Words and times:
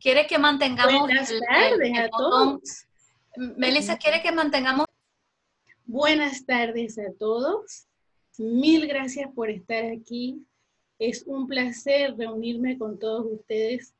¿quiere 0.00 0.26
que 0.26 0.38
mantengamos 0.38 1.00
Buenas 1.02 1.32
tardes 1.48 1.98
a 1.98 2.08
todos. 2.08 2.86
Melissa, 3.36 3.98
¿quiere 3.98 4.22
que 4.22 4.32
mantengamos? 4.32 4.86
Buenas 5.84 6.44
tardes 6.44 6.98
a 6.98 7.12
todos. 7.18 7.86
Mil 8.38 8.86
gracias 8.86 9.30
por 9.34 9.50
estar 9.50 9.84
aquí. 9.84 10.44
Es 10.98 11.24
un 11.26 11.46
placer 11.46 12.16
reunirme 12.16 12.78
con 12.78 12.98
todos 12.98 13.26
ustedes. 13.30 13.94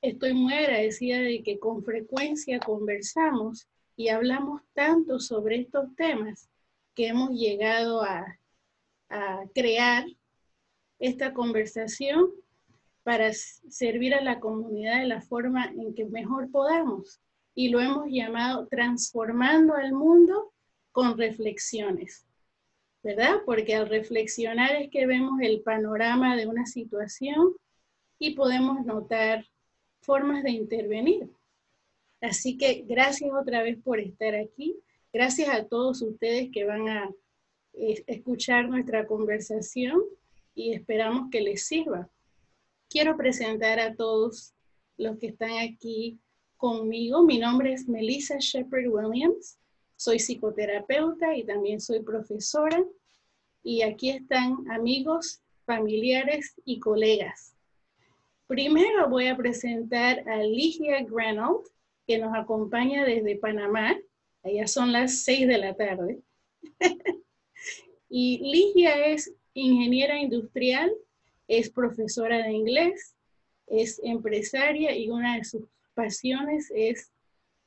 Estoy 0.00 0.34
muy 0.34 0.54
agradecida 0.54 1.18
de 1.18 1.42
que 1.42 1.58
con 1.58 1.84
frecuencia 1.84 2.58
conversamos 2.58 3.66
y 3.96 4.08
hablamos 4.08 4.62
tanto 4.74 5.20
sobre 5.20 5.60
estos 5.60 5.94
temas 5.96 6.48
que 6.94 7.08
hemos 7.08 7.30
llegado 7.30 8.02
a, 8.02 8.38
a 9.08 9.44
crear 9.54 10.04
esta 10.98 11.32
conversación 11.32 12.30
para 13.06 13.32
servir 13.32 14.14
a 14.14 14.20
la 14.20 14.40
comunidad 14.40 14.98
de 14.98 15.06
la 15.06 15.20
forma 15.20 15.66
en 15.66 15.94
que 15.94 16.06
mejor 16.06 16.50
podamos. 16.50 17.20
Y 17.54 17.68
lo 17.68 17.78
hemos 17.78 18.08
llamado 18.08 18.66
transformando 18.66 19.74
al 19.74 19.92
mundo 19.92 20.52
con 20.90 21.16
reflexiones, 21.16 22.26
¿verdad? 23.04 23.42
Porque 23.46 23.76
al 23.76 23.88
reflexionar 23.88 24.74
es 24.74 24.90
que 24.90 25.06
vemos 25.06 25.40
el 25.40 25.60
panorama 25.60 26.34
de 26.34 26.48
una 26.48 26.66
situación 26.66 27.52
y 28.18 28.34
podemos 28.34 28.84
notar 28.84 29.46
formas 30.00 30.42
de 30.42 30.50
intervenir. 30.50 31.30
Así 32.20 32.58
que 32.58 32.82
gracias 32.88 33.30
otra 33.32 33.62
vez 33.62 33.78
por 33.84 34.00
estar 34.00 34.34
aquí. 34.34 34.80
Gracias 35.12 35.48
a 35.48 35.64
todos 35.64 36.02
ustedes 36.02 36.50
que 36.50 36.64
van 36.64 36.88
a 36.88 37.08
escuchar 37.72 38.68
nuestra 38.68 39.06
conversación 39.06 40.02
y 40.56 40.72
esperamos 40.72 41.30
que 41.30 41.40
les 41.40 41.64
sirva. 41.64 42.10
Quiero 42.88 43.16
presentar 43.16 43.80
a 43.80 43.94
todos 43.94 44.54
los 44.96 45.18
que 45.18 45.28
están 45.28 45.58
aquí 45.58 46.20
conmigo. 46.56 47.24
Mi 47.24 47.38
nombre 47.38 47.72
es 47.72 47.88
Melissa 47.88 48.36
Shepard 48.38 48.86
Williams. 48.88 49.58
Soy 49.96 50.18
psicoterapeuta 50.18 51.36
y 51.36 51.44
también 51.44 51.80
soy 51.80 52.02
profesora. 52.02 52.84
Y 53.62 53.82
aquí 53.82 54.10
están 54.10 54.70
amigos, 54.70 55.42
familiares 55.64 56.54
y 56.64 56.78
colegas. 56.78 57.54
Primero 58.46 59.08
voy 59.08 59.26
a 59.26 59.36
presentar 59.36 60.26
a 60.28 60.36
Ligia 60.44 61.02
Granold, 61.02 61.66
que 62.06 62.18
nos 62.18 62.36
acompaña 62.36 63.04
desde 63.04 63.36
Panamá. 63.36 63.96
Allá 64.44 64.68
son 64.68 64.92
las 64.92 65.24
seis 65.24 65.48
de 65.48 65.58
la 65.58 65.74
tarde. 65.74 66.20
y 68.08 68.38
Ligia 68.38 69.06
es 69.06 69.34
ingeniera 69.54 70.20
industrial, 70.20 70.92
es 71.48 71.70
profesora 71.70 72.42
de 72.42 72.52
inglés, 72.52 73.14
es 73.66 74.00
empresaria 74.02 74.96
y 74.96 75.10
una 75.10 75.36
de 75.36 75.44
sus 75.44 75.62
pasiones 75.94 76.70
es 76.74 77.10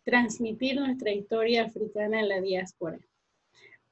transmitir 0.03 0.75
nuestra 0.75 1.11
historia 1.11 1.65
africana 1.65 2.19
en 2.19 2.29
la 2.29 2.41
diáspora. 2.41 2.99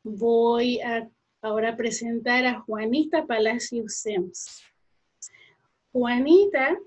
Voy 0.04 0.80
a 0.80 1.10
ahora 1.42 1.76
presentar 1.76 2.46
a 2.46 2.62
Juanita 2.62 3.26
Palacios 3.26 3.96
Sems. 3.96 4.64
Juanita 5.92 6.78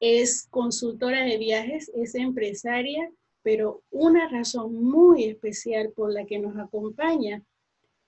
es 0.00 0.46
consultora 0.50 1.24
de 1.24 1.38
viajes, 1.38 1.90
es 1.94 2.14
empresaria, 2.14 3.10
pero 3.42 3.82
una 3.90 4.28
razón 4.28 4.74
muy 4.74 5.24
especial 5.24 5.92
por 5.92 6.12
la 6.12 6.24
que 6.24 6.38
nos 6.38 6.56
acompaña 6.56 7.42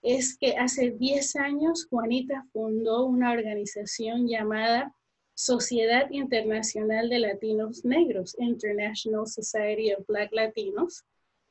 es 0.04 0.37
que 0.37 0.54
hace 0.59 0.91
10 0.91 1.37
años 1.37 1.87
Juanita 1.88 2.47
fundó 2.53 3.06
una 3.06 3.32
organización 3.32 4.28
llamada 4.28 4.94
Sociedad 5.32 6.10
Internacional 6.10 7.09
de 7.09 7.20
Latinos 7.20 7.87
Negros, 7.87 8.37
International 8.38 9.26
Society 9.26 9.94
of 9.94 10.06
Black 10.06 10.31
Latinos, 10.32 11.04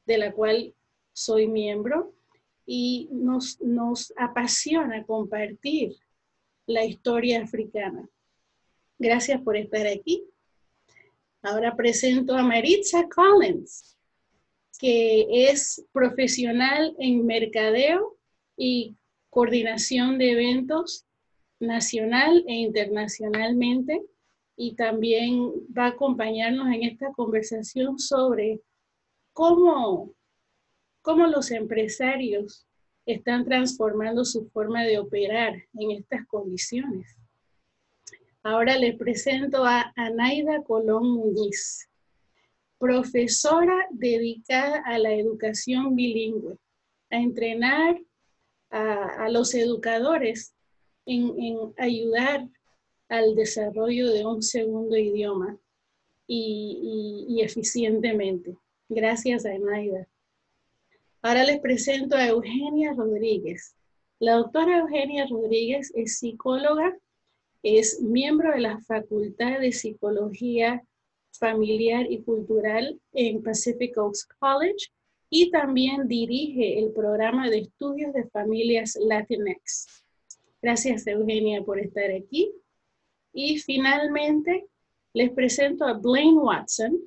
de 0.05 0.19
la 0.19 0.31
cual 0.31 0.73
soy 1.13 1.47
miembro, 1.47 2.13
y 2.65 3.09
nos, 3.11 3.59
nos 3.59 4.13
apasiona 4.17 5.03
compartir 5.03 5.95
la 6.67 6.85
historia 6.85 7.43
africana. 7.43 8.07
Gracias 8.99 9.41
por 9.41 9.57
estar 9.57 9.87
aquí. 9.87 10.23
Ahora 11.41 11.75
presento 11.75 12.35
a 12.35 12.43
Maritza 12.43 13.09
Collins, 13.09 13.97
que 14.77 15.49
es 15.49 15.83
profesional 15.91 16.95
en 16.99 17.25
mercadeo 17.25 18.17
y 18.57 18.95
coordinación 19.29 20.17
de 20.17 20.31
eventos 20.31 21.05
nacional 21.59 22.43
e 22.47 22.53
internacionalmente 22.53 24.01
y 24.55 24.75
también 24.75 25.51
va 25.75 25.85
a 25.85 25.89
acompañarnos 25.89 26.67
en 26.67 26.83
esta 26.83 27.11
conversación 27.13 27.97
sobre 27.97 28.61
cómo, 29.31 30.13
cómo 31.01 31.27
los 31.27 31.51
empresarios 31.51 32.67
están 33.05 33.45
transformando 33.45 34.23
su 34.23 34.47
forma 34.49 34.83
de 34.83 34.99
operar 34.99 35.55
en 35.73 35.91
estas 35.91 36.25
condiciones. 36.27 37.17
Ahora 38.43 38.77
les 38.77 38.95
presento 38.97 39.65
a 39.65 39.91
Anaida 39.95 40.63
Colón 40.63 41.11
Muñiz, 41.11 41.89
profesora 42.77 43.87
dedicada 43.91 44.83
a 44.85 44.97
la 44.99 45.13
educación 45.13 45.95
bilingüe, 45.95 46.57
a 47.09 47.17
entrenar 47.17 47.97
a, 48.73 49.29
los 49.29 49.53
educadores 49.53 50.53
en, 51.05 51.73
ayudar 51.77 52.47
al 53.07 53.35
desarrollo 53.35 54.11
de 54.11 54.25
un 54.25 54.41
segundo 54.41 54.97
idioma 54.97 55.57
y, 56.27 57.39
eficientemente. 57.43 58.57
Gracias 58.89 59.45
a 59.45 59.53
Enaida. 59.53 60.07
Ahora 61.21 61.43
les 61.43 61.59
presento 61.59 62.15
a 62.15 62.27
Eugenia 62.27 62.93
Rodríguez. 62.93 63.75
La 64.19 64.33
doctora 64.35 64.79
Eugenia 64.79 65.27
Rodríguez 65.29 65.91
es 65.95 66.17
psicóloga, 66.17 66.97
es 67.61 68.01
miembro 68.01 68.51
de 68.51 68.61
la 68.61 68.79
Facultad 68.81 69.59
de 69.59 69.71
Psicología 69.71 70.83
Familiar 71.31 72.11
y 72.11 72.23
Cultural 72.23 72.99
en 73.13 73.43
Pacific 73.43 73.97
Oaks 73.97 74.27
College 74.39 74.87
y 75.35 75.49
también 75.49 76.07
dirige 76.07 76.77
el 76.77 76.91
programa 76.91 77.49
de 77.49 77.61
estudios 77.61 78.13
de 78.13 78.29
familias 78.29 78.95
Latinx. 79.03 80.05
Gracias 80.61 81.07
Eugenia 81.07 81.63
por 81.63 81.79
estar 81.79 82.11
aquí. 82.11 82.51
Y 83.33 83.57
finalmente 83.57 84.67
les 85.11 85.31
presento 85.31 85.85
a 85.85 85.93
Blaine 85.93 86.37
Watson. 86.37 86.99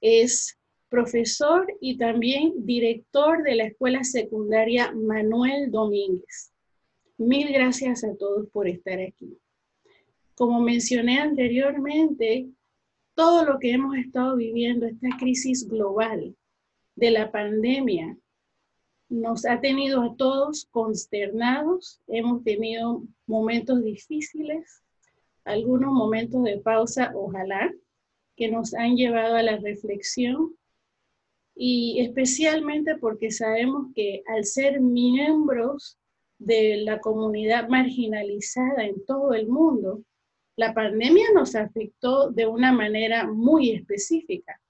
Es 0.00 0.56
profesor 0.88 1.66
y 1.80 1.98
también 1.98 2.52
director 2.64 3.42
de 3.42 3.56
la 3.56 3.64
escuela 3.64 4.04
secundaria 4.04 4.92
Manuel 4.92 5.72
Domínguez. 5.72 6.52
Mil 7.18 7.52
gracias 7.52 8.04
a 8.04 8.14
todos 8.16 8.48
por 8.50 8.68
estar 8.68 9.00
aquí. 9.00 9.36
Como 10.36 10.60
mencioné 10.60 11.18
anteriormente, 11.18 12.46
todo 13.16 13.44
lo 13.44 13.58
que 13.58 13.72
hemos 13.72 13.96
estado 13.96 14.36
viviendo, 14.36 14.86
esta 14.86 15.08
crisis 15.18 15.66
global, 15.66 16.36
de 16.96 17.10
la 17.10 17.30
pandemia 17.30 18.16
nos 19.08 19.46
ha 19.46 19.60
tenido 19.60 20.02
a 20.02 20.16
todos 20.16 20.66
consternados, 20.70 22.00
hemos 22.08 22.42
tenido 22.42 23.02
momentos 23.26 23.82
difíciles, 23.84 24.82
algunos 25.44 25.92
momentos 25.92 26.42
de 26.42 26.58
pausa, 26.58 27.12
ojalá, 27.14 27.72
que 28.36 28.50
nos 28.50 28.74
han 28.74 28.96
llevado 28.96 29.36
a 29.36 29.42
la 29.42 29.58
reflexión 29.58 30.56
y 31.54 32.00
especialmente 32.00 32.96
porque 32.96 33.30
sabemos 33.30 33.92
que 33.94 34.22
al 34.26 34.44
ser 34.44 34.80
miembros 34.80 35.98
de 36.38 36.78
la 36.78 37.00
comunidad 37.00 37.68
marginalizada 37.68 38.84
en 38.84 39.04
todo 39.06 39.32
el 39.32 39.48
mundo, 39.48 40.02
la 40.56 40.74
pandemia 40.74 41.26
nos 41.34 41.54
afectó 41.54 42.30
de 42.30 42.46
una 42.46 42.72
manera 42.72 43.26
muy 43.26 43.70
específica. 43.70 44.60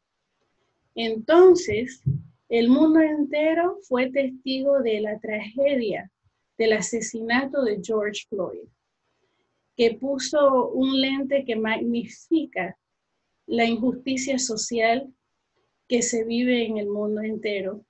Entonces, 0.96 2.02
el 2.48 2.70
mundo 2.70 3.00
entero 3.00 3.78
fue 3.82 4.10
testigo 4.10 4.80
de 4.80 5.00
la 5.00 5.18
tragedia 5.20 6.10
del 6.56 6.72
asesinato 6.72 7.62
de 7.62 7.80
George 7.82 8.22
Floyd, 8.30 8.66
que 9.76 9.94
puso 9.94 10.70
un 10.70 10.98
lente 10.98 11.44
que 11.44 11.54
magnifica 11.54 12.78
la 13.46 13.66
injusticia 13.66 14.38
social 14.38 15.12
que 15.86 16.00
se 16.00 16.24
vive 16.24 16.64
en 16.64 16.78
el 16.78 16.88
mundo 16.88 17.20
entero 17.20 17.84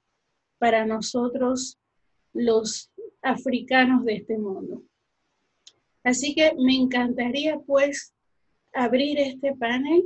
para 0.58 0.84
nosotros 0.84 1.78
los 2.32 2.90
africanos 3.22 4.04
de 4.04 4.16
este 4.16 4.36
mundo. 4.36 4.82
Así 6.02 6.34
que 6.34 6.54
me 6.58 6.74
encantaría 6.74 7.58
pues 7.60 8.12
abrir 8.72 9.18
este 9.18 9.54
panel 9.54 10.04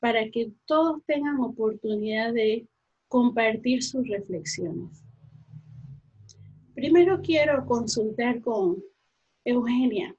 para 0.00 0.30
que 0.30 0.52
todos 0.66 1.02
tengan 1.06 1.40
oportunidad 1.40 2.32
de 2.32 2.66
compartir 3.08 3.82
sus 3.82 4.06
reflexiones. 4.08 5.02
Primero 6.74 7.20
quiero 7.22 7.66
consultar 7.66 8.40
con 8.40 8.82
Eugenia, 9.44 10.14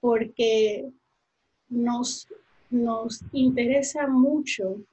porque 0.00 0.90
nos, 1.68 2.28
nos 2.70 3.22
interesa 3.32 4.06
mucho 4.06 4.84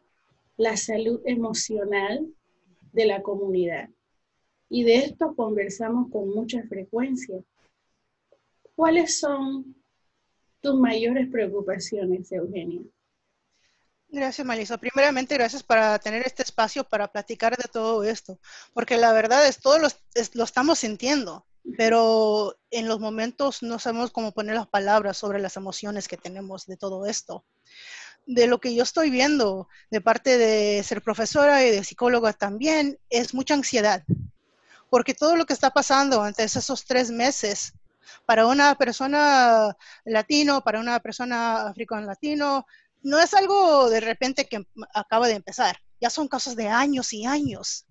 la 0.55 0.77
salud 0.77 1.19
emocional 1.25 2.33
de 2.93 3.05
la 3.05 3.21
comunidad. 3.21 3.89
Y 4.69 4.83
de 4.83 4.99
esto 4.99 5.35
conversamos 5.35 6.09
con 6.11 6.29
mucha 6.29 6.63
frecuencia. 6.63 7.43
¿Cuáles 8.75 9.19
son 9.19 9.75
tus 10.61 10.79
mayores 10.79 11.29
preocupaciones, 11.29 12.31
Eugenia? 12.31 12.81
Gracias, 14.13 14.45
Marisa. 14.45 14.77
Primeramente, 14.77 15.35
gracias 15.35 15.63
para 15.63 15.97
tener 15.97 16.27
este 16.27 16.43
espacio 16.43 16.83
para 16.83 17.07
platicar 17.07 17.55
de 17.55 17.69
todo 17.71 18.03
esto, 18.03 18.39
porque 18.73 18.97
la 18.97 19.13
verdad 19.13 19.47
es, 19.47 19.59
todo 19.59 19.79
lo, 19.79 19.87
lo 20.33 20.43
estamos 20.43 20.79
sintiendo, 20.79 21.45
pero 21.77 22.57
en 22.71 22.89
los 22.89 22.99
momentos 22.99 23.63
no 23.63 23.79
sabemos 23.79 24.11
cómo 24.11 24.33
poner 24.33 24.55
las 24.55 24.67
palabras 24.67 25.15
sobre 25.15 25.39
las 25.39 25.55
emociones 25.55 26.09
que 26.09 26.17
tenemos 26.17 26.65
de 26.65 26.75
todo 26.75 27.05
esto. 27.05 27.45
De 28.25 28.47
lo 28.47 28.59
que 28.59 28.75
yo 28.75 28.83
estoy 28.83 29.09
viendo 29.09 29.69
de 29.89 30.01
parte 30.01 30.37
de 30.37 30.83
ser 30.83 31.01
profesora 31.01 31.65
y 31.65 31.71
de 31.71 31.85
psicóloga 31.85 32.33
también, 32.33 32.99
es 33.09 33.33
mucha 33.33 33.53
ansiedad, 33.53 34.03
porque 34.89 35.13
todo 35.13 35.37
lo 35.37 35.45
que 35.45 35.53
está 35.53 35.69
pasando 35.69 36.21
antes 36.21 36.57
esos 36.57 36.83
tres 36.83 37.11
meses 37.11 37.75
para 38.25 38.45
una 38.45 38.75
persona 38.75 39.75
latino, 40.03 40.61
para 40.61 40.79
una 40.79 40.99
persona 40.99 41.67
africano 41.67 42.05
latino, 42.05 42.65
no 43.03 43.19
es 43.19 43.33
algo 43.33 43.89
de 43.89 43.99
repente 43.99 44.45
que 44.45 44.65
acaba 44.93 45.27
de 45.27 45.35
empezar, 45.35 45.77
ya 45.99 46.09
son 46.09 46.27
casos 46.27 46.55
de 46.55 46.67
años 46.67 47.13
y 47.13 47.25
años. 47.25 47.85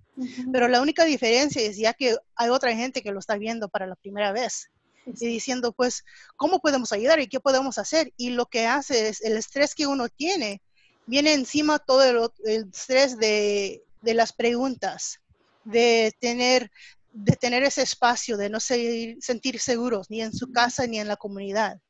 Pero 0.52 0.68
la 0.68 0.82
única 0.82 1.04
diferencia 1.04 1.62
es 1.62 1.78
ya 1.78 1.94
que 1.94 2.16
hay 2.36 2.48
otra 2.50 2.74
gente 2.74 3.02
que 3.02 3.12
lo 3.12 3.20
está 3.20 3.36
viendo 3.38 3.68
para 3.68 3.86
la 3.86 3.96
primera 3.96 4.32
vez 4.32 4.70
y 5.06 5.26
diciendo, 5.26 5.72
pues, 5.72 6.04
¿cómo 6.36 6.60
podemos 6.60 6.92
ayudar 6.92 7.20
y 7.20 7.28
qué 7.28 7.40
podemos 7.40 7.78
hacer? 7.78 8.12
Y 8.18 8.30
lo 8.30 8.46
que 8.46 8.66
hace 8.66 9.08
es 9.08 9.22
el 9.22 9.36
estrés 9.36 9.74
que 9.74 9.86
uno 9.86 10.08
tiene, 10.08 10.60
viene 11.06 11.32
encima 11.32 11.78
todo 11.78 12.30
el, 12.44 12.68
estrés 12.68 13.16
de, 13.16 13.82
de, 14.02 14.14
las 14.14 14.32
preguntas, 14.32 15.20
de 15.64 16.12
tener, 16.20 16.70
de 17.12 17.36
tener 17.36 17.62
ese 17.62 17.82
espacio, 17.82 18.36
de 18.36 18.50
no 18.50 18.60
sentir 18.60 19.58
seguros 19.58 20.10
ni 20.10 20.20
en 20.20 20.34
su 20.34 20.52
casa 20.52 20.86
ni 20.86 21.00
en 21.00 21.08
la 21.08 21.16
comunidad. 21.16 21.80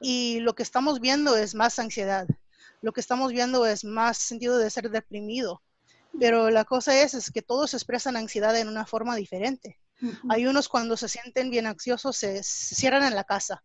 Y 0.00 0.40
lo 0.40 0.54
que 0.54 0.64
estamos 0.64 1.00
viendo 1.00 1.36
es 1.36 1.54
más 1.54 1.78
ansiedad 1.78 2.26
lo 2.82 2.92
que 2.92 3.00
estamos 3.00 3.32
viendo 3.32 3.66
es 3.66 3.84
más 3.84 4.18
sentido 4.18 4.58
de 4.58 4.70
ser 4.70 4.90
deprimido. 4.90 5.62
Pero 6.18 6.50
la 6.50 6.64
cosa 6.64 7.00
es, 7.02 7.14
es 7.14 7.30
que 7.30 7.42
todos 7.42 7.74
expresan 7.74 8.16
ansiedad 8.16 8.56
en 8.56 8.68
una 8.68 8.86
forma 8.86 9.16
diferente. 9.16 9.78
Hay 10.30 10.46
unos 10.46 10.68
cuando 10.68 10.96
se 10.96 11.08
sienten 11.08 11.50
bien 11.50 11.66
ansiosos 11.66 12.16
se, 12.16 12.42
cierran 12.42 13.04
en 13.04 13.14
la 13.14 13.24
casa. 13.24 13.62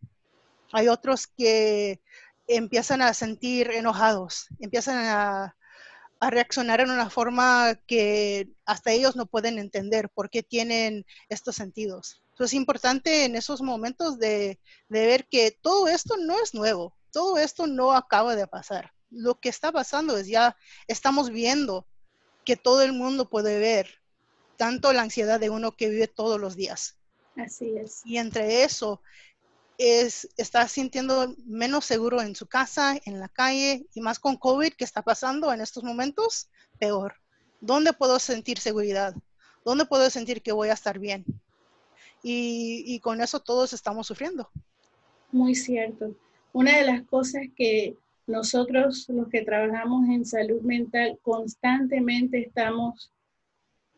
Hay 0.73 0.89
otros 0.89 1.27
que 1.27 2.01
empiezan 2.47 3.01
a 3.01 3.13
sentir 3.13 3.71
enojados, 3.71 4.47
empiezan 4.59 4.97
a, 4.97 5.56
a, 6.19 6.29
reaccionar 6.29 6.81
en 6.81 6.91
una 6.91 7.09
forma 7.09 7.79
que 7.88 8.50
hasta 8.65 8.91
ellos 8.91 9.15
no 9.15 9.25
pueden 9.25 9.57
entender 9.57 10.09
por 10.09 10.29
qué 10.29 10.44
tienen 10.44 11.06
estos 11.29 11.56
sentidos. 11.56 12.21
Entonces 12.31 12.53
es 12.53 12.59
importante 12.59 13.23
en 13.23 13.35
esos 13.38 13.61
momentos 13.61 14.19
de, 14.19 14.59
de 14.89 15.06
ver 15.06 15.27
que 15.29 15.57
todo 15.61 15.88
esto 15.88 16.18
no 16.18 16.38
es 16.44 16.53
nuevo, 16.53 16.94
todo 17.11 17.38
esto 17.38 17.65
no 17.65 17.94
acaba 17.94 18.35
de 18.35 18.45
pasar 18.45 18.91
lo 19.10 19.40
que 19.40 19.50
está 19.50 19.72
pasando 19.72 20.18
es 20.18 20.28
ya 20.28 20.56
estamos 20.88 21.30
viendo 21.30 21.88
que 22.44 22.56
todo 22.56 22.81
el 22.81 22.94
mundo 22.94 23.30
puede 23.30 23.60
ver 23.60 23.88
tanto 24.57 24.94
la 24.94 25.02
ansiedad 25.02 25.40
de 25.40 25.50
uno 25.50 25.75
que 25.75 25.90
vive 25.90 26.07
todos 26.07 26.40
los 26.40 26.56
días. 26.56 26.98
Así 27.36 27.75
es. 27.78 28.02
Y 28.06 28.18
entre 28.18 28.63
eso 28.63 29.02
es 29.78 30.30
está 30.38 30.68
sintiendo 30.69 31.36
menos 31.46 31.86
seguro 31.86 32.22
en 32.22 32.36
su 32.36 32.48
casa, 32.48 32.98
en 33.04 33.19
la 33.19 33.28
calle 33.28 33.86
y 33.94 34.02
más 34.02 34.19
con 34.19 34.38
COVID 34.38 34.74
que 34.74 34.86
está 34.86 35.02
pasando 35.02 35.52
en 35.52 35.60
estos 35.60 35.84
momentos, 35.84 36.50
peor. 36.80 37.16
¿Dónde 37.60 37.94
puedo 37.94 38.19
sentir 38.19 38.60
seguridad? 38.60 39.16
¿Dónde 39.66 39.86
puedo 39.86 40.10
sentir 40.10 40.42
que 40.42 40.52
voy 40.52 40.69
a 40.69 40.74
estar 40.74 41.00
bien? 41.00 41.25
Y, 42.24 42.84
y 42.86 43.00
con 43.00 43.22
eso 43.22 43.40
todos 43.40 43.74
estamos 43.74 44.07
sufriendo. 44.07 44.50
Muy 45.31 45.56
cierto. 45.56 46.16
Una 46.54 46.78
de 46.78 46.86
las 46.86 47.02
cosas 47.04 47.44
que 47.56 47.98
nosotros 48.27 49.07
los 49.10 49.30
que 49.30 49.44
trabajamos 49.44 50.10
en 50.10 50.25
salud 50.25 50.62
mental 50.62 51.19
constantemente 51.22 52.39
estamos 52.39 53.12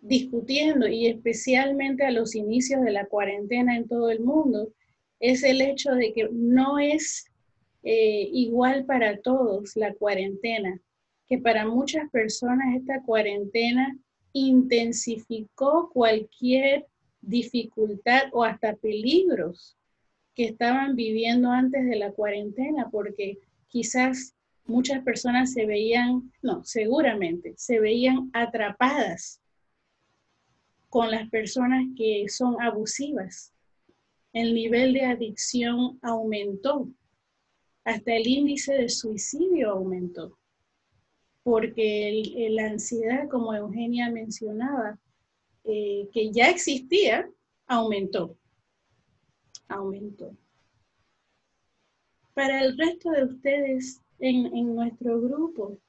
discutiendo 0.01 0.87
y 0.87 1.07
especialmente 1.07 2.05
a 2.05 2.11
los 2.11 2.35
inicios 2.35 2.81
de 2.83 2.91
la 2.91 3.05
cuarentena 3.05 3.75
en 3.75 3.87
todo 3.87 4.09
el 4.11 4.19
mundo, 4.19 4.71
es 5.19 5.43
el 5.43 5.61
hecho 5.61 5.91
de 5.93 6.13
que 6.13 6.29
no 6.31 6.77
es 6.79 7.25
eh, 7.83 8.29
igual 8.31 8.85
para 8.85 9.19
todos 9.19 9.75
la 9.75 9.93
cuarentena, 9.93 10.79
que 11.27 11.37
para 11.37 11.65
muchas 11.65 12.09
personas 12.11 12.75
esta 12.75 13.01
cuarentena 13.03 13.97
intensificó 14.33 15.89
cualquier 15.91 16.85
dificultad 17.21 18.23
o 18.31 18.43
hasta 18.43 18.75
peligros 18.75 19.75
que 20.35 20.45
estaban 20.45 20.95
viviendo 20.95 21.49
antes 21.49 21.85
de 21.85 21.95
la 21.95 22.11
cuarentena, 22.11 22.89
porque 22.91 23.39
quizás 23.67 24.35
muchas 24.65 25.03
personas 25.03 25.53
se 25.53 25.65
veían, 25.65 26.31
no, 26.41 26.63
seguramente, 26.63 27.53
se 27.57 27.79
veían 27.79 28.29
atrapadas 28.33 29.41
con 30.89 31.11
las 31.11 31.29
personas 31.29 31.85
que 31.95 32.25
son 32.29 32.61
abusivas. 32.61 33.53
El 34.33 34.53
nivel 34.53 34.93
de 34.93 35.05
adicción 35.05 35.99
aumentó, 36.01 36.89
hasta 37.83 38.15
el 38.15 38.27
índice 38.27 38.73
de 38.73 38.89
suicidio 38.89 39.71
aumentó, 39.71 40.37
porque 41.43 42.49
la 42.51 42.67
ansiedad, 42.67 43.29
como 43.29 43.53
Eugenia 43.53 44.09
mencionaba, 44.09 44.99
eh, 45.63 46.09
que 46.13 46.31
ya 46.31 46.49
existía, 46.49 47.29
aumentó, 47.65 48.37
aumentó. 49.67 50.35
Para 52.37 52.63
el 52.63 52.77
resto 52.77 53.09
de 53.09 53.23
ustedes 53.23 53.99
en, 54.19 54.75
nuestro 54.75 55.19
grupo, 55.19 55.79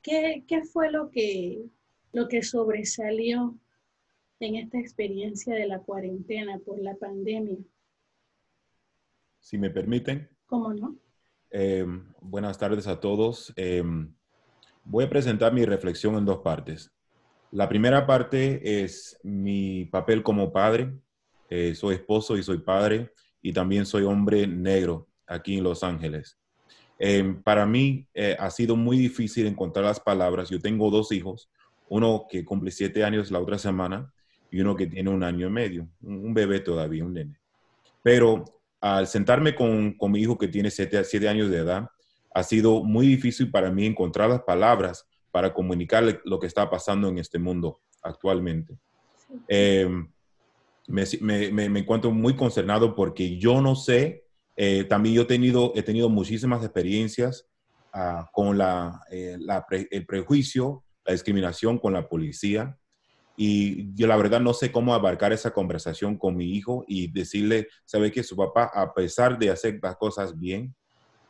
¿qué, 0.00 0.44
fue 0.72 0.92
lo 0.92 1.10
que, 1.10 1.66
lo 2.12 2.28
que 2.28 2.44
sobresalió 2.44 3.58
en 4.38 4.54
esta 4.54 4.78
experiencia 4.78 5.56
de 5.56 5.66
la 5.66 5.80
cuarentena 5.80 6.60
por 6.60 6.78
la 6.78 6.94
pandemia? 6.94 7.58
Si 9.40 9.58
me 9.58 9.68
permiten. 9.70 10.30
¿Cómo 10.46 10.72
no? 10.72 10.96
Em, 11.50 12.12
buenas 12.20 12.56
tardes 12.58 12.86
a 12.86 13.00
todos. 13.00 13.52
Em, 13.56 14.14
voy 14.84 15.06
a 15.06 15.10
presentar 15.10 15.52
mi 15.52 15.64
reflexión 15.64 16.14
en 16.14 16.26
dos 16.26 16.42
partes. 16.42 16.92
La 17.50 17.68
primera 17.68 18.06
parte 18.06 18.84
es 18.84 19.18
mi 19.24 19.84
papel 19.86 20.22
como 20.22 20.52
padre. 20.52 20.96
Eh, 21.50 21.74
soy 21.74 21.96
esposo 21.96 22.36
y 22.36 22.44
soy 22.44 22.58
padre 22.58 23.10
y 23.42 23.52
también 23.52 23.84
soy 23.84 24.04
hombre 24.04 24.46
negro 24.46 25.08
aquí 25.26 25.58
en 25.58 25.64
Los 25.64 25.82
Ángeles. 25.82 26.38
Em, 26.98 27.42
para 27.42 27.66
mí 27.66 28.06
eh, 28.14 28.36
ha 28.38 28.50
sido 28.50 28.74
muy 28.76 28.96
difícil 28.96 29.46
encontrar 29.46 29.84
las 29.84 30.00
palabras. 30.00 30.48
Yo 30.48 30.60
tengo 30.60 30.90
dos 30.90 31.12
hijos, 31.12 31.50
uno 31.88 32.26
que 32.30 32.44
cumple 32.44 32.70
siete 32.70 33.04
años 33.04 33.30
la 33.30 33.40
otra 33.40 33.58
semana 33.58 34.12
y 34.50 34.60
uno 34.60 34.76
que 34.76 34.86
tiene 34.86 35.10
un 35.10 35.22
año 35.22 35.46
y 35.46 35.50
medio, 35.50 35.88
un, 36.02 36.32
bebé 36.32 36.60
todavía, 36.60 37.04
un 37.04 37.14
nene. 37.14 37.38
Pero 38.02 38.44
al 38.80 39.06
sentarme 39.06 39.54
con, 39.54 39.92
con 39.92 40.12
mi 40.12 40.20
hijo 40.20 40.38
que 40.38 40.48
tiene 40.48 40.70
siete, 40.70 41.02
siete, 41.04 41.28
años 41.28 41.50
de 41.50 41.58
edad, 41.58 41.90
ha 42.32 42.42
sido 42.42 42.82
muy 42.82 43.06
difícil 43.06 43.50
para 43.50 43.70
mí 43.70 43.86
encontrar 43.86 44.30
las 44.30 44.42
palabras 44.42 45.06
para 45.30 45.52
comunicarle 45.52 46.20
lo 46.24 46.38
que 46.38 46.46
está 46.46 46.70
pasando 46.70 47.08
en 47.08 47.18
este 47.18 47.38
mundo 47.38 47.80
actualmente. 48.02 48.78
Em, 49.48 50.08
me, 50.86 51.04
me, 51.20 51.68
me, 51.68 51.80
encuentro 51.80 52.12
muy 52.12 52.36
concernado 52.36 52.94
porque 52.94 53.36
yo 53.38 53.60
no 53.60 53.74
sé 53.74 54.25
eh, 54.56 54.84
también 54.84 55.14
yo 55.14 55.22
he 55.22 55.26
tenido, 55.26 55.72
he 55.76 55.82
tenido 55.82 56.08
muchísimas 56.08 56.64
experiencias 56.64 57.46
ah, 57.92 58.28
con 58.32 58.56
la, 58.56 59.02
eh, 59.10 59.38
el 59.90 60.06
prejuicio, 60.06 60.84
la 61.04 61.12
discriminación 61.12 61.78
con 61.78 61.92
la 61.92 62.08
policía. 62.08 62.78
Y 63.36 63.94
yo 63.94 64.06
la 64.06 64.16
verdad 64.16 64.40
no 64.40 64.54
sé 64.54 64.72
cómo 64.72 64.94
abarcar 64.94 65.34
esa 65.34 65.52
conversación 65.52 66.16
con 66.16 66.36
mi 66.36 66.52
hijo 66.52 66.84
y 66.88 67.12
decirle, 67.12 67.68
sabe 67.84 68.10
que 68.10 68.22
su 68.22 68.34
papá, 68.34 68.70
a 68.72 68.94
pesar 68.94 69.38
de 69.38 69.50
hacer 69.50 69.78
las 69.82 69.96
cosas 69.96 70.38
bien, 70.38 70.74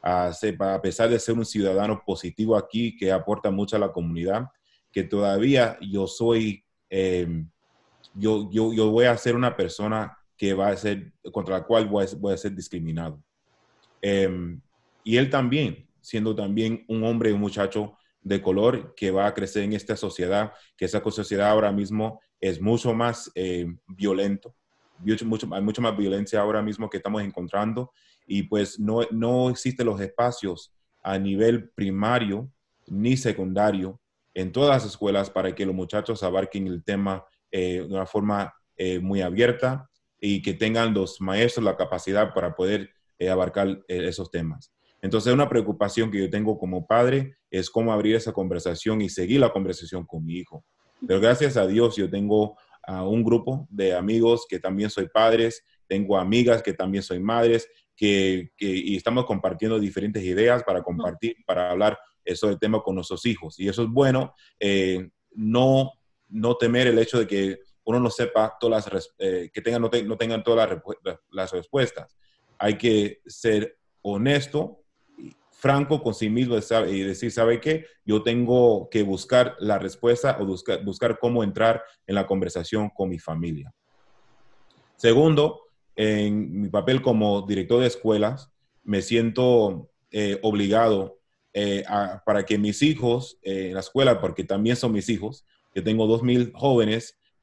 a, 0.02 0.30
a 0.60 0.82
pesar 0.82 1.10
de 1.10 1.18
ser 1.18 1.34
un 1.34 1.44
ciudadano 1.44 2.00
positivo 2.06 2.56
aquí 2.56 2.96
que 2.96 3.10
aporta 3.10 3.50
mucho 3.50 3.74
a 3.74 3.80
la 3.80 3.90
comunidad, 3.90 4.46
que 4.92 5.02
todavía 5.02 5.76
yo 5.80 6.06
soy, 6.06 6.64
em, 6.88 7.50
yo, 8.14 8.48
yo, 8.52 8.72
yo 8.72 8.88
voy 8.92 9.06
a 9.06 9.16
ser 9.16 9.34
una 9.34 9.56
persona 9.56 10.16
que 10.36 10.54
va 10.54 10.68
a 10.68 10.76
ser, 10.76 11.12
contra 11.32 11.58
la 11.58 11.64
cual 11.64 11.86
voy 11.88 12.04
a, 12.04 12.36
ser 12.36 12.54
discriminado. 12.54 13.22
Em, 14.02 14.60
y 15.02 15.16
él 15.16 15.30
también, 15.30 15.88
siendo 16.00 16.34
también 16.34 16.84
un 16.88 17.04
hombre, 17.04 17.32
un 17.32 17.40
muchacho 17.40 17.96
de 18.20 18.42
color 18.42 18.94
que 18.94 19.10
va 19.10 19.26
a 19.26 19.34
crecer 19.34 19.62
en 19.62 19.72
esta 19.72 19.96
sociedad, 19.96 20.52
que 20.76 20.84
esa 20.84 21.02
sociedad 21.10 21.48
ahora 21.48 21.72
mismo 21.72 22.20
es 22.40 22.60
mucho 22.60 22.92
más 22.92 23.30
eh, 23.34 23.66
violento, 23.86 24.54
mucho, 25.24 25.48
hay 25.52 25.62
mucha 25.62 25.82
más 25.82 25.96
violencia 25.96 26.40
ahora 26.40 26.62
mismo 26.62 26.88
que 26.90 26.96
estamos 26.96 27.22
encontrando 27.22 27.92
y 28.26 28.42
pues 28.44 28.80
no, 28.80 29.02
no 29.10 29.50
existen 29.50 29.86
los 29.86 30.00
espacios 30.00 30.72
a 31.02 31.18
nivel 31.18 31.70
primario 31.70 32.50
ni 32.86 33.16
secundario 33.16 34.00
en 34.34 34.52
todas 34.52 34.82
las 34.82 34.90
escuelas 34.90 35.30
para 35.30 35.54
que 35.54 35.66
los 35.66 35.74
muchachos 35.74 36.22
abarquen 36.22 36.66
el 36.66 36.82
tema 36.82 37.24
eh, 37.50 37.84
de 37.86 37.94
una 37.94 38.06
forma 38.06 38.52
eh, 38.76 38.98
muy 38.98 39.20
abierta 39.22 39.88
y 40.20 40.42
que 40.42 40.54
tengan 40.54 40.94
los 40.94 41.20
maestros 41.20 41.64
la 41.64 41.76
capacidad 41.76 42.32
para 42.32 42.54
poder 42.54 42.90
eh, 43.18 43.28
abarcar 43.28 43.80
esos 43.88 44.30
temas. 44.30 44.72
Entonces, 45.02 45.32
una 45.32 45.48
preocupación 45.48 46.10
que 46.10 46.18
yo 46.18 46.30
tengo 46.30 46.58
como 46.58 46.86
padre 46.86 47.36
es 47.50 47.70
cómo 47.70 47.92
abrir 47.92 48.16
esa 48.16 48.32
conversación 48.32 49.02
y 49.02 49.08
seguir 49.08 49.40
la 49.40 49.52
conversación 49.52 50.04
con 50.04 50.24
mi 50.24 50.34
hijo. 50.34 50.64
Pero 51.06 51.20
gracias 51.20 51.56
a 51.56 51.66
Dios 51.66 51.96
yo 51.96 52.08
tengo 52.10 52.56
a 52.82 53.06
un 53.06 53.22
grupo 53.22 53.66
de 53.70 53.94
amigos 53.94 54.46
que 54.48 54.58
también 54.58 54.90
soy 54.90 55.08
padres, 55.08 55.62
tengo 55.86 56.18
amigas 56.18 56.62
que 56.62 56.72
también 56.72 57.02
soy 57.02 57.20
madres, 57.20 57.68
que, 57.96 58.50
y 58.58 58.96
estamos 58.96 59.24
compartiendo 59.24 59.78
diferentes 59.78 60.22
ideas 60.22 60.62
para 60.62 60.82
compartir, 60.82 61.36
para 61.46 61.70
hablar 61.70 61.98
eso 62.24 62.48
del 62.48 62.58
tema 62.58 62.82
con 62.82 62.94
nuestros 62.94 63.24
hijos. 63.26 63.58
Y 63.58 63.68
eso 63.68 63.82
es 63.82 63.88
bueno, 63.88 64.34
eh, 64.60 65.08
no, 65.32 65.92
no 66.28 66.56
temer 66.56 66.88
el 66.88 66.98
hecho 66.98 67.18
de 67.18 67.26
que 67.26 67.58
uno 67.86 68.00
no 68.00 68.10
sepa 68.10 68.56
todas 68.60 68.92
las, 68.92 69.14
eh, 69.18 69.48
que 69.52 69.62
tengan, 69.62 69.80
no, 69.80 70.16
tengan 70.18 70.42
todas 70.42 70.68
las, 71.30 71.52
respuestas. 71.52 72.16
Hay 72.58 72.76
que 72.76 73.20
ser 73.26 73.78
honesto 74.02 74.82
franco 75.52 76.02
con 76.02 76.12
sí 76.12 76.28
mismo 76.28 76.56
y 76.56 77.00
decir, 77.02 77.30
¿sabe 77.30 77.60
qué? 77.60 77.86
Yo 78.04 78.22
tengo 78.22 78.90
que 78.90 79.04
buscar 79.04 79.54
la 79.60 79.78
respuesta 79.78 80.36
o 80.40 80.46
buscar, 80.46 80.84
buscar 80.84 81.18
cómo 81.20 81.44
entrar 81.44 81.82
en 82.06 82.16
la 82.16 82.26
conversación 82.26 82.90
con 82.90 83.08
mi 83.08 83.20
familia. 83.20 83.72
Segundo, 84.96 85.62
en 85.94 86.62
mi 86.62 86.68
papel 86.68 87.00
como 87.00 87.42
director 87.42 87.80
de 87.80 87.86
escuelas, 87.86 88.50
me 88.82 89.00
siento 89.00 89.90
eh, 90.10 90.40
obligado 90.42 91.20
eh, 91.54 91.84
para 92.24 92.44
que 92.44 92.58
mis 92.58 92.82
hijos 92.82 93.38
en 93.42 93.74
la 93.74 93.80
escuela, 93.80 94.20
porque 94.20 94.42
también 94.42 94.74
son 94.74 94.92
mis 94.92 95.08
hijos, 95.08 95.44
yo 95.74 95.84
tengo 95.84 96.06
dos 96.06 96.22
mil 96.22 96.52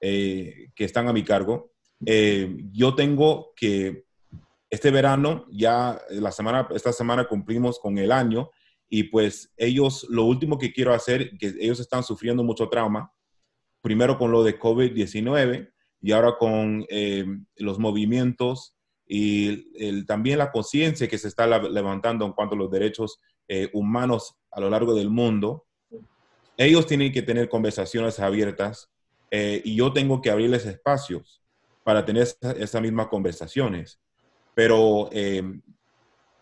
jóvenes 0.03 0.71
que 0.75 0.83
están 0.85 1.07
a 1.07 1.13
mi 1.13 1.23
cargo, 1.23 1.71
yo 1.99 2.95
tengo 2.95 3.53
que 3.55 4.05
este 4.73 4.89
verano, 4.89 5.45
ya 5.51 6.01
la 6.09 6.31
semana, 6.31 6.67
esta 6.73 6.91
semana 6.91 7.25
cumplimos 7.25 7.77
con 7.77 7.97
el 7.99 8.11
año 8.11 8.49
y 8.89 9.03
pues 9.03 9.53
ellos, 9.55 10.07
lo 10.09 10.23
último 10.25 10.57
que 10.57 10.73
quiero 10.73 10.93
hacer, 10.93 11.37
que 11.37 11.53
ellos 11.59 11.79
están 11.79 12.03
sufriendo 12.03 12.43
mucho 12.43 12.69
trauma, 12.69 13.13
primero 13.81 14.17
con 14.17 14.31
lo 14.31 14.43
de 14.43 14.59
COVID-19 14.59 15.71
y 16.01 16.11
ahora 16.11 16.37
con 16.37 16.85
eh, 16.89 17.25
los 17.57 17.79
movimientos 17.79 18.75
y 19.05 20.05
también 20.05 20.39
la 20.39 20.51
conciencia 20.51 21.07
que 21.07 21.17
se 21.17 21.27
está 21.27 21.45
levantando 21.45 22.25
en 22.25 22.33
cuanto 22.33 22.55
a 22.55 22.57
los 22.57 22.71
derechos 22.71 23.19
eh, 23.47 23.69
humanos 23.73 24.35
a 24.51 24.59
lo 24.59 24.69
largo 24.69 24.95
del 24.95 25.09
mundo. 25.09 25.67
Ellos 26.57 26.87
tienen 26.87 27.11
que 27.11 27.21
tener 27.21 27.49
conversaciones 27.49 28.19
abiertas 28.19 28.92
eh, 29.35 29.61
y 29.65 29.75
yo 29.75 29.91
tengo 29.91 30.21
que 30.21 30.29
abrirles 30.29 30.65
espacios 30.65 31.41
para 31.83 32.05
tener 32.05 32.27
esas 32.57 32.81
mismas 32.81 33.07
conversaciones 33.07 33.99
pero 34.53 35.09
eh, 35.11 35.41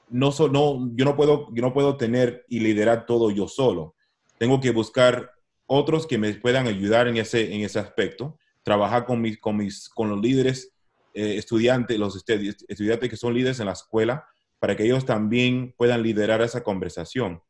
no, 0.10 0.32
no, 0.52 0.92
yo, 0.96 1.06
no 1.06 1.16
puedo, 1.16 1.48
yo 1.54 1.62
no 1.62 1.74
puedo 1.74 1.98
tener 1.98 2.46
y 2.50 2.60
liderar 2.60 3.06
todo 3.06 3.32
yo 3.32 3.48
solo. 3.48 3.96
Tengo 4.38 4.60
que 4.60 4.72
buscar 4.72 5.32
otros 5.66 6.06
que 6.06 6.18
me 6.18 6.34
puedan 6.34 6.68
ayudar 6.68 7.08
en 7.08 7.18
ese, 7.18 7.54
en 7.54 7.62
ese 7.62 7.80
aspecto, 7.80 8.38
trabajar 8.64 9.06
con, 9.06 9.22
mis, 9.22 9.40
con, 9.40 9.58
mis, 9.58 9.88
con 9.90 10.10
los 10.10 10.20
líderes 10.20 10.74
eh, 11.14 11.38
estudiantes, 11.38 11.98
los 11.98 12.16
estudiantes 12.16 13.10
que 13.10 13.18
son 13.18 13.34
líderes 13.34 13.60
en 13.60 13.68
la 13.68 13.74
escuela, 13.74 14.26
para 14.60 14.76
que 14.76 14.84
ellos 14.84 15.06
también 15.06 15.74
puedan 15.78 16.04
liderar 16.04 16.42
esa 16.42 16.64
conversación. 16.64 17.42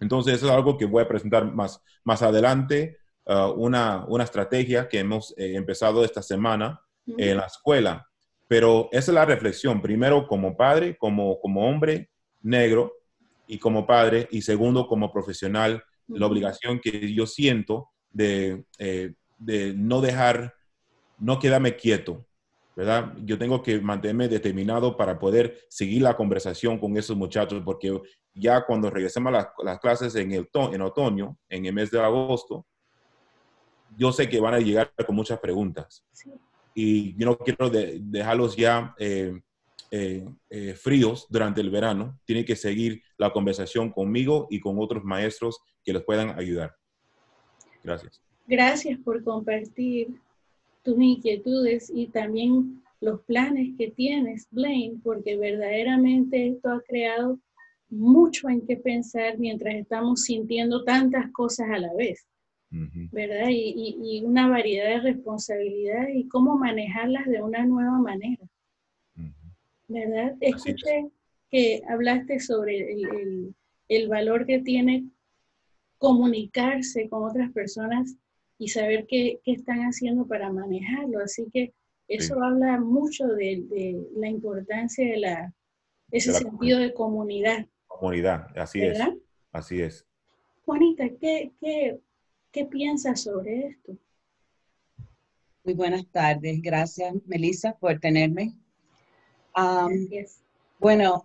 Entonces, 0.00 0.34
eso 0.34 0.46
es 0.46 0.52
algo 0.52 0.78
que 0.78 0.86
voy 0.86 1.02
a 1.02 1.08
presentar 1.08 1.52
más, 1.52 1.80
más 2.04 2.22
adelante, 2.22 2.98
uh, 3.26 3.52
una, 3.56 4.04
una, 4.08 4.24
estrategia 4.24 4.88
que 4.88 4.98
hemos 4.98 5.34
eh, 5.36 5.54
empezado 5.54 6.04
esta 6.04 6.22
semana 6.22 6.80
en 7.06 7.36
la 7.36 7.46
escuela. 7.46 8.06
Pero 8.48 8.88
esa 8.92 9.10
es 9.10 9.14
la 9.14 9.24
reflexión, 9.24 9.80
primero 9.80 10.26
como 10.26 10.56
padre, 10.56 10.96
como, 10.96 11.40
como 11.40 11.68
hombre 11.68 12.10
negro 12.42 12.92
y 13.46 13.58
como 13.58 13.86
padre, 13.86 14.28
y 14.30 14.42
segundo 14.42 14.86
como 14.86 15.12
profesional, 15.12 15.82
la 16.08 16.26
obligación 16.26 16.78
que 16.80 17.12
yo 17.14 17.26
siento 17.26 17.90
de, 18.10 18.64
eh, 18.78 19.14
de 19.38 19.74
no 19.74 20.00
dejar, 20.00 20.54
no 21.18 21.38
quedarme 21.38 21.76
quieto, 21.76 22.26
¿verdad? 22.76 23.14
Yo 23.24 23.38
tengo 23.38 23.62
que 23.62 23.80
mantenerme 23.80 24.28
determinado 24.28 24.96
para 24.96 25.18
poder 25.18 25.58
seguir 25.68 26.02
la 26.02 26.16
conversación 26.16 26.78
con 26.78 26.96
esos 26.96 27.16
muchachos, 27.16 27.62
porque 27.64 28.00
ya 28.34 28.64
cuando 28.64 28.90
regresemos 28.90 29.32
a 29.32 29.36
las, 29.36 29.46
las 29.62 29.78
clases 29.78 30.14
en, 30.14 30.32
el 30.32 30.48
en 30.72 30.82
otoño, 30.82 31.38
en 31.48 31.66
el 31.66 31.72
mes 31.72 31.90
de 31.90 32.00
agosto, 32.00 32.66
yo 33.96 34.12
sé 34.12 34.28
que 34.28 34.40
van 34.40 34.54
a 34.54 34.60
llegar 34.60 34.92
con 35.06 35.16
muchas 35.16 35.38
preguntas. 35.40 36.04
Sí 36.12 36.30
y 36.74 37.14
yo 37.16 37.26
no 37.26 37.38
quiero 37.38 37.70
dejarlos 37.70 38.56
ya 38.56 38.94
eh, 38.98 39.40
eh, 39.90 40.26
eh, 40.48 40.74
fríos 40.74 41.26
durante 41.28 41.60
el 41.60 41.70
verano. 41.70 42.18
Tienen 42.24 42.44
que 42.44 42.56
seguir 42.56 43.02
la 43.18 43.32
conversación 43.32 43.90
conmigo 43.90 44.46
y 44.50 44.60
con 44.60 44.78
otros 44.78 45.04
maestros 45.04 45.60
que 45.84 45.92
les 45.92 46.02
puedan 46.02 46.38
ayudar. 46.38 46.74
Gracias. 47.82 48.20
Gracias 48.46 48.98
por 49.00 49.22
compartir 49.22 50.08
tus 50.82 50.98
inquietudes 50.98 51.90
y 51.94 52.06
también 52.08 52.82
los 53.00 53.20
planes 53.22 53.70
que 53.76 53.90
tienes, 53.90 54.46
Blaine, 54.50 55.00
porque 55.02 55.36
verdaderamente 55.36 56.48
esto 56.48 56.70
ha 56.70 56.80
creado 56.82 57.38
mucho 57.88 58.48
en 58.48 58.64
qué 58.64 58.76
pensar 58.76 59.38
mientras 59.38 59.74
estamos 59.74 60.22
sintiendo 60.22 60.84
tantas 60.84 61.30
cosas 61.32 61.68
a 61.70 61.78
la 61.78 61.92
vez. 61.94 62.26
¿Verdad? 62.72 63.48
Y, 63.50 64.22
una 64.24 64.48
variedad 64.48 64.88
de 64.88 65.12
responsabilidades 65.12 66.14
y 66.14 66.28
cómo 66.28 66.56
manejarlas 66.56 67.26
de 67.26 67.42
una 67.42 67.64
nueva 67.66 67.98
manera, 67.98 68.46
¿verdad? 69.88 70.34
Escuché 70.40 71.10
que 71.50 71.82
hablaste 71.88 72.40
sobre 72.40 72.96
el, 73.88 74.08
valor 74.08 74.46
que 74.46 74.60
tiene 74.60 75.04
comunicarse 75.98 77.08
con 77.08 77.24
otras 77.24 77.52
personas 77.52 78.16
y 78.58 78.68
saber 78.68 79.06
qué, 79.06 79.40
están 79.44 79.80
haciendo 79.80 80.26
para 80.26 80.50
manejarlo. 80.50 81.20
Así 81.20 81.46
que 81.52 81.74
eso 82.08 82.42
habla 82.42 82.80
mucho 82.80 83.26
de, 83.26 84.02
la 84.16 84.28
importancia 84.28 85.06
de 85.06 85.18
la, 85.18 85.54
ese 86.10 86.32
sentido 86.32 86.78
de 86.78 86.94
comunidad. 86.94 87.66
Comunidad, 87.86 88.46
así 88.56 88.80
es. 88.80 88.98
Así 89.52 89.82
es. 89.82 90.06
Juanita, 90.64 91.08
¿qué, 91.20 91.52
qué, 91.60 92.00
¿Qué 92.52 92.66
piensas 92.66 93.22
sobre 93.22 93.68
esto? 93.68 93.96
Muy 95.64 95.72
buenas 95.72 96.06
tardes. 96.08 96.60
Gracias, 96.60 97.14
Melissa, 97.24 97.72
por 97.78 97.98
tenerme. 97.98 98.52
bueno, 100.78 101.24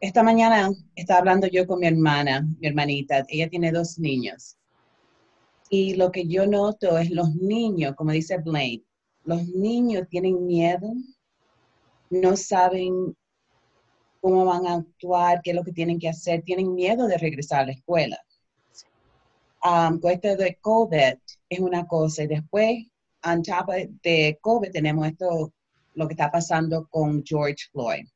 esta 0.00 0.24
mañana 0.24 0.72
estaba 0.96 1.20
hablando 1.20 1.46
yo 1.46 1.68
con 1.68 1.78
mi 1.78 1.86
hermana, 1.86 2.44
mi 2.58 2.66
hermanita. 2.66 3.24
Ella 3.28 3.48
tiene 3.48 3.70
dos 3.70 4.00
niños. 4.00 4.56
Y 5.70 5.94
lo 5.94 6.10
que 6.10 6.26
yo 6.26 6.48
noto 6.48 6.98
es 6.98 7.10
los 7.12 7.32
niños, 7.36 7.94
como 7.94 8.10
dice 8.10 8.38
Blaine, 8.38 8.82
los 9.22 9.46
niños 9.46 10.08
tienen 10.08 10.48
miedo, 10.48 10.92
no 12.10 12.36
saben 12.36 13.16
cómo 14.20 14.44
van 14.44 14.66
a 14.66 14.74
actuar, 14.74 15.42
qué 15.44 15.50
es 15.50 15.56
lo 15.56 15.62
que 15.62 15.72
tienen 15.72 16.00
que 16.00 16.08
hacer, 16.08 16.42
tienen 16.42 16.74
miedo 16.74 17.06
de 17.06 17.18
regresar 17.18 17.60
a 17.60 17.66
la 17.66 17.72
escuela 17.72 18.18
um, 19.64 19.98
con 20.00 20.12
esto 20.12 20.36
de 20.36 20.58
COVID 20.60 21.14
es 21.48 21.58
una 21.60 21.86
cosa 21.86 22.24
y 22.24 22.26
después, 22.26 22.86
on 23.24 23.42
top 23.42 23.68
de 24.02 24.38
COVID, 24.40 24.70
tenemos 24.70 25.06
esto, 25.06 25.52
lo 25.94 26.06
que 26.06 26.14
está 26.14 26.30
pasando 26.30 26.86
con 26.88 27.24
George 27.24 27.68
Floyd. 27.72 28.06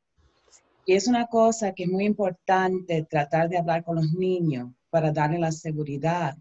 Y 0.86 0.94
es 0.94 1.06
una 1.06 1.26
cosa 1.26 1.72
que 1.72 1.84
es 1.84 1.88
muy 1.88 2.04
importante 2.04 3.06
tratar 3.08 3.48
de 3.48 3.58
hablar 3.58 3.84
con 3.84 3.96
los 3.96 4.12
niños 4.12 4.70
para 4.90 5.12
darle 5.12 5.38
la 5.38 5.52
seguridad 5.52 6.36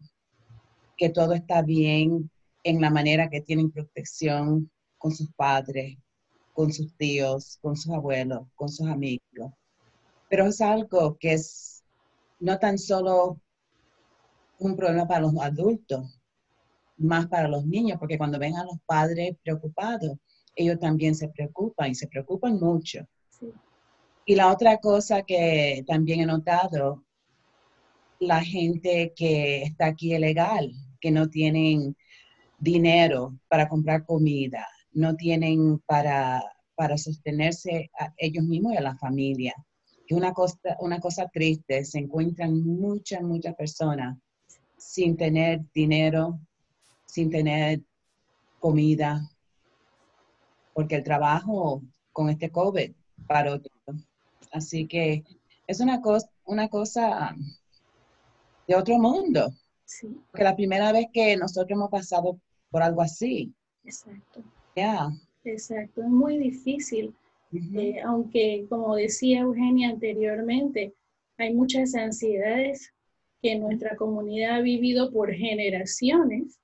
que 0.98 1.10
todo 1.10 1.34
está 1.34 1.62
bien 1.62 2.30
en 2.64 2.82
la 2.82 2.90
manera 2.90 3.30
que 3.30 3.42
tienen 3.42 3.72
protección 3.72 4.70
con 4.98 5.12
sus 5.14 5.32
padres, 5.34 5.98
con 6.54 6.74
sus 6.74 6.94
tíos, 6.98 7.58
con 7.62 7.78
sus 7.78 7.94
abuelos, 7.94 8.48
con 8.56 8.70
sus 8.70 8.88
amigos. 8.88 9.54
Pero 10.30 10.48
es 10.48 10.60
algo 10.62 11.18
que 11.18 11.34
es 11.34 11.84
no 12.40 12.60
tan 12.60 12.78
solo 12.78 13.40
un 14.60 14.76
problema 14.76 15.08
para 15.08 15.22
los 15.22 15.36
adultos, 15.42 16.20
más 16.98 17.28
para 17.28 17.48
los 17.48 17.66
niños, 17.66 17.98
porque 17.98 18.18
cuando 18.18 18.40
ven 18.40 18.56
a 18.56 18.66
los 18.66 18.78
padres 18.86 19.36
preocupados, 19.42 20.18
ellos 20.56 20.80
también 20.80 21.16
se 21.16 21.30
preocupan 21.30 21.92
y 21.92 21.96
se 21.96 22.08
preocupan 22.08 22.60
mucho. 22.60 23.08
Y 24.26 24.36
la 24.36 24.52
otra 24.52 24.78
cosa 24.78 25.24
que 25.24 25.84
también 25.88 26.20
he 26.20 26.26
notado, 26.26 27.04
la 28.20 28.44
gente 28.44 29.14
que 29.16 29.64
está 29.64 29.88
aquí 29.88 30.14
ilegal, 30.14 30.72
que 31.00 31.10
no 31.10 31.30
tienen 31.30 31.96
dinero 32.60 33.40
para 33.48 33.70
comprar 33.70 34.06
comida, 34.06 34.68
no 34.92 35.16
tienen 35.16 35.80
para, 35.86 36.44
para 36.76 36.98
sostenerse 36.98 37.90
a 37.98 38.14
ellos 38.18 38.44
mismos 38.44 38.74
y 38.74 38.78
a 38.78 38.82
la 38.82 38.98
familia, 38.98 39.54
Y 40.06 40.14
una 40.14 40.34
cosa, 40.34 40.58
una 40.80 41.00
cosa 41.00 41.30
triste, 41.30 41.86
se 41.86 42.00
encuentran 42.00 42.62
muchas, 42.62 43.22
muchas 43.22 43.56
personas 43.56 44.18
sin 44.80 45.18
tener 45.18 45.62
dinero, 45.74 46.40
sin 47.06 47.30
tener 47.30 47.82
comida, 48.60 49.30
porque 50.74 50.96
el 50.96 51.04
trabajo 51.04 51.84
con 52.12 52.30
este 52.30 52.50
COVID 52.50 52.92
paró 53.28 53.62
todo. 53.62 53.98
Así 54.52 54.88
que 54.88 55.24
es 55.68 55.80
una 55.80 56.02
cosa, 56.02 56.30
una 56.46 56.68
cosa 56.70 57.36
de 58.68 58.76
otro 58.76 58.98
mundo. 58.98 59.52
Sí. 59.86 60.08
Que 60.34 60.44
la 60.44 60.56
primera 60.56 60.92
vez 60.92 61.08
que 61.12 61.36
nosotros 61.36 61.72
hemos 61.72 61.90
pasado 61.90 62.40
por 62.72 62.82
algo 62.82 63.02
así. 63.02 63.54
Exacto. 63.84 64.44
Ya. 64.76 65.10
Exacto, 65.44 66.02
es 66.02 66.10
muy 66.10 66.38
difícil. 66.38 67.14
Eh, 67.52 68.00
aunque, 68.06 68.66
como 68.70 68.96
decía 68.96 69.40
Eugenia 69.40 69.90
anteriormente, 69.90 70.94
hay 71.38 71.54
muchas 71.54 71.96
ansiedades 71.96 72.94
que 73.42 73.58
nuestra 73.58 73.96
comunidad 73.96 74.58
ha 74.58 74.62
vivido 74.62 75.12
por 75.12 75.32
generaciones. 75.34 76.60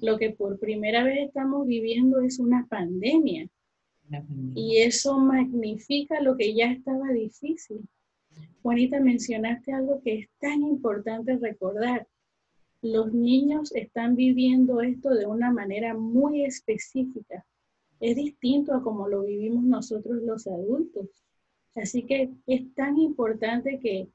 Lo 0.00 0.18
que 0.18 0.30
por 0.30 0.58
primera 0.58 1.04
vez 1.04 1.26
estamos 1.26 1.66
viviendo 1.66 2.20
es 2.20 2.38
una 2.38 2.66
pandemia. 2.68 3.48
Y 4.54 4.78
eso 4.78 5.18
magnifica 5.18 6.20
lo 6.20 6.36
que 6.36 6.54
ya 6.54 6.70
estaba 6.70 7.10
difícil. 7.12 7.88
Juanita, 8.62 9.00
mencionaste 9.00 9.72
algo 9.72 10.00
que 10.02 10.20
es 10.20 10.28
tan 10.38 10.62
importante 10.62 11.36
recordar. 11.36 12.06
Los 12.82 13.12
niños 13.12 13.74
están 13.74 14.14
viviendo 14.14 14.80
esto 14.82 15.10
de 15.10 15.26
una 15.26 15.50
manera 15.50 15.94
muy 15.94 16.44
específica. 16.44 17.44
Es 18.00 18.16
distinto 18.16 18.74
a 18.74 18.82
como 18.82 19.08
lo 19.08 19.22
vivimos 19.22 19.64
nosotros 19.64 20.22
los 20.22 20.46
adultos. 20.46 21.08
Así 21.74 22.02
que 22.02 22.30
es 22.46 22.74
tan 22.74 22.98
importante 22.98 23.80
que 23.80 24.08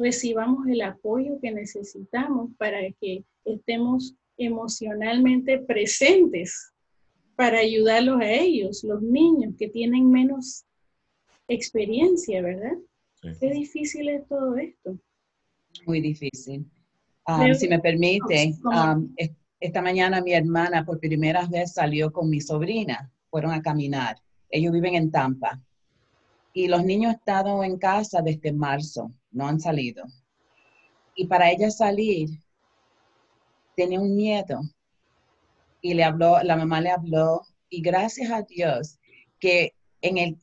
recibamos 0.00 0.66
el 0.66 0.82
apoyo 0.82 1.38
que 1.40 1.52
necesitamos 1.52 2.50
para 2.56 2.78
que 3.00 3.22
estemos 3.44 4.14
emocionalmente 4.36 5.58
presentes 5.58 6.72
para 7.36 7.58
ayudarlos 7.58 8.20
a 8.20 8.30
ellos, 8.30 8.82
los 8.84 9.02
niños 9.02 9.54
que 9.58 9.68
tienen 9.68 10.10
menos 10.10 10.64
experiencia, 11.48 12.42
¿verdad? 12.42 12.76
Qué 13.38 13.50
difícil 13.50 14.08
es 14.08 14.26
todo 14.28 14.56
esto. 14.56 14.98
Muy 15.86 16.00
difícil. 16.00 16.66
Um, 17.26 17.54
si 17.54 17.68
me 17.68 17.78
permite, 17.78 18.54
um, 18.64 19.14
esta 19.60 19.82
mañana 19.82 20.22
mi 20.22 20.32
hermana 20.32 20.84
por 20.84 20.98
primera 20.98 21.46
vez 21.46 21.74
salió 21.74 22.12
con 22.12 22.30
mi 22.30 22.40
sobrina, 22.40 23.10
fueron 23.30 23.52
a 23.52 23.62
caminar. 23.62 24.16
Ellos 24.48 24.72
viven 24.72 24.94
en 24.94 25.10
Tampa. 25.10 25.62
Y 26.52 26.66
los 26.68 26.84
niños 26.84 27.10
han 27.10 27.18
estado 27.18 27.62
en 27.62 27.78
casa 27.78 28.22
desde 28.22 28.52
marzo, 28.52 29.12
no 29.30 29.46
han 29.46 29.60
salido. 29.60 30.04
Y 31.14 31.26
para 31.26 31.50
ella 31.50 31.70
salir, 31.70 32.30
tenía 33.76 34.00
un 34.00 34.14
miedo. 34.14 34.60
Y 35.82 35.94
le 35.94 36.04
habló, 36.04 36.42
la 36.42 36.56
mamá 36.56 36.80
le 36.80 36.90
habló, 36.90 37.42
y 37.68 37.80
gracias 37.80 38.30
a 38.30 38.42
Dios 38.42 38.98
que 39.38 39.74
en 40.02 40.18
el, 40.18 40.38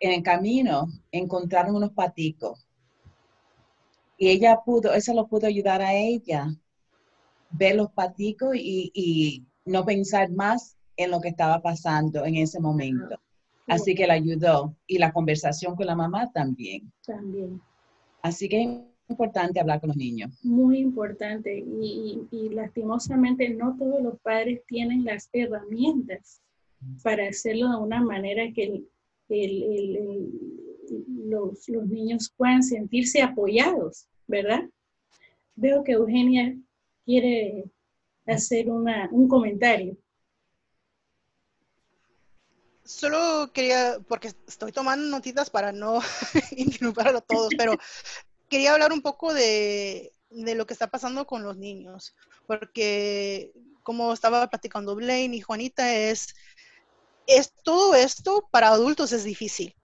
en 0.00 0.12
el 0.12 0.22
camino 0.22 0.86
encontraron 1.12 1.76
unos 1.76 1.92
paticos. 1.92 2.66
Y 4.18 4.28
ella 4.28 4.60
pudo, 4.64 4.92
eso 4.92 5.14
lo 5.14 5.26
pudo 5.26 5.46
ayudar 5.46 5.80
a 5.82 5.94
ella, 5.94 6.48
ver 7.50 7.76
los 7.76 7.90
paticos 7.92 8.54
y, 8.54 8.90
y 8.94 9.44
no 9.64 9.84
pensar 9.84 10.30
más 10.30 10.76
en 10.96 11.10
lo 11.10 11.20
que 11.20 11.28
estaba 11.28 11.60
pasando 11.60 12.24
en 12.24 12.36
ese 12.36 12.60
momento. 12.60 13.18
Así 13.66 13.94
que 13.94 14.06
la 14.06 14.14
ayudó. 14.14 14.76
Y 14.86 14.98
la 14.98 15.12
conversación 15.12 15.74
con 15.74 15.86
la 15.86 15.94
mamá 15.94 16.30
también. 16.32 16.92
También. 17.06 17.60
Así 18.24 18.48
que 18.48 18.62
es 18.62 18.70
importante 19.10 19.60
hablar 19.60 19.80
con 19.80 19.88
los 19.88 19.98
niños. 19.98 20.30
Muy 20.42 20.78
importante. 20.78 21.58
Y, 21.58 22.22
y, 22.30 22.48
lastimosamente 22.48 23.50
no 23.50 23.76
todos 23.76 24.02
los 24.02 24.18
padres 24.20 24.62
tienen 24.66 25.04
las 25.04 25.28
herramientas 25.30 26.40
para 27.02 27.28
hacerlo 27.28 27.68
de 27.68 27.76
una 27.76 28.02
manera 28.02 28.50
que 28.54 28.82
los, 31.26 31.68
los 31.68 31.86
niños 31.86 32.32
puedan 32.34 32.62
sentirse 32.62 33.20
apoyados, 33.20 34.08
¿verdad? 34.26 34.70
Veo 35.54 35.84
que 35.84 35.92
Eugenia 35.92 36.56
quiere 37.04 37.66
hacer 38.24 38.70
una, 38.70 39.10
un 39.12 39.28
comentario. 39.28 39.98
Solo 42.84 43.50
quería, 43.52 43.98
porque 44.08 44.32
estoy 44.46 44.70
tomando 44.70 45.08
notitas 45.08 45.48
para 45.48 45.72
no 45.72 46.00
interrumpir 46.56 47.08
a 47.08 47.20
todos, 47.22 47.50
pero 47.56 47.76
quería 48.48 48.72
hablar 48.72 48.92
un 48.92 49.00
poco 49.00 49.32
de, 49.32 50.12
de, 50.30 50.54
lo 50.54 50.66
que 50.66 50.74
está 50.74 50.88
pasando 50.88 51.26
con 51.26 51.42
los 51.42 51.56
niños, 51.56 52.14
porque 52.46 53.52
como 53.82 54.12
estaba 54.12 54.46
platicando 54.48 54.94
Blaine 54.94 55.36
y 55.36 55.40
Juanita, 55.40 55.94
es, 55.94 56.34
es 57.26 57.52
todo 57.62 57.94
esto 57.94 58.48
para 58.50 58.68
adultos 58.68 59.12
es 59.12 59.24
difícil, 59.24 59.74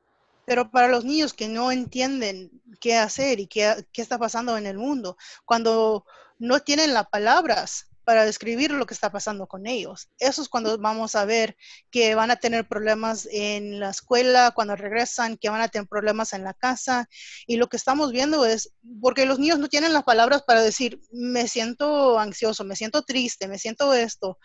pero 0.44 0.70
para 0.70 0.88
los 0.88 1.04
niños 1.04 1.32
que 1.32 1.48
no 1.48 1.72
entienden 1.72 2.50
qué 2.80 2.96
hacer 2.96 3.40
y 3.40 3.46
qué, 3.46 3.86
qué 3.92 4.02
está 4.02 4.18
pasando 4.18 4.58
en 4.58 4.66
el 4.66 4.76
mundo, 4.76 5.16
cuando 5.46 6.04
no 6.38 6.60
tienen 6.60 6.92
las 6.92 7.08
palabras 7.08 7.89
para 8.10 8.24
describir 8.24 8.72
lo 8.72 8.86
que 8.86 8.94
está 8.94 9.12
pasando 9.12 9.46
con 9.46 9.68
ellos. 9.68 10.08
Eso 10.18 10.42
es 10.42 10.48
cuando 10.48 10.76
vamos 10.78 11.14
a 11.14 11.24
ver 11.24 11.56
que 11.92 12.16
van 12.16 12.32
a 12.32 12.40
tener 12.40 12.66
problemas 12.66 13.28
en 13.30 13.78
la 13.78 13.90
escuela, 13.90 14.50
cuando 14.50 14.74
regresan, 14.74 15.36
que 15.36 15.48
van 15.48 15.60
a 15.60 15.68
tener 15.68 15.86
problemas 15.86 16.32
en 16.32 16.42
la 16.42 16.52
casa. 16.52 17.08
Y 17.46 17.56
lo 17.56 17.68
que 17.68 17.76
estamos 17.76 18.10
viendo 18.10 18.44
es, 18.44 18.72
porque 19.00 19.26
los 19.26 19.38
niños 19.38 19.60
no 19.60 19.68
tienen 19.68 19.92
las 19.92 20.02
palabras 20.02 20.42
para 20.42 20.60
decir, 20.60 21.00
me 21.12 21.46
siento 21.46 22.18
ansioso, 22.18 22.64
me 22.64 22.74
siento 22.74 23.02
triste, 23.02 23.46
me 23.46 23.60
siento 23.60 23.94
esto. 23.94 24.40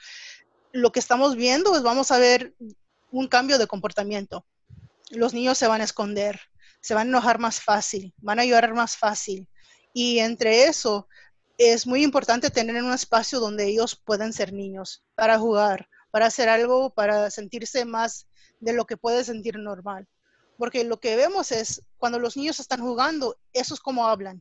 Lo 0.71 0.91
que 0.91 0.99
estamos 0.99 1.35
viendo 1.35 1.75
es, 1.75 1.81
vamos 1.81 2.11
a 2.11 2.19
ver 2.19 2.53
un 3.09 3.27
cambio 3.27 3.57
de 3.57 3.65
comportamiento. 3.65 4.45
Los 5.09 5.33
niños 5.33 5.57
se 5.57 5.65
van 5.65 5.81
a 5.81 5.85
esconder, 5.85 6.39
se 6.81 6.93
van 6.93 7.07
a 7.07 7.09
enojar 7.09 7.39
más 7.39 7.59
fácil, 7.61 8.13
van 8.17 8.37
a 8.37 8.45
llorar 8.45 8.75
más 8.75 8.95
fácil. 8.95 9.49
Y 9.91 10.19
entre 10.19 10.65
eso, 10.65 11.07
es 11.57 11.87
muy 11.87 12.03
importante 12.03 12.49
tener 12.49 12.81
un 12.83 12.93
espacio 12.93 13.39
donde 13.39 13.67
ellos 13.67 13.95
puedan 13.95 14.33
ser 14.33 14.53
niños, 14.53 15.03
para 15.15 15.39
jugar, 15.39 15.87
para 16.11 16.27
hacer 16.27 16.49
algo, 16.49 16.89
para 16.91 17.29
sentirse 17.29 17.85
más 17.85 18.27
de 18.59 18.73
lo 18.73 18.85
que 18.85 18.97
puede 18.97 19.23
sentir 19.23 19.57
normal. 19.57 20.07
Porque 20.57 20.83
lo 20.83 20.99
que 20.99 21.15
vemos 21.15 21.51
es, 21.51 21.81
cuando 21.97 22.19
los 22.19 22.37
niños 22.37 22.59
están 22.59 22.81
jugando, 22.81 23.37
eso 23.53 23.73
es 23.73 23.79
como 23.79 24.07
hablan. 24.07 24.39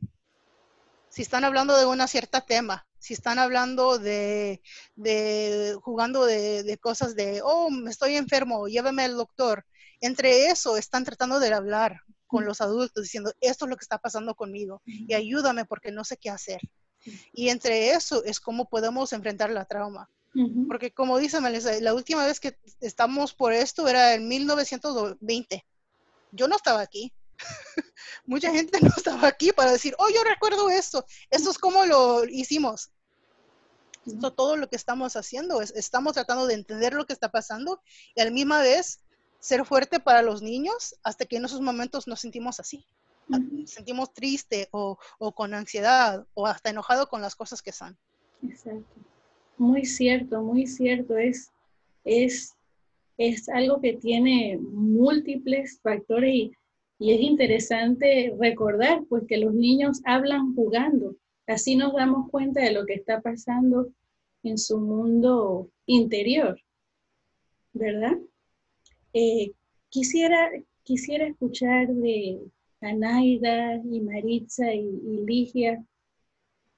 Si 1.09 1.21
están 1.21 1.43
hablando 1.43 1.77
de 1.77 1.85
una 1.85 2.07
cierta 2.07 2.41
tema, 2.41 2.85
si 2.99 3.13
están 3.13 3.39
hablando 3.39 3.99
de, 3.99 4.61
de 4.95 5.77
jugando 5.81 6.25
de, 6.25 6.63
de, 6.63 6.77
cosas 6.77 7.15
de, 7.15 7.41
oh, 7.43 7.69
me 7.69 7.91
estoy 7.91 8.15
enfermo, 8.15 8.67
llévame 8.67 9.03
al 9.03 9.15
doctor. 9.15 9.65
Entre 10.01 10.47
eso 10.47 10.77
están 10.77 11.03
tratando 11.03 11.39
de 11.39 11.53
hablar 11.53 12.01
con 12.27 12.45
los 12.45 12.59
adultos, 12.61 13.03
diciendo, 13.03 13.31
esto 13.39 13.65
es 13.65 13.69
lo 13.69 13.77
que 13.77 13.83
está 13.83 13.97
pasando 13.97 14.35
conmigo 14.35 14.81
y 14.85 15.13
ayúdame 15.13 15.65
porque 15.65 15.91
no 15.91 16.03
sé 16.03 16.17
qué 16.17 16.29
hacer. 16.29 16.59
Y 17.33 17.49
entre 17.49 17.91
eso 17.91 18.23
es 18.23 18.39
cómo 18.39 18.69
podemos 18.69 19.13
enfrentar 19.13 19.49
la 19.49 19.65
trauma. 19.65 20.09
Porque 20.67 20.91
como 20.91 21.17
dice 21.17 21.39
Melissa, 21.39 21.79
la 21.79 21.93
última 21.93 22.25
vez 22.25 22.41
que 22.41 22.57
estamos 22.81 23.33
por 23.33 23.53
esto 23.53 23.87
era 23.87 24.15
en 24.15 24.27
1920. 24.27 25.65
Yo 26.33 26.47
no 26.49 26.57
estaba 26.57 26.81
aquí. 26.81 27.13
Mucha 28.25 28.51
gente 28.51 28.79
no 28.81 28.89
estaba 28.97 29.29
aquí 29.29 29.53
para 29.53 29.71
decir, 29.71 29.95
oh, 29.97 30.09
yo 30.09 30.23
recuerdo 30.25 30.69
esto. 30.69 31.05
Esto 31.29 31.51
es 31.51 31.57
como 31.57 31.85
lo 31.85 32.25
hicimos. 32.25 32.89
Esto, 34.05 34.33
todo 34.33 34.57
lo 34.57 34.67
que 34.69 34.75
estamos 34.75 35.15
haciendo 35.15 35.61
es, 35.61 35.71
estamos 35.71 36.13
tratando 36.13 36.47
de 36.47 36.55
entender 36.55 36.93
lo 36.93 37.05
que 37.05 37.13
está 37.13 37.31
pasando 37.31 37.81
y 38.13 38.19
a 38.19 38.25
la 38.25 38.31
misma 38.31 38.59
vez 38.59 38.99
ser 39.39 39.65
fuerte 39.65 40.01
para 40.01 40.21
los 40.21 40.41
niños 40.41 40.95
hasta 41.01 41.25
que 41.25 41.37
en 41.37 41.45
esos 41.45 41.61
momentos 41.61 42.07
nos 42.07 42.19
sentimos 42.19 42.59
así 42.59 42.85
sentimos 43.65 44.13
triste 44.13 44.67
o, 44.71 44.97
con 45.33 45.53
ansiedad 45.53 46.25
o 46.33 46.45
hasta 46.47 46.69
enojado 46.69 47.07
con 47.07 47.21
las 47.21 47.35
cosas 47.35 47.61
que 47.61 47.71
son. 47.71 47.97
Exacto. 48.43 49.01
Muy 49.57 49.85
cierto, 49.85 50.41
muy 50.41 50.67
cierto. 50.67 51.17
Es, 51.17 51.51
es, 52.03 52.53
es 53.17 53.49
algo 53.49 53.81
que 53.81 53.93
tiene 53.93 54.57
múltiples 54.59 55.79
factores 55.81 56.33
y, 56.33 56.51
y 56.99 57.13
es 57.13 57.21
interesante 57.21 58.35
recordar 58.39 59.03
pues 59.09 59.23
que 59.27 59.37
los 59.37 59.53
niños 59.53 60.01
hablan 60.05 60.55
jugando. 60.55 61.15
Así 61.47 61.75
nos 61.75 61.93
damos 61.93 62.29
cuenta 62.29 62.61
de 62.61 62.71
lo 62.71 62.85
que 62.85 62.95
está 62.95 63.21
pasando 63.21 63.87
en 64.43 64.57
su 64.57 64.79
mundo 64.79 65.69
interior, 65.85 66.59
¿verdad? 67.73 68.17
Eh, 69.13 69.53
quisiera, 69.89 70.51
quisiera 70.83 71.27
escuchar 71.27 71.87
de, 71.87 72.39
Anaida 72.85 73.75
y 73.75 73.99
Maritza 74.01 74.71
y, 74.73 75.25
Ligia, 75.25 75.83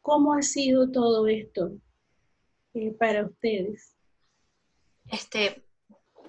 ¿cómo 0.02 0.34
ha 0.34 0.42
sido 0.42 0.90
todo 0.92 1.28
esto 1.28 1.72
eh, 2.74 2.92
para 2.98 3.26
ustedes? 3.26 3.96
Este, 5.10 5.64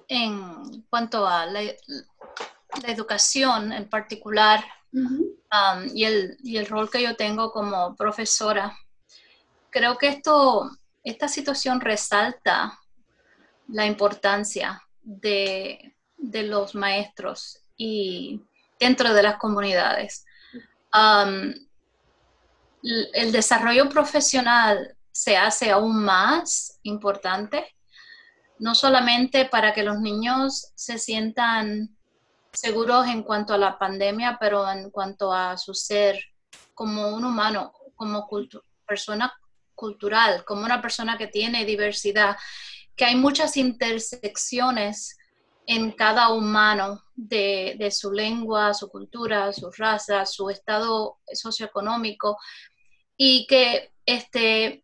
en 0.07 0.83
cuanto 0.89 1.25
a 1.25 1.45
la, 1.45 1.61
educación 2.87 3.73
en 3.73 3.89
particular, 3.89 4.63
um, 4.93 5.87
y, 5.93 6.03
el, 6.05 6.37
y 6.43 6.57
el 6.57 6.67
rol 6.67 6.89
que 6.89 7.01
yo 7.01 7.15
tengo 7.15 7.51
como 7.51 7.95
profesora. 7.95 8.77
Creo 9.69 9.97
que 9.97 10.07
esto, 10.07 10.69
esta 11.03 11.27
situación 11.27 11.81
resalta 11.81 12.79
la 13.67 13.85
importancia 13.85 14.81
de, 15.01 15.95
de 16.17 16.43
los 16.43 16.75
maestros 16.75 17.61
y 17.75 18.41
dentro 18.79 19.13
de 19.13 19.23
las 19.23 19.37
comunidades. 19.37 20.25
Um, 20.93 21.53
el 22.81 23.31
desarrollo 23.31 23.89
profesional 23.89 24.95
se 25.11 25.35
hace 25.35 25.69
aún 25.69 26.03
más 26.03 26.79
importante, 26.83 27.75
no 28.57 28.73
solamente 28.73 29.45
para 29.45 29.73
que 29.73 29.83
los 29.83 29.99
niños 29.99 30.71
se 30.75 30.97
sientan 30.97 31.95
seguros 32.53 33.07
en 33.07 33.23
cuanto 33.23 33.53
a 33.53 33.57
la 33.57 33.77
pandemia, 33.77 34.37
pero 34.39 34.69
en 34.69 34.89
cuanto 34.91 35.33
a 35.33 35.57
su 35.57 35.73
ser 35.73 36.19
como 36.73 37.09
un 37.09 37.25
humano, 37.25 37.73
como 37.95 38.27
persona 38.87 39.33
cultural, 39.75 40.43
como 40.45 40.63
una 40.63 40.81
persona 40.81 41.17
que 41.17 41.27
tiene 41.27 41.65
diversidad, 41.65 42.37
que 42.95 43.05
hay 43.05 43.15
muchas 43.15 43.55
intersecciones 43.57 45.17
en 45.71 45.91
cada 45.91 46.31
humano 46.33 47.03
de, 47.13 47.91
su 47.91 48.11
lengua, 48.11 48.73
su 48.73 48.89
cultura, 48.89 49.53
su 49.53 49.69
raza, 49.69 50.25
su 50.25 50.49
estado 50.49 51.19
socioeconómico 51.31 52.39
y 53.15 53.45
que 53.45 53.93
este, 54.03 54.83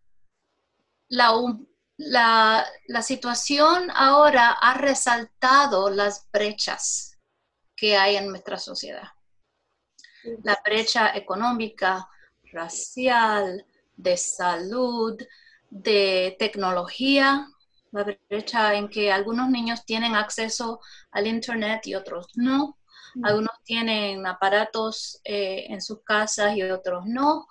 la, 1.07 2.67
situación 3.01 3.89
ahora 3.95 4.51
ha 4.51 4.75
resaltado 4.75 5.89
las 5.89 6.29
brechas 6.31 7.17
que 7.75 7.97
hay 7.97 8.17
en 8.17 8.27
nuestra 8.27 8.59
sociedad. 8.59 9.07
La 10.43 10.55
brecha 10.63 11.15
económica, 11.15 12.07
racial, 12.51 13.65
de 13.95 14.17
salud, 14.17 15.19
de 15.71 16.35
tecnología, 16.37 17.47
la 17.95 18.17
brecha 18.29 18.75
en 18.75 18.89
que 18.89 19.11
algunos 19.11 19.49
niños 19.49 19.85
tienen 19.85 20.15
acceso 20.15 20.79
al 21.11 21.27
Internet 21.27 21.87
y 21.87 21.95
otros 21.95 22.27
no. 22.35 22.77
Mm. 23.15 23.25
Algunos 23.25 23.63
tienen 23.63 24.25
aparatos 24.27 25.21
eh, 25.23 25.65
en 25.69 25.81
sus 25.81 26.03
casas 26.03 26.55
y 26.55 26.63
otros 26.63 27.05
no, 27.05 27.47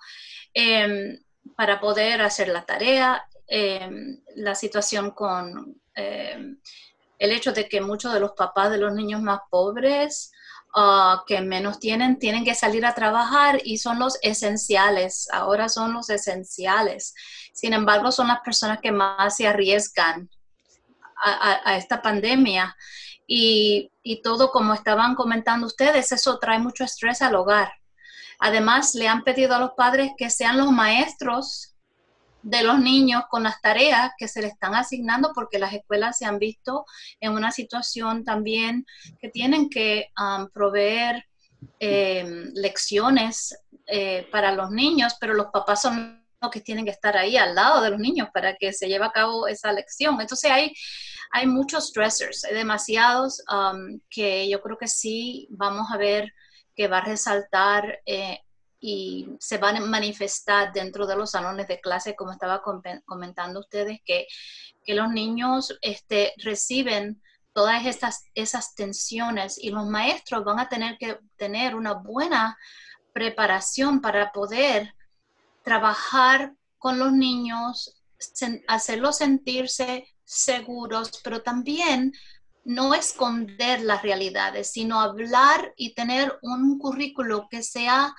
em, 0.53 1.19
para 1.55 1.79
poder 1.79 2.21
hacer 2.21 2.47
la 2.49 2.65
tarea. 2.65 3.27
Em, 3.47 4.21
la 4.35 4.55
situación 4.55 5.11
con 5.11 5.79
em, 5.95 6.59
el 7.19 7.31
hecho 7.31 7.53
de 7.53 7.69
que 7.69 7.79
muchos 7.81 8.13
de 8.13 8.19
los 8.19 8.31
papás 8.31 8.71
de 8.71 8.77
los 8.77 8.93
niños 8.93 9.21
más 9.21 9.39
pobres 9.49 10.31
Ah, 10.77 11.23
que 11.25 11.39
menos 11.39 11.79
tienen, 11.79 12.19
tienen 12.19 12.43
que 12.43 12.53
salir 12.53 12.85
a 12.85 12.93
trabajar 12.93 13.61
y 13.63 13.77
son 13.77 13.97
los 13.97 14.17
esenciales, 14.21 15.29
ahora 15.31 15.69
son 15.69 15.93
los 15.93 16.09
esenciales. 16.09 17.13
Sin 17.53 17.71
embargo, 17.71 18.11
son 18.11 18.27
las 18.27 18.41
personas 18.41 18.79
que 18.81 18.91
más 18.91 19.37
se 19.37 19.47
arriesgan 19.47 20.29
a, 21.25 21.77
esta 21.77 22.01
pandemia. 22.01 22.75
Y, 23.27 23.91
y, 24.03 24.21
todo, 24.21 24.51
como 24.51 24.73
estaban 24.73 25.15
comentando 25.15 25.65
ustedes, 25.65 26.11
eso 26.11 26.37
trae 26.37 26.59
mucho 26.59 26.83
estrés 26.83 27.21
al 27.21 27.35
hogar. 27.35 27.73
Además, 28.39 28.93
le 28.95 29.07
han 29.07 29.23
pedido 29.23 29.55
a 29.55 29.59
los 29.59 29.71
padres 29.71 30.11
que 30.17 30.29
sean 30.29 30.57
los 30.57 30.71
maestros 30.71 31.75
de 32.45 32.61
los 32.61 32.79
niños 32.79 33.23
con 33.27 33.41
las 33.41 33.59
tareas 33.59 34.11
que 34.19 34.27
se 34.27 34.39
le 34.39 34.49
están 34.49 34.75
asignando 34.75 35.31
porque 35.33 35.57
las 35.57 35.73
escuelas 35.73 36.19
se 36.19 36.25
han 36.25 36.37
visto 36.37 36.85
en 37.19 37.31
una 37.31 37.51
situación 37.51 38.23
también 38.23 38.85
que 39.19 39.29
tienen 39.29 39.67
que 39.67 40.11
um, 40.19 40.47
proveer 40.49 41.25
em, 41.79 42.51
lecciones 42.53 43.57
eh, 43.87 44.27
para 44.31 44.51
los 44.51 44.69
niños, 44.69 45.15
pero 45.19 45.33
los 45.33 45.47
papás 45.47 45.81
son 45.81 46.23
que 46.49 46.61
tienen 46.61 46.85
que 46.85 46.91
estar 46.91 47.15
ahí 47.17 47.37
al 47.37 47.55
lado 47.55 47.81
de 47.81 47.89
los 47.89 47.99
niños 47.99 48.29
para 48.33 48.55
que 48.55 48.73
se 48.73 48.87
lleve 48.87 49.05
a 49.05 49.11
cabo 49.11 49.47
esa 49.47 49.71
lección. 49.71 50.19
Entonces 50.19 50.51
hay, 50.51 50.73
hay 51.31 51.47
muchos 51.47 51.87
stressors, 51.89 52.43
hay 52.45 52.53
demasiados 52.53 53.43
um, 53.51 53.99
que 54.09 54.47
yo 54.49 54.61
creo 54.61 54.77
que 54.77 54.87
sí 54.87 55.47
vamos 55.49 55.87
a 55.91 55.97
ver 55.97 56.33
que 56.75 56.87
va 56.87 56.99
a 56.99 57.05
resaltar 57.05 57.99
eh, 58.05 58.39
y 58.79 59.27
se 59.39 59.57
van 59.57 59.77
a 59.77 59.79
manifestar 59.79 60.71
dentro 60.73 61.07
de 61.07 61.15
los 61.15 61.31
salones 61.31 61.67
de 61.67 61.79
clase, 61.79 62.15
como 62.15 62.31
estaba 62.31 62.61
comentando 62.61 63.61
ustedes, 63.61 63.99
que, 64.05 64.27
que 64.83 64.93
los 64.93 65.09
niños 65.09 65.77
este, 65.81 66.33
reciben 66.37 67.21
todas 67.53 67.83
esas 68.35 68.75
tensiones 68.75 69.57
y 69.57 69.69
los 69.69 69.85
maestros 69.85 70.43
van 70.43 70.59
a 70.59 70.67
tener 70.67 70.97
que 70.97 71.17
tener 71.37 71.73
una 71.73 71.93
buena 71.93 72.57
preparación 73.13 74.01
para 74.01 74.33
poder 74.33 74.93
trabajar 75.65 76.53
con 76.77 76.99
los 76.99 77.11
niños, 77.11 78.01
hacerlos 78.67 79.17
sentirse 79.17 80.07
seguros, 80.23 81.19
pero 81.23 81.41
también 81.41 82.13
no 82.63 82.93
esconder 82.93 83.81
las 83.81 84.01
realidades, 84.01 84.71
sino 84.71 85.01
hablar 85.01 85.73
y 85.75 85.93
tener 85.93 86.37
un 86.41 86.79
currículo 86.79 87.47
que 87.49 87.63
sea 87.63 88.15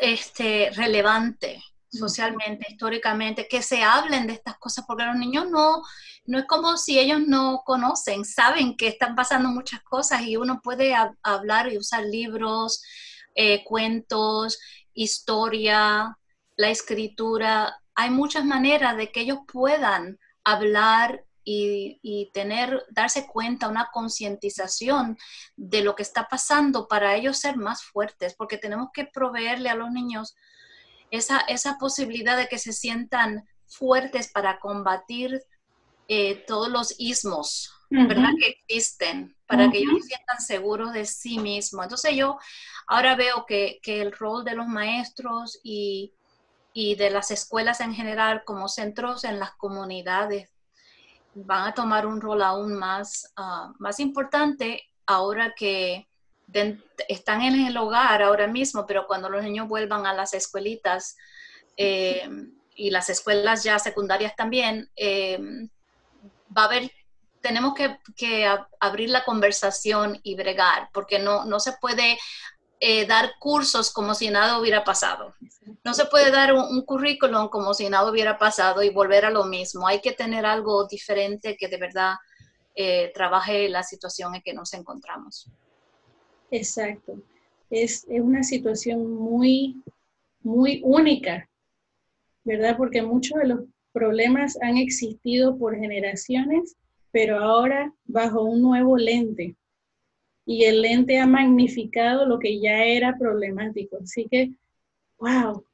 este, 0.00 0.70
relevante 0.74 1.62
socialmente, 1.90 2.66
históricamente, 2.70 3.46
que 3.48 3.62
se 3.62 3.82
hablen 3.82 4.26
de 4.26 4.32
estas 4.32 4.58
cosas, 4.58 4.84
porque 4.86 5.04
los 5.04 5.16
niños 5.16 5.48
no, 5.48 5.82
no 6.26 6.38
es 6.38 6.44
como 6.46 6.76
si 6.76 6.98
ellos 6.98 7.20
no 7.26 7.62
conocen, 7.64 8.24
saben 8.24 8.76
que 8.76 8.88
están 8.88 9.14
pasando 9.14 9.48
muchas 9.48 9.80
cosas 9.82 10.22
y 10.22 10.36
uno 10.36 10.60
puede 10.60 10.94
hablar 11.22 11.72
y 11.72 11.78
usar 11.78 12.04
libros, 12.04 12.82
eh, 13.34 13.64
cuentos, 13.64 14.58
historia, 14.92 16.18
la 16.56 16.70
escritura. 16.70 17.80
Hay 17.94 18.10
muchas 18.10 18.44
maneras 18.44 18.96
de 18.96 19.10
que 19.10 19.20
ellos 19.20 19.38
puedan 19.50 20.18
hablar 20.44 21.24
y, 21.46 22.30
tener, 22.32 22.84
darse 22.90 23.26
cuenta, 23.26 23.68
una 23.68 23.90
concientización 23.92 25.18
de 25.56 25.82
lo 25.82 25.94
que 25.94 26.02
está 26.02 26.26
pasando 26.26 26.88
para 26.88 27.14
ellos 27.16 27.38
ser 27.38 27.56
más 27.56 27.84
fuertes, 27.84 28.34
porque 28.34 28.56
tenemos 28.56 28.88
que 28.94 29.04
proveerle 29.04 29.68
a 29.68 29.74
los 29.74 29.90
niños 29.90 30.34
esa, 31.10 31.40
esa 31.40 31.76
posibilidad 31.78 32.36
de 32.36 32.48
que 32.48 32.58
se 32.58 32.72
sientan 32.72 33.46
fuertes 33.66 34.30
para 34.32 34.58
combatir 34.58 35.42
eh, 36.08 36.44
todos 36.46 36.68
los 36.68 36.94
ismos, 36.98 37.72
¿verdad? 38.08 38.30
Que 38.40 38.48
existen, 38.48 39.36
para 39.46 39.70
que 39.70 39.78
ellos 39.78 40.02
se 40.02 40.08
sientan 40.08 40.40
seguros 40.40 40.92
de 40.92 41.04
sí 41.04 41.38
mismos. 41.38 41.84
Entonces 41.84 42.14
yo 42.16 42.38
ahora 42.86 43.14
veo 43.14 43.46
que, 43.46 43.78
que 43.82 44.00
el 44.00 44.12
rol 44.12 44.44
de 44.44 44.54
los 44.54 44.66
maestros 44.66 45.60
y, 45.62 46.12
y 46.72 46.96
de 46.96 47.10
las 47.10 47.30
escuelas 47.30 47.80
en 47.80 47.94
general 47.94 48.42
como 48.44 48.68
centros 48.68 49.24
en 49.24 49.38
las 49.38 49.52
comunidades 49.52 50.50
van 51.34 51.68
a 51.68 51.74
tomar 51.74 52.06
un 52.06 52.20
rol 52.20 52.42
aún 52.42 52.74
más, 52.74 53.32
ah, 53.36 53.72
más 53.78 54.00
importante 54.00 54.82
ahora 55.06 55.54
que 55.56 56.06
están 57.08 57.42
en 57.42 57.66
el 57.66 57.76
hogar 57.76 58.22
ahora 58.22 58.46
mismo, 58.46 58.86
pero 58.86 59.06
cuando 59.06 59.28
los 59.28 59.42
niños 59.42 59.68
vuelvan 59.68 60.06
a 60.06 60.14
las 60.14 60.34
escuelitas 60.34 61.16
eh, 61.76 62.28
y 62.76 62.90
las 62.90 63.08
escuelas 63.08 63.64
ya 63.64 63.78
secundarias 63.78 64.36
también, 64.36 64.88
eh, 64.94 65.38
va 66.56 66.62
a 66.62 66.66
haber, 66.66 66.90
tenemos 67.44 67.74
que, 67.74 68.46
abrir 68.80 69.10
la 69.10 69.22
conversación 69.22 70.18
y 70.22 70.34
bregar, 70.34 70.88
porque 70.94 71.18
no, 71.18 71.44
no 71.44 71.60
se 71.60 71.72
puede 71.78 72.18
eh, 72.80 73.04
dar 73.04 73.32
cursos 73.38 73.92
como 73.92 74.14
si 74.14 74.30
nada 74.30 74.58
hubiera 74.58 74.82
pasado. 74.82 75.34
No 75.84 75.92
se 75.92 76.06
puede 76.06 76.30
dar 76.30 76.54
un, 76.54 76.80
currículum 76.86 77.48
como 77.48 77.74
si 77.74 77.86
nada 77.90 78.10
hubiera 78.10 78.38
pasado 78.38 78.82
y 78.82 78.88
volver 78.88 79.26
a 79.26 79.30
lo 79.30 79.44
mismo. 79.44 79.86
Hay 79.86 80.00
que 80.00 80.12
tener 80.12 80.46
algo 80.46 80.86
diferente 80.86 81.58
que 81.58 81.68
de 81.68 81.76
verdad 81.76 82.14
eh, 82.74 83.12
trabaje 83.12 83.68
la 83.68 83.82
situación 83.82 84.34
en 84.34 84.40
que 84.40 84.54
nos 84.54 84.72
encontramos. 84.72 85.46
Exacto. 86.50 87.12
Es, 87.68 88.06
es 88.08 88.20
una 88.22 88.42
situación 88.42 89.14
muy, 89.16 89.82
muy 90.42 90.80
única, 90.82 91.46
¿verdad? 92.42 92.74
Porque 92.78 93.02
muchos 93.02 93.38
de 93.38 93.48
los 93.48 93.60
problemas 93.92 94.56
han 94.62 94.78
existido 94.78 95.58
por 95.58 95.76
generaciones, 95.76 96.74
pero 97.14 97.38
ahora 97.38 97.94
bajo 98.06 98.42
un 98.42 98.60
nuevo 98.60 98.96
lente 98.96 99.54
y 100.44 100.64
el 100.64 100.82
lente 100.82 101.20
ha 101.20 101.28
magnificado 101.28 102.26
lo 102.26 102.40
que 102.40 102.58
ya 102.60 102.84
era 102.84 103.16
problemático. 103.16 103.98
Así 104.02 104.26
que, 104.28 104.50
wow, 105.18 105.64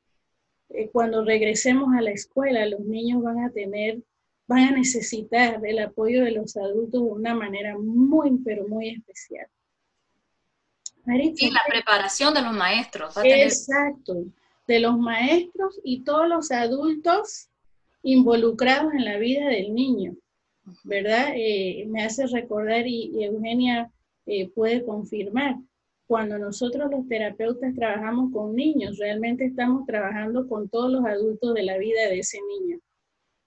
eh, 0.69 0.91
cuando 0.93 1.25
regresemos 1.25 1.95
a 1.97 2.03
la 2.03 2.11
escuela, 2.11 2.67
los 2.67 2.81
niños 2.81 3.23
van 3.23 3.43
a 3.43 3.51
tener, 3.51 4.03
van 4.47 4.69
a 4.69 4.71
necesitar 4.73 5.65
el 5.65 5.79
apoyo 5.79 6.25
de 6.25 6.33
los 6.33 6.59
adultos 6.59 7.01
de 7.01 7.09
una 7.09 7.35
manera 7.35 7.75
muy, 7.79 8.37
pero 8.45 8.69
muy 8.69 8.91
especial. 8.91 9.47
y 11.07 11.51
la 11.51 11.63
preparación 11.67 12.35
de 12.35 12.43
los 12.43 12.53
maestros. 12.53 13.15
Exacto, 13.25 14.27
de 14.69 14.79
los 14.79 14.99
maestros 14.99 15.81
y 15.85 16.05
todos 16.05 16.29
los 16.29 16.51
adultos 16.51 17.49
involucrados 18.03 18.93
en 18.93 19.07
la 19.07 19.17
vida 19.17 19.49
del 19.49 19.75
niño, 19.75 20.15
¿verdad? 20.85 21.33
Eh, 21.35 21.87
me 21.89 22.05
hace 22.05 22.27
recordar, 22.27 22.87
y 22.87 23.25
Eugenia 23.25 23.91
eh, 24.27 24.49
puede 24.51 24.85
confirmar. 24.85 25.57
cuando 26.07 26.39
nosotros 26.39 26.91
los 26.91 27.07
terapeutas 27.07 27.75
trabajamos 27.75 28.33
con 28.33 28.57
niños, 28.57 28.99
realmente 28.99 29.45
estamos 29.45 29.87
trabajando 29.87 30.49
con 30.49 30.69
todos 30.69 30.91
los 30.91 31.05
adultos 31.05 31.55
de 31.55 31.63
la 31.63 31.79
vida 31.79 32.09
de 32.09 32.19
ese 32.19 32.39
niño. 32.49 32.81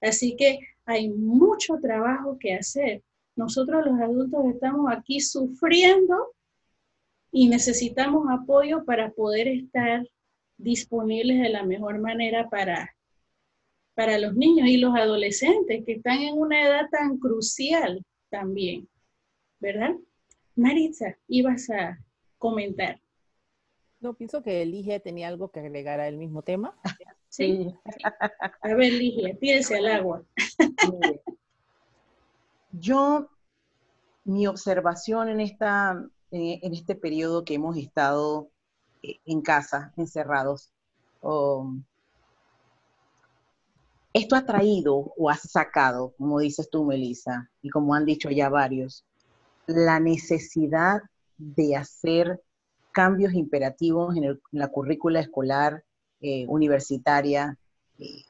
Así 0.01 0.35
que 0.37 0.59
hay 0.85 1.09
mucho 1.09 1.77
trabajo 1.81 2.37
que 2.39 2.53
hacer. 2.53 3.01
Nosotros 3.35 3.85
los 3.85 3.99
adultos 3.99 4.45
estamos 4.45 4.91
aquí 4.91 5.19
sufriendo 5.19 6.15
y 7.31 7.49
necesitamos 7.49 8.27
apoyo 8.29 8.85
para 8.85 9.11
poder 9.11 9.47
estar 9.47 10.07
disponibles 10.57 11.41
de 11.41 11.49
la 11.49 11.63
mejor 11.63 11.99
manera 11.99 12.49
para, 12.49 12.95
para 13.95 14.17
los 14.17 14.35
niños 14.35 14.67
y 14.67 14.77
los 14.77 14.95
adolescentes 14.95 15.83
que 15.85 15.93
están 15.93 16.19
en 16.19 16.37
una 16.37 16.65
edad 16.67 16.89
tan 16.91 17.17
crucial 17.17 18.03
también, 18.29 18.87
¿verdad? 19.59 19.95
Maritza, 20.55 21.17
ibas 21.27 21.69
a 21.69 21.99
comentar. 22.37 22.99
No, 23.99 24.13
pienso 24.13 24.43
que 24.43 24.65
Ligia 24.65 24.99
tenía 24.99 25.27
algo 25.27 25.49
que 25.49 25.61
agregar 25.61 25.99
al 25.99 26.17
mismo 26.17 26.41
tema. 26.41 26.75
Sí. 27.29 27.73
A 28.61 28.75
ver, 28.75 28.93
Ligia, 28.93 29.35
tírese 29.39 29.77
al 29.77 29.87
agua. 29.87 30.23
Yo, 32.71 33.29
mi 34.23 34.45
observación 34.45 35.29
en, 35.29 35.39
esta, 35.39 36.05
en 36.31 36.73
este 36.73 36.95
periodo 36.95 37.43
que 37.43 37.55
hemos 37.55 37.77
estado 37.77 38.49
eh, 39.01 39.19
en 39.25 39.41
casa, 39.41 39.93
encerrados, 39.97 40.71
esto 44.13 44.35
ha 44.35 44.45
traído 44.45 45.13
o 45.17 45.29
ha 45.29 45.35
sacado, 45.35 46.13
como 46.17 46.39
dices 46.39 46.69
tú, 46.69 46.85
Melissa, 46.85 47.49
y 47.61 47.69
como 47.69 47.95
han 47.95 48.05
dicho 48.05 48.29
ya 48.29 48.47
varios, 48.47 49.03
la 49.65 49.99
necesidad 49.99 51.01
de 51.37 51.75
hacer 51.75 52.41
cambios 52.91 53.33
imperativos 53.33 54.15
en, 54.15 54.39
la 54.51 54.67
currícula 54.67 55.19
escolar 55.19 55.83
eh, 56.21 56.45
universitaria 56.47 57.57
eh, 57.97 58.23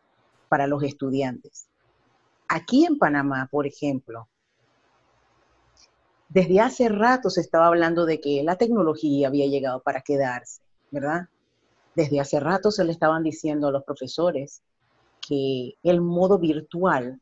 para 0.48 0.68
los 0.68 0.84
estudiantes. 0.84 1.68
Aquí 2.48 2.86
en 2.86 2.98
Panamá, 2.98 3.50
por 3.52 3.68
ejemplo, 3.68 4.30
desde 6.30 6.62
hace 6.62 6.88
rato 6.88 7.30
se 7.30 7.42
estaba 7.42 7.68
hablando 7.68 8.06
de 8.06 8.22
que 8.22 8.42
la 8.44 8.56
tecnología 8.56 9.28
había 9.28 9.48
llegado 9.48 9.82
para 9.84 10.02
quedarse, 10.02 10.62
¿verdad? 10.92 11.28
Desde 11.96 12.20
hace 12.20 12.40
rato 12.40 12.72
se 12.72 12.86
le 12.86 12.92
estaban 12.92 13.22
diciendo 13.22 13.68
a 13.68 13.72
los 13.72 13.84
profesores 13.84 14.64
que 15.26 15.76
el 15.84 16.02
modo 16.02 16.38
virtual 16.38 17.20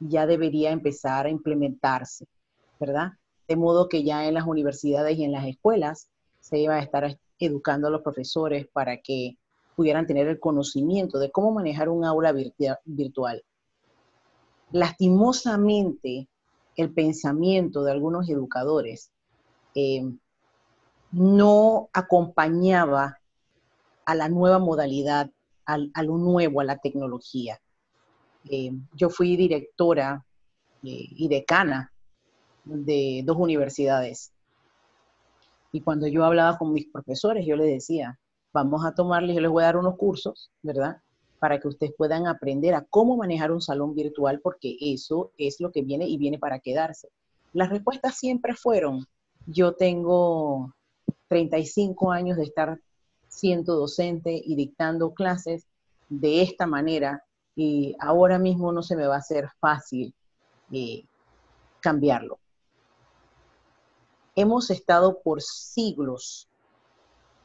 ya 0.00 0.26
debería 0.26 0.70
empezar 0.70 1.26
a 1.26 1.30
implementarse, 1.30 2.26
¿verdad? 2.80 3.12
De 3.46 3.56
modo 3.56 3.88
que 3.88 4.02
ya 4.02 4.26
en 4.26 4.34
las 4.34 4.46
universidades 4.46 5.18
y 5.18 5.24
en 5.24 5.32
las 5.32 5.46
escuelas 5.46 6.08
se 6.40 6.58
iba 6.58 6.74
a 6.74 6.80
estar 6.80 7.18
educando 7.38 7.88
a 7.88 7.90
los 7.90 8.02
profesores 8.02 8.66
para 8.72 8.98
que 8.98 9.36
pudieran 9.76 10.06
tener 10.06 10.26
el 10.28 10.40
conocimiento 10.40 11.18
de 11.18 11.30
cómo 11.30 11.52
manejar 11.52 11.88
un 11.88 12.04
aula 12.04 12.34
virtual. 12.84 13.44
Lastimosamente, 14.72 16.28
el 16.76 16.92
pensamiento 16.92 17.84
de 17.84 17.92
algunos 17.92 18.28
educadores 18.28 19.10
eh, 19.74 20.04
no 21.12 21.88
acompañaba 21.92 23.18
a 24.04 24.14
la 24.14 24.28
nueva 24.28 24.58
modalidad, 24.58 25.30
a, 25.68 26.02
lo 26.02 26.16
nuevo, 26.16 26.60
a 26.60 26.64
la 26.64 26.78
tecnología. 26.78 27.60
Eh, 28.50 28.72
yo 28.94 29.10
fui 29.10 29.36
directora 29.36 30.24
eh, 30.82 31.06
y 31.10 31.28
decana 31.28 31.92
de 32.64 33.22
dos 33.24 33.36
universidades. 33.36 34.32
Y 35.70 35.82
cuando 35.82 36.06
yo 36.06 36.24
hablaba 36.24 36.56
con 36.56 36.72
mis 36.72 36.86
profesores, 36.86 37.44
yo 37.46 37.56
les 37.56 37.66
decía, 37.66 38.18
vamos 38.52 38.86
a 38.86 38.94
tomarles, 38.94 39.36
yo 39.36 39.42
les 39.42 39.50
voy 39.50 39.62
a 39.62 39.66
dar 39.66 39.76
unos 39.76 39.96
cursos, 39.96 40.50
¿verdad? 40.62 41.02
Para 41.38 41.60
que 41.60 41.68
ustedes 41.68 41.92
puedan 41.96 42.26
aprender 42.26 42.74
a 42.74 42.86
cómo 42.88 43.18
manejar 43.18 43.52
un 43.52 43.60
salón 43.60 43.94
virtual, 43.94 44.40
porque 44.42 44.76
eso 44.80 45.32
es 45.36 45.60
lo 45.60 45.70
que 45.70 45.82
viene 45.82 46.08
y 46.08 46.16
viene 46.16 46.38
para 46.38 46.60
quedarse. 46.60 47.10
Las 47.52 47.68
respuestas 47.68 48.16
siempre 48.16 48.54
fueron, 48.54 49.06
yo 49.46 49.74
tengo 49.74 50.74
35 51.28 52.10
años 52.10 52.38
de 52.38 52.44
estar 52.44 52.80
siendo 53.38 53.76
docente 53.76 54.42
y 54.44 54.56
dictando 54.56 55.14
clases 55.14 55.68
de 56.08 56.42
esta 56.42 56.66
manera 56.66 57.24
y 57.54 57.94
ahora 58.00 58.36
mismo 58.36 58.72
no 58.72 58.82
se 58.82 58.96
me 58.96 59.06
va 59.06 59.14
a 59.14 59.18
hacer 59.18 59.48
fácil 59.60 60.12
eh, 60.72 61.04
cambiarlo. 61.80 62.40
Hemos 64.34 64.70
estado 64.70 65.20
por 65.22 65.40
siglos 65.40 66.48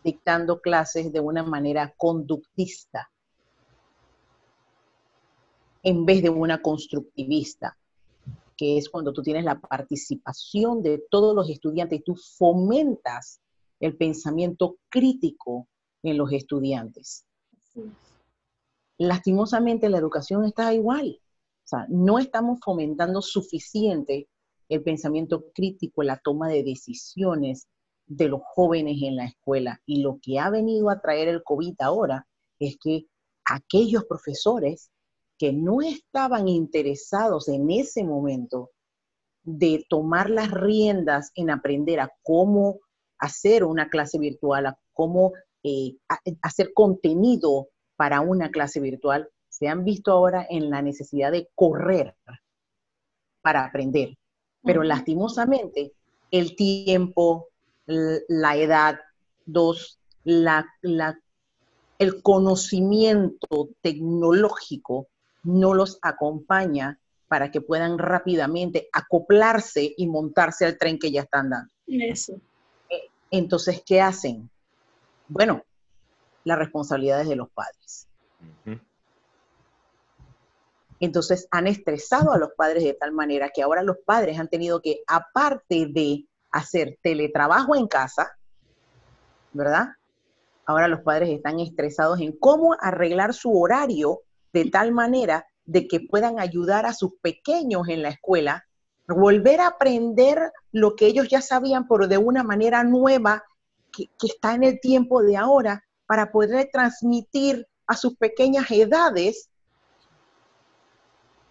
dictando 0.04 0.62
clases 0.62 1.14
de 1.14 1.20
una 1.20 1.44
manera 1.44 1.94
conductista 1.96 3.12
en 5.84 6.06
vez 6.06 6.24
de 6.24 6.30
una 6.30 6.60
constructivista, 6.60 7.78
que 8.58 8.78
es 8.78 8.90
cuando 8.90 9.14
tú 9.14 9.22
tienes 9.22 9.44
la 9.44 9.60
participación 9.60 10.82
de 10.82 11.04
todos 11.12 11.36
los 11.36 11.50
estudiantes 11.50 12.00
y 12.00 12.04
tú 12.04 12.16
fomentas 12.16 13.42
el 13.80 13.96
pensamiento 13.96 14.78
crítico 14.90 15.68
en 16.04 16.18
los 16.18 16.32
estudiantes. 16.32 17.26
Lastimosamente 18.98 19.90
la 19.90 19.98
educación 19.98 20.46
está 20.46 20.74
igual. 20.74 21.20
O 21.20 21.68
sea, 21.68 21.86
no 21.90 22.20
estamos 22.20 22.60
fomentando 22.64 23.22
suficiente 23.22 24.28
el 24.70 24.84
pensamiento 24.84 25.46
crítico, 25.54 26.04
la 26.04 26.18
toma 26.18 26.50
de 26.50 26.64
decisiones 26.64 27.68
de 28.06 28.28
los 28.28 28.42
jóvenes 28.44 28.98
en 29.02 29.16
la 29.16 29.26
escuela. 29.26 29.82
Y 29.86 30.02
lo 30.02 30.20
que 30.22 30.40
ha 30.40 30.50
venido 30.50 30.90
a 30.90 31.00
traer 31.00 31.30
el 31.30 31.44
COVID 31.44 31.76
ahora 31.80 32.28
es 32.60 32.78
que 32.82 33.06
aquellos 33.46 34.06
profesores 34.06 34.92
que 35.38 35.54
no 35.54 35.82
estaban 35.82 36.48
interesados 36.48 37.48
en 37.48 37.70
ese 37.72 38.04
momento 38.04 38.72
de 39.44 39.86
tomar 39.90 40.30
las 40.30 40.52
riendas 40.52 41.32
en 41.36 41.50
aprender 41.50 42.00
a 42.00 42.12
cómo 42.24 42.80
hacer 43.18 43.64
una 43.64 43.90
clase 43.90 44.20
virtual, 44.20 44.68
a 44.68 44.80
cómo 44.94 45.34
eh, 45.64 45.96
hacer 46.42 46.74
contenido 46.74 47.70
para 47.96 48.22
una 48.22 48.50
clase 48.50 48.80
virtual, 48.80 49.30
se 49.50 49.68
han 49.68 49.86
visto 49.86 50.12
ahora 50.12 50.46
en 50.50 50.70
la 50.70 50.82
necesidad 50.82 51.32
de 51.32 51.50
correr 51.56 52.16
para 53.42 53.66
aprender. 53.66 54.18
Pero 54.64 54.84
lastimosamente, 54.84 55.94
el 56.32 56.56
tiempo, 56.56 57.50
la 57.86 58.56
edad, 58.56 59.00
dos, 59.46 60.00
la, 60.24 60.66
el 62.00 62.22
conocimiento 62.22 63.70
tecnológico 63.82 65.08
no 65.44 65.74
los 65.74 66.00
acompaña 66.02 67.00
para 67.28 67.52
que 67.52 67.62
puedan 67.62 67.98
rápidamente 67.98 68.90
acoplarse 68.92 69.94
y 69.98 70.08
montarse 70.08 70.66
al 70.66 70.78
tren 70.78 70.98
que 70.98 71.12
ya 71.12 71.22
están 71.22 71.50
dando. 71.50 71.74
Eso. 71.88 72.34
Eh, 72.90 73.10
entonces, 73.32 73.82
¿qué 73.86 74.02
hacen? 74.02 74.50
Bueno, 75.34 75.64
la 76.44 76.56
responsabilidad 76.56 77.22
es 77.22 77.30
de 77.30 77.36
los 77.36 77.50
padres. 77.50 78.08
Entonces 81.00 81.48
han 81.50 81.66
estresado 81.66 82.34
a 82.34 82.38
los 82.38 82.52
padres 82.56 82.84
de 82.84 82.94
tal 82.94 83.14
manera 83.14 83.50
que 83.50 83.64
ahora 83.64 83.82
los 83.82 83.98
padres 84.06 84.38
han 84.40 84.48
tenido 84.48 84.80
que, 84.80 85.02
aparte 85.08 85.88
de 85.90 86.28
hacer 86.52 87.00
teletrabajo 87.02 87.76
en 87.76 87.88
casa, 87.88 88.38
¿verdad? 89.54 89.88
Ahora 90.68 90.88
los 90.88 91.02
padres 91.02 91.30
están 91.30 91.60
estresados 91.60 92.22
en 92.22 92.38
cómo 92.38 92.76
arreglar 92.80 93.34
su 93.34 93.60
horario 93.60 94.20
de 94.54 94.70
tal 94.70 94.92
manera 94.92 95.48
de 95.66 95.88
que 95.88 96.00
puedan 96.00 96.40
ayudar 96.40 96.86
a 96.86 96.94
sus 96.94 97.16
pequeños 97.24 97.90
en 97.90 98.04
la 98.04 98.10
escuela, 98.10 98.66
volver 99.08 99.62
a 99.62 99.68
aprender 99.68 100.52
lo 100.72 100.96
que 100.96 101.08
ellos 101.08 101.28
ya 101.28 101.42
sabían, 101.42 101.88
pero 101.88 102.08
de 102.08 102.20
una 102.20 102.44
manera 102.44 102.84
nueva 102.84 103.44
que, 103.94 104.10
está 104.28 104.54
en 104.56 104.64
el 104.64 104.80
tiempo 104.80 105.22
de 105.22 105.38
ahora, 105.38 105.84
para 106.06 106.32
poder 106.32 106.70
transmitir 106.72 107.68
a 107.88 107.96
sus 107.96 108.18
pequeñas 108.18 108.70
edades 108.72 109.50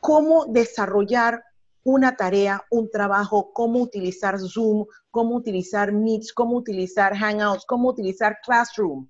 cómo 0.00 0.46
desarrollar 0.46 1.42
una 1.84 2.16
tarea, 2.16 2.64
un 2.70 2.90
trabajo, 2.90 3.52
cómo 3.52 3.80
utilizar 3.80 4.38
Zoom, 4.38 4.86
cómo 5.10 5.36
utilizar 5.36 5.92
Meets, 5.92 6.32
cómo 6.32 6.56
utilizar 6.56 7.16
Hangouts, 7.16 7.64
cómo 7.66 7.88
utilizar 7.88 8.38
Classroom. 8.44 9.08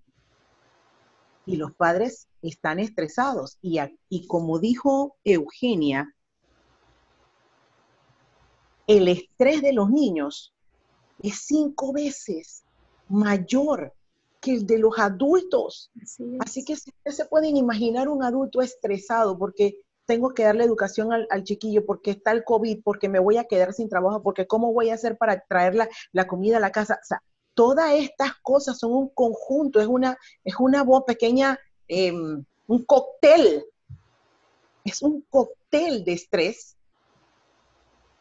Y 1.44 1.56
los 1.56 1.72
padres 1.74 2.28
están 2.40 2.78
estresados. 2.78 3.58
Y, 3.60 3.78
y 4.08 4.26
como 4.26 4.58
dijo 4.58 5.16
Eugenia, 5.24 6.14
el 8.86 9.08
estrés 9.08 9.62
de 9.62 9.72
los 9.72 9.90
niños 9.90 10.54
es 11.22 11.40
cinco 11.46 11.92
veces 11.92 12.64
mayor 13.08 13.92
que 14.40 14.52
el 14.52 14.66
de 14.66 14.78
los 14.78 14.98
adultos. 14.98 15.90
Así, 16.40 16.64
que 16.64 16.76
se 16.76 17.24
pueden 17.26 17.56
imaginar 17.56 18.08
un 18.08 18.24
adulto 18.24 18.60
estresado 18.60 19.38
porque 19.38 19.80
tengo 20.04 20.34
que 20.34 20.44
darle 20.44 20.64
educación 20.64 21.12
al, 21.12 21.44
chiquillo 21.44 21.86
porque 21.86 22.12
está 22.12 22.32
el 22.32 22.44
COVID, 22.44 22.82
porque 22.82 23.08
me 23.08 23.18
voy 23.18 23.36
a 23.36 23.44
quedar 23.44 23.72
sin 23.72 23.88
trabajo, 23.88 24.22
porque 24.22 24.46
cómo 24.46 24.72
voy 24.72 24.90
a 24.90 24.94
hacer 24.94 25.16
para 25.16 25.40
traer 25.48 25.74
la, 25.74 26.26
comida 26.26 26.56
a 26.56 26.60
la 26.60 26.72
casa. 26.72 26.98
O 27.00 27.04
sea, 27.06 27.22
todas 27.54 27.92
estas 27.94 28.32
cosas 28.42 28.78
son 28.78 28.92
un 28.92 29.08
conjunto, 29.08 29.80
es 29.80 29.86
una, 29.86 30.18
es 30.44 30.54
una 30.58 30.82
voz 30.82 31.04
pequeña, 31.06 31.58
em, 31.88 32.44
un 32.66 32.84
cóctel, 32.84 33.64
es 34.84 35.02
un 35.02 35.24
cóctel 35.30 36.04
de 36.04 36.12
estrés 36.14 36.76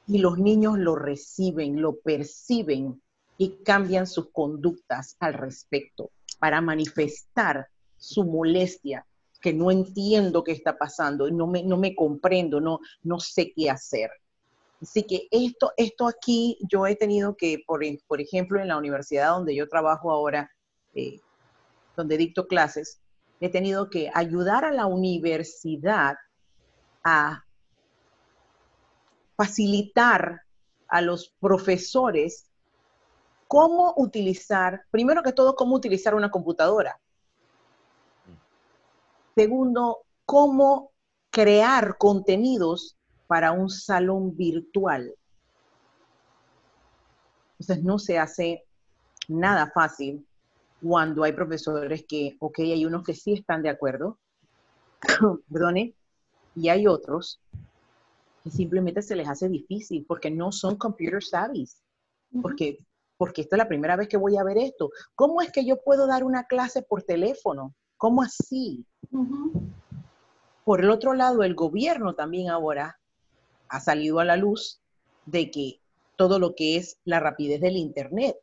y 0.08 0.20
los 0.20 0.38
niños 0.38 0.78
lo 0.78 0.96
reciben, 0.96 1.82
lo 1.82 2.00
perciben 2.00 3.02
y 3.42 3.64
cambian 3.64 4.06
sus 4.06 4.30
conductas 4.30 5.18
al 5.20 5.34
respecto 5.34 6.12
para 6.38 6.62
manifestar 6.62 7.68
su 7.98 8.24
molestia, 8.24 9.04
que 9.42 9.52
no 9.52 9.72
entiendo 9.72 10.44
qué 10.44 10.52
está 10.52 10.78
pasando, 10.78 11.28
no 11.32 11.48
me, 11.48 11.64
no 11.64 11.76
me 11.76 11.96
comprendo, 11.96 12.62
no, 12.62 12.82
no 13.02 13.20
sé 13.20 13.52
qué 13.56 13.72
hacer. 13.72 14.12
Así 14.80 15.02
que 15.02 15.28
esto, 15.32 15.72
esto 15.76 16.08
aquí 16.08 16.60
yo 16.70 16.86
he 16.86 16.96
tenido 16.96 17.36
que, 17.36 17.64
por, 17.66 17.82
por 18.08 18.22
ejemplo, 18.22 18.62
en 18.62 18.68
la 18.68 18.78
universidad 18.78 19.32
donde 19.32 19.56
yo 19.56 19.68
trabajo 19.68 20.12
ahora, 20.12 20.52
eh, 20.94 21.20
donde 21.98 22.18
dicto 22.18 22.46
clases, 22.46 23.00
he 23.40 23.50
tenido 23.50 23.90
que 23.90 24.12
ayudar 24.14 24.66
a 24.66 24.72
la 24.72 24.86
universidad 24.86 26.16
a 27.04 27.44
facilitar 29.36 30.42
a 30.88 31.02
los 31.02 31.34
profesores 31.40 32.51
cómo 33.52 33.94
utilizar, 33.98 34.86
primero 34.92 35.22
que 35.22 35.34
todo, 35.34 35.58
cómo 35.58 35.76
utilizar 35.76 36.16
una 36.16 36.32
computadora. 36.32 36.98
Segundo, 39.36 40.06
cómo 40.26 40.92
crear 41.30 41.98
contenidos 41.98 42.96
para 43.28 43.52
un 43.52 43.70
salón 43.70 44.38
virtual. 44.38 45.14
Entonces 47.60 47.84
no 47.84 48.00
se 48.00 48.18
hace 48.18 48.64
nada 49.28 49.70
fácil 49.76 50.26
cuando 50.82 51.26
hay 51.26 51.34
profesores 51.34 52.06
que, 52.08 52.38
ok, 52.40 52.60
hay 52.60 52.86
unos 52.86 53.04
que 53.04 53.14
sí 53.14 53.34
están 53.34 53.64
de 53.64 53.70
acuerdo, 53.70 54.18
perdone, 55.52 55.94
y 56.56 56.70
hay 56.70 56.88
otros 56.88 57.42
que 58.46 58.50
simplemente 58.50 59.02
se 59.02 59.18
les 59.18 59.28
hace 59.28 59.50
difícil 59.50 60.06
porque 60.08 60.32
no 60.32 60.54
son 60.54 60.78
computer 60.78 61.22
savvies, 61.22 61.84
porque, 62.42 62.78
porque 63.22 63.42
esta 63.42 63.56
es 63.56 63.60
la 63.60 63.68
primera 63.68 63.96
vez 63.96 64.08
que 64.08 64.18
voy 64.18 64.36
a 64.36 64.44
ver 64.44 64.58
esto. 64.58 64.90
¿Cómo 65.14 65.44
es 65.44 65.52
que 65.52 65.64
yo 65.64 65.80
puedo 65.80 66.08
dar 66.08 66.24
una 66.24 66.46
clase 66.46 66.82
por 66.82 67.04
teléfono? 67.04 67.76
¿Cómo 67.96 68.24
así? 68.24 68.84
Por 70.64 70.80
el 70.80 70.90
otro 70.90 71.14
lado, 71.14 71.44
el 71.44 71.54
gobierno 71.54 72.16
también 72.16 72.50
ahora 72.50 73.00
ha 73.70 73.80
salido 73.80 74.18
a 74.18 74.26
la 74.26 74.38
luz 74.38 74.82
de 75.28 75.52
que 75.52 75.82
todo 76.16 76.40
lo 76.40 76.56
que 76.56 76.78
es 76.78 76.98
la 77.06 77.20
rapidez 77.20 77.62
del 77.62 77.78
Internet, 77.78 78.38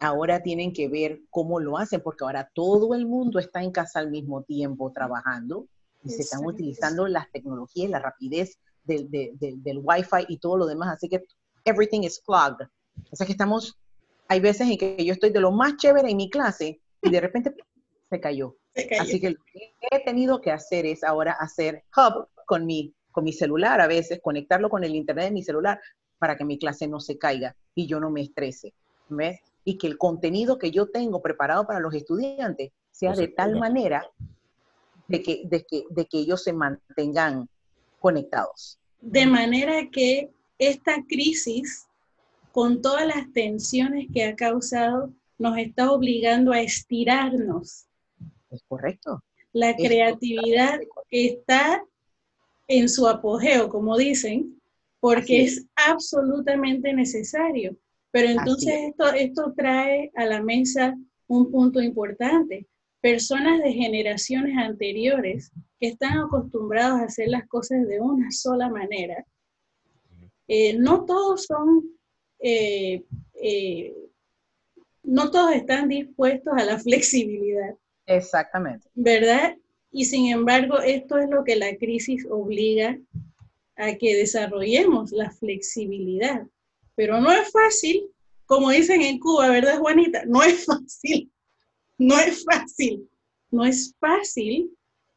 ahora 0.00 0.42
tienen 0.42 0.72
que 0.72 0.88
ver 0.88 1.20
cómo 1.28 1.60
lo 1.60 1.76
hacen, 1.76 2.00
porque 2.00 2.24
ahora 2.24 2.50
todo 2.54 2.94
el 2.94 3.04
mundo 3.04 3.38
está 3.38 3.62
en 3.62 3.72
casa 3.72 3.98
al 3.98 4.10
mismo 4.10 4.42
tiempo 4.42 4.90
trabajando 4.90 5.66
y 6.02 6.08
se 6.08 6.22
están 6.22 6.46
utilizando 6.46 7.06
las 7.08 7.30
tecnologías, 7.30 7.90
la 7.90 7.98
rapidez 7.98 8.58
del, 8.84 9.10
del, 9.10 9.82
Wi-Fi 9.84 10.24
y 10.28 10.38
todo 10.38 10.56
lo 10.56 10.66
demás. 10.66 10.94
Así 10.94 11.10
que 11.10 11.26
everything 11.66 12.04
is 12.04 12.18
clogged. 12.24 12.68
O 13.10 13.16
sea 13.16 13.26
que 13.26 13.32
estamos, 13.32 13.76
hay 14.28 14.40
veces 14.40 14.68
en 14.68 14.78
que 14.78 15.04
yo 15.04 15.12
estoy 15.12 15.30
de 15.30 15.40
lo 15.40 15.50
más 15.50 15.76
chévere 15.76 16.10
en 16.10 16.16
mi 16.16 16.30
clase 16.30 16.80
y 17.02 17.10
de 17.10 17.20
repente 17.20 17.54
se 18.10 18.20
cayó. 18.20 18.56
Se 18.74 18.86
cayó. 18.86 19.02
Así 19.02 19.20
que 19.20 19.30
lo 19.30 19.44
que 19.52 19.74
he 19.90 20.04
tenido 20.04 20.40
que 20.40 20.52
hacer 20.52 20.86
es 20.86 21.02
ahora 21.02 21.32
hacer 21.32 21.84
hub 21.96 22.28
con 22.46 22.66
mi 22.66 22.94
con 23.18 23.24
mi 23.24 23.32
celular 23.32 23.80
a 23.80 23.88
veces, 23.88 24.20
conectarlo 24.22 24.70
con 24.70 24.84
el 24.84 24.94
internet 24.94 25.24
de 25.24 25.30
mi 25.32 25.42
celular 25.42 25.80
para 26.20 26.36
que 26.36 26.44
mi 26.44 26.56
clase 26.56 26.86
no 26.86 27.00
se 27.00 27.18
caiga 27.18 27.56
y 27.74 27.88
yo 27.88 27.98
no 27.98 28.10
me 28.10 28.20
estrese. 28.20 28.74
¿ves? 29.08 29.40
Y 29.64 29.76
que 29.76 29.88
el 29.88 29.98
contenido 29.98 30.56
que 30.56 30.70
yo 30.70 30.86
tengo 30.86 31.20
preparado 31.20 31.66
para 31.66 31.80
los 31.80 31.92
estudiantes 31.94 32.70
sea 32.92 33.14
de 33.14 33.26
tal 33.26 33.58
manera 33.58 34.08
de 35.08 35.20
que, 35.20 35.42
de, 35.46 35.64
que, 35.64 35.82
de 35.90 36.06
que 36.06 36.18
ellos 36.18 36.44
se 36.44 36.52
mantengan 36.52 37.48
conectados. 37.98 38.78
De 39.00 39.26
manera 39.26 39.88
que 39.90 40.30
esta 40.58 41.02
crisis, 41.08 41.87
con 42.58 42.82
todas 42.82 43.06
las 43.06 43.32
tensiones 43.32 44.08
que 44.12 44.24
ha 44.24 44.34
causado, 44.34 45.14
nos 45.38 45.56
está 45.58 45.92
obligando 45.92 46.50
a 46.50 46.60
estirarnos. 46.60 47.86
Es 48.50 48.64
correcto. 48.66 49.22
La 49.52 49.76
creatividad 49.76 50.80
está 51.08 51.84
en 52.66 52.88
su 52.88 53.06
apogeo, 53.06 53.68
como 53.68 53.96
dicen, 53.96 54.60
porque 54.98 55.44
es. 55.44 55.66
absolutamente 55.76 56.92
necesario. 56.92 57.76
Pero 58.10 58.30
entonces 58.30 58.74
esto, 58.88 59.06
esto 59.12 59.54
trae 59.56 60.10
a 60.16 60.24
la 60.24 60.42
mesa 60.42 60.98
un 61.28 61.52
punto 61.52 61.80
importante. 61.80 62.66
Personas 63.00 63.62
de 63.62 63.72
generaciones 63.72 64.56
anteriores 64.58 65.52
que 65.78 65.90
están 65.90 66.18
acostumbrados 66.18 67.02
a 67.02 67.04
hacer 67.04 67.28
las 67.28 67.46
cosas 67.46 67.86
de 67.86 68.00
una 68.00 68.32
sola 68.32 68.68
manera, 68.68 69.24
eh, 70.48 70.76
no 70.76 71.04
todos 71.04 71.44
son, 71.44 71.97
eh, 72.40 73.02
eh, 73.42 73.94
no 75.02 75.30
todos 75.30 75.54
están 75.54 75.88
dispuestos 75.88 76.52
a 76.56 76.64
la 76.64 76.78
flexibilidad. 76.78 77.74
Exactamente. 78.06 78.88
¿Verdad? 78.94 79.56
Y 79.90 80.04
sin 80.04 80.30
embargo, 80.30 80.80
esto 80.80 81.18
es 81.18 81.28
lo 81.28 81.44
que 81.44 81.56
la 81.56 81.76
crisis 81.76 82.26
obliga 82.28 82.98
a 83.76 83.94
que 83.94 84.16
desarrollemos 84.16 85.12
la 85.12 85.30
flexibilidad. 85.30 86.46
Pero 86.94 87.20
no 87.20 87.30
es 87.32 87.50
fácil, 87.50 88.10
como 88.44 88.70
dicen 88.70 89.02
en 89.02 89.18
Cuba, 89.18 89.48
¿verdad, 89.50 89.78
Juanita? 89.78 90.24
No 90.26 90.42
es 90.42 90.64
fácil, 90.64 91.30
no 91.96 92.18
es 92.18 92.44
fácil, 92.44 93.08
no 93.50 93.64
es 93.64 93.94
fácil 94.00 94.70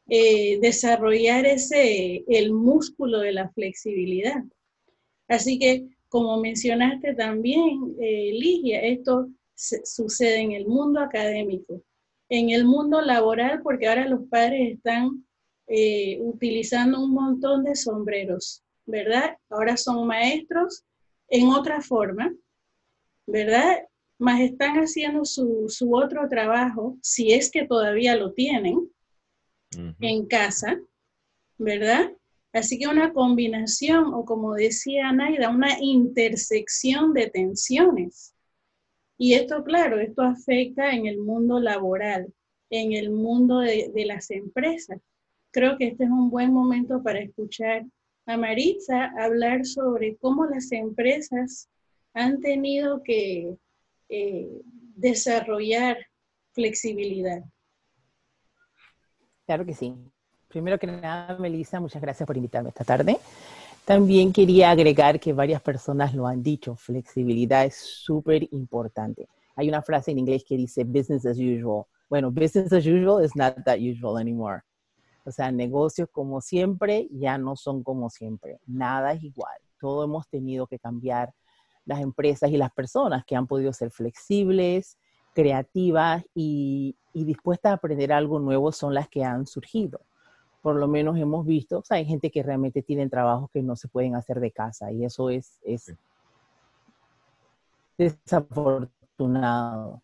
eh, 0.08 0.58
desarrollar 0.60 1.46
ese, 1.46 2.24
el 2.28 2.52
músculo 2.52 3.20
de 3.20 3.32
la 3.32 3.48
flexibilidad. 3.50 4.44
Así 5.28 5.58
que, 5.58 5.86
como 6.12 6.38
mencionaste 6.40 7.14
también, 7.14 7.96
eh, 8.00 8.30
Ligia, 8.32 8.82
esto 8.82 9.28
sucede 9.56 10.40
en 10.40 10.52
el 10.52 10.66
mundo 10.66 11.00
académico 11.00 11.82
en 12.32 12.48
el 12.48 12.64
mundo 12.64 13.02
laboral, 13.02 13.60
porque 13.62 13.86
ahora 13.86 14.08
los 14.08 14.26
padres 14.30 14.76
están 14.76 15.22
eh, 15.66 16.18
utilizando 16.22 17.04
un 17.04 17.10
montón 17.10 17.62
de 17.62 17.74
sombreros, 17.74 18.62
¿verdad? 18.86 19.36
Ahora 19.50 19.76
son 19.76 20.06
maestros 20.06 20.82
en 21.28 21.48
otra 21.48 21.82
forma, 21.82 22.34
¿verdad? 23.26 23.82
Más 24.18 24.40
están 24.40 24.76
haciendo 24.76 25.26
su, 25.26 25.68
otro 25.92 26.26
trabajo, 26.26 26.96
si 27.02 27.34
es 27.34 27.50
que 27.50 27.66
todavía 27.66 28.16
lo 28.16 28.32
tienen, 28.32 28.90
en 30.00 30.26
casa, 30.26 30.80
¿verdad? 31.58 32.12
Así 32.52 32.78
que 32.78 32.86
una 32.86 33.12
combinación, 33.12 34.12
o 34.12 34.24
como 34.24 34.54
decía 34.54 35.10
Naida, 35.12 35.48
una 35.48 35.78
intersección 35.80 37.14
de 37.14 37.30
tensiones. 37.30 38.34
Y 39.16 39.34
esto, 39.34 39.64
claro, 39.64 39.98
esto 40.00 40.22
afecta 40.22 40.90
en 40.90 41.06
el 41.06 41.18
mundo 41.18 41.60
laboral, 41.60 42.32
en 42.70 42.92
el 42.92 43.10
mundo 43.10 43.60
de, 43.60 43.90
las 44.04 44.30
empresas. 44.30 45.00
Creo 45.50 45.78
que 45.78 45.88
este 45.88 46.04
es 46.04 46.10
un 46.10 46.30
buen 46.30 46.52
momento 46.52 47.02
para 47.02 47.20
escuchar 47.20 47.84
a 48.26 48.36
Maritza 48.36 49.12
hablar 49.18 49.64
sobre 49.64 50.16
cómo 50.16 50.44
las 50.46 50.72
empresas 50.72 51.68
han 52.14 52.40
tenido 52.40 53.02
que 53.02 53.56
eh, 54.08 54.60
desarrollar 54.96 55.98
flexibilidad. 56.52 57.42
Claro 59.46 59.64
que 59.64 59.74
sí. 59.74 59.94
Primero 60.52 60.78
que 60.78 60.86
nada, 60.86 61.34
Melissa, 61.38 61.80
muchas 61.80 62.02
gracias 62.02 62.26
por 62.26 62.36
invitarme 62.36 62.68
esta 62.68 62.84
tarde. 62.84 63.18
También 63.86 64.34
quería 64.34 64.70
agregar 64.70 65.18
que 65.18 65.32
varias 65.32 65.62
personas 65.62 66.14
lo 66.14 66.26
han 66.26 66.42
dicho, 66.42 66.76
flexibilidad 66.76 67.64
es 67.64 67.76
súper 67.76 68.46
importante. 68.52 69.26
Hay 69.56 69.70
una 69.70 69.80
frase 69.80 70.10
en 70.10 70.18
inglés 70.18 70.44
que 70.46 70.58
dice 70.58 70.84
business 70.84 71.24
as 71.24 71.38
usual. 71.38 71.84
Bueno, 72.10 72.30
business 72.30 72.70
as 72.70 72.86
usual 72.86 73.24
is 73.24 73.34
not 73.34 73.64
that 73.64 73.78
usual 73.78 74.18
anymore. 74.20 74.60
O 75.24 75.32
sea, 75.32 75.50
negocios 75.50 76.10
como 76.12 76.42
siempre 76.42 77.08
ya 77.10 77.38
no 77.38 77.56
son 77.56 77.82
como 77.82 78.10
siempre. 78.10 78.60
Nada 78.66 79.14
es 79.14 79.22
igual. 79.22 79.56
Todo 79.80 80.04
hemos 80.04 80.28
tenido 80.28 80.66
que 80.66 80.78
cambiar 80.78 81.32
las 81.86 82.00
empresas 82.00 82.50
y 82.50 82.58
las 82.58 82.72
personas 82.72 83.24
que 83.24 83.36
han 83.36 83.46
podido 83.46 83.72
ser 83.72 83.90
flexibles, 83.90 84.98
creativas 85.32 86.26
y, 86.34 86.94
y 87.14 87.24
dispuestas 87.24 87.70
a 87.70 87.74
aprender 87.76 88.12
algo 88.12 88.38
nuevo 88.38 88.70
son 88.70 88.92
las 88.92 89.08
que 89.08 89.24
han 89.24 89.46
surgido 89.46 90.02
por 90.62 90.76
lo 90.76 90.88
menos 90.88 91.18
hemos 91.18 91.44
visto, 91.44 91.80
o 91.80 91.84
sea, 91.84 91.98
hay 91.98 92.06
gente 92.06 92.30
que 92.30 92.42
realmente 92.42 92.82
tiene 92.82 93.08
trabajos 93.08 93.50
que 93.50 93.62
no 93.62 93.76
se 93.76 93.88
pueden 93.88 94.14
hacer 94.14 94.40
de 94.40 94.52
casa 94.52 94.92
y 94.92 95.04
eso 95.04 95.28
es, 95.28 95.58
es 95.64 95.92
desafortunado. 97.98 100.00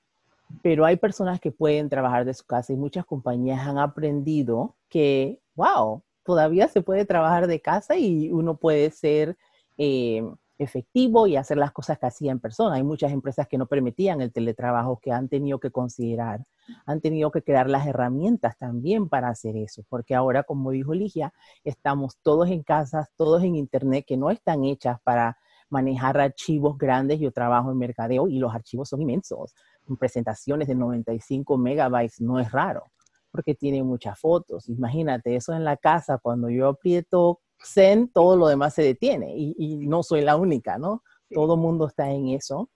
Pero 0.62 0.84
hay 0.84 0.96
personas 0.96 1.40
que 1.40 1.52
pueden 1.52 1.88
trabajar 1.88 2.24
de 2.24 2.34
su 2.34 2.44
casa 2.44 2.72
y 2.72 2.76
muchas 2.76 3.06
compañías 3.06 3.66
han 3.66 3.78
aprendido 3.78 4.74
que, 4.88 5.40
wow, 5.54 6.02
todavía 6.24 6.68
se 6.68 6.82
puede 6.82 7.04
trabajar 7.04 7.46
de 7.46 7.60
casa 7.60 7.96
y 7.96 8.32
uno 8.32 8.56
puede 8.56 8.90
ser 8.90 9.36
eh, 9.76 10.24
efectivo 10.58 11.26
y 11.26 11.36
hacer 11.36 11.56
las 11.56 11.72
cosas 11.72 11.98
que 11.98 12.06
hacía 12.06 12.32
en 12.32 12.40
persona. 12.40 12.76
Hay 12.76 12.82
muchas 12.82 13.12
empresas 13.12 13.46
que 13.46 13.58
no 13.58 13.66
permitían 13.66 14.20
el 14.20 14.32
teletrabajo, 14.32 14.98
que 15.00 15.12
han 15.12 15.28
tenido 15.28 15.60
que 15.60 15.70
considerar, 15.70 16.44
han 16.84 17.00
tenido 17.00 17.30
que 17.30 17.42
crear 17.42 17.70
las 17.70 17.86
herramientas 17.86 18.58
también 18.58 19.08
para 19.08 19.28
hacer 19.28 19.56
eso, 19.56 19.84
porque 19.88 20.14
ahora, 20.14 20.42
como 20.42 20.72
dijo 20.72 20.94
Ligia, 20.94 21.32
estamos 21.64 22.18
todos 22.22 22.50
en 22.50 22.62
casas, 22.62 23.08
todos 23.16 23.42
en 23.44 23.54
Internet, 23.54 24.04
que 24.06 24.16
no 24.16 24.30
están 24.30 24.64
hechas 24.64 24.98
para 25.02 25.38
manejar 25.70 26.18
archivos 26.18 26.76
grandes. 26.76 27.20
Yo 27.20 27.30
trabajo 27.30 27.70
en 27.70 27.78
mercadeo 27.78 28.28
y 28.28 28.38
los 28.38 28.54
archivos 28.54 28.88
son 28.88 29.02
inmensos. 29.02 29.54
Presentaciones 29.98 30.68
de 30.68 30.74
95 30.74 31.56
megabytes 31.56 32.20
no 32.20 32.40
es 32.40 32.50
raro, 32.50 32.84
porque 33.30 33.54
tiene 33.54 33.82
muchas 33.82 34.18
fotos. 34.18 34.68
Imagínate 34.68 35.36
eso 35.36 35.52
en 35.52 35.64
la 35.64 35.76
casa, 35.76 36.18
cuando 36.18 36.50
yo 36.50 36.68
aprieto 36.68 37.40
Zen, 37.64 38.08
todo 38.08 38.36
lo 38.36 38.48
demás 38.48 38.74
se 38.74 38.82
detiene 38.82 39.34
y, 39.36 39.86
no 39.86 40.02
soy 40.02 40.22
la 40.22 40.36
única, 40.36 40.78
¿no? 40.78 41.02
Todo 41.30 41.54
el 41.54 41.60
mundo 41.60 41.86
está 41.86 42.10
en 42.10 42.28
eso. 42.28 42.70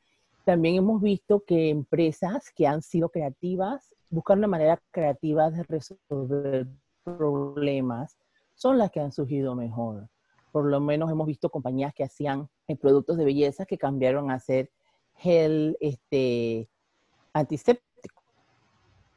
También 0.45 0.77
hemos 0.77 1.01
visto 1.01 1.45
que 1.45 1.71
empresas 1.71 2.51
que 2.55 2.67
han 2.67 2.83
sido 2.83 3.09
creativas, 3.09 3.95
buscan 4.11 4.39
una 4.39 4.49
manera 4.49 4.83
creativa 4.91 5.51
de 5.51 5.63
resolver 5.63 6.67
problemas, 7.05 8.17
son 8.55 8.79
las 8.79 8.91
que 8.91 9.01
han 9.01 9.13
surgido 9.13 9.55
mejor. 9.55 10.09
Por 10.51 10.67
lo 10.67 10.81
menos 10.81 11.11
hemos 11.11 11.27
visto 11.27 11.49
compañías 11.49 11.95
que 11.95 12.05
hacían 12.05 12.49
eh, 12.69 12.77
productos 12.77 13.17
de 13.17 13.25
belleza 13.25 13.65
que 13.65 13.79
cambiaron 13.79 14.31
a 14.31 14.39
ser 14.39 14.71
gel 15.17 15.77
este, 15.81 16.69
antiséptico 17.33 17.92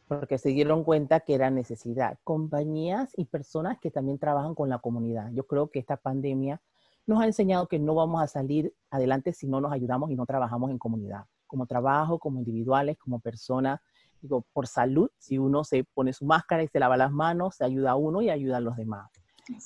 porque 0.07 0.37
se 0.37 0.49
dieron 0.49 0.83
cuenta 0.83 1.19
que 1.19 1.33
era 1.33 1.49
necesidad. 1.49 2.17
Compañías 2.23 3.11
y 3.17 3.25
personas 3.25 3.79
que 3.79 3.91
también 3.91 4.19
trabajan 4.19 4.55
con 4.55 4.69
la 4.69 4.79
comunidad. 4.79 5.31
Yo 5.33 5.45
creo 5.45 5.69
que 5.69 5.79
esta 5.79 5.97
pandemia 5.97 6.61
nos 7.07 7.21
ha 7.21 7.25
enseñado 7.25 7.67
que 7.67 7.79
no 7.79 7.95
vamos 7.95 8.21
a 8.21 8.27
salir 8.27 8.73
adelante 8.89 9.33
si 9.33 9.47
no 9.47 9.61
nos 9.61 9.71
ayudamos 9.71 10.11
y 10.11 10.15
no 10.15 10.25
trabajamos 10.25 10.71
en 10.71 10.77
comunidad, 10.77 11.25
como 11.47 11.65
trabajo, 11.65 12.19
como 12.19 12.39
individuales, 12.39 12.97
como 12.97 13.19
personas. 13.19 13.79
Digo, 14.21 14.45
por 14.53 14.67
salud, 14.67 15.09
si 15.17 15.37
uno 15.37 15.63
se 15.63 15.83
pone 15.83 16.13
su 16.13 16.25
máscara 16.25 16.63
y 16.63 16.67
se 16.67 16.79
lava 16.79 16.97
las 16.97 17.11
manos, 17.11 17.55
se 17.55 17.65
ayuda 17.65 17.91
a 17.91 17.95
uno 17.95 18.21
y 18.21 18.29
ayuda 18.29 18.57
a 18.57 18.61
los 18.61 18.75
demás. 18.75 19.09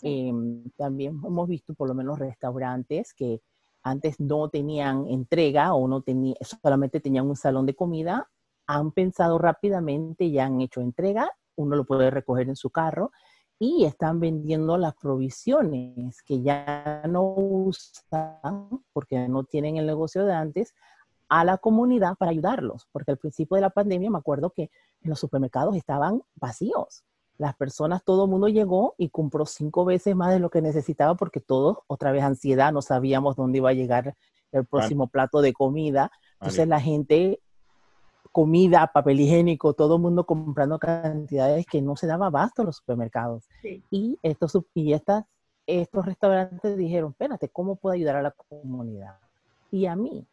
Em, 0.02 0.70
también 0.76 1.22
hemos 1.26 1.48
visto 1.48 1.74
por 1.74 1.88
lo 1.88 1.96
menos 1.96 2.20
restaurantes 2.20 3.14
que 3.14 3.42
antes 3.82 4.20
no 4.20 4.50
tenían 4.50 5.08
entrega 5.08 5.74
o 5.74 5.88
no 5.88 6.02
tenía, 6.02 6.36
solamente 6.42 7.00
tenían 7.00 7.28
un 7.28 7.38
salón 7.38 7.66
de 7.66 7.76
comida 7.76 8.28
han 8.70 8.92
pensado 8.92 9.40
rápidamente 9.40 10.26
y 10.26 10.38
han 10.38 10.62
hecho 10.62 10.80
entrega, 10.80 11.32
uno 11.56 11.76
lo 11.76 11.86
puede 11.86 12.12
recoger 12.12 12.50
en 12.50 12.56
su 12.56 12.70
carro 12.70 13.12
y 13.58 13.86
están 13.86 14.20
vendiendo 14.20 14.78
las 14.78 14.94
provisiones 14.94 16.22
que 16.22 16.44
ya 16.44 17.02
no 17.10 17.34
usan 17.36 18.70
porque 18.94 19.28
no 19.28 19.44
tienen 19.44 19.78
el 19.78 19.88
negocio 19.88 20.24
de 20.24 20.34
antes 20.34 20.76
a 21.30 21.44
la 21.46 21.58
comunidad 21.58 22.16
para 22.16 22.30
ayudarlos, 22.30 22.88
porque 22.92 23.10
al 23.10 23.18
principio 23.18 23.56
de 23.56 23.62
la 23.62 23.72
pandemia 23.72 24.12
me 24.12 24.20
acuerdo 24.20 24.52
que 24.52 24.70
en 25.02 25.10
los 25.10 25.20
supermercados 25.20 25.76
estaban 25.76 26.22
vacíos. 26.36 27.04
Las 27.40 27.56
personas, 27.56 28.04
todo 28.04 28.26
el 28.26 28.30
mundo 28.30 28.50
llegó 28.50 28.94
y 29.00 29.10
compró 29.10 29.48
cinco 29.48 29.84
veces 29.84 30.16
más 30.16 30.32
de 30.32 30.40
lo 30.40 30.52
que 30.52 30.62
necesitaba 30.62 31.16
porque 31.16 31.40
todos, 31.40 31.80
otra 31.88 32.12
vez 32.12 32.24
ansiedad, 32.24 32.72
no 32.72 32.84
sabíamos 32.84 33.36
dónde 33.36 33.58
iba 33.58 33.72
a 33.72 33.74
llegar 33.74 34.16
el 34.52 34.66
próximo 34.68 35.08
plato 35.08 35.42
de 35.42 35.54
comida. 35.54 36.12
Entonces 36.34 36.68
la 36.68 36.80
gente 36.80 37.42
comida, 38.32 38.92
papel 38.94 39.20
higiénico, 39.22 39.74
todo 39.74 39.96
el 39.96 40.02
mundo 40.02 40.26
comprando 40.26 40.80
cantidades 40.80 41.66
que 41.66 41.82
no 41.82 41.96
se 41.96 42.08
daba 42.08 42.28
abasto 42.28 42.62
en 42.62 42.68
los 42.68 42.78
supermercados. 42.78 43.48
Y, 43.92 44.18
estos, 44.22 44.58
y 44.74 44.94
estas, 44.94 45.26
estos 45.66 46.06
restaurantes 46.06 46.78
dijeron, 46.78 47.12
espérate, 47.12 47.50
¿cómo 47.50 47.76
puedo 47.76 47.94
ayudar 47.94 48.18
a 48.18 48.22
la 48.22 48.32
comunidad? 48.32 49.16
Y 49.72 49.86
a 49.86 49.96
mí. 49.96 50.26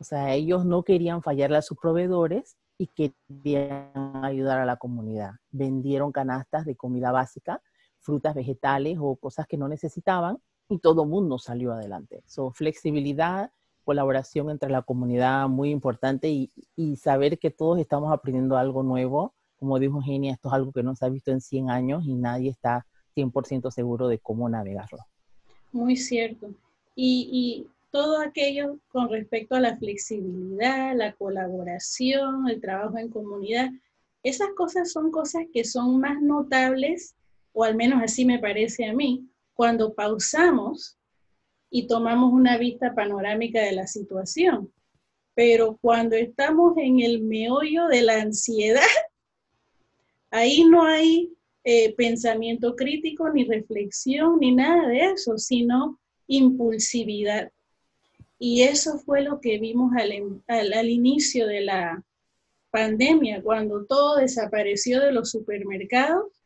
O 0.00 0.04
sea, 0.04 0.32
ellos 0.34 0.64
no 0.64 0.82
querían 0.82 1.22
fallarle 1.22 1.56
a 1.56 1.62
sus 1.62 1.78
proveedores 1.78 2.56
y 2.78 2.86
querían 2.86 4.24
ayudar 4.24 4.60
a 4.60 4.64
la 4.64 4.76
comunidad. 4.76 5.32
Vendieron 5.50 6.12
canastas 6.12 6.64
de 6.64 6.76
comida 6.76 7.10
básica, 7.10 7.60
frutas, 7.98 8.34
vegetales 8.34 8.98
o 9.00 9.16
cosas 9.16 9.46
que 9.46 9.58
no 9.58 9.68
necesitaban 9.68 10.38
y 10.68 10.78
todo 10.78 11.02
el 11.02 11.08
mundo 11.08 11.38
salió 11.38 11.72
adelante. 11.72 12.22
So, 12.26 12.52
flexibilidad, 12.52 13.50
colaboración 13.88 14.50
entre 14.50 14.68
la 14.68 14.82
comunidad 14.82 15.48
muy 15.48 15.70
importante 15.70 16.28
y, 16.28 16.96
saber 16.96 17.38
que 17.38 17.50
todos 17.50 17.78
estamos 17.78 18.12
aprendiendo 18.12 18.58
algo 18.58 18.82
nuevo. 18.82 19.32
Como 19.58 19.78
dijo 19.78 20.02
Genia, 20.02 20.34
esto 20.34 20.48
es 20.48 20.54
algo 20.54 20.72
que 20.72 20.82
no 20.82 20.94
se 20.94 21.06
ha 21.06 21.08
visto 21.08 21.30
en 21.30 21.40
100 21.40 21.70
años 21.70 22.04
y 22.04 22.12
nadie 22.14 22.50
está 22.50 22.84
100% 23.16 23.70
seguro 23.70 24.08
de 24.08 24.18
cómo 24.18 24.46
navegarlo. 24.50 24.98
Muy 25.72 25.96
cierto. 25.96 26.48
Y, 26.94 27.30
y 27.32 27.66
todo 27.90 28.20
aquello 28.20 28.78
con 28.88 29.08
respecto 29.08 29.54
a 29.54 29.60
la 29.60 29.78
flexibilidad, 29.78 30.94
la 30.94 31.14
colaboración, 31.14 32.46
el 32.46 32.60
trabajo 32.60 32.98
en 32.98 33.08
comunidad, 33.08 33.70
esas 34.22 34.50
cosas 34.54 34.92
son 34.92 35.10
cosas 35.10 35.44
que 35.50 35.64
son 35.64 35.98
más 35.98 36.20
notables, 36.20 37.16
o 37.54 37.64
al 37.64 37.74
menos 37.74 38.02
así 38.02 38.26
me 38.26 38.38
parece 38.38 38.84
a 38.84 38.92
mí, 38.92 39.26
cuando 39.54 39.94
pausamos 39.94 40.97
y 41.70 41.86
tomamos 41.86 42.32
una 42.32 42.56
vista 42.56 42.94
panorámica 42.94 43.62
de 43.62 43.72
la 43.72 43.86
situación. 43.86 44.72
Pero 45.34 45.78
cuando 45.80 46.16
estamos 46.16 46.76
en 46.78 47.00
el 47.00 47.20
meollo 47.22 47.86
de 47.86 48.02
la 48.02 48.20
ansiedad, 48.20 48.82
ahí 50.30 50.64
no 50.64 50.84
hay 50.84 51.32
eh, 51.64 51.94
pensamiento 51.94 52.74
crítico, 52.74 53.28
ni 53.30 53.44
reflexión, 53.44 54.38
ni 54.40 54.54
nada 54.54 54.88
de 54.88 55.12
eso, 55.12 55.38
sino 55.38 56.00
impulsividad. 56.26 57.52
Y 58.38 58.62
eso 58.62 58.98
fue 58.98 59.22
lo 59.22 59.40
que 59.40 59.58
vimos 59.58 59.92
al, 59.96 60.42
al 60.48 60.88
inicio 60.88 61.46
de 61.46 61.60
la 61.62 62.04
pandemia, 62.70 63.42
cuando 63.42 63.84
todo 63.84 64.16
desapareció 64.16 65.00
de 65.00 65.12
los 65.12 65.30
supermercados 65.30 66.37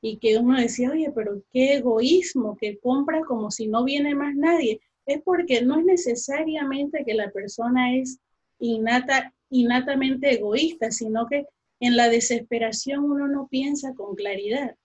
y 0.00 0.18
que 0.18 0.38
uno 0.38 0.58
decía, 0.58 0.90
oye, 0.90 1.10
pero 1.14 1.42
qué 1.52 1.74
egoísmo, 1.74 2.56
que 2.56 2.78
compra 2.78 3.22
como 3.26 3.50
si 3.50 3.66
no 3.66 3.84
viene 3.84 4.14
más 4.14 4.34
nadie. 4.34 4.80
Es 5.06 5.22
porque 5.22 5.62
no 5.62 5.78
es 5.78 5.84
necesariamente 5.84 7.04
que 7.04 7.14
la 7.14 7.30
persona 7.30 7.94
es 7.96 8.18
innata, 8.58 9.34
innatamente 9.50 10.32
egoísta, 10.32 10.90
sino 10.90 11.26
que 11.26 11.46
en 11.80 11.96
la 11.96 12.08
desesperación 12.08 13.04
uno 13.04 13.28
no 13.28 13.48
piensa 13.48 13.94
con 13.94 14.14
claridad. 14.14 14.76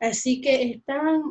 Así 0.00 0.40
que 0.40 0.70
estaban 0.70 1.22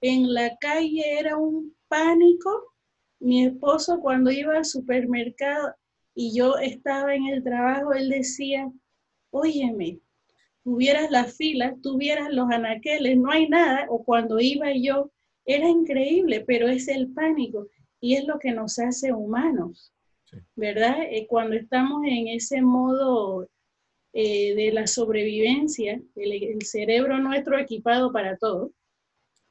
en 0.00 0.32
la 0.32 0.56
calle, 0.56 1.18
era 1.18 1.36
un 1.36 1.74
pánico. 1.88 2.74
Mi 3.18 3.44
esposo 3.46 4.00
cuando 4.00 4.30
iba 4.30 4.56
al 4.56 4.64
supermercado 4.64 5.74
y 6.14 6.36
yo 6.36 6.56
estaba 6.58 7.14
en 7.14 7.26
el 7.26 7.42
trabajo, 7.42 7.92
él 7.92 8.08
decía, 8.08 8.70
óyeme, 9.30 10.00
tuvieras 10.62 11.10
las 11.10 11.36
filas, 11.36 11.74
tuvieras 11.82 12.32
los 12.32 12.50
anaqueles, 12.50 13.16
no 13.16 13.30
hay 13.30 13.48
nada, 13.48 13.86
o 13.88 14.04
cuando 14.04 14.40
iba 14.40 14.72
yo, 14.74 15.10
era 15.44 15.68
increíble, 15.68 16.44
pero 16.46 16.68
es 16.68 16.88
el 16.88 17.12
pánico 17.12 17.68
y 18.00 18.14
es 18.14 18.24
lo 18.24 18.38
que 18.38 18.52
nos 18.52 18.78
hace 18.78 19.12
humanos, 19.12 19.92
¿verdad? 20.54 20.96
Eh, 21.10 21.26
cuando 21.26 21.56
estamos 21.56 22.02
en 22.06 22.28
ese 22.28 22.62
modo 22.62 23.48
eh, 24.12 24.54
de 24.54 24.72
la 24.72 24.86
sobrevivencia, 24.86 26.00
el, 26.16 26.62
cerebro 26.62 27.18
nuestro 27.18 27.58
equipado 27.58 28.12
para 28.12 28.36
todo, 28.36 28.72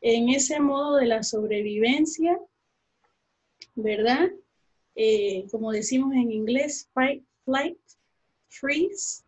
en 0.02 0.30
ese 0.30 0.60
modo 0.60 0.98
de 0.98 1.08
la 1.08 1.24
sobrevivencia, 1.24 2.40
¿verdad? 3.76 4.30
Eh, 4.96 5.46
como 5.52 5.72
decimos 5.72 6.14
en 6.14 6.32
inglés, 6.32 6.90
fight, 6.94 7.24
flight, 7.46 7.78
freeze, 8.48 9.24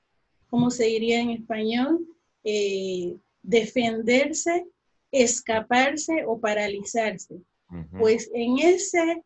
¿cómo 0.51 0.69
se 0.69 0.83
diría 0.83 1.21
en 1.21 1.31
español? 1.31 2.05
Eh, 2.43 3.17
defenderse, 3.41 4.67
escaparse 5.11 6.25
o 6.27 6.39
paralizarse. 6.39 7.41
Pues 7.97 8.29
en 8.33 8.59
ese 8.59 9.23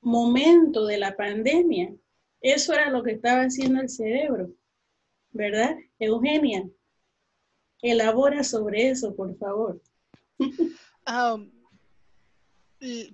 momento 0.00 0.84
de 0.86 0.98
la 0.98 1.16
pandemia, 1.16 1.94
eso 2.40 2.72
era 2.74 2.90
lo 2.90 3.04
que 3.04 3.12
estaba 3.12 3.42
haciendo 3.42 3.80
el 3.80 3.88
cerebro, 3.88 4.50
¿verdad? 5.30 5.76
Eugenia, 6.00 6.68
elabora 7.80 8.42
sobre 8.42 8.90
eso, 8.90 9.14
por 9.14 9.36
favor. 9.38 9.80
Um, 11.06 11.50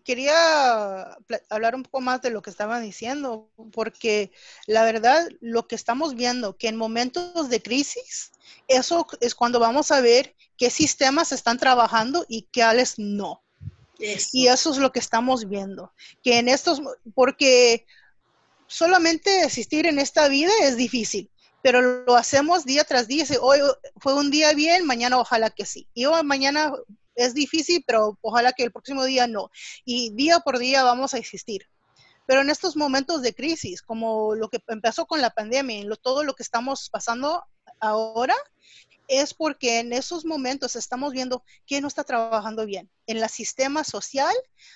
quería 0.05 1.17
hablar 1.49 1.75
un 1.75 1.83
poco 1.83 2.01
más 2.01 2.23
de 2.23 2.31
lo 2.31 2.43
que 2.43 2.51
estaban 2.51 2.83
diciendo, 2.83 3.51
porque 3.73 4.33
la 4.67 4.85
verdad, 4.85 5.29
lo 5.41 5.67
que 5.67 5.75
estamos 5.75 6.15
viendo, 6.15 6.57
que 6.57 6.69
en 6.69 6.77
momentos 6.77 7.49
de 7.49 7.63
crisis, 7.63 8.33
eso 8.69 9.07
es 9.21 9.35
cuando 9.35 9.61
vamos 9.61 9.91
a 9.91 10.01
ver 10.01 10.35
qué 10.57 10.71
sistemas 10.71 11.33
están 11.33 11.59
trabajando 11.59 12.25
y 12.29 12.49
cuáles 12.53 12.99
no. 12.99 13.43
Y 14.33 14.49
eso 14.49 14.71
es 14.71 14.79
lo 14.79 14.93
que 14.93 14.99
estamos 14.99 15.49
viendo, 15.49 15.93
que 16.23 16.39
en 16.39 16.49
estos, 16.49 16.81
porque 17.15 17.87
solamente 18.67 19.45
existir 19.45 19.87
en 19.87 19.99
esta 19.99 20.29
vida 20.29 20.53
es 20.63 20.77
difícil, 20.77 21.31
pero 21.63 21.83
lo 21.83 22.17
hacemos 22.17 22.65
día 22.65 22.85
tras 22.85 23.09
día. 23.09 23.27
Hoy 23.43 23.61
fue 23.97 24.15
un 24.15 24.31
día 24.31 24.55
bien, 24.55 24.87
mañana 24.87 25.19
ojalá 25.19 25.51
que 25.51 25.67
sí. 25.67 25.87
Y 25.93 26.07
hoy 26.07 26.23
mañana 26.23 26.73
es 27.15 27.35
difícil, 27.35 27.85
pero 27.87 28.19
ojalá 28.21 28.53
que 28.53 28.63
el 28.63 28.73
próximo 28.73 29.05
día 29.05 29.27
no. 29.27 29.51
Y 29.85 30.13
día 30.15 30.41
por 30.41 30.59
día 30.59 30.83
vamos 30.83 31.15
a 31.15 31.19
existir. 31.19 31.67
Pero 32.27 32.43
en 32.43 32.51
estos 32.51 32.77
momentos 32.77 33.23
de 33.23 33.35
crisis, 33.35 33.83
como 33.83 34.35
lo 34.35 34.49
que 34.49 34.61
empezó 34.69 35.07
con 35.07 35.21
la 35.21 35.31
pandemia 35.31 35.81
y 35.81 35.89
todo 36.01 36.23
lo 36.23 36.35
que 36.35 36.43
estamos 36.43 36.89
pasando 36.91 37.45
ahora, 37.81 38.37
es 39.09 39.35
porque 39.35 39.81
en 39.81 39.93
esos 39.93 40.25
momentos 40.25 40.77
estamos 40.77 41.13
viendo 41.13 41.43
quién 41.67 41.83
no 41.83 41.89
está 41.89 42.05
trabajando 42.05 42.65
bien. 42.65 42.89
En 43.07 43.17
el 43.17 43.29
sistema 43.29 43.83
social, 43.83 44.35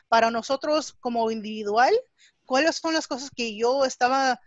para 0.09 0.33
nosotros 0.33 0.95
como 0.99 1.31
individual, 1.31 1.95
cuáles 2.45 2.77
son 2.77 2.95
las 2.95 3.07
cosas 3.07 3.31
que 3.31 3.57
yo 3.57 3.85
estaba 3.85 4.41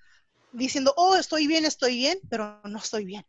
diciendo, 0.52 0.94
oh, 0.98 1.16
estoy 1.16 1.48
bien, 1.48 1.64
estoy 1.64 1.96
bien, 1.96 2.20
pero 2.30 2.60
no 2.66 2.80
estoy 2.80 3.06
bien. 3.06 3.26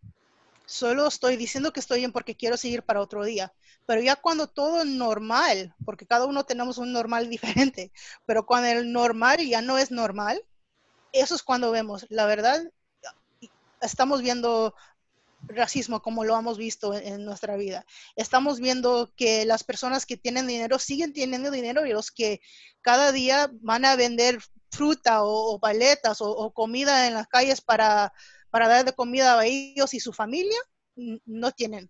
Solo 0.68 1.06
estoy 1.06 1.38
diciendo 1.38 1.72
que 1.72 1.80
estoy 1.80 2.00
bien 2.00 2.12
porque 2.12 2.36
quiero 2.36 2.58
seguir 2.58 2.82
para 2.82 3.00
otro 3.00 3.24
día. 3.24 3.54
Pero 3.86 4.02
ya 4.02 4.16
cuando 4.16 4.48
todo 4.48 4.82
es 4.82 4.86
normal, 4.86 5.74
porque 5.86 6.06
cada 6.06 6.26
uno 6.26 6.44
tenemos 6.44 6.76
un 6.76 6.92
normal 6.92 7.30
diferente, 7.30 7.90
pero 8.26 8.44
cuando 8.44 8.68
el 8.68 8.92
normal 8.92 9.38
ya 9.46 9.62
no 9.62 9.78
es 9.78 9.90
normal, 9.90 10.44
eso 11.12 11.34
es 11.34 11.42
cuando 11.42 11.70
vemos, 11.70 12.04
la 12.10 12.26
verdad, 12.26 12.62
estamos 13.80 14.20
viendo 14.20 14.74
racismo 15.40 16.02
como 16.02 16.24
lo 16.24 16.38
hemos 16.38 16.58
visto 16.58 16.92
en, 16.92 17.24
nuestra 17.24 17.56
vida. 17.56 17.86
Estamos 18.14 18.60
viendo 18.60 19.10
que 19.16 19.46
las 19.46 19.64
personas 19.64 20.04
que 20.04 20.18
tienen 20.18 20.46
dinero 20.46 20.78
siguen 20.78 21.14
teniendo 21.14 21.50
dinero 21.50 21.86
y 21.86 21.92
los 21.92 22.10
que 22.10 22.42
cada 22.82 23.10
día 23.10 23.50
van 23.62 23.86
a 23.86 23.96
vender 23.96 24.38
fruta 24.70 25.22
o, 25.22 25.58
paletas 25.58 26.18
o, 26.20 26.52
comida 26.52 27.06
en 27.06 27.14
las 27.14 27.26
calles 27.26 27.62
para, 27.62 28.12
para 28.50 28.68
dar 28.68 28.84
de 28.84 28.92
comida 28.92 29.38
a 29.38 29.44
ellos 29.44 29.94
y 29.94 30.00
su 30.00 30.12
familia, 30.12 30.58
no 30.96 31.52
tienen. 31.52 31.88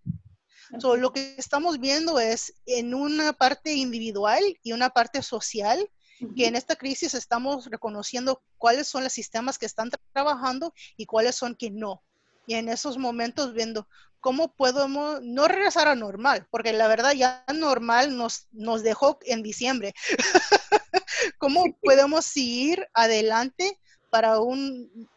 lo 0.97 1.11
que 1.11 1.35
estamos 1.37 1.79
viendo 1.79 2.19
es 2.19 2.53
en 2.65 2.93
una 2.93 3.33
parte 3.33 3.73
individual 3.73 4.43
y 4.61 4.71
una 4.71 4.89
parte 4.89 5.21
social 5.21 5.89
que 6.35 6.47
en 6.47 6.55
esta 6.55 6.75
crisis 6.75 7.13
estamos 7.13 7.67
reconociendo 7.67 8.43
cuáles 8.57 8.87
son 8.87 9.03
los 9.03 9.13
sistemas 9.13 9.57
que 9.57 9.65
están 9.65 9.89
trabajando 10.11 10.73
y 10.97 11.05
cuáles 11.05 11.35
son 11.35 11.55
que 11.55 11.71
no 11.71 12.03
y 12.49 12.55
en 12.55 12.67
esos 12.67 12.97
momentos 12.97 13.53
viendo 13.53 13.87
cómo 14.19 14.51
podemos 14.55 15.21
no 15.21 15.47
regresar 15.47 15.87
a 15.87 15.93
normal, 15.93 16.47
porque 16.49 16.73
la 16.73 16.87
verdad 16.87 17.13
ya 17.13 17.45
normal 17.53 18.17
nos, 18.17 18.47
nos 18.51 18.81
dejó 18.81 19.19
en 19.21 19.43
diciembre. 19.43 19.93
¿Cómo 21.37 21.63
podemos 21.83 22.25
seguir 22.25 22.87
adelante 22.95 23.79
para 24.09 24.39
un 24.39 25.07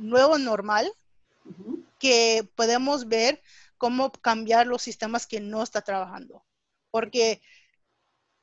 nuevo 0.00 0.38
normal 0.38 0.90
que 1.98 2.48
podemos 2.54 3.08
ver 3.08 3.42
cómo 3.78 4.12
cambiar 4.12 4.66
los 4.66 4.82
sistemas 4.82 5.26
que 5.26 5.40
no 5.40 5.62
está 5.62 5.82
trabajando? 5.82 6.44
Porque 6.90 7.40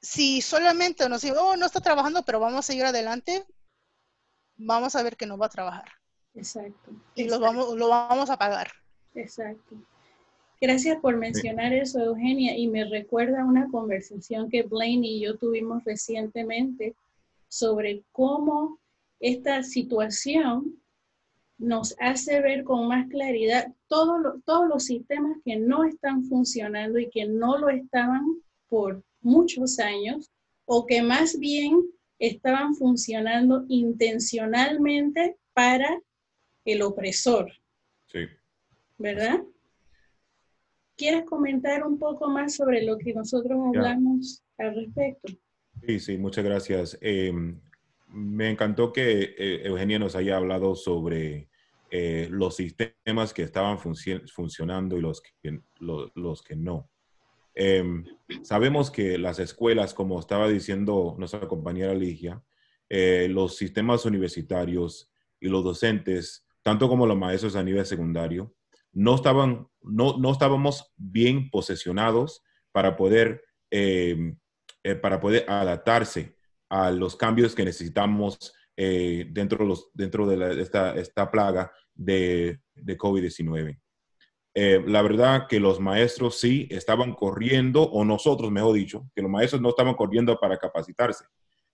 si 0.02 0.42
solamente 0.42 1.08
nos 1.10 1.22
dice, 1.22 1.36
oh, 1.38 1.56
no 1.56 1.66
está 1.66 1.82
trabajando, 1.82 2.24
pero 2.24 2.40
vamos 2.40 2.60
a 2.60 2.68
seguir 2.68 2.86
adelante, 2.86 3.46
vamos 4.56 4.96
a 4.96 5.04
ver 5.04 5.18
que 5.18 5.26
no 5.26 5.38
va 5.38 5.48
a 5.48 5.50
trabajar. 5.50 5.92
Exacto. 6.34 6.92
Y 7.16 7.26
Lo, 7.26 7.40
vamos, 7.40 7.76
lo 7.76 7.90
vamos 7.90 8.30
a 8.30 8.38
pagar. 8.38 8.72
Exacto. 9.16 9.76
Gracias 10.60 11.00
por 11.00 11.18
mencionar 11.18 11.72
eso, 11.74 12.00
Eugenia, 12.00 12.58
y 12.58 12.68
me 12.68 12.86
recuerda 12.86 13.46
una 13.46 13.68
conversación 13.70 14.50
que 14.50 14.64
Blaine 14.64 15.06
y 15.06 15.22
yo 15.22 15.38
tuvimos 15.38 15.84
recientemente 15.84 16.96
sobre 17.48 18.04
cómo 18.12 18.80
esta 19.20 19.62
situación 19.64 20.82
nos 21.58 21.96
hace 22.00 22.42
ver 22.42 22.64
con 22.64 22.88
más 22.88 23.08
claridad 23.10 23.74
todos 23.88 24.44
todos 24.46 24.68
los 24.68 24.86
sistemas 24.86 25.38
que 25.44 25.56
no 25.56 25.84
están 25.84 26.24
funcionando 26.26 27.00
y 27.00 27.10
que 27.10 27.26
no 27.26 27.58
lo 27.58 27.70
estaban 27.70 28.24
por 28.70 29.04
muchos 29.22 29.80
años 29.80 30.30
o 30.66 30.86
que 30.86 31.02
más 31.02 31.40
bien 31.40 31.82
estaban 32.20 32.76
funcionando 32.76 33.66
intencionalmente 33.68 35.38
para 35.54 36.02
el 36.66 36.82
opresor. 36.82 37.52
Sí. 38.08 38.20
¿Verdad? 38.98 39.42
¿Quieres 40.96 41.26
comentar 41.26 41.86
un 41.86 41.98
poco 41.98 42.30
más 42.30 42.56
sobre 42.56 42.84
lo 42.84 42.98
que 42.98 43.14
nosotros 43.14 43.60
hablamos 43.68 44.42
al 44.58 44.76
respecto? 44.76 45.34
Sí, 45.86 46.00
sí, 46.00 46.18
muchas 46.18 46.44
gracias. 46.44 46.98
Eh, 47.02 47.32
me 48.08 48.50
encantó 48.50 48.94
que 48.94 49.36
eh, 49.38 49.62
Eugenia 49.66 50.00
nos 50.00 50.16
haya 50.16 50.38
hablado 50.38 50.76
sobre 50.76 51.50
eh, 51.90 52.28
los 52.32 52.56
sistemas 52.56 53.34
que 53.34 53.44
estaban 53.44 53.80
funcionando 53.80 54.98
y 54.98 55.02
los 55.02 55.22
que, 55.22 55.32
que 55.42 56.56
no. 56.56 56.90
sabemos 58.44 58.92
que 58.92 59.18
las 59.18 59.40
escuelas, 59.40 59.94
como 59.94 60.20
estaba 60.20 60.48
diciendo 60.48 61.16
nuestra 61.18 61.48
compañera 61.48 61.94
Ligia, 61.94 62.44
los 62.90 63.58
sistemas 63.58 64.06
universitarios 64.06 65.12
y 65.40 65.50
los 65.50 65.64
docentes 65.64 66.48
tanto 66.68 66.90
como 66.90 67.08
los 67.08 67.18
maestros 67.18 67.56
a 67.56 67.64
nivel 67.64 67.86
secundario, 67.86 68.54
no, 68.92 69.16
estaban, 69.16 69.70
no, 69.82 70.18
no 70.18 70.34
estábamos 70.34 70.92
bien 70.98 71.50
posesionados 71.50 72.44
para 72.74 72.98
poder, 72.98 73.42
em, 73.72 74.38
eh, 74.84 74.96
para 74.96 75.22
poder 75.22 75.46
adaptarse 75.48 76.37
a 76.70 76.92
los 76.92 77.16
cambios 77.16 77.56
que 77.56 77.66
necesitamos 77.66 78.54
eh, 78.76 79.28
dentro, 79.32 79.66
los, 79.66 79.90
dentro 79.94 80.28
de 80.28 80.62
esta, 80.62 80.96
esta, 80.96 81.32
plaga 81.32 81.72
de, 81.96 82.60
de 82.76 82.98
COVID-19. 82.98 83.80
Eh, 84.54 84.84
la 84.88 85.02
verdad 85.02 85.48
que 85.48 85.60
los 85.60 85.80
maestros 85.80 86.40
sí 86.40 86.68
estaban 86.72 87.14
corriendo, 87.14 87.84
o 87.84 88.04
nosotros, 88.04 88.52
mejor 88.52 88.74
dicho, 88.74 89.10
que 89.16 89.22
los 89.22 89.30
maestros 89.30 89.62
no 89.62 89.70
estaban 89.70 89.94
corriendo 89.96 90.40
para 90.40 90.58
capacitarse. 90.58 91.26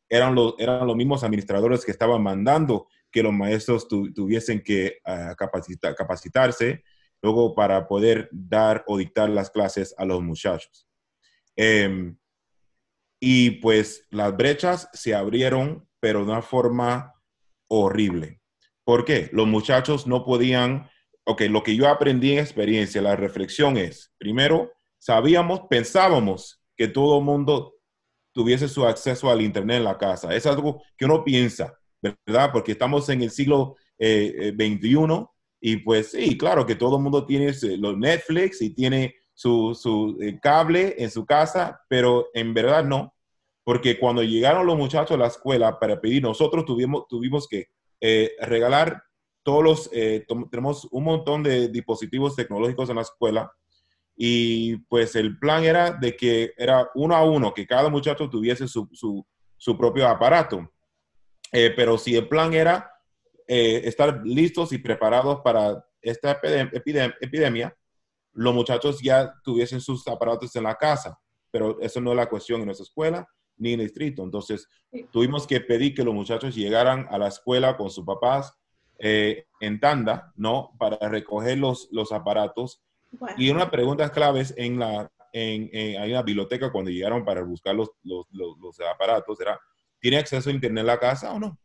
Eran 0.09 0.35
los, 0.35 0.55
eran 0.57 0.85
los 0.85 0.95
mismos 0.95 1.23
administradores 1.23 1.85
que 1.85 1.91
estaban 1.91 2.21
mandando 2.21 2.87
que 3.09 3.23
los 3.23 3.31
maestros 3.31 3.87
tuviesen 3.87 4.61
que 4.61 4.97
ah, 5.05 5.35
capacitarse 5.37 6.83
luego 7.21 7.55
para 7.55 7.87
poder 7.87 8.27
dar 8.31 8.83
o 8.85 8.97
dictar 8.97 9.29
las 9.29 9.49
clases 9.49 9.95
a 9.97 10.03
los 10.03 10.21
muchachos. 10.21 10.85
Em, 11.55 12.17
y 13.25 13.51
pues 13.51 14.05
las 14.09 14.35
brechas 14.35 14.89
se 14.91 15.15
abrieron, 15.15 15.87
pero 16.01 16.25
de 16.25 16.31
una 16.31 16.41
forma 16.41 17.13
horrible. 17.69 18.41
¿Por 18.83 19.05
qué? 19.05 19.29
Los 19.31 19.47
muchachos 19.47 20.05
no 20.05 20.25
podían, 20.25 20.89
ok, 21.23 21.43
lo 21.43 21.63
que 21.63 21.77
yo 21.77 21.87
aprendí 21.87 22.33
en 22.33 22.39
experiencia, 22.39 23.01
la 23.01 23.15
reflexión 23.15 23.77
es, 23.77 24.11
primero, 24.17 24.73
sabíamos, 24.99 25.61
pensábamos 25.69 26.61
que 26.75 26.89
todo 26.89 27.19
el 27.19 27.23
mundo 27.23 27.75
tuviese 28.33 28.67
su 28.67 28.85
acceso 28.85 29.31
al 29.31 29.41
Internet 29.41 29.77
en 29.77 29.85
la 29.85 29.97
casa. 29.97 30.35
Es 30.35 30.45
algo 30.45 30.83
que 30.97 31.05
uno 31.05 31.23
piensa, 31.23 31.79
¿verdad? 32.01 32.51
Porque 32.51 32.73
estamos 32.73 33.07
en 33.07 33.21
el 33.21 33.31
siglo 33.31 33.77
XXI 33.99 34.97
eh, 34.99 35.27
y 35.61 35.77
pues 35.77 36.11
sí, 36.11 36.37
claro 36.37 36.65
que 36.65 36.75
todo 36.75 36.97
el 36.97 37.03
mundo 37.03 37.25
tiene 37.25 37.53
los 37.77 37.97
Netflix 37.97 38.61
y 38.61 38.71
tiene 38.71 39.15
su, 39.33 39.75
su 39.75 40.17
eh, 40.21 40.39
cable 40.41 40.95
en 40.97 41.11
su 41.11 41.25
casa, 41.25 41.81
pero 41.87 42.27
en 42.33 42.53
verdad 42.53 42.83
no, 42.83 43.13
porque 43.63 43.99
cuando 43.99 44.23
llegaron 44.23 44.65
los 44.65 44.77
muchachos 44.77 45.15
a 45.15 45.19
la 45.19 45.27
escuela 45.27 45.79
para 45.79 45.99
pedir, 45.99 46.21
nosotros 46.21 46.65
tuvimos, 46.65 47.07
tuvimos 47.07 47.47
que 47.47 47.67
eh, 48.01 48.31
regalar 48.41 49.03
todos 49.43 49.63
los, 49.63 49.91
tenemos 50.49 50.87
un 50.91 51.03
montón 51.03 51.43
de 51.43 51.67
dispositivos 51.67 52.35
tecnológicos 52.35 52.89
en 52.89 52.95
la 52.95 53.01
escuela 53.01 53.51
y 54.15 54.77
pues 54.87 55.15
el 55.15 55.37
plan 55.39 55.63
era 55.63 55.91
de 55.91 56.15
que 56.15 56.53
era 56.57 56.89
uno 56.95 57.15
a 57.15 57.25
uno, 57.25 57.53
que 57.53 57.65
cada 57.65 57.89
muchacho 57.89 58.29
tuviese 58.29 58.67
su, 58.67 58.87
su, 58.93 59.25
su 59.57 59.77
propio 59.77 60.07
aparato. 60.07 60.71
Eh, 61.51 61.71
pero 61.75 61.97
si 61.97 62.15
el 62.15 62.27
plan 62.27 62.53
era 62.53 62.91
eh, 63.47 63.81
estar 63.85 64.21
listos 64.25 64.73
y 64.73 64.77
preparados 64.77 65.41
para 65.41 65.85
esta 66.01 66.39
epidemia, 67.21 67.75
los 68.33 68.53
muchachos 68.53 68.99
ya 69.01 69.33
tuviesen 69.43 69.81
sus 69.81 70.07
aparatos 70.07 70.55
en 70.55 70.63
la 70.63 70.75
casa, 70.75 71.19
pero 71.51 71.79
eso 71.81 72.01
no 72.01 72.11
es 72.11 72.17
la 72.17 72.29
cuestión 72.29 72.59
en 72.61 72.65
nuestra 72.67 72.83
escuela 72.83 73.27
ni 73.57 73.73
en 73.73 73.79
el 73.79 73.87
distrito. 73.87 74.23
Entonces, 74.23 74.67
tuvimos 75.11 75.45
que 75.45 75.61
pedir 75.61 75.93
que 75.93 76.03
los 76.03 76.13
muchachos 76.13 76.55
llegaran 76.55 77.07
a 77.09 77.17
la 77.17 77.27
escuela 77.27 77.77
con 77.77 77.89
sus 77.89 78.05
papás 78.05 78.53
eh, 78.97 79.45
en 79.59 79.79
tanda, 79.79 80.31
¿no? 80.35 80.71
Para 80.77 80.97
recoger 81.09 81.57
los, 81.57 81.87
los 81.91 82.11
aparatos. 82.11 82.81
Y 83.37 83.49
una 83.49 83.69
pregunta 83.69 84.11
clave 84.11 84.43
en 84.57 84.79
la, 84.79 85.11
en, 85.31 85.69
en, 85.71 86.11
una 86.11 86.23
biblioteca 86.23 86.71
cuando 86.71 86.89
llegaron 86.91 87.23
para 87.23 87.43
buscar 87.43 87.75
los, 87.75 87.91
los, 88.03 88.25
los 88.31 88.79
aparatos 88.79 89.39
era, 89.39 89.59
¿tiene 89.99 90.17
acceso 90.17 90.49
a 90.49 90.53
Internet 90.53 90.85
la 90.85 90.99
casa 90.99 91.33
o 91.33 91.39
no? 91.39 91.57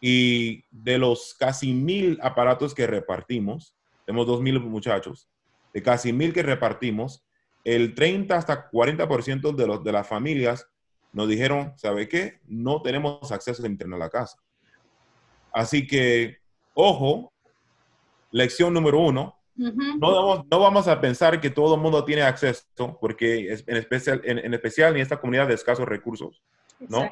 Y 0.00 0.64
de 0.70 0.98
los 0.98 1.34
casi 1.34 1.72
mil 1.72 2.18
aparatos 2.22 2.74
que 2.74 2.86
repartimos, 2.86 3.76
tenemos 4.04 4.26
dos 4.26 4.40
mil 4.40 4.58
muchachos, 4.60 5.28
de 5.72 5.82
casi 5.82 6.12
mil 6.12 6.32
que 6.32 6.42
repartimos, 6.42 7.24
el 7.64 7.94
30 7.94 8.36
hasta 8.36 8.70
40% 8.70 9.54
de, 9.54 9.66
los, 9.66 9.84
de 9.84 9.92
las 9.92 10.06
familias 10.06 10.68
nos 11.12 11.28
dijeron, 11.28 11.74
¿sabe 11.76 12.08
qué? 12.08 12.40
No 12.46 12.82
tenemos 12.82 13.30
acceso 13.30 13.62
a 13.62 13.66
Internet 13.66 13.96
en 13.96 14.00
la 14.00 14.10
casa. 14.10 14.38
Así 15.52 15.86
que, 15.86 16.38
ojo, 16.74 17.32
lección 18.30 18.72
número 18.72 18.98
uno, 18.98 19.38
no, 19.54 19.70
vamos, 20.00 20.46
no, 20.50 20.60
vamos, 20.60 20.88
a 20.88 20.98
pensar 20.98 21.38
que 21.38 21.50
todo 21.50 21.74
el 21.74 21.80
mundo 21.82 22.04
tiene 22.04 22.22
acceso, 22.22 22.64
porque 22.98 23.52
en 23.52 23.76
especial, 23.76 24.22
en, 24.24 24.38
en 24.38 24.54
especial 24.54 24.96
en 24.96 25.02
esta 25.02 25.20
comunidad 25.20 25.46
de 25.46 25.54
escasos 25.54 25.86
recursos, 25.86 26.42
¿no? 26.88 27.10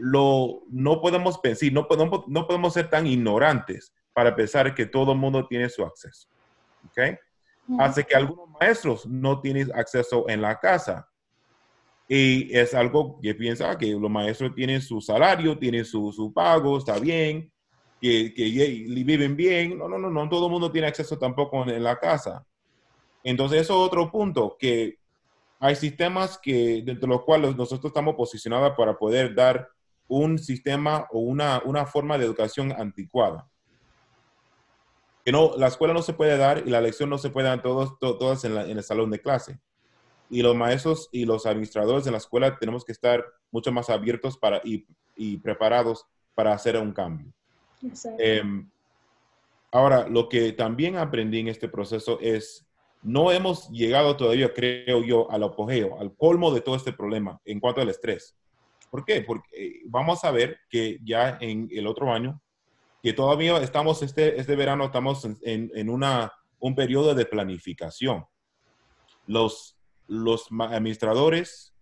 lo, 0.00 0.62
no 0.70 1.00
podemos 1.00 1.38
pensar, 1.38 1.72
no 1.72 1.86
podemos, 1.86 2.24
no 2.28 2.46
podemos 2.46 2.74
ser 2.74 2.88
tan 2.90 3.06
ignorantes 3.06 3.92
para 4.12 4.34
pensar 4.34 4.74
que 4.74 4.86
todo 4.86 5.12
el 5.12 5.18
mundo 5.18 5.46
tiene 5.46 5.68
su 5.68 5.84
acceso. 5.84 6.28
¿Ok? 6.86 7.18
Hace 7.78 8.04
que 8.04 8.16
algunos 8.16 8.48
maestros 8.58 9.06
no 9.06 9.40
tienen 9.40 9.70
acceso 9.74 10.28
en 10.28 10.40
la 10.40 10.58
casa. 10.58 11.08
Y 12.08 12.56
es 12.56 12.72
algo 12.72 13.20
que 13.20 13.34
piensa 13.34 13.76
que 13.76 13.88
los 13.88 14.10
maestros 14.10 14.54
tienen 14.54 14.80
su 14.80 15.00
salario, 15.00 15.58
tienen 15.58 15.84
su, 15.84 16.10
su 16.10 16.32
pago, 16.32 16.78
está 16.78 16.98
bien, 16.98 17.52
que, 18.00 18.32
que, 18.32 18.44
viven 19.04 19.36
bien. 19.36 19.76
No, 19.76 19.88
no, 19.88 19.98
no, 19.98 20.08
no, 20.08 20.28
todo 20.28 20.46
el 20.46 20.52
mundo 20.52 20.72
tiene 20.72 20.86
acceso 20.86 21.18
tampoco 21.18 21.68
en, 21.68 21.82
la 21.82 21.98
casa. 21.98 22.46
Entonces, 23.22 23.60
eso 23.60 23.74
es 23.74 23.86
otro 23.86 24.10
punto, 24.10 24.56
que 24.58 24.96
hay 25.60 25.76
sistemas 25.76 26.38
que, 26.42 26.82
dentro 26.84 27.08
de 27.08 27.14
los 27.14 27.24
cuales 27.24 27.54
nosotros 27.56 27.90
estamos 27.90 28.14
posicionados 28.14 28.74
para 28.76 28.96
poder 28.96 29.34
dar 29.34 29.68
un 30.06 30.38
sistema 30.38 31.06
o 31.10 31.18
una, 31.18 31.60
una 31.66 31.84
forma 31.84 32.16
de 32.16 32.24
educación 32.24 32.72
anticuada. 32.72 33.46
Que 35.28 35.32
no, 35.32 35.52
la 35.58 35.66
escuela 35.66 35.92
no 35.92 36.00
se 36.00 36.14
puede 36.14 36.38
dar 36.38 36.62
y 36.66 36.70
la 36.70 36.80
lección 36.80 37.10
no 37.10 37.18
se 37.18 37.28
puede 37.28 37.48
dar 37.48 37.60
todos, 37.60 37.98
todas 37.98 38.46
en, 38.46 38.56
en 38.56 38.78
el 38.78 38.82
salón 38.82 39.10
de 39.10 39.20
clase 39.20 39.60
y 40.30 40.40
los 40.40 40.56
maestros 40.56 41.10
y 41.12 41.26
los 41.26 41.44
administradores 41.44 42.06
de 42.06 42.12
la 42.12 42.16
escuela 42.16 42.56
tenemos 42.58 42.82
que 42.82 42.92
estar 42.92 43.22
mucho 43.50 43.70
más 43.70 43.90
abiertos 43.90 44.38
para, 44.38 44.62
y, 44.64 44.86
y 45.16 45.36
preparados 45.36 46.06
para 46.34 46.54
hacer 46.54 46.78
un 46.78 46.92
cambio. 46.92 47.30
Eh, 48.18 48.42
ahora, 49.70 50.08
lo 50.08 50.30
que 50.30 50.52
también 50.52 50.96
aprendí 50.96 51.40
en 51.40 51.48
este 51.48 51.68
proceso 51.68 52.18
es, 52.22 52.66
no 53.02 53.30
hemos 53.30 53.68
llegado 53.68 54.16
todavía, 54.16 54.54
creo 54.54 55.02
yo, 55.02 55.30
al 55.30 55.42
apogeo, 55.42 56.00
al 56.00 56.16
colmo 56.16 56.54
de 56.54 56.62
todo 56.62 56.76
este 56.76 56.94
problema 56.94 57.38
en 57.44 57.60
cuanto 57.60 57.82
al 57.82 57.90
estrés. 57.90 58.34
¿Por 58.90 59.04
qué? 59.04 59.20
Porque 59.20 59.48
eh, 59.52 59.80
vamos 59.88 60.24
a 60.24 60.30
ver 60.30 60.60
que 60.70 60.98
ya 61.04 61.36
en 61.38 61.68
el 61.70 61.86
otro 61.86 62.10
año, 62.10 62.40
que 63.02 63.12
todavía 63.12 63.56
estamos, 63.58 64.02
este, 64.02 64.40
este 64.40 64.56
verano 64.56 64.86
estamos 64.86 65.24
en, 65.24 65.38
en 65.42 65.90
una, 65.90 66.32
un 66.58 66.74
periodo 66.74 67.14
de 67.14 67.26
planificación. 67.26 68.24
Los 69.26 69.78
los 70.08 70.48
administradores, 70.58 71.74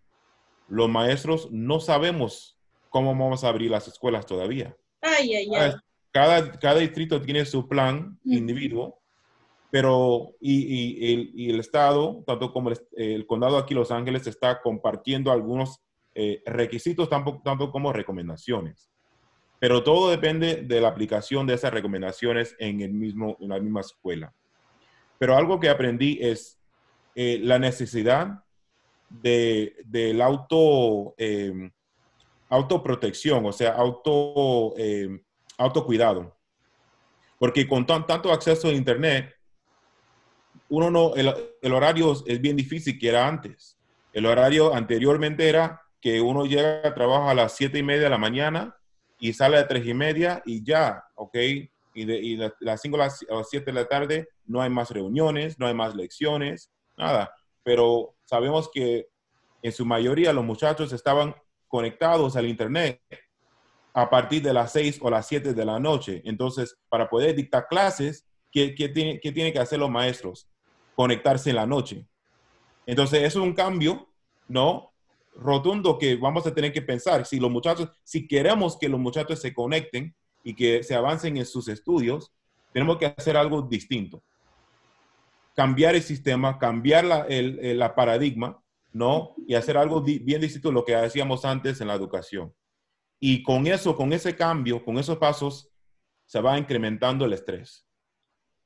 los 0.68 0.90
maestros, 0.90 1.48
no 1.50 1.80
sabemos 1.80 2.58
cómo 2.90 3.12
vamos 3.12 3.44
a 3.44 3.48
abrir 3.48 3.70
las 3.70 3.88
escuelas 3.88 4.26
todavía. 4.26 4.76
Ay, 5.00 5.34
ay, 5.34 5.48
ay. 5.54 5.72
Cada, 6.10 6.50
cada 6.58 6.80
distrito 6.80 7.22
tiene 7.22 7.44
su 7.44 7.68
plan 7.68 8.18
individuo, 8.24 9.00
pero 9.70 10.34
y, 10.40 11.12
el, 11.12 11.30
y, 11.34 11.50
el, 11.50 11.60
Estado, 11.60 12.22
tanto 12.26 12.52
como 12.52 12.70
el, 12.96 13.26
condado 13.26 13.58
aquí 13.58 13.74
Los 13.74 13.90
Ángeles, 13.90 14.26
está 14.26 14.60
compartiendo 14.60 15.30
algunos 15.30 15.80
eh, 16.14 16.42
requisitos, 16.46 17.08
tanto, 17.08 17.40
tanto 17.44 17.70
como 17.70 17.92
recomendaciones. 17.92 18.90
Pero 19.66 19.82
todo 19.82 20.10
depende 20.10 20.62
de 20.62 20.80
la 20.80 20.86
aplicación 20.86 21.44
de 21.44 21.54
esas 21.54 21.72
recomendaciones 21.72 22.54
en, 22.60 22.82
el 22.82 22.92
mismo, 22.92 23.36
en 23.40 23.48
la 23.48 23.58
misma 23.58 23.80
escuela. 23.80 24.32
Pero 25.18 25.36
algo 25.36 25.58
que 25.58 25.68
aprendí 25.68 26.20
es 26.22 26.60
eh, 27.16 27.40
la 27.42 27.58
necesidad 27.58 28.44
de, 29.08 29.74
del 29.84 30.20
auto, 30.20 31.16
eh, 31.18 31.68
autoprotección, 32.48 33.44
o 33.44 33.50
sea, 33.50 33.72
auto, 33.72 34.72
eh, 34.76 35.20
autocuidado. 35.58 36.36
Porque 37.36 37.66
con 37.66 37.84
tanto 37.84 38.30
acceso 38.30 38.68
a 38.68 38.72
Internet, 38.72 39.34
uno 40.68 40.92
no, 40.92 41.16
el, 41.16 41.34
el, 41.60 41.72
horario 41.74 42.12
es 42.24 42.40
bien 42.40 42.54
difícil 42.54 43.00
que 43.00 43.08
era 43.08 43.26
antes. 43.26 43.76
El 44.12 44.26
horario 44.26 44.72
anteriormente 44.72 45.48
era 45.48 45.82
que 46.00 46.20
uno 46.20 46.46
llega 46.46 46.86
a 46.86 46.94
trabajo 46.94 47.28
a 47.28 47.34
las 47.34 47.56
siete 47.56 47.78
y 47.78 47.82
media 47.82 48.04
de 48.04 48.10
la 48.10 48.18
mañana 48.18 48.76
y 49.26 49.32
sale 49.32 49.56
a 49.56 49.66
tres 49.66 49.84
y 49.84 49.92
media 49.92 50.40
y 50.46 50.62
ya, 50.62 51.04
¿ok? 51.16 51.36
Y, 51.94 52.04
de, 52.04 52.16
y 52.18 52.36
las 52.60 52.80
cinco 52.80 52.96
a 52.96 53.06
las 53.06 53.24
siete 53.48 53.66
de 53.66 53.72
la 53.72 53.88
tarde 53.88 54.28
no 54.44 54.62
hay 54.62 54.70
más 54.70 54.90
reuniones, 54.90 55.58
no 55.58 55.66
hay 55.66 55.74
más 55.74 55.96
lecciones, 55.96 56.70
nada. 56.96 57.34
Pero 57.64 58.14
sabemos 58.24 58.70
que 58.72 59.08
en 59.62 59.72
su 59.72 59.84
mayoría 59.84 60.32
los 60.32 60.44
muchachos 60.44 60.92
estaban 60.92 61.34
conectados 61.66 62.36
al 62.36 62.46
Internet 62.46 63.02
a 63.92 64.08
partir 64.08 64.42
de 64.42 64.52
las 64.52 64.70
6 64.72 65.00
o 65.02 65.10
las 65.10 65.26
7 65.26 65.54
de 65.54 65.64
la 65.64 65.80
noche. 65.80 66.22
Entonces, 66.24 66.78
para 66.88 67.08
poder 67.08 67.34
dictar 67.34 67.66
clases, 67.66 68.24
¿qué, 68.52 68.76
qué 68.76 68.88
tiene, 68.90 69.18
qué 69.18 69.32
tienen 69.32 69.52
que 69.52 69.58
hacer 69.58 69.80
los 69.80 69.90
maestros? 69.90 70.46
Conectarse 70.94 71.50
en 71.50 71.56
la 71.56 71.66
noche. 71.66 72.06
Entonces, 72.84 73.22
es 73.22 73.34
un 73.34 73.54
cambio, 73.54 74.08
¿no? 74.46 74.92
Rotundo 75.36 75.98
que 75.98 76.16
vamos 76.16 76.46
a 76.46 76.54
tener 76.54 76.72
que 76.72 76.82
pensar. 76.82 77.26
Si 77.26 77.38
los 77.38 77.50
muchachos, 77.50 77.90
si 78.02 78.26
queremos 78.26 78.78
que 78.78 78.88
los 78.88 79.00
muchachos 79.00 79.40
se 79.40 79.54
conecten 79.54 80.14
y 80.42 80.54
que 80.54 80.82
se 80.82 80.94
avancen 80.94 81.36
en 81.36 81.46
sus 81.46 81.68
estudios, 81.68 82.32
tenemos 82.72 82.98
que 82.98 83.06
hacer 83.06 83.36
algo 83.36 83.62
distinto 83.62 84.22
cambiar 85.56 85.94
el 85.94 86.02
sistema, 86.02 86.58
cambiar 86.58 87.04
la, 87.04 87.22
el, 87.22 87.78
la 87.78 87.94
paradigma, 87.94 88.62
¿no? 88.92 89.34
Y 89.46 89.54
hacer 89.54 89.78
algo 89.78 90.02
bien 90.02 90.40
distinto 90.40 90.68
a 90.68 90.72
lo 90.72 90.84
que 90.84 90.94
hacíamos 90.94 91.46
antes 91.46 91.80
en 91.80 91.88
la 91.88 91.94
educación. 91.94 92.54
Y 93.18 93.42
con 93.42 93.66
eso, 93.66 93.96
con 93.96 94.12
ese 94.12 94.36
cambio, 94.36 94.84
con 94.84 94.98
esos 94.98 95.16
pasos, 95.16 95.70
se 96.26 96.42
va 96.42 96.58
incrementando 96.58 97.24
el 97.24 97.32
estrés. 97.32 97.86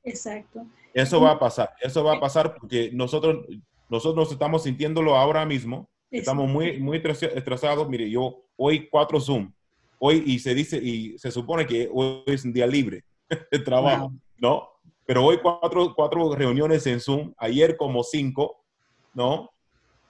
Exacto. 0.03 0.67
Eso 0.93 1.21
va 1.21 1.33
a 1.33 1.39
pasar, 1.39 1.73
eso 1.81 2.03
va 2.03 2.17
a 2.17 2.21
pasar 2.21 2.57
porque 2.57 2.91
nosotros, 2.93 3.47
nosotros 3.89 4.33
estamos 4.33 4.65
sintiéndolo 4.65 5.17
ahora 5.17 5.47
mismo, 5.47 5.89
estamos 6.11 6.49
muy, 6.49 6.79
muy 6.79 6.97
estresados. 6.99 7.89
Mire, 7.89 8.11
yo 8.11 8.45
hoy 8.57 8.89
cuatro 8.89 9.21
Zoom, 9.21 9.53
hoy 9.99 10.23
y 10.27 10.39
se 10.39 10.55
dice, 10.55 10.77
y 10.77 11.19
se 11.19 11.31
supone 11.31 11.67
que 11.67 11.89
hoy 11.93 12.23
es 12.27 12.45
un 12.45 12.53
día 12.53 12.67
libre 12.67 13.05
de 13.51 13.59
trabajo, 13.59 14.13
¿no? 14.39 14.69
Pero 15.07 15.25
hoy 15.25 15.39
cuatro, 15.43 15.93
cuatro 15.95 16.35
reuniones 16.35 16.87
en 16.87 17.01
Zoom, 17.01 17.33
ayer 17.37 17.77
como 17.77 18.03
cinco, 18.03 18.65
¿no? 19.15 19.51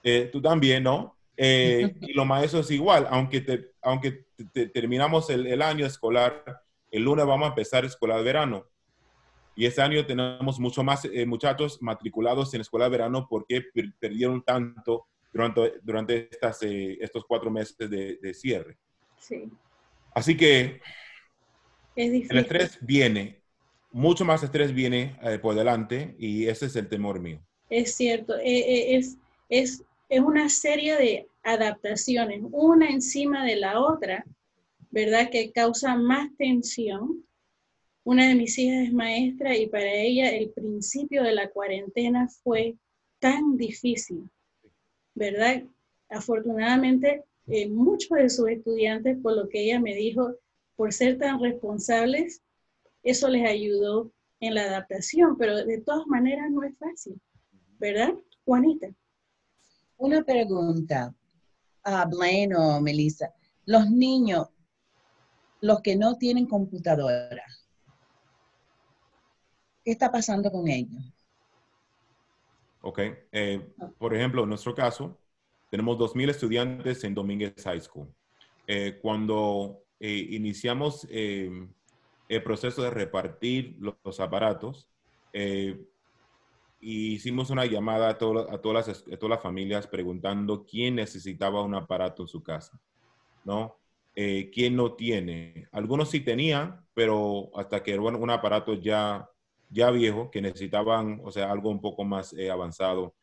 Eh, 0.03 0.29
tú 0.31 0.41
también, 0.41 0.83
¿no? 0.83 1.17
Eh, 1.37 1.95
y 2.01 2.13
los 2.13 2.25
maestros 2.25 2.69
igual, 2.71 3.07
aunque, 3.09 3.41
te, 3.41 3.71
aunque 3.81 4.25
terminamos 4.73 5.29
el, 5.29 5.47
el, 5.47 5.61
año 5.61 5.85
escolar, 5.85 6.43
el 6.91 7.03
lunes 7.03 7.25
vamos 7.25 7.45
a 7.45 7.49
empezar 7.49 7.85
escuela 7.85 8.17
de 8.17 8.23
verano. 8.23 8.65
Y 9.55 9.65
este 9.65 9.81
año 9.81 10.05
tenemos 10.05 10.59
mucho 10.59 10.83
más 10.83 11.05
eh, 11.05 11.25
muchachos 11.25 11.81
matriculados 11.81 12.53
en 12.53 12.61
escuela 12.61 12.85
de 12.85 12.91
verano 12.91 13.27
porque 13.29 13.63
perdieron 13.99 14.41
tanto 14.43 15.07
durante, 15.31 15.73
durante 15.81 16.29
estas, 16.31 16.59
estos 16.63 17.25
cuatro 17.25 17.49
meses 17.49 17.77
de, 17.77 18.17
de 18.21 18.33
cierre. 18.33 18.77
Sí. 19.17 19.49
Así 20.13 20.35
que 20.35 20.81
el 21.95 22.37
estrés 22.37 22.77
viene 22.81 23.41
mucho 23.91 24.25
más 24.25 24.43
estrés 24.43 24.73
viene 24.73 25.17
eh, 25.21 25.37
por 25.39 25.55
delante 25.55 26.15
y 26.17 26.47
ese 26.47 26.65
es 26.67 26.75
el 26.75 26.87
temor 26.87 27.19
mío. 27.19 27.39
Es 27.69 27.95
cierto, 27.95 28.37
eh, 28.37 28.43
eh, 28.45 28.95
es, 28.97 29.17
es, 29.49 29.83
es 30.09 30.19
una 30.19 30.49
serie 30.49 30.95
de 30.95 31.27
adaptaciones, 31.43 32.41
una 32.51 32.89
encima 32.89 33.45
de 33.45 33.57
la 33.57 33.79
otra, 33.79 34.25
¿verdad? 34.89 35.29
Que 35.29 35.51
causa 35.51 35.95
más 35.95 36.29
tensión. 36.37 37.23
Una 38.03 38.27
de 38.27 38.35
mis 38.35 38.57
hijas 38.57 38.87
es 38.87 38.93
maestra 38.93 39.55
y 39.55 39.67
para 39.67 39.91
ella 39.93 40.31
el 40.31 40.49
principio 40.49 41.23
de 41.23 41.33
la 41.33 41.49
cuarentena 41.49 42.27
fue 42.43 42.75
tan 43.19 43.57
difícil, 43.57 44.29
¿verdad? 45.21 45.61
Afortunadamente, 46.09 47.23
muchos 47.69 48.17
de 48.17 48.27
sus 48.27 48.49
estudiantes, 48.49 49.19
por 49.21 49.35
lo 49.35 49.47
que 49.47 49.65
ella 49.65 49.79
me 49.79 49.93
dijo, 49.93 50.33
por 50.75 50.91
ser 50.91 51.19
tan 51.19 51.39
responsables, 51.39 52.41
eso 53.03 53.27
les 53.27 53.47
ayudó 53.47 54.11
en 54.39 54.55
la 54.55 54.63
adaptación, 54.63 55.37
pero 55.37 55.63
de 55.63 55.79
todas 55.81 56.07
maneras 56.07 56.49
no 56.49 56.63
es 56.63 56.75
fácil, 56.75 57.21
¿verdad, 57.77 58.15
Juanita? 58.45 58.87
Una 59.97 60.23
pregunta 60.23 61.13
a 61.83 62.05
Blaine 62.05 62.55
o 62.55 62.81
Melissa. 62.81 63.31
Los 63.65 63.91
niños, 63.91 64.47
los 65.61 65.81
que 65.81 65.95
no 65.95 66.17
tienen 66.17 66.47
computadora, 66.47 67.45
¿qué 69.83 69.91
está 69.91 70.11
pasando 70.11 70.51
con 70.51 70.67
ellos? 70.67 71.10
Ok, 72.81 72.99
eh, 73.31 73.73
por 73.97 74.13
ejemplo, 74.15 74.43
en 74.43 74.49
nuestro 74.49 74.73
caso, 74.73 75.19
tenemos 75.69 75.97
2.000 75.97 76.29
estudiantes 76.29 77.03
en 77.03 77.13
Domínguez 77.13 77.53
High 77.63 77.81
School. 77.81 78.13
Eh, 78.67 78.99
cuando 79.01 79.83
eh, 79.99 80.27
iniciamos 80.31 81.07
el 82.31 82.43
proceso 82.43 82.81
de 82.81 82.89
repartir 82.89 83.75
los, 83.79 84.19
aparatos. 84.21 84.87
Eh, 85.33 85.85
hicimos 86.79 87.49
una 87.49 87.65
llamada 87.65 88.07
a, 88.07 88.11
a, 88.11 88.17
todas 88.17 88.87
las, 88.87 89.03
todas 89.03 89.29
las 89.29 89.41
familias 89.41 89.85
preguntando 89.85 90.65
quién 90.65 90.95
necesitaba 90.95 91.61
un 91.61 91.75
aparato 91.75 92.23
en 92.23 92.27
su 92.29 92.41
casa, 92.41 92.79
¿no? 93.43 93.81
Eh, 94.15 94.49
¿Quién 94.53 94.75
no 94.75 94.93
tiene? 94.93 95.67
Algunos 95.71 96.09
sí 96.09 96.21
tenían, 96.21 96.85
pero 96.93 97.51
hasta 97.55 97.83
que 97.83 97.91
era 97.93 98.01
un 98.01 98.29
aparato 98.29 98.73
ya, 98.73 99.29
ya 99.71 99.89
viejo, 99.89 100.29
que 100.29 100.41
necesitaban, 100.41 101.21
o 101.23 101.31
sea, 101.31 101.51
algo 101.51 101.69
un 101.69 101.81
poco 101.81 102.03
más 102.03 102.33
eh, 102.33 102.51
avanzado 102.51 103.15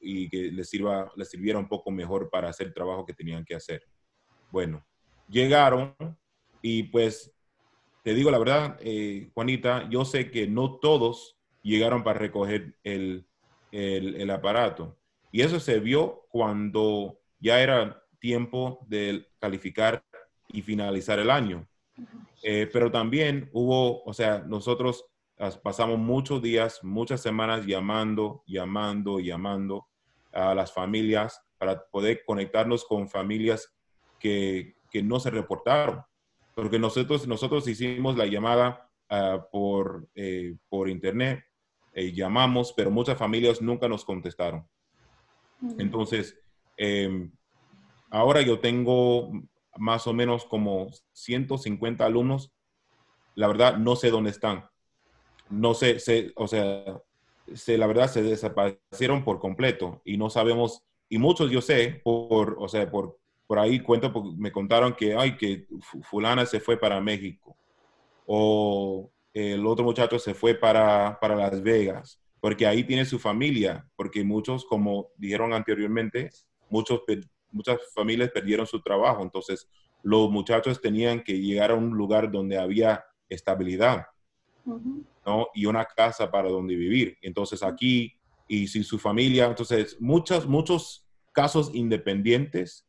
y 0.00 0.28
que 0.28 0.50
les, 0.52 0.70
sirva, 0.70 1.10
les 1.16 1.28
sirviera 1.28 1.58
un 1.58 1.68
poco 1.68 1.90
mejor 1.90 2.30
para 2.30 2.48
hacer 2.48 2.68
el 2.68 2.74
trabajo 2.74 3.04
que 3.04 3.12
tenían 3.12 3.44
que 3.44 3.54
hacer. 3.54 3.82
Bueno, 4.50 4.84
llegaron 5.28 5.94
y 6.62 6.84
pues 6.84 7.34
te 8.02 8.14
digo 8.14 8.30
la 8.30 8.38
verdad, 8.38 8.78
eh, 8.80 9.30
Juanita, 9.34 9.88
yo 9.90 10.04
sé 10.04 10.30
que 10.30 10.46
no 10.46 10.78
todos 10.78 11.36
llegaron 11.62 12.02
para 12.02 12.18
recoger 12.18 12.78
el, 12.82 13.26
el, 13.70 14.30
aparato. 14.30 14.96
Y 15.30 15.42
eso 15.42 15.60
se 15.60 15.78
vio 15.80 16.26
cuando 16.30 17.20
ya 17.38 17.60
era 17.60 18.02
tiempo 18.18 18.84
de 18.88 19.26
calificar 19.38 20.02
y 20.48 20.62
finalizar 20.62 21.18
el 21.18 21.30
año. 21.30 21.68
Eh, 22.42 22.68
pero 22.72 22.90
también 22.90 23.50
hubo, 23.52 24.02
o 24.04 24.14
sea, 24.14 24.38
nosotros 24.38 25.09
pasamos 25.62 25.98
muchos 25.98 26.42
días, 26.42 26.80
muchas 26.82 27.22
semanas 27.22 27.64
llamando, 27.66 28.42
llamando, 28.46 29.20
llamando 29.20 29.86
a 30.32 30.54
las 30.54 30.72
familias 30.72 31.40
para 31.58 31.82
poder 31.86 32.22
conectarnos 32.26 32.84
con 32.84 33.08
familias 33.08 33.74
que, 34.18 34.76
que 34.90 35.02
no 35.02 35.18
se 35.18 35.30
reportaron. 35.30 36.02
Porque 36.54 36.78
nosotros, 36.78 37.26
nosotros 37.26 37.66
hicimos 37.68 38.16
la 38.16 38.26
llamada 38.26 38.90
ah, 39.08 39.46
por, 39.50 40.08
eh, 40.14 40.56
por 40.68 40.88
internet, 40.88 41.42
eh, 41.92 42.12
llamamos, 42.12 42.72
pero 42.76 42.90
muchas 42.90 43.18
familias 43.18 43.62
nunca 43.62 43.88
nos 43.88 44.04
contestaron. 44.04 44.68
Entonces, 45.78 46.38
em, 46.76 47.30
ahora 48.10 48.40
yo 48.42 48.60
tengo 48.60 49.30
más 49.76 50.06
o 50.06 50.12
menos 50.12 50.44
como 50.44 50.88
150 51.12 52.04
alumnos. 52.04 52.52
La 53.34 53.46
verdad, 53.46 53.76
no 53.76 53.96
sé 53.96 54.10
dónde 54.10 54.30
están. 54.30 54.69
No 55.50 55.74
sé, 55.74 55.98
sé 55.98 56.32
o 56.36 56.48
sea, 56.48 57.02
se, 57.54 57.76
la 57.76 57.86
verdad 57.86 58.08
se 58.08 58.22
desaparecieron 58.22 59.24
por 59.24 59.38
completo 59.38 60.00
y 60.04 60.16
no 60.16 60.30
sabemos, 60.30 60.84
y 61.08 61.18
muchos 61.18 61.50
yo 61.50 61.60
sé, 61.60 62.00
por, 62.04 62.56
o 62.58 62.68
sea, 62.68 62.90
por, 62.90 63.18
por 63.46 63.58
ahí 63.58 63.80
cuento, 63.80 64.12
me 64.36 64.52
contaron 64.52 64.94
que, 64.94 65.14
ay, 65.14 65.36
que 65.36 65.66
fulana 66.02 66.46
se 66.46 66.60
fue 66.60 66.76
para 66.78 67.00
México 67.00 67.56
o 68.26 69.10
el 69.32 69.66
otro 69.66 69.84
muchacho 69.84 70.18
se 70.18 70.34
fue 70.34 70.54
para, 70.54 71.18
para 71.20 71.34
Las 71.34 71.60
Vegas, 71.62 72.20
porque 72.40 72.66
ahí 72.66 72.84
tiene 72.84 73.04
su 73.04 73.18
familia, 73.18 73.86
porque 73.96 74.22
muchos, 74.22 74.64
como 74.64 75.08
dijeron 75.16 75.52
anteriormente, 75.52 76.30
muchos, 76.68 77.02
muchas 77.50 77.78
familias 77.92 78.30
perdieron 78.30 78.66
su 78.66 78.80
trabajo, 78.80 79.22
entonces 79.22 79.68
los 80.02 80.30
muchachos 80.30 80.80
tenían 80.80 81.22
que 81.22 81.38
llegar 81.40 81.72
a 81.72 81.74
un 81.74 81.90
lugar 81.90 82.30
donde 82.30 82.56
había 82.56 83.04
estabilidad. 83.28 84.06
¿No? 84.64 85.48
y 85.54 85.66
una 85.66 85.84
casa 85.84 86.30
para 86.30 86.48
donde 86.48 86.74
vivir. 86.74 87.16
Entonces 87.22 87.62
aquí 87.62 88.14
y 88.48 88.66
sin 88.66 88.84
su 88.84 88.98
familia, 88.98 89.46
entonces 89.46 89.96
muchos, 90.00 90.46
muchos 90.46 91.06
casos 91.32 91.70
independientes 91.74 92.86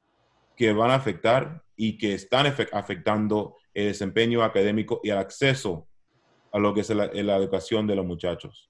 que 0.56 0.74
van 0.74 0.92
a 0.92 0.96
afectar 0.96 1.64
y 1.76 1.98
que 1.98 2.14
están 2.14 2.46
afectando 2.72 3.56
el 3.74 3.88
desempeño 3.88 4.44
académico 4.44 5.00
y 5.04 5.10
el 5.10 5.18
acceso 5.18 5.88
a 6.52 6.60
lo 6.60 6.74
que 6.74 6.82
es 6.82 6.90
la, 6.90 7.06
educación 7.06 7.88
de 7.88 7.96
los 7.96 8.06
muchachos. 8.06 8.70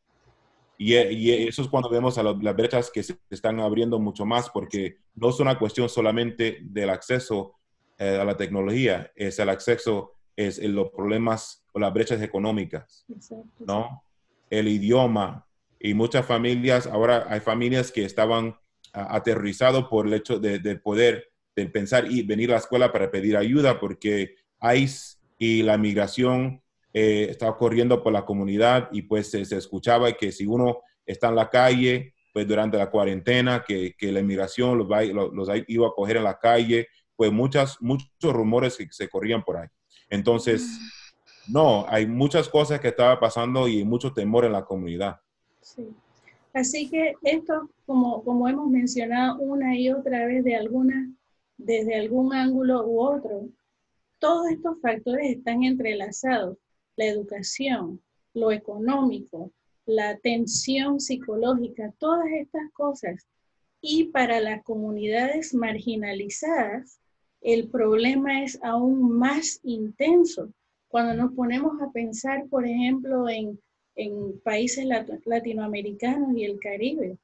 Y, 0.77 0.95
eso 0.95 1.61
es 1.61 1.67
cuando 1.67 1.89
vemos 1.89 2.17
a 2.17 2.23
las 2.23 2.55
brechas 2.55 2.89
que 2.89 3.03
se 3.03 3.17
están 3.29 3.59
abriendo 3.59 3.99
mucho 3.99 4.25
más, 4.25 4.49
porque 4.49 4.97
no 5.15 5.29
es 5.29 5.39
una 5.39 5.59
cuestión 5.59 5.89
solamente 5.89 6.59
del 6.61 6.89
acceso 6.89 7.55
eh, 7.97 8.17
a 8.19 8.25
la 8.25 8.35
tecnología, 8.35 9.11
es 9.15 9.37
el 9.39 9.49
acceso, 9.49 10.13
es 10.47 10.59
los 10.59 10.89
problemas 10.89 11.63
o 11.73 11.79
las 11.79 11.93
brechas 11.93 12.21
económicas, 12.21 13.05
¿no? 13.59 14.03
El 14.49 14.67
idioma. 14.67 15.47
Y 15.79 15.93
muchas 15.93 16.25
familias, 16.25 16.87
ahora 16.87 17.25
hay 17.29 17.39
familias 17.39 17.91
que 17.91 18.05
estaban 18.05 18.55
aterrorizados 18.93 19.85
por 19.87 20.07
el 20.07 20.13
hecho 20.13 20.39
de, 20.39 20.59
poder 20.77 21.31
de 21.55 21.65
pensar 21.67 22.11
y 22.11 22.23
venir 22.23 22.51
a 22.51 22.53
la 22.53 22.59
escuela 22.59 22.91
para 22.91 23.09
pedir 23.09 23.37
ayuda 23.37 23.79
porque 23.79 24.35
ICE 24.61 25.17
y 25.37 25.63
la 25.63 25.77
migración 25.77 26.61
eh, 26.93 27.27
estaba 27.29 27.57
corriendo 27.57 28.03
por 28.03 28.13
la 28.13 28.25
comunidad 28.25 28.89
y 28.91 29.03
pues 29.03 29.31
se, 29.31 29.41
escuchaba 29.41 30.11
que 30.13 30.31
si 30.31 30.45
uno 30.45 30.81
está 31.05 31.29
en 31.29 31.35
la 31.35 31.49
calle, 31.49 32.13
pues 32.33 32.47
durante 32.47 32.77
la 32.77 32.89
cuarentena, 32.89 33.63
que, 33.65 33.95
que 33.97 34.11
la 34.11 34.19
inmigración 34.19 34.77
los, 34.77 34.87
los, 35.33 35.49
iba 35.67 35.87
a 35.87 35.91
coger 35.95 36.17
en 36.17 36.23
la 36.23 36.37
calle, 36.37 36.87
pues 37.15 37.31
muchas, 37.31 37.77
muchos 37.81 38.33
rumores 38.33 38.77
que 38.77 38.87
se 38.91 39.09
corrían 39.09 39.43
por 39.43 39.57
ahí. 39.57 39.67
Entonces, 40.11 40.61
mm. 40.61 41.01
No, 41.47 41.85
hay 41.89 42.05
muchas 42.07 42.47
cosas 42.47 42.79
que 42.79 42.89
estaba 42.89 43.19
pasando 43.19 43.67
y 43.67 43.83
mucho 43.83 44.13
temor 44.13 44.45
en 44.45 44.53
la 44.53 44.63
comunidad. 44.63 45.19
Sí. 45.59 45.89
Así 46.53 46.89
que 46.89 47.13
esto, 47.23 47.69
como, 47.85 48.23
como 48.23 48.47
hemos 48.47 48.69
mencionado 48.69 49.39
una 49.39 49.75
y 49.75 49.89
otra 49.89 50.25
vez 50.25 50.43
de 50.43 50.55
alguna, 50.55 51.11
desde 51.57 51.95
algún 51.95 52.33
ángulo 52.33 52.85
u 52.85 53.01
otro, 53.01 53.49
todos 54.19 54.49
estos 54.49 54.79
factores 54.81 55.37
están 55.37 55.63
entrelazados. 55.63 56.57
La 56.95 57.05
educación, 57.05 58.01
lo 58.33 58.51
económico, 58.51 59.51
la 59.85 60.17
tensión 60.19 60.99
psicológica, 60.99 61.93
todas 61.97 62.27
estas 62.31 62.71
cosas. 62.73 63.27
Y 63.81 64.05
para 64.05 64.39
las 64.39 64.63
comunidades 64.63 65.53
marginalizadas, 65.53 67.00
el 67.41 67.69
problema 67.69 68.43
es 68.43 68.59
aún 68.63 69.17
más 69.17 69.59
intenso. 69.63 70.53
Cuando 70.87 71.13
nos 71.13 71.33
ponemos 71.33 71.81
a 71.81 71.91
pensar, 71.91 72.47
por 72.47 72.65
ejemplo, 72.65 73.27
en, 73.29 73.59
países 74.43 74.85
latinoamericanos 75.25 76.35
y 76.35 76.45
el 76.45 76.59
Caribe, 76.59 77.17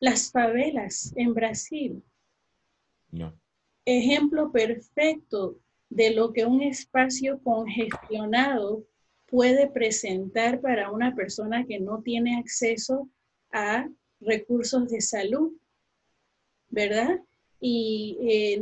las 0.00 0.30
favelas 0.30 1.12
en 1.16 1.34
Brasil, 1.34 2.02
ejemplo 3.84 4.50
perfecto 4.50 5.58
de 5.90 6.14
lo 6.14 6.32
que 6.32 6.46
un 6.46 6.62
espacio 6.62 7.40
congestionado 7.42 8.86
puede 9.26 9.68
presentar 9.70 10.60
para 10.60 10.90
una 10.90 11.14
persona 11.14 11.66
que 11.66 11.78
no 11.80 12.00
tiene 12.00 12.38
acceso 12.38 13.08
a 13.50 13.88
recursos 14.20 14.88
de 14.88 15.00
salud, 15.00 15.52
¿verdad? 16.68 17.20
Y 17.64 18.18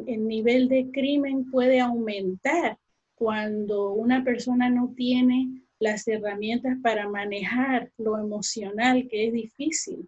el, 0.07 0.29
nivel 0.29 0.69
de 0.69 0.91
crimen 0.91 1.51
puede 1.51 1.81
aumentar 1.81 2.79
cuando 3.15 3.93
una 3.93 4.23
persona 4.23 4.69
no 4.69 4.93
tiene 4.95 5.63
las 5.79 6.07
herramientas 6.07 6.77
para 6.83 7.09
manejar 7.09 7.91
lo 7.97 8.19
emocional, 8.19 9.09
que 9.09 9.29
es 9.29 9.33
difícil. 9.33 10.07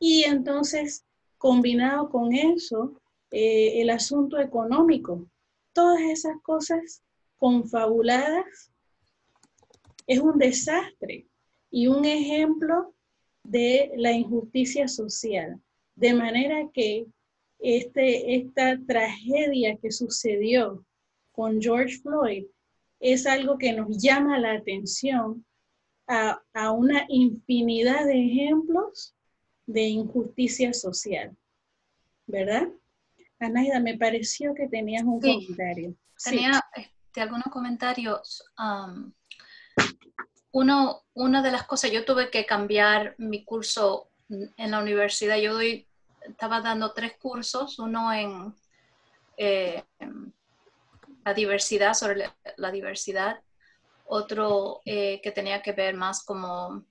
Y 0.00 0.24
entonces, 0.24 1.04
combinado 1.36 2.08
con 2.08 2.32
eso, 2.32 2.98
eh, 3.32 3.82
el 3.82 3.90
asunto 3.90 4.40
económico, 4.40 5.28
todas 5.74 6.00
esas 6.00 6.40
cosas 6.40 7.02
confabuladas, 7.36 8.72
es 10.06 10.20
un 10.20 10.38
desastre 10.38 11.26
y 11.70 11.88
un 11.88 12.06
ejemplo 12.06 12.94
de 13.42 13.92
la 13.98 14.12
injusticia 14.12 14.88
social. 14.88 15.60
De 15.94 16.14
manera 16.14 16.70
que 16.72 17.06
este, 17.58 18.36
esta 18.36 18.78
tragedia 18.86 19.76
que 19.76 19.90
sucedió 19.90 20.84
con 21.32 21.60
George 21.60 21.98
Floyd 21.98 22.46
es 23.00 23.26
algo 23.26 23.58
que 23.58 23.72
nos 23.72 24.02
llama 24.02 24.38
la 24.38 24.52
atención 24.52 25.44
a, 26.08 26.40
una 26.70 27.04
infinidad 27.08 28.04
de 28.04 28.26
ejemplos 28.26 29.14
de 29.66 29.82
injusticia 29.82 30.72
social, 30.72 31.36
¿verdad? 32.26 32.68
Anaida, 33.40 33.80
me 33.80 33.98
pareció 33.98 34.54
que 34.54 34.68
tenías 34.68 35.02
un 35.02 35.20
comentario. 35.20 35.94
Tenía 36.24 36.62
este, 36.76 37.20
algunos 37.20 37.46
comentarios. 37.50 38.44
uno, 40.52 41.02
una 41.14 41.42
de 41.42 41.50
las 41.50 41.66
cosas, 41.66 41.90
yo 41.90 42.04
tuve 42.04 42.30
que 42.30 42.46
cambiar 42.46 43.14
mi 43.18 43.44
curso 43.44 44.08
en 44.28 44.70
la 44.70 44.80
universidad. 44.80 45.38
Yo 45.38 45.54
doy 45.54 45.86
estaba 46.28 46.60
dando 46.60 46.92
tres 46.92 47.16
cursos, 47.18 47.78
uno 47.78 48.12
en 48.12 48.54
eh, 49.36 49.84
la 51.24 51.34
diversidad, 51.34 51.94
sobre 51.94 52.30
la, 52.56 52.70
diversidad, 52.70 53.40
otro 54.06 54.80
eh, 54.84 55.20
que 55.22 55.32
tenía 55.32 55.62
que 55.62 55.72
ver 55.72 55.94
más 55.94 56.24
como 56.24 56.84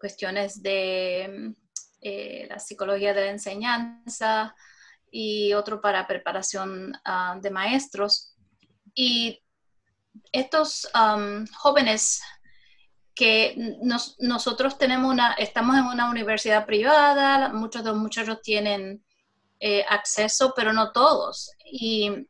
cuestiones 0.00 0.62
de 0.62 1.54
eh, 2.00 2.46
la 2.48 2.58
psicología 2.58 3.12
de 3.12 3.24
la 3.24 3.30
enseñanza 3.30 4.54
y 5.10 5.52
otro 5.54 5.80
para 5.80 6.06
preparación 6.06 6.92
ah, 7.04 7.38
de 7.40 7.50
maestros. 7.50 8.36
Y 8.94 9.42
estos 10.32 10.88
jóvenes 11.56 12.20
que 13.20 13.76
nosotros 14.18 14.78
tenemos 14.78 15.12
una, 15.12 15.34
estamos 15.34 15.76
en 15.76 15.84
una 15.84 16.08
universidad 16.08 16.64
privada, 16.64 17.50
muchos 17.50 17.84
de 17.84 17.90
los 17.90 17.98
muchachos 17.98 18.40
tienen 18.40 19.04
eh, 19.60 19.84
acceso, 19.90 20.54
pero 20.56 20.72
no 20.72 20.90
todos. 20.92 21.52
Y 21.70 22.26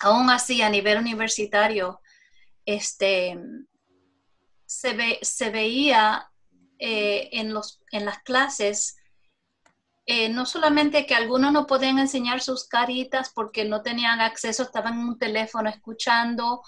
aún 0.00 0.30
así, 0.30 0.62
a 0.62 0.70
nivel 0.70 0.96
universitario, 0.96 2.00
este, 2.64 3.38
se, 4.64 4.94
ve, 4.94 5.18
se 5.20 5.50
veía 5.50 6.30
eh, 6.78 7.28
en, 7.32 7.52
los, 7.52 7.82
en 7.92 8.06
las 8.06 8.20
clases 8.20 8.96
eh, 10.06 10.30
no 10.30 10.46
solamente 10.46 11.06
que 11.06 11.14
algunos 11.14 11.52
no 11.52 11.66
podían 11.66 11.98
enseñar 11.98 12.40
sus 12.40 12.66
caritas 12.66 13.30
porque 13.34 13.66
no 13.66 13.82
tenían 13.82 14.20
acceso, 14.20 14.62
estaban 14.62 14.94
en 14.94 15.08
un 15.08 15.18
teléfono 15.18 15.68
escuchando, 15.68 16.62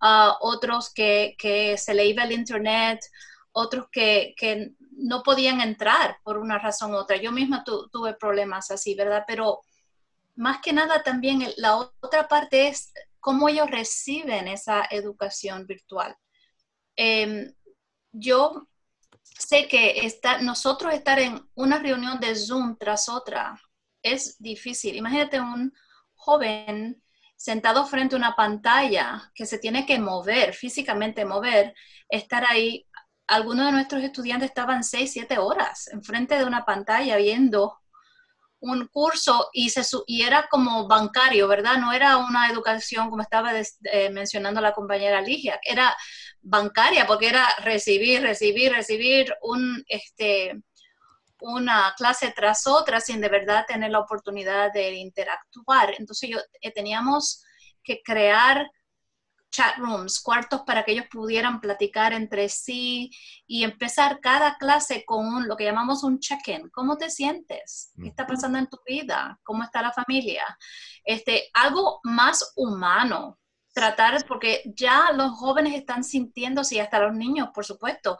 otros 0.00 0.92
que, 0.92 1.76
se 1.78 1.94
le 1.94 2.06
iba 2.06 2.24
el 2.24 2.32
internet, 2.32 3.00
otros 3.52 3.86
que, 3.90 4.34
no 5.00 5.22
podían 5.22 5.60
entrar 5.60 6.18
por 6.24 6.38
una 6.38 6.58
razón 6.58 6.92
u 6.92 6.96
otra. 6.96 7.16
Yo 7.16 7.30
misma 7.30 7.62
tuve 7.64 8.14
problemas 8.14 8.72
así, 8.72 8.96
¿verdad? 8.96 9.22
Pero 9.28 9.60
más 10.34 10.60
que 10.60 10.72
nada 10.72 11.04
también 11.04 11.46
la 11.56 11.76
otra 11.76 12.26
parte 12.26 12.66
es 12.68 12.92
cómo 13.20 13.48
ellos 13.48 13.70
reciben 13.70 14.48
esa 14.48 14.86
educación 14.90 15.66
virtual. 15.66 16.16
Em, 16.96 17.54
yo 18.10 18.66
sé 19.22 19.68
que 19.68 20.12
nosotros 20.42 20.92
estar 20.94 21.18
en 21.20 21.48
una 21.54 21.78
reunión 21.78 22.18
de 22.18 22.34
Zoom 22.34 22.76
tras 22.76 23.08
otra 23.08 23.60
es 24.02 24.36
difícil. 24.40 24.96
Imagínate 24.96 25.40
un 25.40 25.72
joven 26.14 27.02
sentado 27.38 27.86
frente 27.86 28.16
a 28.16 28.18
una 28.18 28.34
pantalla 28.34 29.30
que 29.32 29.46
se 29.46 29.58
tiene 29.58 29.86
que 29.86 29.98
mover, 30.00 30.54
físicamente 30.54 31.24
mover, 31.24 31.72
estar 32.10 32.44
ahí. 32.44 32.84
Algunos 33.28 33.66
de 33.66 33.72
nuestros 33.72 34.02
estudiantes 34.02 34.48
estaban 34.48 34.82
seis, 34.82 35.12
siete 35.12 35.38
horas 35.38 35.88
enfrente 35.88 36.36
de 36.36 36.44
una 36.44 36.64
pantalla 36.64 37.16
viendo 37.16 37.78
un 38.60 38.88
curso 38.88 39.50
y, 39.52 39.70
se, 39.70 39.82
y 40.08 40.22
era 40.22 40.48
como 40.50 40.88
bancario, 40.88 41.46
¿verdad? 41.46 41.76
No 41.76 41.92
era 41.92 42.16
una 42.16 42.50
educación 42.50 43.08
como 43.08 43.22
estaba 43.22 43.52
eh, 43.56 44.10
mencionando 44.10 44.60
la 44.60 44.72
compañera 44.72 45.20
Ligia, 45.20 45.60
era 45.62 45.96
bancaria 46.42 47.06
porque 47.06 47.28
era 47.28 47.46
recibir, 47.62 48.20
recibir, 48.22 48.72
recibir 48.72 49.32
un, 49.42 49.84
este, 49.86 50.60
una 51.40 51.94
clase 51.96 52.32
tras 52.34 52.66
otra 52.66 53.00
sin 53.00 53.20
de 53.20 53.28
verdad 53.28 53.64
tener 53.66 53.90
la 53.90 54.00
oportunidad 54.00 54.72
de 54.72 54.94
interactuar. 54.94 55.94
Entonces 55.98 56.30
yo 56.30 56.38
eh, 56.60 56.72
teníamos 56.72 57.44
que 57.82 58.02
crear 58.02 58.70
chat 59.50 59.76
rooms, 59.78 60.20
cuartos 60.20 60.62
para 60.62 60.84
que 60.84 60.92
ellos 60.92 61.06
pudieran 61.10 61.60
platicar 61.60 62.12
entre 62.12 62.48
sí 62.48 63.10
y 63.46 63.64
empezar 63.64 64.20
cada 64.20 64.56
clase 64.56 65.04
con 65.06 65.48
lo 65.48 65.56
que 65.56 65.64
llamamos 65.64 66.04
un 66.04 66.18
check-in. 66.18 66.68
¿Cómo 66.70 66.96
te 66.96 67.10
sientes? 67.10 67.92
¿Qué 68.00 68.08
está 68.08 68.26
pasando 68.26 68.58
en 68.58 68.68
tu 68.68 68.78
vida? 68.86 69.38
¿Cómo 69.42 69.62
está 69.62 69.82
la 69.82 69.92
familia? 69.92 70.44
Este, 71.04 71.48
algo 71.54 72.00
más 72.04 72.52
humano. 72.56 73.38
Tratar, 73.72 74.24
porque 74.26 74.62
ya 74.74 75.12
los 75.12 75.32
jóvenes 75.32 75.74
están 75.74 76.02
sintiéndose, 76.02 76.76
y 76.76 76.78
hasta 76.80 76.98
los 76.98 77.14
niños, 77.14 77.50
por 77.54 77.64
supuesto, 77.64 78.18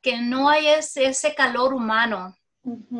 que 0.00 0.20
no 0.20 0.48
hay 0.48 0.66
ese, 0.66 1.04
ese 1.04 1.34
calor 1.34 1.74
humano, 1.74 2.34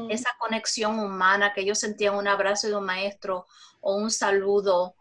esa 0.09 0.31
conexión 0.39 0.99
humana, 0.99 1.53
que 1.53 1.61
ellos 1.61 1.79
sentían 1.79 2.15
un 2.15 2.29
abrazo 2.29 2.69
de 2.69 2.77
un 2.77 2.85
maestro 2.85 3.47
o 3.81 3.97
un 3.97 4.11
saludo. 4.11 4.95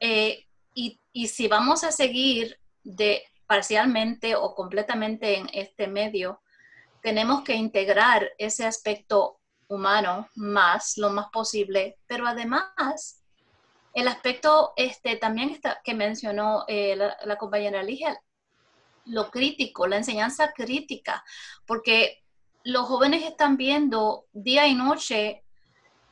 Eh, 0.00 0.46
y 0.74 1.00
y 1.12 1.28
si 1.28 1.46
vamos 1.48 1.84
a 1.84 1.92
seguir 1.92 2.58
de 2.82 3.22
parcialmente 3.46 4.34
o 4.34 4.54
completamente 4.54 5.36
en 5.36 5.48
este 5.52 5.86
medio, 5.86 6.40
tenemos 7.02 7.42
que 7.42 7.54
integrar 7.54 8.30
ese 8.38 8.64
aspecto 8.64 9.40
humano 9.68 10.28
más, 10.34 10.96
lo 10.96 11.10
más 11.10 11.26
posible, 11.30 11.98
pero 12.06 12.26
además 12.26 13.22
el 13.94 14.08
aspecto 14.08 14.72
este, 14.76 15.16
también 15.16 15.50
está, 15.50 15.80
que 15.84 15.94
mencionó 15.94 16.64
eh, 16.66 16.96
la, 16.96 17.36
compañera 17.36 17.82
Ligia, 17.82 18.18
lo 19.04 19.30
crítico, 19.30 19.86
la 19.86 19.98
enseñanza 19.98 20.52
crítica, 20.52 21.24
porque 21.66 22.21
los 22.64 22.86
jóvenes 22.86 23.24
están 23.24 23.56
viendo 23.56 24.26
día 24.32 24.66
y 24.66 24.74
noche 24.74 25.42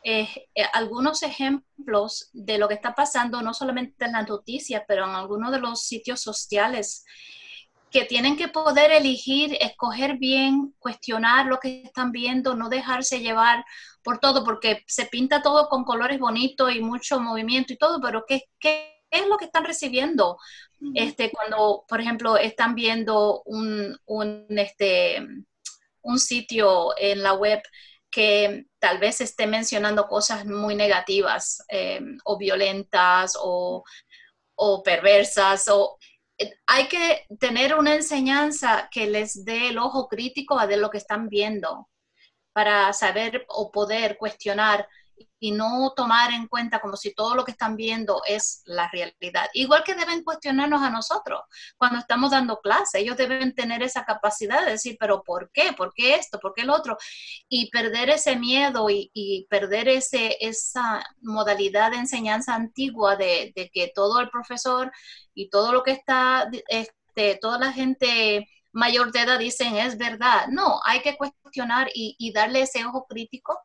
eh, 0.03 0.28
eh, 0.55 0.64
algunos 0.72 1.22
ejemplos 1.22 2.30
de 2.32 2.59
lo 2.59 2.68
que 2.68 2.74
está 2.74 2.94
pasando, 2.94 3.42
no 3.42 3.53
solamente 3.53 4.07
en 4.07 4.12
las 4.12 4.28
noticias, 4.28 4.82
pero 4.88 5.05
en 5.05 5.14
algunos 5.14 5.53
de 5.53 5.61
los 5.61 5.82
sitios 5.82 6.20
sociales, 6.20 7.05
que 7.90 8.05
tienen 8.05 8.36
que 8.36 8.48
poder 8.48 8.92
elegir, 8.92 9.57
escoger 9.61 10.16
bien, 10.16 10.74
cuestionar 10.78 11.46
lo 11.46 11.59
que 11.59 11.82
están 11.82 12.12
viendo, 12.12 12.55
no 12.55 12.68
dejarse 12.68 13.20
llevar 13.20 13.64
por 14.03 14.18
todo, 14.18 14.44
porque 14.44 14.84
se 14.86 15.07
pinta 15.07 15.42
todo 15.42 15.68
con 15.68 15.84
colores 15.84 16.18
bonitos 16.18 16.72
y 16.74 16.80
mucho 16.80 17.20
movimiento 17.20 17.72
y 17.72 17.76
todo, 17.76 18.01
pero 18.01 18.24
¿qué, 18.26 18.44
qué 18.59 19.05
es 19.11 19.26
lo 19.26 19.36
que 19.36 19.46
están 19.46 19.64
recibiendo? 19.64 20.38
Este, 20.94 21.30
cuando, 21.30 21.84
por 21.86 22.01
ejemplo, 22.01 22.36
están 22.38 22.74
viendo 22.74 23.42
un, 23.44 23.98
un, 24.07 24.46
este, 24.48 25.26
un 26.03 26.18
sitio 26.18 26.96
en 26.98 27.22
la 27.22 27.34
web 27.34 27.62
que 28.11 28.66
tal 28.78 28.98
vez 28.98 29.20
esté 29.20 29.46
mencionando 29.46 30.09
cosas 30.09 30.44
muy 30.44 30.74
negativas 30.74 31.64
eh, 31.68 32.01
o 32.24 32.36
violentas 32.36 33.36
o, 33.40 33.84
perversas 34.84 35.68
o 35.68 35.96
eh, 36.36 36.53
hay 36.66 36.86
que 36.86 37.24
tener 37.38 37.74
una 37.74 37.94
enseñanza 37.94 38.88
que 38.90 39.07
les 39.07 39.44
dé 39.44 39.68
el 39.68 39.78
ojo 39.78 40.07
crítico 40.09 40.59
a 40.59 40.66
de 40.66 40.76
lo 40.76 40.90
que 40.90 40.98
están 40.98 41.28
viendo 41.28 41.88
para 42.53 42.92
saber 42.92 43.46
o 43.48 43.70
poder 43.70 44.18
cuestionar 44.18 44.86
y 45.38 45.52
no 45.52 45.92
tomar 45.96 46.32
en 46.32 46.46
cuenta 46.46 46.80
como 46.80 46.96
si 46.96 47.14
todo 47.14 47.34
lo 47.34 47.44
que 47.44 47.52
están 47.52 47.76
viendo 47.76 48.22
es 48.26 48.62
la 48.66 48.88
realidad. 48.90 49.48
Igual 49.54 49.82
que 49.84 49.94
deben 49.94 50.22
cuestionarnos 50.22 50.82
a 50.82 50.90
nosotros 50.90 51.40
cuando 51.76 51.98
estamos 51.98 52.30
dando 52.30 52.60
clase, 52.60 53.00
ellos 53.00 53.16
deben 53.16 53.54
tener 53.54 53.82
esa 53.82 54.04
capacidad 54.04 54.64
de 54.64 54.72
decir, 54.72 54.96
pero 55.00 55.22
¿por 55.22 55.50
qué? 55.52 55.72
¿Por 55.72 55.92
qué 55.94 56.14
esto? 56.14 56.38
¿Por 56.38 56.54
qué 56.54 56.62
el 56.62 56.70
otro? 56.70 56.96
Y 57.48 57.70
perder 57.70 58.10
ese 58.10 58.36
miedo 58.36 58.86
y, 58.90 59.46
perder 59.48 59.88
ese, 59.88 60.36
esa 60.40 61.02
modalidad 61.22 61.90
de 61.90 61.98
enseñanza 61.98 62.54
antigua 62.54 63.16
de, 63.16 63.52
que 63.72 63.92
todo 63.94 64.20
el 64.20 64.30
profesor 64.30 64.92
y 65.34 65.48
todo 65.50 65.72
lo 65.72 65.82
que 65.82 65.92
está, 65.92 66.50
este, 66.68 67.36
toda 67.40 67.58
la 67.58 67.72
gente 67.72 68.46
mayor 68.72 69.10
de 69.12 69.20
edad 69.20 69.38
dicen 69.38 69.76
es 69.76 69.96
verdad. 69.98 70.46
No, 70.48 70.80
hay 70.84 71.00
que 71.00 71.16
cuestionar 71.16 71.88
y, 71.94 72.16
y 72.18 72.32
darle 72.32 72.62
ese 72.62 72.84
ojo 72.84 73.06
crítico 73.08 73.58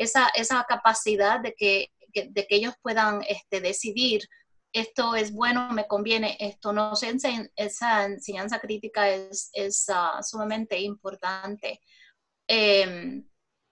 esa, 0.00 0.64
capacidad 0.68 1.40
de 1.40 1.54
que, 1.54 1.90
de 2.12 2.46
que 2.46 2.56
ellos 2.56 2.74
puedan 2.82 3.22
este, 3.28 3.60
decidir 3.60 4.28
esto 4.72 5.16
es 5.16 5.32
bueno, 5.32 5.72
me 5.72 5.86
conviene, 5.86 6.36
esto 6.38 6.72
no. 6.72 6.92
Esa 7.56 8.04
enseñanza 8.04 8.60
crítica 8.60 9.08
es, 9.08 9.50
es 9.52 9.86
ah, 9.88 10.20
sumamente 10.22 10.78
importante. 10.80 11.80
Em, 12.46 13.26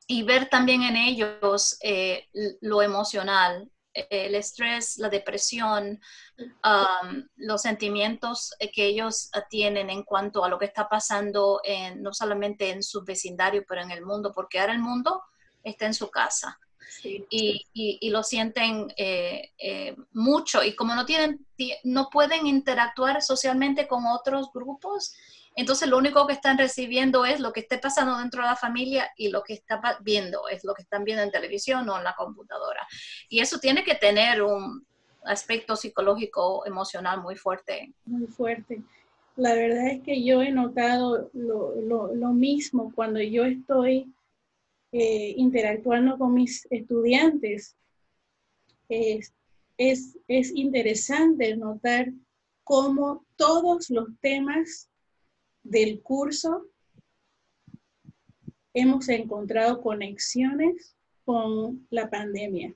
y 0.09 0.23
ver 0.23 0.49
también 0.49 0.83
en 0.83 0.97
ellos 0.97 1.77
eh, 1.83 2.27
lo 2.61 2.83
emocional, 2.83 3.71
el 3.93 4.35
estrés, 4.35 4.97
la 4.99 5.09
depresión, 5.09 6.01
los 7.37 7.63
sentimientos 7.63 8.55
que 8.73 8.87
ellos 8.87 9.31
tienen 9.51 9.91
en 9.91 10.05
cuanto 10.05 10.45
a 10.45 10.49
lo 10.49 10.59
que 10.59 10.67
está 10.67 10.89
pasando 10.89 11.61
no 11.97 12.15
solamente 12.15 12.71
en 12.71 12.83
su 12.83 13.05
vecindario, 13.05 13.65
pero 13.69 13.83
en 13.83 13.91
el 13.91 14.05
mundo, 14.05 14.33
porque 14.33 14.61
ahora 14.61 14.73
el 14.73 14.79
mundo 14.79 15.23
está 15.69 15.87
en 15.87 15.95
su 15.95 16.11
casa. 16.11 16.59
Y, 17.05 17.65
y, 17.73 18.11
lo 18.11 18.25
sienten 18.25 18.93
eh, 18.97 19.53
eh, 19.59 19.95
mucho. 20.13 20.65
Y 20.65 20.75
como 20.75 20.97
no 20.97 21.07
tienen 21.07 21.47
no 21.85 22.09
pueden 22.11 22.47
interactuar 22.47 23.23
socialmente 23.23 23.87
con 23.87 24.05
otros 24.07 24.51
grupos 24.53 25.15
entonces 25.59 25.89
lo 25.89 25.99
único 25.99 26.25
que 26.29 26.35
están 26.35 26.57
recibiendo 26.57 27.25
es 27.25 27.41
lo 27.41 27.53
que 27.53 27.59
esté 27.59 27.79
pasando 27.79 28.17
dentro 28.19 28.43
de 28.43 28.49
la 28.49 28.55
familia 28.55 29.11
y 29.17 29.31
lo 29.31 29.43
que 29.43 29.55
está 29.55 29.81
viendo 30.03 30.47
es 30.47 30.63
lo 30.63 30.73
que 30.73 30.83
están 30.83 31.03
viendo 31.03 31.25
en 31.25 31.33
televisión 31.33 31.89
o 31.89 31.99
en 31.99 32.05
la 32.05 32.15
computadora. 32.15 32.87
Y 33.29 33.41
eso 33.41 33.59
tiene 33.59 33.83
que 33.83 33.97
tener 33.97 34.41
un 34.41 34.87
aspecto 35.25 35.75
psicológico 35.75 36.65
emocional 36.65 37.21
muy 37.21 37.35
fuerte. 37.35 37.93
Muy 38.07 38.29
fuerte. 38.29 38.83
La 39.35 39.53
verdad 39.55 39.89
es 39.89 40.03
que 40.05 40.23
yo 40.23 40.43
he 40.43 40.53
notado 40.53 41.29
lo, 41.33 41.75
lo, 41.81 42.15
lo 42.15 42.29
mismo 42.29 42.93
cuando 42.95 43.21
yo 43.21 43.45
estoy 43.45 44.07
interactuando 44.93 46.19
con 46.19 46.35
mis 46.35 46.67
estudiantes. 46.71 47.77
Es, 48.89 49.33
es, 49.77 50.17
interesante 50.55 51.57
notar 51.57 52.13
cómo 52.65 53.25
todos 53.37 53.91
los 53.91 54.09
temas 54.21 54.89
del 55.63 56.03
curso 56.03 56.67
hemos 58.73 59.09
encontrado 59.09 59.81
conexiones 59.81 60.97
con 61.25 61.87
la 61.91 62.09
pandemia 62.09 62.75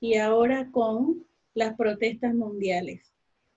y 0.00 0.16
ahora 0.16 0.70
con 0.70 1.26
las 1.54 1.76
protestas 1.76 2.34
mundiales. 2.34 3.12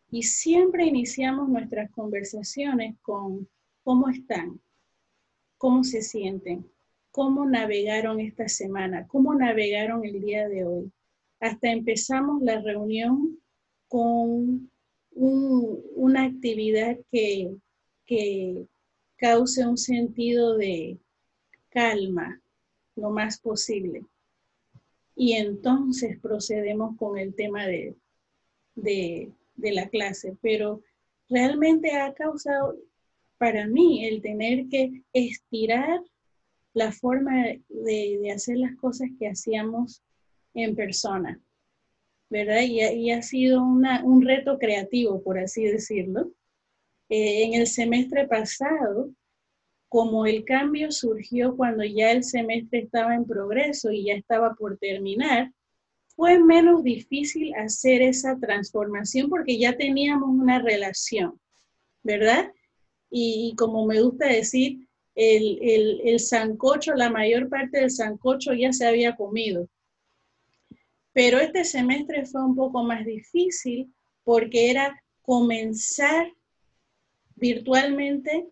Y 0.09 0.23
siempre 0.23 0.85
iniciamos 0.85 1.49
nuestras 1.49 1.89
conversaciones 1.91 2.95
con 3.01 3.47
cómo 3.83 4.09
están, 4.09 4.59
cómo 5.57 5.83
se 5.83 6.01
sienten, 6.01 6.69
cómo 7.11 7.45
navegaron 7.45 8.19
esta 8.19 8.47
semana, 8.47 9.07
cómo 9.07 9.35
navegaron 9.35 10.05
el 10.05 10.21
día 10.21 10.47
de 10.47 10.65
hoy. 10.65 10.91
Hasta 11.39 11.71
empezamos 11.71 12.41
la 12.41 12.61
reunión 12.61 13.39
con 13.87 14.69
una 15.13 16.23
actividad 16.23 16.97
que, 17.11 17.53
que 18.05 18.65
cause 19.17 19.65
un 19.65 19.77
sentido 19.77 20.57
de 20.57 20.97
calma 21.69 22.41
lo 22.95 23.09
más 23.09 23.39
posible. 23.39 24.05
y 25.15 25.33
entonces 25.33 26.17
procedemos 26.19 26.97
con 26.97 27.17
el 27.17 27.35
tema 27.35 27.67
de, 27.67 27.95
de, 28.75 29.31
la 29.57 29.87
clase. 29.89 30.35
Pero 30.41 30.81
realmente 31.29 31.91
ha 31.91 32.13
causado 32.13 32.75
para 33.37 33.67
mí 33.67 34.05
el 34.05 34.21
tener 34.21 34.67
que 34.69 35.03
estirar 35.13 36.01
la 36.73 36.91
forma 36.91 37.45
de, 37.69 38.31
hacer 38.33 38.57
las 38.57 38.75
cosas 38.75 39.09
que 39.19 39.27
hacíamos 39.27 40.01
en 40.53 40.75
persona, 40.75 41.39
¿verdad? 42.29 42.61
Y, 42.61 43.11
ha 43.11 43.21
sido 43.21 43.61
un 43.63 44.21
reto 44.21 44.57
creativo, 44.57 45.21
por 45.21 45.37
así 45.39 45.63
decirlo. 45.63 46.31
Eh, 47.09 47.43
en 47.43 47.55
el 47.55 47.67
semestre 47.67 48.25
pasado, 48.25 49.11
como 49.89 50.25
el 50.25 50.45
cambio 50.45 50.89
surgió 50.93 51.57
cuando 51.57 51.83
ya 51.83 52.11
el 52.11 52.23
semestre 52.23 52.79
estaba 52.79 53.13
en 53.13 53.25
progreso 53.25 53.91
y 53.91 54.05
ya 54.05 54.13
estaba 54.13 54.53
por 54.53 54.77
terminar, 54.77 55.51
fue 56.15 56.39
menos 56.39 56.83
difícil 56.83 57.53
hacer 57.55 58.01
esa 58.01 58.39
transformación 58.39 59.29
porque 59.29 59.59
ya 59.59 59.75
teníamos 59.75 60.29
una 60.29 60.59
relación, 60.59 61.37
¿verdad? 62.03 62.53
Y, 63.09 63.53
como 63.57 63.85
me 63.85 64.01
gusta 64.01 64.27
decir, 64.27 64.87
el, 65.15 65.59
el, 65.61 66.01
el 66.05 66.19
sancocho, 66.19 66.93
la 66.93 67.09
mayor 67.09 67.49
parte 67.49 67.79
del 67.79 67.91
sancocho 67.91 68.53
ya 68.53 68.71
se 68.71 68.87
había 68.87 69.15
comido. 69.15 69.67
Pero 71.13 71.39
este 71.39 71.65
semestre 71.65 72.25
fue 72.25 72.43
un 72.43 72.55
poco 72.55 72.83
más 72.83 73.05
difícil 73.05 73.93
porque 74.23 74.71
era 74.71 75.01
comenzar 75.21 76.31
virtualmente 77.35 78.47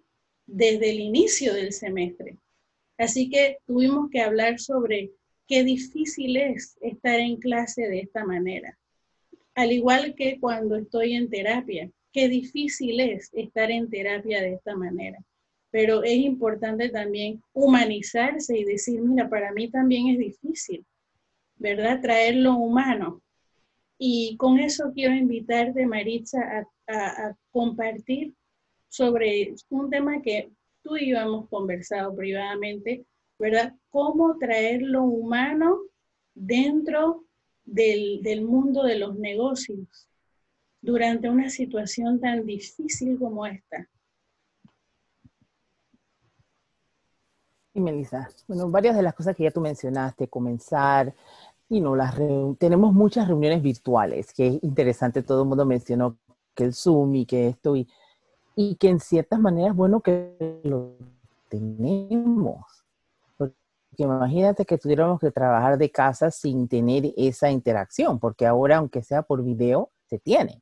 desde 0.46 0.90
el 0.90 1.00
inicio 1.00 1.54
del 1.54 1.72
semestre. 1.72 2.38
Así 2.98 3.30
que 3.30 3.58
tuvimos 3.66 4.10
que 4.10 4.22
hablar 4.22 4.60
sobre 4.60 5.12
qué 5.48 5.64
difícil 5.64 6.36
es 6.38 6.78
estar 6.82 7.20
en 7.20 7.38
clase 7.38 7.84
de 7.88 8.02
esta 8.02 8.26
manera. 8.26 8.78
Al 9.56 9.72
igual 9.72 10.16
que 10.16 10.40
cuando 10.40 10.76
estoy 10.76 11.14
en 11.14 11.30
terapia, 11.30 11.90
qué 12.12 12.28
difícil 12.28 13.00
es 13.00 13.30
estar 13.34 13.72
en 13.72 13.90
terapia 13.90 14.42
de 14.42 14.54
esta 14.54 14.76
manera. 14.76 15.20
Pero 15.72 16.04
es 16.04 16.18
importante 16.18 16.90
también 16.90 17.42
humanizarse 17.54 18.58
y 18.58 18.64
decir, 18.64 19.02
mira, 19.02 19.30
para 19.30 19.52
mí 19.52 19.70
también 19.70 20.08
es 20.08 20.18
difícil, 20.18 20.86
¿verdad? 21.58 22.02
Traer 22.02 22.36
lo 22.36 22.56
humano. 22.56 23.22
Y 23.98 24.36
con 24.38 24.60
eso 24.60 24.92
quiero 24.94 25.14
invitarte, 25.14 25.86
Maritza, 25.86 26.66
a 26.88 27.36
compartir 27.52 28.34
sobre 28.88 29.54
un 29.70 29.90
tema 29.90 30.22
que 30.22 30.52
tú 30.82 30.98
y 30.98 31.12
yo 31.12 31.18
hemos 31.18 31.48
conversado 31.50 32.16
privadamente, 32.16 33.06
¿verdad? 33.38 33.76
Cómo 33.90 34.38
traer 34.38 34.82
lo 34.82 35.04
humano 35.04 35.80
dentro 36.34 37.26
del, 37.64 38.22
del 38.24 38.42
mundo 38.42 38.84
de 38.84 38.98
los 38.98 39.18
negocios 39.18 40.08
durante 40.82 41.30
una 41.30 41.50
situación 41.50 42.20
tan 42.20 42.46
difícil 42.46 43.18
como 43.18 43.46
esta. 43.46 43.88
Y 47.80 47.82
Melissa, 47.82 48.30
bueno, 48.48 48.70
varias 48.70 48.96
de 48.96 49.04
las 49.04 49.14
cosas 49.14 49.36
que 49.36 49.44
ya 49.44 49.52
tú 49.52 49.62
mencionaste, 49.62 50.28
comenzar, 50.28 51.14
y 51.70 51.82
no, 51.82 51.96
las 51.96 52.16
tenemos 52.58 52.94
muchas 52.94 53.28
reuniones 53.28 53.62
virtuales, 53.62 54.34
que 54.34 54.48
es 54.48 54.64
interesante, 54.64 55.24
todo 55.24 55.44
el 55.44 55.50
mundo 55.50 55.66
mencionó 55.66 56.18
que 56.56 56.66
el 56.66 56.74
Zoom 56.74 57.16
y 57.16 57.26
que 57.26 57.48
esto, 57.48 57.76
y 57.76 57.88
y 58.60 58.76
que 58.76 58.90
en 58.90 59.00
ciertas 59.00 59.40
maneras 59.40 59.74
bueno 59.74 60.02
que 60.02 60.60
lo 60.66 60.98
tenemos. 61.48 62.66
Porque 63.38 63.56
imagínate 63.96 64.66
que 64.66 64.78
tuviéramos 64.78 65.22
que 65.22 65.32
trabajar 65.32 65.78
de 65.78 65.90
casa 65.90 66.30
sin 66.30 66.68
tener 66.68 67.14
esa 67.16 67.50
interacción, 67.50 68.20
porque 68.20 68.46
ahora, 68.46 68.78
aunque 68.78 69.02
sea 69.02 69.22
por 69.22 69.42
video, 69.44 69.92
se 70.10 70.20
tiene. 70.20 70.62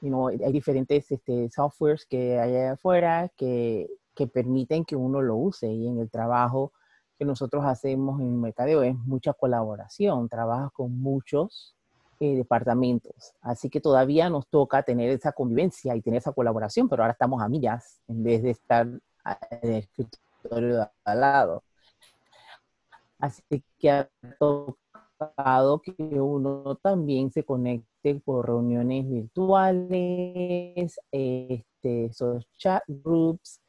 You 0.00 0.28
hay 0.28 0.52
diferentes 0.52 1.10
este, 1.10 1.50
softwares 1.50 2.06
que 2.06 2.38
hay 2.38 2.56
afuera 2.56 3.28
que, 3.36 3.88
que 4.14 4.26
permiten 4.26 4.84
que 4.84 4.96
uno 4.96 5.22
lo 5.22 5.36
use 5.36 5.68
y 5.72 5.86
en 5.88 5.98
el 5.98 6.10
trabajo 6.10 6.72
que 7.18 7.24
nosotros 7.24 7.64
hacemos 7.64 8.20
en 8.20 8.40
Mercadeo 8.40 8.82
es 8.82 8.96
mucha 8.96 9.32
colaboración, 9.32 10.28
trabajas 10.28 10.70
con 10.72 10.98
muchos 11.00 11.74
eh, 12.20 12.36
departamentos. 12.36 13.32
Así 13.40 13.68
que 13.68 13.80
todavía 13.80 14.30
nos 14.30 14.46
toca 14.48 14.82
tener 14.82 15.10
esa 15.10 15.32
convivencia 15.32 15.96
y 15.96 16.02
tener 16.02 16.18
esa 16.18 16.32
colaboración, 16.32 16.88
pero 16.88 17.02
ahora 17.02 17.12
estamos 17.12 17.42
a 17.42 17.48
millas 17.48 18.00
en 18.08 18.22
vez 18.22 18.42
de 18.42 18.50
estar 18.50 18.86
en 18.86 19.00
el 19.62 19.74
escritorio 19.74 20.90
al 21.04 21.20
lado. 21.20 21.64
Así 23.18 23.42
que 23.78 23.90
ha 23.90 24.10
tocado 24.38 25.80
que 25.80 26.20
uno 26.20 26.76
también 26.82 27.30
se 27.30 27.44
conecte 27.44 28.16
por 28.24 28.46
reuniones 28.46 29.08
virtuales, 29.08 31.00
este, 31.12 32.04
esos 32.06 32.46
chat 32.56 32.82
groups 32.88 33.61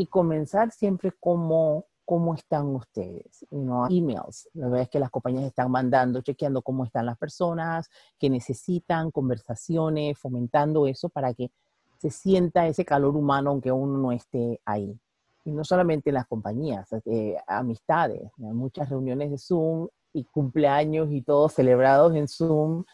y 0.00 0.06
comenzar 0.06 0.70
siempre 0.72 1.12
como 1.20 1.84
cómo 2.06 2.34
están 2.34 2.74
ustedes, 2.74 3.46
¿no? 3.50 3.86
emails. 3.90 4.48
La 4.54 4.68
verdad 4.68 4.82
es 4.84 4.88
que 4.88 4.98
las 4.98 5.10
compañías 5.10 5.44
están 5.44 5.70
mandando, 5.70 6.22
chequeando 6.22 6.62
cómo 6.62 6.86
están 6.86 7.04
las 7.04 7.18
personas, 7.18 7.90
que 8.18 8.30
necesitan 8.30 9.10
conversaciones, 9.10 10.18
fomentando 10.18 10.86
eso 10.86 11.10
para 11.10 11.34
que 11.34 11.50
se 11.98 12.08
sienta 12.08 12.66
ese 12.66 12.82
calor 12.86 13.14
humano 13.14 13.50
aunque 13.50 13.70
uno 13.70 13.98
no 13.98 14.10
esté 14.10 14.58
ahí. 14.64 14.98
Y 15.44 15.52
no 15.52 15.64
solamente 15.64 16.08
en 16.08 16.14
las 16.14 16.26
compañías, 16.26 16.88
eh, 17.04 17.36
amistades, 17.46 18.30
muchas 18.38 18.88
reuniones 18.88 19.30
de 19.30 19.36
Zoom 19.36 19.88
y 20.14 20.24
cumpleaños 20.24 21.12
y 21.12 21.20
todos 21.20 21.52
celebrados 21.52 22.14
en 22.14 22.26
Zoom, 22.26 22.84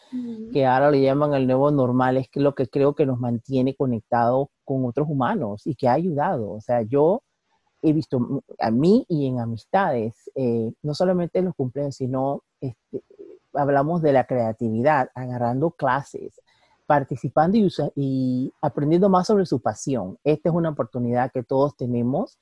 que 0.53 0.67
ahora 0.67 0.91
le 0.91 1.03
llaman 1.03 1.35
el 1.35 1.47
nuevo 1.47 1.71
normal, 1.71 2.17
es 2.17 2.29
lo 2.35 2.57
que 2.57 2.67
creo 2.67 2.97
que 2.97 3.07
nos 3.07 3.21
mantiene 3.21 3.77
conectados 3.77 4.49
con 4.67 4.85
otros 4.85 5.09
humanos 5.09 5.67
y 5.67 5.75
que 5.75 5.89
ha 5.89 5.95
ayudado. 5.95 6.51
O 6.51 6.61
sea, 6.61 6.83
yo 6.83 7.23
he 7.81 7.95
visto 7.95 8.43
a 8.59 8.71
mí 8.71 9.07
y 9.09 9.27
en 9.27 9.41
amistades, 9.41 10.31
eh, 10.35 10.73
no 10.83 10.95
solamente 10.95 11.39
en 11.39 11.47
los 11.47 11.55
cumpleaños, 11.55 11.97
sino 11.97 12.43
este, 12.61 13.03
hablamos 13.55 14.03
de 14.03 14.13
la 14.13 14.27
creatividad, 14.27 15.09
agarrando 15.15 15.71
clases, 15.71 16.41
participando 16.87 17.57
y, 17.57 17.69
y, 17.95 18.53
aprendiendo 18.61 19.09
más 19.09 19.27
sobre 19.27 19.47
su 19.47 19.61
pasión. 19.61 20.19
Esta 20.25 20.51
es 20.51 20.55
una 20.55 20.71
oportunidad 20.71 21.33
que 21.33 21.43
todos 21.43 21.77
tenemos 21.77 22.39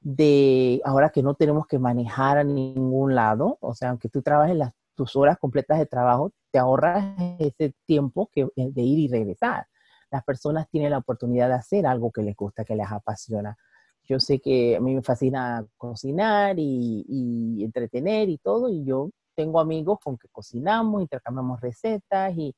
de, 0.00 0.80
ahora 0.84 1.10
que 1.10 1.22
no 1.22 1.34
tenemos 1.34 1.66
que 1.66 1.78
manejar 1.78 2.38
a 2.38 2.44
ningún 2.44 3.14
lado, 3.14 3.58
o 3.60 3.74
sea, 3.74 3.90
aunque 3.90 4.08
tú 4.08 4.22
trabajes 4.22 4.56
las, 4.56 4.72
tus 4.94 5.16
horas 5.16 5.38
completas 5.38 5.78
de 5.78 5.86
trabajo, 5.86 6.30
te 6.50 6.58
ahorras 6.58 7.04
ese 7.38 7.74
tiempo 7.86 8.30
que, 8.32 8.46
de 8.54 8.82
ir 8.82 8.98
y 8.98 9.08
regresar. 9.08 9.66
Las 10.14 10.22
personas 10.22 10.68
tienen 10.68 10.92
la 10.92 10.98
oportunidad 10.98 11.48
de 11.48 11.54
hacer 11.54 11.88
algo 11.88 12.12
que 12.12 12.22
les 12.22 12.36
gusta, 12.36 12.64
que 12.64 12.76
les 12.76 12.88
apasiona. 12.88 13.56
Yo 14.04 14.20
sé 14.20 14.38
que 14.38 14.76
a 14.76 14.80
mí 14.80 14.94
me 14.94 15.02
fascina 15.02 15.66
cocinar 15.76 16.54
y, 16.56 17.60
entretener 17.64 18.28
y 18.28 18.38
todo, 18.38 18.68
y 18.68 18.84
yo 18.84 19.10
tengo 19.34 19.58
amigos 19.58 19.98
con 20.04 20.16
que 20.16 20.28
cocinamos, 20.28 21.02
intercambiamos 21.02 21.60
recetas 21.60 22.32
y, 22.36 22.54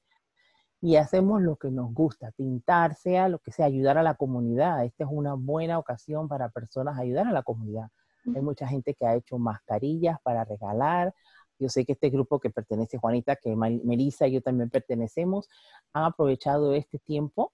y 0.83 0.97
hacemos 0.97 1.41
lo 1.41 1.57
que 1.57 1.71
nos 1.71 1.95
gusta, 1.95 2.31
pintar, 2.33 2.95
sea 2.95 3.31
lo 3.31 3.39
que 3.39 3.53
sea, 3.53 3.65
ayudar 3.65 3.97
a 3.97 4.03
la 4.03 4.17
comunidad. 4.17 4.85
Esta 4.85 5.05
es 5.05 5.11
una 5.11 5.33
buena 5.33 5.79
ocasión 5.79 6.29
para 6.29 6.51
personas 6.51 6.99
ayudar 6.99 7.27
a 7.27 7.33
la 7.33 7.43
comunidad. 7.43 7.89
Hay 8.35 8.43
mucha 8.43 8.69
gente 8.69 8.93
que 8.93 9.07
ha 9.07 9.15
hecho 9.15 9.39
mascarillas 9.39 10.19
para 10.21 10.45
regalar. 10.45 11.15
Yo 11.59 11.69
sé 11.69 11.85
que 11.85 11.93
este 11.93 12.11
grupo 12.11 12.39
que 12.39 12.51
pertenece 12.51 12.99
Juanita, 12.99 13.37
que 13.37 13.57
Melissa 13.57 14.27
y 14.27 14.33
yo 14.33 14.41
también 14.43 14.71
pertenecemos, 14.71 15.49
han 15.93 16.05
aprovechado 16.05 16.75
este 16.75 16.99
tiempo 16.99 17.53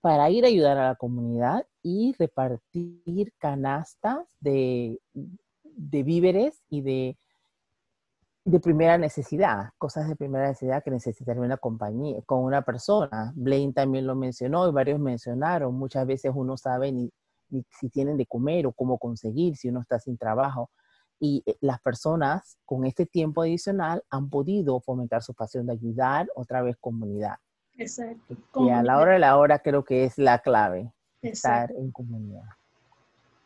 para 0.00 0.28
ir 0.28 0.44
a 0.44 0.48
ayudar 0.48 0.76
a 0.76 0.88
la 0.88 0.94
comunidad 0.96 1.66
y 1.82 2.14
repartir 2.18 3.32
canastas 3.38 4.26
de, 4.40 5.00
víveres 5.62 6.62
y 6.68 6.82
de, 6.82 7.16
de 8.44 8.60
primera 8.60 8.98
necesidad, 8.98 9.70
cosas 9.78 10.08
de 10.08 10.16
primera 10.16 10.48
necesidad 10.48 10.84
que 10.84 10.90
necesitan 10.90 11.38
una 11.38 11.56
compañía, 11.56 12.20
con 12.26 12.40
una 12.40 12.62
persona. 12.62 13.32
Blaine 13.34 13.72
también 13.72 14.06
lo 14.06 14.14
mencionó 14.14 14.68
y 14.68 14.72
varios 14.72 15.00
mencionaron. 15.00 15.74
Muchas 15.74 16.06
veces 16.06 16.32
uno 16.34 16.58
sabe 16.58 16.92
ni, 16.92 17.10
ni 17.48 17.64
si 17.80 17.88
tienen 17.88 18.18
de 18.18 18.26
comer 18.26 18.66
o 18.66 18.72
cómo 18.72 18.98
conseguir 18.98 19.56
si 19.56 19.68
uno 19.70 19.80
está 19.80 19.98
sin 19.98 20.18
trabajo. 20.18 20.70
Y 21.20 21.42
eh, 21.46 21.56
las 21.60 21.80
personas 21.80 22.58
con 22.64 22.84
este 22.84 23.06
tiempo 23.06 23.42
adicional 23.42 24.02
han 24.10 24.28
podido 24.28 24.80
fomentar 24.80 25.22
su 25.22 25.34
pasión 25.34 25.66
de 25.66 25.72
ayudar 25.72 26.28
otra 26.34 26.62
vez 26.62 26.76
comunidad. 26.78 27.36
Exacto. 27.76 28.36
Y 28.56 28.70
a 28.70 28.82
la 28.82 28.98
hora 28.98 29.12
de 29.14 29.18
la 29.18 29.36
hora 29.36 29.58
creo 29.58 29.84
que 29.84 30.04
es 30.04 30.18
la 30.18 30.38
clave, 30.40 30.92
estar 31.22 31.72
en 31.72 31.90
comunidad. 31.90 32.44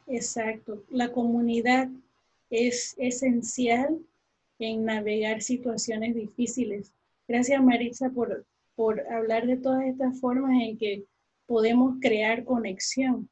Exacto. 0.06 0.82
La 0.90 1.12
comunidad 1.12 1.88
es 2.50 2.94
esencial 2.98 3.98
en 4.58 4.84
navegar 4.84 5.42
situaciones 5.42 6.14
difíciles. 6.14 6.92
Gracias 7.26 7.62
Maritza 7.62 8.10
por, 8.10 8.44
por 8.74 9.00
hablar 9.12 9.46
de 9.46 9.56
todas 9.56 9.84
estas 9.84 10.18
formas 10.20 10.52
en 10.62 10.78
que 10.78 11.04
podemos 11.46 11.96
crear 12.00 12.44
conexión. 12.44 13.28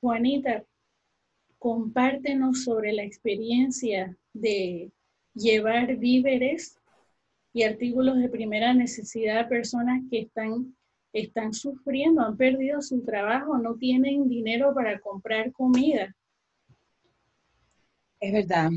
Juanita, 0.00 0.64
compártenos 1.62 2.64
sobre 2.64 2.92
la 2.92 3.04
experiencia 3.04 4.16
de 4.32 4.90
llevar 5.32 5.96
víveres 5.96 6.76
y 7.52 7.62
artículos 7.62 8.18
de 8.18 8.28
primera 8.28 8.74
necesidad 8.74 9.38
a 9.38 9.48
personas 9.48 10.02
que 10.10 10.22
están, 10.22 10.76
están 11.12 11.54
sufriendo, 11.54 12.20
han 12.20 12.36
perdido 12.36 12.82
su 12.82 13.04
trabajo, 13.04 13.58
no 13.58 13.76
tienen 13.76 14.28
dinero 14.28 14.74
para 14.74 14.98
comprar 14.98 15.52
comida. 15.52 16.12
Es 18.18 18.32
verdad. 18.32 18.70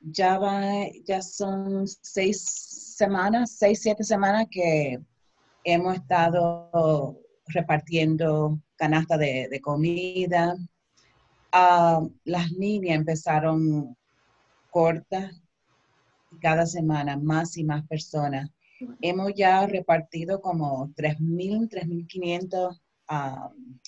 ya, 0.00 0.38
va, 0.38 0.62
ya 1.04 1.20
son 1.20 1.84
seis 1.88 2.44
semanas, 2.96 3.56
seis, 3.58 3.80
siete 3.82 4.04
semanas 4.04 4.46
que 4.48 5.00
hemos 5.64 5.96
estado 5.96 7.18
repartiendo 7.48 8.60
canasta 8.76 9.18
de, 9.18 9.60
comida. 9.60 10.54
Ah, 11.52 12.02
las 12.24 12.52
niñas 12.52 12.96
empezaron 12.96 13.96
cortas 14.70 15.40
cada 16.40 16.66
semana, 16.66 17.16
más 17.16 17.56
y 17.56 17.64
más 17.64 17.86
personas. 17.86 18.50
Hemos 19.00 19.32
ya 19.34 19.66
repartido 19.66 20.40
como 20.40 20.88
3.000, 20.94 21.68
3.500 21.68 22.80
uh, 23.10 23.78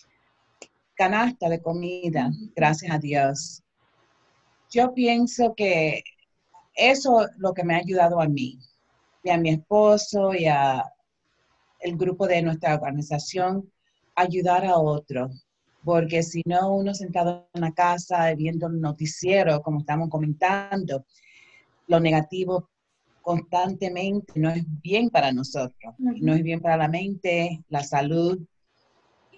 canastas 0.94 1.50
de 1.50 1.62
comida, 1.62 2.30
gracias 2.56 2.92
a 2.92 2.98
Dios. 2.98 3.62
Yo 4.70 4.92
pienso 4.94 5.54
que 5.54 6.02
eso 6.74 7.22
es 7.22 7.30
lo 7.38 7.52
que 7.52 7.64
me 7.64 7.74
ha 7.74 7.78
ayudado 7.78 8.20
a 8.20 8.26
mí, 8.26 8.58
y 9.22 9.30
a 9.30 9.36
mi 9.36 9.50
esposo 9.50 10.34
y 10.34 10.46
a 10.46 10.84
el 11.80 11.96
grupo 11.96 12.26
de 12.26 12.42
nuestra 12.42 12.74
organización 12.74 13.70
ayudar 14.14 14.66
a 14.66 14.76
otros, 14.76 15.46
porque 15.84 16.22
si 16.22 16.42
no, 16.44 16.74
uno 16.74 16.94
sentado 16.94 17.48
en 17.54 17.62
la 17.62 17.72
casa 17.72 18.34
viendo 18.34 18.66
el 18.66 18.80
noticiero, 18.80 19.62
como 19.62 19.80
estamos 19.80 20.08
comentando, 20.08 21.04
lo 21.86 22.00
negativo 22.00 22.68
constantemente 23.22 24.32
no 24.36 24.50
es 24.50 24.64
bien 24.82 25.10
para 25.10 25.32
nosotros, 25.32 25.94
no 25.98 26.34
es 26.34 26.42
bien 26.42 26.60
para 26.60 26.76
la 26.76 26.88
mente, 26.88 27.62
la 27.68 27.82
salud, 27.82 28.38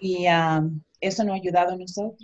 y 0.00 0.26
um, 0.26 0.80
eso 1.00 1.24
nos 1.24 1.34
ha 1.34 1.36
ayudado 1.36 1.72
a 1.72 1.76
nosotros. 1.76 2.18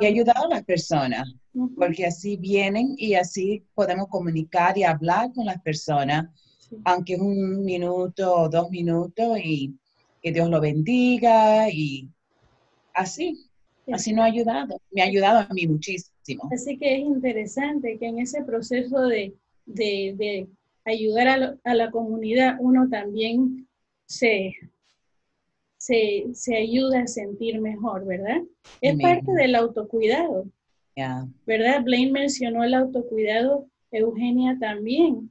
Y 0.00 0.04
ha 0.04 0.08
ah. 0.08 0.10
ayudado 0.10 0.46
a 0.46 0.54
las 0.54 0.64
personas, 0.64 1.34
porque 1.76 2.06
así 2.06 2.36
vienen 2.36 2.94
y 2.96 3.14
así 3.14 3.64
podemos 3.74 4.08
comunicar 4.08 4.78
y 4.78 4.84
hablar 4.84 5.32
con 5.32 5.46
las 5.46 5.60
personas 5.62 6.28
aunque 6.84 7.14
es 7.14 7.20
un 7.20 7.64
minuto 7.64 8.34
o 8.34 8.48
dos 8.48 8.70
minutos, 8.70 9.38
y 9.42 9.74
que 10.22 10.32
Dios 10.32 10.48
lo 10.48 10.60
bendiga 10.60 11.68
y 11.70 12.08
así, 12.94 13.46
así 13.92 14.12
nos 14.12 14.24
ha 14.24 14.26
ayudado, 14.26 14.80
me 14.90 15.02
ha 15.02 15.06
ayudado 15.06 15.38
a 15.38 15.54
mí 15.54 15.66
muchísimo. 15.66 16.48
Así 16.52 16.76
que 16.78 16.96
es 16.96 17.00
interesante 17.00 17.98
que 17.98 18.06
en 18.06 18.18
ese 18.20 18.42
proceso 18.44 19.06
de, 19.06 19.34
ayudar 20.84 21.58
a, 21.64 21.74
la 21.74 21.90
comunidad 21.90 22.56
uno 22.60 22.88
también 22.88 23.68
se, 24.06 24.54
se, 25.78 26.56
ayuda 26.56 27.02
a 27.02 27.06
sentir 27.06 27.60
mejor, 27.60 28.04
¿verdad? 28.06 28.42
Es 28.80 29.00
parte 29.00 29.32
del 29.32 29.54
autocuidado. 29.54 30.46
¿Verdad? 31.46 31.82
Blaine 31.82 32.12
mencionó 32.12 32.62
el 32.62 32.74
autocuidado, 32.74 33.66
Eugenia 33.90 34.58
también. 34.60 35.30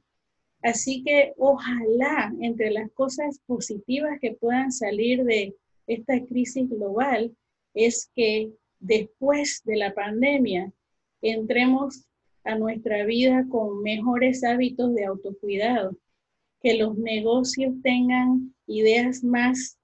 Así 0.62 1.02
que 1.02 1.32
ojalá 1.38 2.32
entre 2.40 2.70
las 2.70 2.90
cosas 2.92 3.40
positivas 3.46 4.18
que 4.20 4.32
puedan 4.32 4.72
salir 4.72 5.24
de 5.24 5.54
esta 5.86 6.20
crisis 6.26 6.68
global 6.68 7.34
es 7.74 8.10
que 8.14 8.50
después 8.78 9.62
de 9.64 9.76
la 9.76 9.94
pandemia 9.94 10.72
entremos 11.22 12.06
a 12.44 12.56
nuestra 12.56 13.04
vida 13.04 13.46
con 13.48 13.82
mejores 13.82 14.42
hábitos 14.44 14.94
de 14.94 15.04
autocuidado, 15.04 15.96
que 16.62 16.74
los 16.76 16.96
negocios 16.96 17.74
tengan 17.82 18.54
ideas 18.66 19.22
más, 19.22 19.78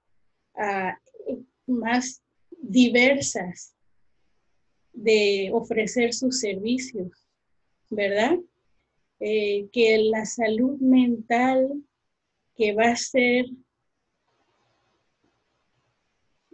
ah, 0.55 0.97
más 1.65 2.21
diversas 2.61 3.73
de 4.93 5.51
ofrecer 5.53 6.13
sus 6.13 6.39
servicios, 6.39 7.11
¿verdad? 7.89 8.37
Eh, 9.19 9.67
que 9.71 9.97
la 9.99 10.25
salud 10.25 10.79
mental, 10.79 11.83
que 12.55 12.73
va 12.73 12.89
a 12.89 12.95
ser 12.95 13.45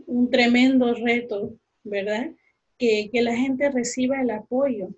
un 0.08 0.30
tremendo 0.30 0.93
reto, 0.93 1.56
¿verdad? 1.84 2.32
Que, 2.78 3.10
la 3.14 3.36
gente 3.36 3.70
reciba 3.70 4.22
el 4.22 4.32
apoyo, 4.32 4.89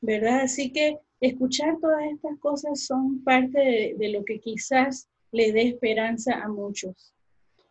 ¿verdad? 0.00 0.40
Así 0.42 0.72
que 0.72 0.98
escuchar 1.20 1.78
todas 1.80 2.02
estas 2.12 2.38
cosas 2.38 2.84
son 2.84 3.22
parte 3.24 3.58
de, 3.58 3.94
de 3.98 4.08
lo 4.10 4.24
que 4.24 4.40
quizás 4.40 5.08
le 5.32 5.52
dé 5.52 5.62
esperanza 5.68 6.42
a 6.42 6.48
muchos. 6.48 7.14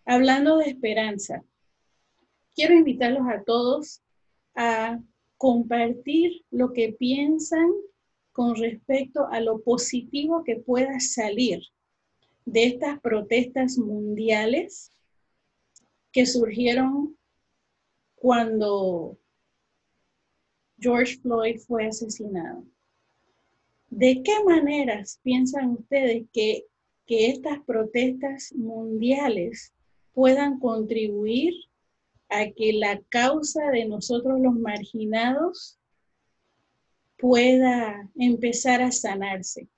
Hablando 0.06 0.58
de 0.58 0.70
esperanza, 0.70 1.44
quiero 2.56 2.74
invitarlos 2.74 3.28
a 3.28 3.44
todos 3.44 4.02
a 4.56 5.00
compartir 5.38 6.44
lo 6.52 6.74
que 6.74 6.94
piensan 6.94 7.70
con 8.32 8.56
respecto 8.56 9.28
a 9.28 9.40
lo 9.40 9.62
positivo 9.62 10.44
que 10.44 10.56
pueda 10.56 11.00
salir 11.00 11.62
de 12.46 12.64
estas 12.66 13.00
protestas 13.00 13.78
mundiales 13.78 14.92
que 16.20 16.26
surgieron 16.26 17.18
cuando 18.16 19.18
George 20.78 21.18
Floyd 21.22 21.62
fue 21.66 21.86
asesinado. 21.86 22.66
¿De 23.90 24.22
qué 24.22 24.44
maneras 24.44 25.22
piensan 25.24 25.70
ustedes 25.70 26.26
que, 26.34 26.66
que 27.06 27.30
estas 27.30 27.62
protestas 27.62 28.52
mundiales 28.54 29.74
puedan 30.14 30.60
contribuir 30.60 31.54
a 32.28 32.52
que 32.52 32.74
la 32.74 33.02
causa 33.08 33.72
de 33.72 33.86
nosotros 33.86 34.42
los 34.42 34.56
marginados 34.56 35.80
pueda 37.18 38.10
empezar 38.16 38.82
a 38.82 38.92
sanarse. 38.92 39.70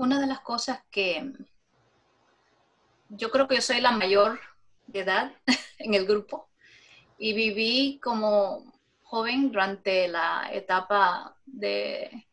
Una 0.00 0.18
de 0.18 0.26
las 0.26 0.40
cosas 0.40 0.80
que 0.90 1.30
yo 3.10 3.30
creo 3.30 3.46
que 3.46 3.56
yo 3.56 3.60
soy 3.60 3.82
la 3.82 3.90
mayor 3.90 4.40
de 4.86 5.00
edad 5.00 5.30
en 5.78 5.92
el 5.92 6.06
grupo 6.06 6.48
y 7.18 7.34
viví 7.34 8.00
como 8.02 8.72
joven 9.02 9.52
durante 9.52 10.08
la 10.08 10.48
etapa 10.54 11.36
de 11.44 12.26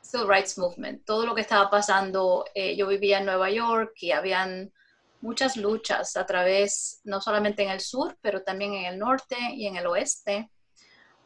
Civil 0.00 0.26
Rights 0.26 0.58
Movement. 0.58 1.04
Todo 1.04 1.24
lo 1.24 1.36
que 1.36 1.42
estaba 1.42 1.70
pasando, 1.70 2.46
eh, 2.52 2.74
yo 2.74 2.88
vivía 2.88 3.18
en 3.18 3.26
Nueva 3.26 3.48
York 3.48 3.92
y 4.00 4.10
habían 4.10 4.72
muchas 5.20 5.56
luchas 5.56 6.16
a 6.16 6.26
través, 6.26 7.00
no 7.04 7.20
solamente 7.20 7.62
en 7.62 7.70
el 7.70 7.80
sur, 7.80 8.18
pero 8.22 8.42
también 8.42 8.74
en 8.74 8.86
el 8.86 8.98
norte 8.98 9.36
y 9.52 9.68
en 9.68 9.76
el 9.76 9.86
oeste, 9.86 10.50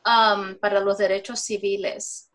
um, 0.04 0.54
para 0.56 0.80
los 0.80 0.98
derechos 0.98 1.40
civiles. 1.40 2.27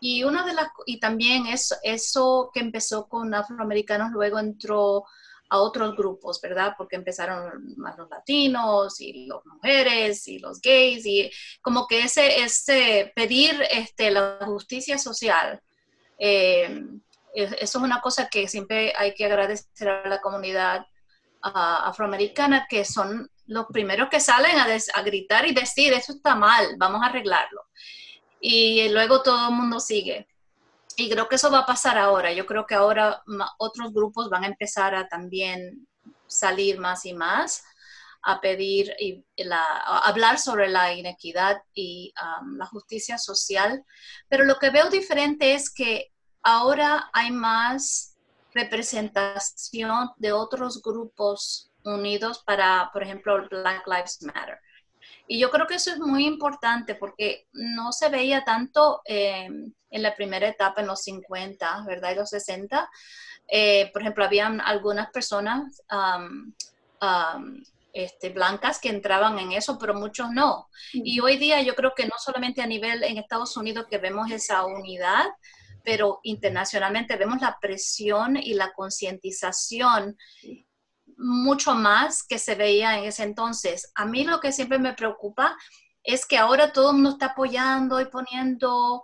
Y, 0.00 0.24
una 0.24 0.44
de 0.44 0.52
las, 0.52 0.68
y 0.84 1.00
también 1.00 1.46
eso, 1.46 1.76
eso 1.82 2.50
que 2.52 2.60
empezó 2.60 3.08
con 3.08 3.34
afroamericanos 3.34 4.12
luego 4.12 4.38
entró 4.38 5.04
a 5.48 5.58
otros 5.58 5.96
grupos, 5.96 6.40
¿verdad? 6.40 6.74
Porque 6.76 6.96
empezaron 6.96 7.74
más 7.76 7.96
los 7.96 8.10
latinos 8.10 9.00
y 9.00 9.26
las 9.26 9.44
mujeres 9.46 10.26
y 10.28 10.38
los 10.38 10.60
gays 10.60 11.06
y 11.06 11.30
como 11.62 11.86
que 11.86 12.00
ese, 12.00 12.42
ese 12.42 13.12
pedir 13.14 13.62
este, 13.70 14.10
la 14.10 14.38
justicia 14.44 14.98
social 14.98 15.62
eh, 16.18 16.82
eso 17.36 17.54
es 17.60 17.74
una 17.76 18.00
cosa 18.00 18.28
que 18.28 18.48
siempre 18.48 18.94
hay 18.96 19.14
que 19.14 19.26
agradecer 19.26 19.88
a 19.88 20.08
la 20.08 20.20
comunidad 20.20 20.86
afroamericana, 21.42 22.66
que 22.68 22.84
son 22.84 23.30
los 23.46 23.66
primeros 23.66 24.08
que 24.08 24.20
salen 24.20 24.56
a, 24.56 25.02
gritar 25.02 25.46
y 25.46 25.54
decir, 25.54 25.92
eso 25.92 26.14
está 26.14 26.34
mal, 26.34 26.74
vamos 26.78 27.02
a 27.02 27.06
arreglarlo. 27.06 27.60
Y 28.48 28.88
luego 28.90 29.22
todo 29.22 29.48
el 29.48 29.54
mundo 29.56 29.80
sigue. 29.80 30.28
Y 30.96 31.10
creo 31.10 31.28
que 31.28 31.34
eso 31.34 31.50
va 31.50 31.60
a 31.60 31.66
pasar 31.66 31.98
ahora. 31.98 32.32
Yo 32.32 32.46
creo 32.46 32.64
que 32.64 32.76
ahora 32.76 33.24
otros 33.58 33.92
grupos 33.92 34.30
van 34.30 34.44
a 34.44 34.46
empezar 34.46 34.94
a 34.94 35.08
también 35.08 35.88
salir 36.28 36.78
más 36.78 37.04
y 37.06 37.12
más 37.12 37.64
a 38.22 38.40
pedir 38.40 38.94
y 39.00 39.24
a 39.50 40.06
hablar 40.06 40.38
sobre 40.38 40.68
la 40.68 40.92
inequidad 40.92 41.60
y 41.74 42.14
um, 42.22 42.56
la 42.56 42.66
justicia 42.66 43.18
social. 43.18 43.84
Pero 44.28 44.44
lo 44.44 44.60
que 44.60 44.70
veo 44.70 44.90
diferente 44.90 45.54
es 45.54 45.68
que 45.68 46.12
ahora 46.40 47.10
hay 47.12 47.32
más 47.32 48.16
representación 48.54 50.10
de 50.18 50.30
otros 50.30 50.80
grupos 50.82 51.72
unidos 51.82 52.44
para, 52.46 52.90
por 52.92 53.02
ejemplo, 53.02 53.48
Black 53.48 53.84
Lives 53.88 54.22
Matter. 54.22 54.60
Y 55.28 55.38
yo 55.38 55.50
creo 55.50 55.66
que 55.66 55.74
eso 55.74 55.90
es 55.90 55.98
muy 55.98 56.26
importante 56.26 56.94
porque 56.94 57.46
no 57.52 57.92
se 57.92 58.08
veía 58.08 58.44
tanto 58.44 59.02
em, 59.04 59.72
en 59.90 60.02
la 60.02 60.14
primera 60.14 60.48
etapa, 60.48 60.80
en 60.80 60.86
los 60.86 61.02
50, 61.02 61.84
¿verdad? 61.86 62.12
Y 62.12 62.16
los 62.16 62.30
60. 62.30 62.88
Eh, 63.48 63.90
por 63.92 64.02
ejemplo, 64.02 64.24
habían 64.24 64.60
algunas 64.60 65.10
personas 65.10 65.82
este, 67.92 68.30
blancas 68.30 68.78
que 68.78 68.88
entraban 68.88 69.38
en 69.38 69.52
eso, 69.52 69.78
pero 69.78 69.94
muchos 69.94 70.30
no. 70.30 70.68
Y 70.92 71.20
hoy 71.20 71.38
día 71.38 71.62
yo 71.62 71.74
creo 71.74 71.92
que 71.96 72.06
no 72.06 72.14
solamente 72.18 72.62
a 72.62 72.66
nivel 72.66 73.02
en 73.02 73.18
Estados 73.18 73.56
Unidos 73.56 73.86
que 73.90 73.98
vemos 73.98 74.30
esa 74.30 74.64
unidad, 74.66 75.26
pero 75.82 76.20
internacionalmente 76.24 77.16
vemos 77.16 77.40
la 77.40 77.58
presión 77.60 78.36
y 78.36 78.54
la 78.54 78.72
concientización 78.72 80.18
mucho 81.16 81.74
más 81.74 82.22
que 82.22 82.38
se 82.38 82.54
veía 82.54 82.98
en 82.98 83.04
ese 83.04 83.24
entonces. 83.24 83.90
A 83.94 84.06
mí 84.06 84.24
lo 84.24 84.40
que 84.40 84.52
siempre 84.52 84.78
me 84.78 84.94
preocupa 84.94 85.56
es 86.02 86.26
que 86.26 86.38
ahora 86.38 86.72
todo 86.72 86.90
el 86.90 86.94
mundo 86.96 87.10
está 87.10 87.26
apoyando 87.26 88.00
y 88.00 88.06
poniendo 88.06 89.02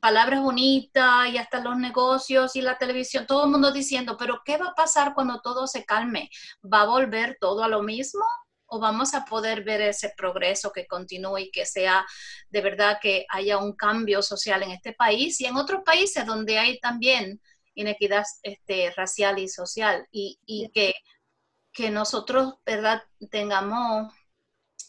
palabras 0.00 0.42
bonitas 0.42 1.30
y 1.30 1.38
hasta 1.38 1.60
los 1.60 1.76
negocios 1.76 2.54
y 2.56 2.60
la 2.60 2.76
televisión, 2.76 3.26
todo 3.26 3.44
el 3.44 3.50
mundo 3.50 3.72
diciendo, 3.72 4.16
pero 4.18 4.42
¿qué 4.44 4.58
va 4.58 4.68
a 4.68 4.74
pasar 4.74 5.14
cuando 5.14 5.40
todo 5.40 5.66
se 5.66 5.84
calme? 5.84 6.30
¿Va 6.62 6.82
a 6.82 6.86
volver 6.86 7.38
todo 7.40 7.64
a 7.64 7.68
lo 7.68 7.82
mismo? 7.82 8.24
¿O 8.66 8.78
vamos 8.78 9.14
a 9.14 9.24
poder 9.24 9.64
ver 9.64 9.80
ese 9.80 10.12
progreso 10.14 10.72
que 10.72 10.86
continúe 10.86 11.38
y 11.38 11.50
que 11.50 11.64
sea 11.64 12.04
de 12.50 12.60
verdad 12.60 12.98
que 13.00 13.24
haya 13.30 13.56
un 13.56 13.74
cambio 13.74 14.20
social 14.20 14.62
en 14.62 14.72
este 14.72 14.92
país 14.92 15.40
y 15.40 15.46
en 15.46 15.56
otros 15.56 15.82
países 15.84 16.26
donde 16.26 16.58
hay 16.58 16.78
también 16.78 17.40
inequidad 17.74 18.24
este, 18.42 18.92
racial 18.94 19.38
y 19.38 19.48
social 19.48 20.06
y, 20.10 20.38
y 20.44 20.70
que, 20.72 20.94
que 21.78 21.90
nosotros, 21.90 22.54
¿verdad?, 22.66 23.04
tengamos 23.30 24.12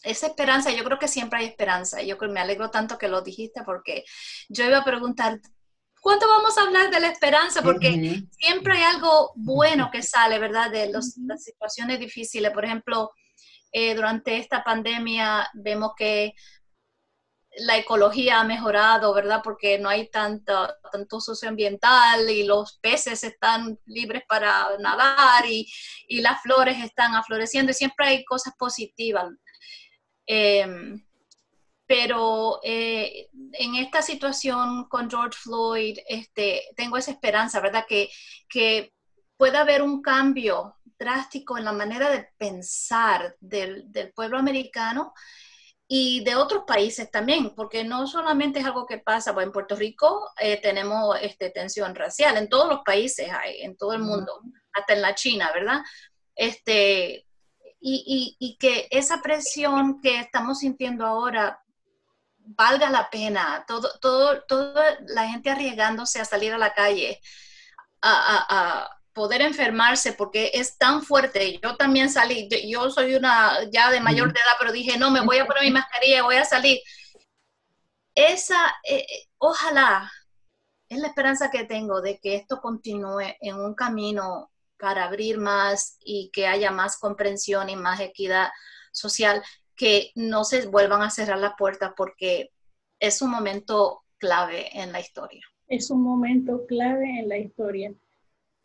esa 0.02 0.26
esperanza, 0.26 0.72
yo 0.72 0.82
creo 0.82 0.98
que 0.98 1.06
siempre 1.06 1.38
hay 1.38 1.46
esperanza. 1.46 2.02
Yo 2.02 2.16
me 2.18 2.40
alegro 2.40 2.68
tanto 2.70 2.98
que 2.98 3.06
lo 3.06 3.22
dijiste 3.22 3.62
porque 3.62 4.04
yo 4.48 4.64
iba 4.64 4.78
a 4.78 4.84
preguntar, 4.84 5.40
¿cuánto 6.00 6.26
vamos 6.26 6.58
a 6.58 6.62
hablar 6.62 6.90
de 6.90 6.98
la 6.98 7.06
esperanza? 7.06 7.62
Porque 7.62 8.24
siempre 8.32 8.72
hay 8.72 8.82
algo 8.82 9.30
bueno 9.36 9.88
que 9.92 10.02
sale, 10.02 10.40
¿verdad? 10.40 10.68
De 10.72 10.90
las 10.90 11.14
situaciones 11.44 12.00
difíciles. 12.00 12.50
Por 12.50 12.64
ejemplo, 12.64 13.12
eh, 13.70 13.94
durante 13.94 14.38
esta 14.38 14.64
pandemia 14.64 15.48
vemos 15.54 15.92
que 15.96 16.32
la 17.58 17.76
ecología 17.76 18.40
ha 18.40 18.44
mejorado, 18.44 19.12
¿verdad? 19.12 19.40
Porque 19.42 19.78
no 19.78 19.88
hay 19.88 20.08
tanto, 20.08 20.68
tanto 20.92 21.20
socioambiental 21.20 22.30
y 22.30 22.44
los 22.44 22.78
peces 22.78 23.24
están 23.24 23.78
libres 23.86 24.22
para 24.28 24.68
nadar 24.78 25.44
y, 25.46 25.70
y 26.06 26.20
las 26.20 26.40
flores 26.42 26.82
están 26.82 27.14
afloreciendo 27.14 27.72
y 27.72 27.74
siempre 27.74 28.06
hay 28.06 28.24
cosas 28.24 28.54
positivas. 28.56 29.28
Em, 30.26 31.04
pero 31.86 32.60
eh, 32.62 33.28
en 33.54 33.74
esta 33.74 34.00
situación 34.00 34.88
con 34.88 35.10
George 35.10 35.36
Floyd, 35.42 35.98
este, 36.06 36.62
tengo 36.76 36.96
esa 36.96 37.10
esperanza, 37.10 37.58
¿verdad? 37.60 37.84
Que, 37.88 38.08
que 38.48 38.92
pueda 39.36 39.62
haber 39.62 39.82
un 39.82 40.00
cambio 40.00 40.76
drástico 40.98 41.58
en 41.58 41.64
la 41.64 41.72
manera 41.72 42.10
de 42.10 42.28
pensar 42.38 43.34
del, 43.40 43.90
del 43.90 44.12
pueblo 44.12 44.38
americano 44.38 45.12
y 45.92 46.22
de 46.22 46.36
otros 46.36 46.62
países 46.68 47.10
también, 47.10 47.52
porque 47.56 47.82
no 47.82 48.06
solamente 48.06 48.60
es 48.60 48.64
algo 48.64 48.86
que 48.86 48.98
pasa, 48.98 49.34
pues 49.34 49.44
en 49.44 49.52
Puerto 49.52 49.74
Rico 49.74 50.30
eh, 50.38 50.60
tenemos 50.62 51.16
este, 51.20 51.50
tensión 51.50 51.96
racial, 51.96 52.36
en 52.36 52.48
todos 52.48 52.68
los 52.68 52.82
países 52.84 53.28
hay, 53.28 53.62
en 53.62 53.76
todo 53.76 53.92
el 53.94 53.98
mundo, 53.98 54.40
hasta 54.72 54.92
en 54.92 55.02
la 55.02 55.16
China, 55.16 55.50
¿verdad? 55.52 55.80
Este, 56.36 57.26
y, 57.80 58.36
y, 58.38 58.56
que 58.58 58.86
esa 58.92 59.20
presión 59.20 60.00
que 60.00 60.20
estamos 60.20 60.60
sintiendo 60.60 61.04
ahora 61.04 61.60
valga 62.38 62.88
la 62.88 63.10
pena, 63.10 63.64
todo, 63.66 63.90
todo, 63.98 64.42
toda 64.42 64.96
la 65.08 65.26
gente 65.26 65.50
arriesgándose 65.50 66.20
a 66.20 66.24
salir 66.24 66.52
a 66.52 66.58
la 66.58 66.72
calle, 66.72 67.20
a, 68.00 68.46
a, 68.48 68.99
poder 69.12 69.42
enfermarse 69.42 70.12
porque 70.12 70.50
es 70.54 70.78
tan 70.78 71.02
fuerte. 71.02 71.58
Yo 71.62 71.76
también 71.76 72.10
salí, 72.10 72.48
yo 72.68 72.90
soy 72.90 73.14
una 73.14 73.64
ya 73.70 73.90
de 73.90 74.00
mayor 74.00 74.32
de 74.32 74.40
edad, 74.40 74.56
pero 74.58 74.72
dije, 74.72 74.98
no, 74.98 75.10
me 75.10 75.20
voy 75.20 75.38
a 75.38 75.46
poner 75.46 75.64
mi 75.64 75.70
mascarilla 75.70 76.18
y 76.18 76.22
voy 76.22 76.36
a 76.36 76.44
salir. 76.44 76.80
Esa, 78.14 78.56
eh, 78.84 79.06
eh, 79.08 79.28
ojalá, 79.38 80.10
es 80.88 80.98
la 80.98 81.08
esperanza 81.08 81.50
que 81.50 81.64
tengo 81.64 82.00
de 82.00 82.18
que 82.18 82.34
esto 82.34 82.60
continúe 82.60 83.36
en 83.40 83.56
un 83.56 83.74
camino 83.74 84.50
para 84.78 85.04
abrir 85.04 85.38
más 85.38 85.96
y 86.00 86.30
que 86.32 86.46
haya 86.46 86.70
más 86.70 86.98
comprensión 86.98 87.68
y 87.68 87.76
más 87.76 88.00
equidad 88.00 88.48
social, 88.92 89.42
que 89.76 90.10
no 90.14 90.44
se 90.44 90.66
vuelvan 90.66 91.02
a 91.02 91.10
cerrar 91.10 91.38
la 91.38 91.54
puerta 91.56 91.94
porque 91.96 92.50
es 92.98 93.22
un 93.22 93.30
momento 93.30 94.02
clave 94.18 94.68
en 94.78 94.92
la 94.92 95.00
historia. 95.00 95.42
Es 95.68 95.90
un 95.90 96.02
momento 96.02 96.66
clave 96.66 97.20
en 97.20 97.28
la 97.28 97.38
historia. 97.38 97.94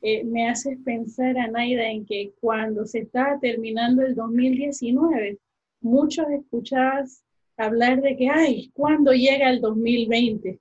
Eh, 0.02 0.24
me 0.24 0.48
hace 0.48 0.78
pensar, 0.78 1.38
Anaida, 1.38 1.90
en 1.90 2.06
que 2.06 2.34
cuando 2.40 2.86
se 2.86 3.00
estaba 3.00 3.40
terminando 3.40 4.04
el 4.04 4.16
2019, 4.16 5.40
muchos 5.82 6.26
escuchabas 6.30 7.24
hablar 7.58 8.02
de 8.02 8.16
que, 8.18 8.30
ay, 8.30 8.70
¿cuándo 8.74 9.14
llega 9.14 9.50
el 9.50 9.62
2020? 9.62 10.60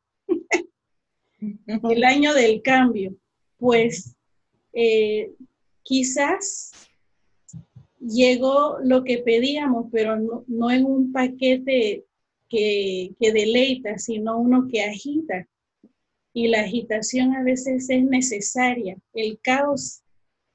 el 1.91 2.05
año 2.05 2.35
del 2.35 2.63
cambio. 2.63 3.15
Pues 3.59 4.17
eh, 4.73 5.33
quizás 5.83 6.73
llegó 8.01 8.79
lo 8.83 9.05
que 9.05 9.19
pedíamos, 9.19 9.87
pero 9.93 10.17
no, 10.47 10.71
en 10.71 10.85
un 10.85 11.13
paquete 11.13 12.05
que, 12.49 13.15
que, 13.19 13.33
deleita, 13.33 13.99
sino 13.99 14.39
uno 14.39 14.69
que 14.71 14.83
agita. 14.83 15.49
Y 16.35 16.49
la 16.49 16.61
agitación 16.61 17.35
a 17.35 17.43
veces 17.43 17.89
es 17.89 18.05
necesaria. 18.05 18.99
El 19.15 19.39
caos 19.41 20.03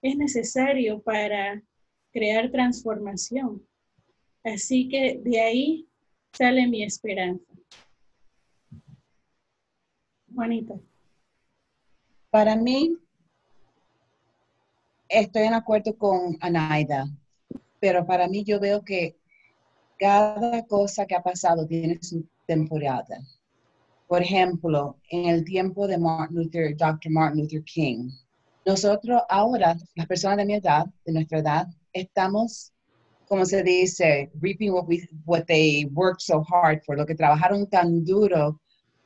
es 0.01 0.15
necesario 0.15 1.01
para 1.01 1.63
crear 2.11 2.51
transformación. 2.51 3.65
Así 4.43 4.89
que 4.89 5.19
de 5.23 5.39
ahí 5.39 5.87
sale 6.33 6.67
mi 6.67 6.83
esperanza. 6.83 7.45
Juanita. 10.35 10.75
Para 12.29 12.55
mí, 12.55 12.95
estoy 15.07 15.43
en 15.43 15.53
acuerdo 15.53 15.97
con 15.97 16.37
Anaida, 16.41 17.05
pero 17.79 18.05
para 18.05 18.27
mí 18.27 18.43
yo 18.43 18.59
veo 18.59 18.83
que 18.83 19.17
cada 19.97 20.65
cosa 20.65 21.05
que 21.05 21.15
ha 21.15 21.23
pasado 21.23 21.65
tiene 21.65 21.97
su 22.01 22.25
temporada. 22.45 23.17
Por 24.09 24.23
ejemplo, 24.23 24.97
en 25.11 25.25
el 25.29 25.45
tiempo 25.45 25.87
de 25.87 25.99
Martin 25.99 26.37
Luther, 26.37 26.75
Dr. 26.75 27.11
Martin 27.11 27.43
Luther 27.43 27.63
King, 27.63 28.09
nosotros 28.65 29.21
ahora, 29.29 29.77
las 29.93 30.07
personas 30.07 30.37
de 30.37 30.45
mi 30.45 30.55
edad, 30.55 30.87
de 31.05 31.13
nuestra 31.13 31.37
edad, 31.37 31.67
estamos, 31.93 32.73
como 33.27 33.45
se 33.45 33.61
dice, 33.61 34.31
reaping 34.41 34.71
what, 34.71 34.87
we, 34.87 35.07
what 35.27 35.45
they 35.45 35.85
worked 35.93 36.21
so 36.21 36.43
hard 36.43 36.81
for, 36.87 36.97
lo 36.97 37.05
que 37.05 37.13
trabajaron 37.13 37.69
tan 37.69 38.03
duro 38.03 38.59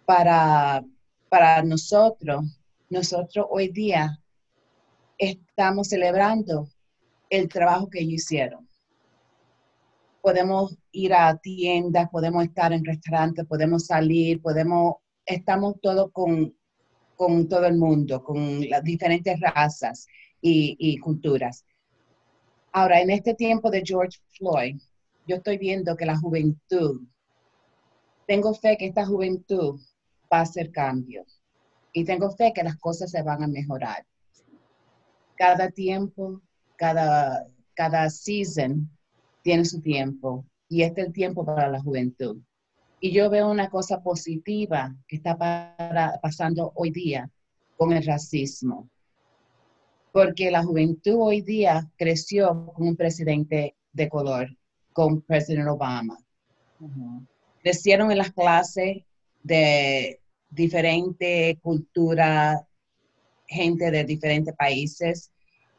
para, 0.05 0.81
para 1.27 1.61
nosotros. 1.63 2.45
Nosotros 2.89 3.45
hoy 3.49 3.67
día 3.73 4.17
estamos 5.17 5.89
celebrando 5.89 6.69
el 7.30 7.49
trabajo 7.49 7.89
que 7.89 7.99
ellos 7.99 8.23
hicieron. 8.23 8.69
Podemos 10.21 10.77
ir 10.94 11.14
a 11.14 11.36
tiendas, 11.38 12.10
podemos 12.10 12.44
estar 12.45 12.72
en 12.72 12.86
restaurantes, 12.86 13.45
podemos 13.45 13.88
salir, 13.88 14.41
podemos, 14.41 14.95
estamos 15.26 15.76
todos 15.82 16.11
con, 16.14 16.56
con 17.15 17.49
todo 17.49 17.65
el 17.65 17.76
mundo, 17.76 18.24
con 18.24 18.68
las 18.70 18.84
diferentes 18.84 19.40
razas 19.40 20.07
y, 20.40 20.78
y 20.80 20.98
culturas. 20.99 21.65
Ahora, 22.72 23.02
en 23.02 23.10
este 23.10 23.34
tiempo 23.34 23.70
de 23.70 23.84
George 23.84 24.20
Floyd, 24.38 24.80
yo 25.28 25.38
estoy 25.38 25.57
viendo 25.57 25.95
que 25.98 26.06
la 26.06 26.18
juventud, 26.18 27.02
tengo 28.28 28.53
fe 28.53 28.78
que 28.78 28.88
esta 28.88 29.06
juventud 29.06 29.80
va 30.32 30.40
a 30.40 30.41
hacer 30.41 30.72
cambios 30.72 31.41
y 31.91 32.06
tengo 32.06 32.32
fe 32.32 32.53
que 32.53 32.64
las 32.64 32.78
cosas 32.78 33.11
se 33.11 33.22
van 33.24 33.44
a 33.44 33.48
mejorar. 33.48 34.06
Cada 35.36 35.70
tiempo, 35.70 36.41
cada, 36.76 37.48
cada 37.74 38.10
season 38.10 38.90
tiene 39.41 39.65
su 39.65 39.82
tiempo 39.82 40.45
y 40.73 40.81
este 40.81 41.01
es 41.01 41.07
el 41.07 41.13
tiempo 41.13 41.45
para 41.45 41.69
la 41.69 41.79
juventud. 41.79 42.41
Y 42.99 43.11
yo 43.11 43.29
veo 43.29 43.51
una 43.51 43.69
cosa 43.69 44.01
positiva 44.01 44.95
que 45.07 45.17
está 45.17 45.37
pasando 46.19 46.71
hoy 46.73 46.89
día 46.89 47.29
con 47.77 47.93
el 47.93 48.03
racismo. 48.03 48.89
Porque 50.11 50.49
la 50.49 50.63
juventud 50.63 51.17
hoy 51.19 51.41
día 51.41 51.87
creció 51.95 52.71
con 52.73 52.87
un 52.87 52.95
presidente 52.95 53.75
de 53.91 54.09
color, 54.09 54.47
con 54.93 55.21
presidente 55.21 55.69
Obama. 55.69 56.17
Crecieron 57.61 58.11
en 58.11 58.17
las 58.17 58.31
clases 58.31 59.03
de 59.43 60.21
diferente 60.49 61.59
cultura, 61.61 62.67
gente 63.45 63.91
de 63.91 64.05
diferentes 64.05 64.55
países, 64.55 65.31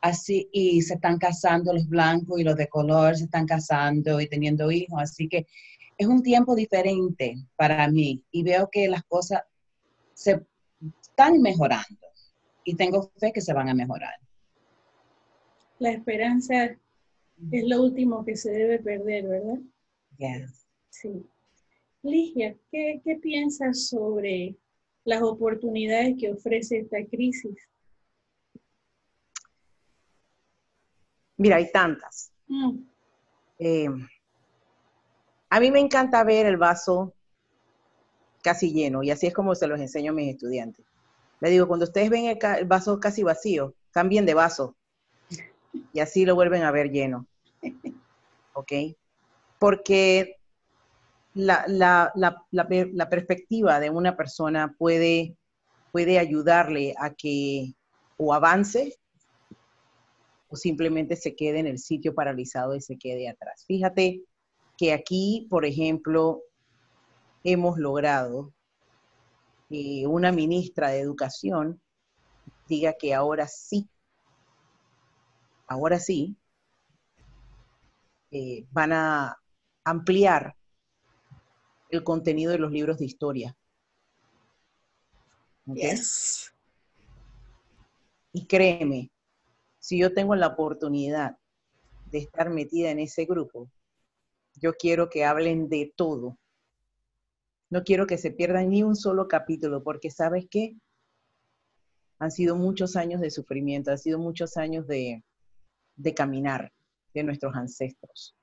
así, 0.05 0.51
y 0.53 0.83
se 0.83 0.95
están 0.95 1.17
casando 1.17 1.73
los 1.73 1.89
blancos 1.89 2.39
y 2.39 2.45
los 2.45 2.57
de 2.57 2.69
color, 2.69 3.17
se 3.17 3.25
están 3.25 3.47
casando 3.47 4.21
y 4.21 4.29
teniendo 4.29 4.71
hijos, 4.71 5.01
así 5.01 5.29
que 5.29 5.47
es 5.97 6.07
un 6.07 6.23
tiempo 6.23 6.55
diferente 6.55 7.37
para 7.57 7.89
mí 7.89 8.23
y 8.31 8.43
veo 8.43 8.69
que 8.71 8.87
las 8.87 9.03
cosas 9.05 9.41
se 10.13 10.45
están 11.01 11.41
mejorando 11.41 12.07
y 12.65 12.75
tengo 12.75 13.11
fe 13.17 13.33
que 13.33 13.41
se 13.41 13.55
van 13.55 13.71
a 13.71 13.75
mejorar. 13.75 14.15
La 15.79 15.93
esperanza 15.93 16.67
es 17.51 17.65
lo 17.67 17.83
último 17.83 18.27
que 18.27 18.37
se 18.37 18.51
debe 18.51 18.81
perder, 18.81 19.27
¿verdad? 19.27 19.59
Yes. 20.19 20.67
Sí. 20.91 21.25
Ligia, 22.03 22.55
¿qué, 22.71 23.01
¿qué 23.03 23.17
piensas 23.17 23.87
sobre 23.89 24.55
las 25.05 25.23
oportunidades 25.23 26.17
que 26.21 26.31
ofrece 26.31 26.81
esta 26.81 27.03
crisis? 27.07 27.57
Mira, 31.37 31.57
hay 31.57 31.71
tantas. 31.71 32.33
Mm, 32.49 32.85
Eh, 33.59 33.89
a 35.49 35.59
mí 35.59 35.71
me 35.71 35.81
encanta 35.81 36.23
ver 36.23 36.45
el 36.45 36.59
vaso 36.59 37.15
casi 38.43 38.73
lleno 38.73 39.03
y 39.03 39.11
así 39.11 39.27
es 39.27 39.35
como 39.35 39.55
se 39.55 39.67
los 39.67 39.81
enseño 39.81 40.13
a 40.13 40.15
mis 40.15 40.31
estudiantes. 40.35 40.85
Le 41.41 41.51
digo, 41.51 41.69
cuando 41.69 41.85
ustedes 41.87 42.11
ven 42.11 42.27
el, 42.27 42.39
el 42.59 42.67
vaso 42.67 43.01
casi 43.01 43.23
vacío, 43.23 43.75
cambien 43.93 44.27
de 44.27 44.35
vaso 44.35 44.77
y 45.93 46.01
así 46.01 46.25
lo 46.25 46.35
vuelven 46.35 46.63
a 46.63 46.71
ver 46.71 46.91
lleno. 46.91 47.27
¿Ok? 48.53 48.73
Porque 49.59 50.37
la, 51.35 51.65
la- 51.69 52.13
la- 52.15 52.45
la 52.51 52.69
per- 52.69 52.91
la 52.95 53.09
perspectiva 53.09 53.81
de 53.81 53.91
una 53.91 54.17
persona 54.17 54.75
puede, 54.79 55.37
puede 55.93 56.19
ayudarle 56.19 56.95
a 56.99 57.15
que 57.15 57.75
o 58.17 58.35
avance 58.35 58.97
o 60.55 60.57
simplemente 60.57 61.17
se 61.17 61.35
quede 61.35 61.59
en 61.59 61.67
el 61.67 61.81
sitio 61.81 62.15
paralizado 62.15 62.77
y 62.77 62.81
se 62.81 62.97
quede 62.97 63.29
atrás. 63.29 63.65
Fíjate 63.67 64.23
que 64.79 64.93
aquí, 64.93 65.49
por 65.51 65.65
ejemplo, 65.65 66.43
hemos 67.43 67.77
logrado 67.77 68.55
que 69.69 70.05
una 70.07 70.31
ministra 70.31 70.91
de 70.91 71.01
educación 71.01 71.83
diga 72.69 72.95
que 72.97 73.13
ahora 73.13 73.49
sí, 73.49 73.89
ahora 75.67 75.99
sí, 75.99 76.37
eh, 78.31 78.65
van 78.71 78.93
a 78.93 79.37
ampliar 79.83 80.55
el 81.89 82.05
contenido 82.05 82.53
de 82.53 82.59
los 82.59 82.71
libros 82.71 82.99
de 82.99 83.07
historia. 83.07 83.57
Yes. 85.67 86.55
Y 88.33 88.47
créeme, 88.47 89.11
si 89.85 89.99
yo 89.99 90.15
tengo 90.15 90.35
la 90.35 90.47
oportunidad 90.47 91.37
de 92.07 92.17
estar 92.17 92.49
metida 92.49 92.91
en 92.91 93.01
ese 93.01 93.27
grupo, 93.27 93.71
yo 94.55 94.73
quiero 94.79 95.11
que 95.11 95.27
hablen 95.27 95.69
de 95.69 95.93
todo. 95.95 96.39
No 97.69 97.85
quiero 97.85 98.07
que 98.07 98.17
se 98.17 98.31
pierdan 98.31 98.71
ni 98.71 98.83
un 98.83 98.97
solo 98.97 99.29
capítulo, 99.29 99.83
porque 99.83 100.11
sabes 100.11 100.47
qué? 100.51 100.75
Han 102.19 102.31
sido 102.31 102.57
muchos 102.57 102.97
años 102.97 103.21
de 103.21 103.31
sufrimiento, 103.31 103.91
han 103.91 103.99
sido 103.99 104.19
muchos 104.19 104.57
años 104.57 104.87
de, 104.87 105.23
de 105.97 106.15
caminar 106.15 106.73
de 107.13 107.23
nuestros 107.23 107.55
ancestros. 107.55 108.35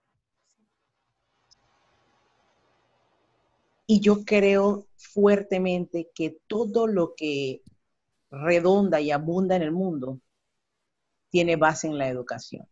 Y 3.87 3.99
yo 3.99 4.23
creo 4.25 4.85
fuertemente 4.95 6.11
que 6.13 6.37
todo 6.45 6.85
lo 6.85 7.15
que 7.15 7.63
redonda 8.29 9.01
y 9.01 9.09
abunda 9.09 9.55
en 9.55 9.63
el 9.63 9.71
mundo 9.71 10.21
tiene 11.31 11.55
base 11.55 11.87
en 11.87 11.97
la 11.97 12.07
educación. 12.07 12.67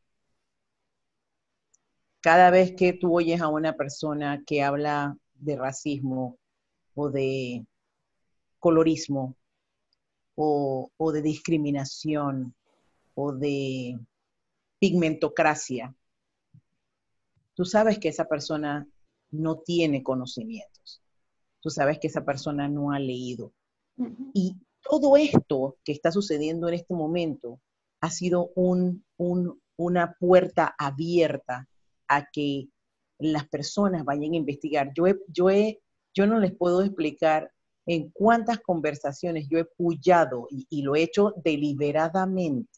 Cada 2.21 2.51
vez 2.51 2.75
que 2.75 2.93
tú 2.93 3.17
oyes 3.17 3.41
a 3.41 3.47
una 3.47 3.73
persona 3.73 4.43
que 4.45 4.61
habla 4.61 5.17
de 5.35 5.55
racismo 5.55 6.37
o 6.93 7.09
de 7.09 7.65
colorismo 8.59 9.37
o, 10.35 10.91
o 10.97 11.11
de 11.11 11.21
discriminación 11.21 12.53
o 13.15 13.31
de 13.31 13.97
pigmentocracia, 14.79 15.95
tú 17.53 17.63
sabes 17.63 17.97
que 17.97 18.09
esa 18.09 18.25
persona 18.25 18.85
no 19.31 19.59
tiene 19.59 20.03
conocimientos. 20.03 21.01
Tú 21.61 21.69
sabes 21.69 21.99
que 21.99 22.07
esa 22.07 22.25
persona 22.25 22.67
no 22.67 22.91
ha 22.91 22.99
leído. 22.99 23.53
Y 24.33 24.55
todo 24.81 25.17
esto 25.17 25.77
que 25.83 25.91
está 25.91 26.11
sucediendo 26.11 26.67
en 26.67 26.75
este 26.75 26.93
momento 26.93 27.59
ha 28.01 28.09
sido 28.09 28.51
un- 28.55 29.03
un- 29.17 29.61
una 29.77 30.13
puerta 30.19 30.75
abierta 30.77 31.67
a 32.07 32.25
que 32.31 32.69
las 33.19 33.47
personas 33.47 34.03
vayan 34.05 34.33
a 34.33 34.37
investigar. 34.37 34.91
Yo, 34.95 35.07
he- 35.07 35.19
yo, 35.27 35.49
he- 35.49 35.81
yo 36.13 36.27
no 36.27 36.39
les 36.39 36.53
puedo 36.55 36.81
explicar 36.83 37.51
en 37.85 38.09
cuántas 38.11 38.59
conversaciones 38.59 39.47
yo 39.49 39.57
he 39.59 39.65
puyado 39.65 40.47
y, 40.51 40.67
y 40.69 40.81
lo 40.83 40.95
he 40.95 41.03
hecho 41.03 41.33
deliberadamente 41.43 42.69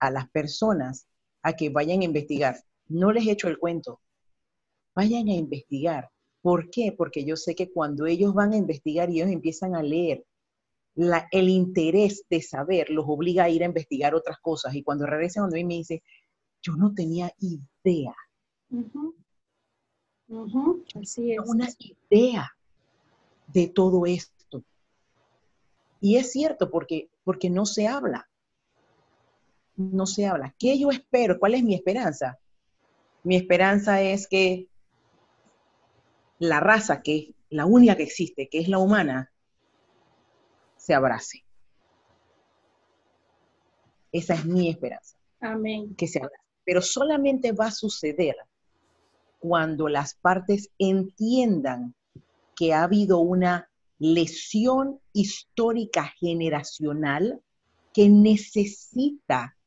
a 0.00 0.10
las 0.10 0.28
personas 0.30 1.06
a 1.42 1.54
que 1.54 1.70
vayan 1.70 2.00
a 2.00 2.04
investigar. 2.04 2.56
No 2.88 3.12
les 3.12 3.26
he 3.26 3.32
hecho 3.32 3.48
el 3.48 3.58
cuento. 3.58 4.00
Vayan 4.94 5.28
a 5.28 5.34
investigar. 5.34 6.10
¿Por 6.40 6.70
qué? 6.70 6.92
Porque 6.96 7.24
yo 7.24 7.36
sé 7.36 7.54
que 7.54 7.70
cuando 7.70 8.06
ellos 8.06 8.34
van 8.34 8.52
a 8.52 8.56
investigar 8.56 9.10
y 9.10 9.20
ellos 9.20 9.30
empiezan 9.32 9.74
a 9.74 9.82
leer, 9.82 10.24
la- 10.98 11.28
el 11.30 11.48
interés 11.48 12.24
de 12.28 12.42
saber 12.42 12.90
los 12.90 13.04
obliga 13.06 13.44
a 13.44 13.48
ir 13.48 13.62
a 13.62 13.66
investigar 13.66 14.16
otras 14.16 14.38
cosas. 14.40 14.74
Y 14.74 14.82
cuando 14.82 15.06
regresan 15.06 15.44
donde 15.44 15.58
mí 15.58 15.64
me 15.64 15.74
dice, 15.74 16.02
yo 16.60 16.74
no 16.74 16.92
tenía 16.92 17.32
idea, 17.38 18.16
Así 21.00 21.32
es. 21.32 21.38
una 21.46 21.68
idea 22.10 22.50
de 23.46 23.68
todo 23.68 24.06
esto. 24.06 24.64
Y 26.00 26.16
es 26.16 26.32
cierto 26.32 26.68
porque, 26.68 27.08
porque 27.22 27.48
no 27.48 27.64
se 27.64 27.86
habla. 27.86 28.28
No 29.76 30.04
se 30.04 30.26
habla. 30.26 30.52
¿Qué 30.58 30.76
yo 30.80 30.90
espero? 30.90 31.38
¿Cuál 31.38 31.54
es 31.54 31.62
mi 31.62 31.76
esperanza? 31.76 32.40
Mi 33.22 33.36
esperanza 33.36 34.02
es 34.02 34.26
que 34.26 34.66
la 36.40 36.58
raza, 36.58 37.02
que 37.02 37.16
es 37.18 37.28
la 37.50 37.66
única 37.66 37.96
que 37.96 38.02
existe, 38.02 38.48
que 38.48 38.58
es 38.58 38.68
la 38.68 38.78
humana, 38.78 39.30
se 40.88 40.94
abrace. 40.94 41.44
Esa 44.10 44.32
es 44.32 44.46
mi 44.46 44.70
esperanza. 44.70 45.18
Amén. 45.38 45.94
que 45.96 46.08
se 46.08 46.18
abrace. 46.18 46.42
Pero 46.64 46.80
solamente 46.80 47.52
va 47.52 47.66
a 47.66 47.70
suceder 47.70 48.36
cuando 49.38 49.86
las 49.88 50.14
partes 50.14 50.70
entiendan 50.78 51.94
que 52.56 52.72
ha 52.72 52.84
habido 52.84 53.18
una 53.18 53.68
lesión 53.98 54.98
histórica 55.12 56.14
generacional 56.18 57.42
que 57.92 58.08
necesita, 58.08 59.58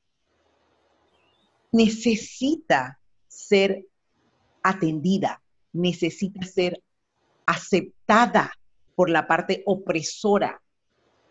necesita 1.72 2.99
ser 3.27 3.85
atendida, 4.64 5.39
necesita 5.72 6.48
ser 6.48 6.81
aceptada 7.45 8.52
por 8.95 9.11
la 9.11 9.27
parte 9.27 9.61
opresora. 9.68 10.60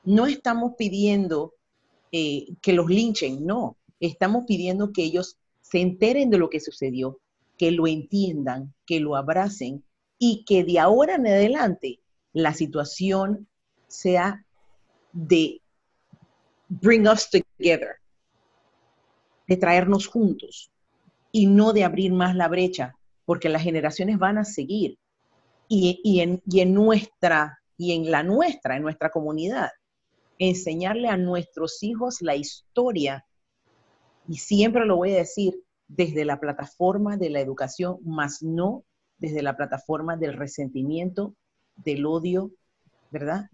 No 0.02 0.26
estamos 0.26 0.74
pidiendo 0.76 1.54
eh, 2.12 2.46
que 2.60 2.72
los 2.72 2.88
linchen, 2.88 3.46
no. 3.46 3.76
Estamos 4.00 4.44
pidiendo 4.46 4.92
que 4.92 5.02
ellos 5.02 5.36
se 5.60 5.80
enteren 5.80 6.30
de 6.30 6.38
lo 6.38 6.50
que 6.50 6.60
sucedió, 6.60 7.20
que 7.56 7.70
lo 7.70 7.86
entiendan, 7.86 8.74
que 8.86 9.00
lo 9.00 9.16
abracen 9.16 9.84
y 10.18 10.44
que 10.44 10.64
de 10.64 10.78
ahora 10.78 11.14
en 11.14 11.26
adelante 11.26 12.00
la 12.32 12.54
situación 12.54 13.48
sea 13.86 14.44
de 15.12 15.60
bring 16.68 17.06
us 17.06 17.28
together, 17.28 17.96
de 19.46 19.56
traernos 19.56 20.06
juntos 20.06 20.70
y 21.32 21.46
no 21.46 21.72
de 21.72 21.84
abrir 21.84 22.12
más 22.12 22.34
la 22.34 22.48
brecha, 22.48 22.96
porque 23.24 23.48
las 23.48 23.62
generaciones 23.62 24.18
van 24.18 24.38
a 24.38 24.44
seguir 24.44 24.98
en, 25.68 26.42
y 26.46 26.60
en 26.60 26.74
nuestra 26.74 27.60
y 27.76 27.92
en 27.92 28.10
la 28.10 28.22
nuestra, 28.22 28.76
en 28.76 28.82
nuestra 28.82 29.10
comunidad, 29.10 29.70
enseñarle 30.40 31.08
a 31.08 31.18
nuestros 31.18 31.82
hijos 31.82 32.22
la 32.22 32.34
historia 32.34 33.26
y 34.26 34.38
siempre 34.38 34.86
lo 34.86 34.96
voy 34.96 35.12
a 35.12 35.18
decir 35.18 35.62
desde 35.86 36.24
la 36.24 36.40
plataforma 36.40 37.16
de 37.16 37.30
la 37.30 37.40
educación, 37.40 37.98
más 38.04 38.42
no 38.42 38.84
desde 39.18 39.42
la 39.42 39.56
plataforma 39.56 40.16
del 40.16 40.32
resentimiento, 40.32 41.34
del 41.76 42.06
odio, 42.06 42.52
¿verdad? 43.10 43.50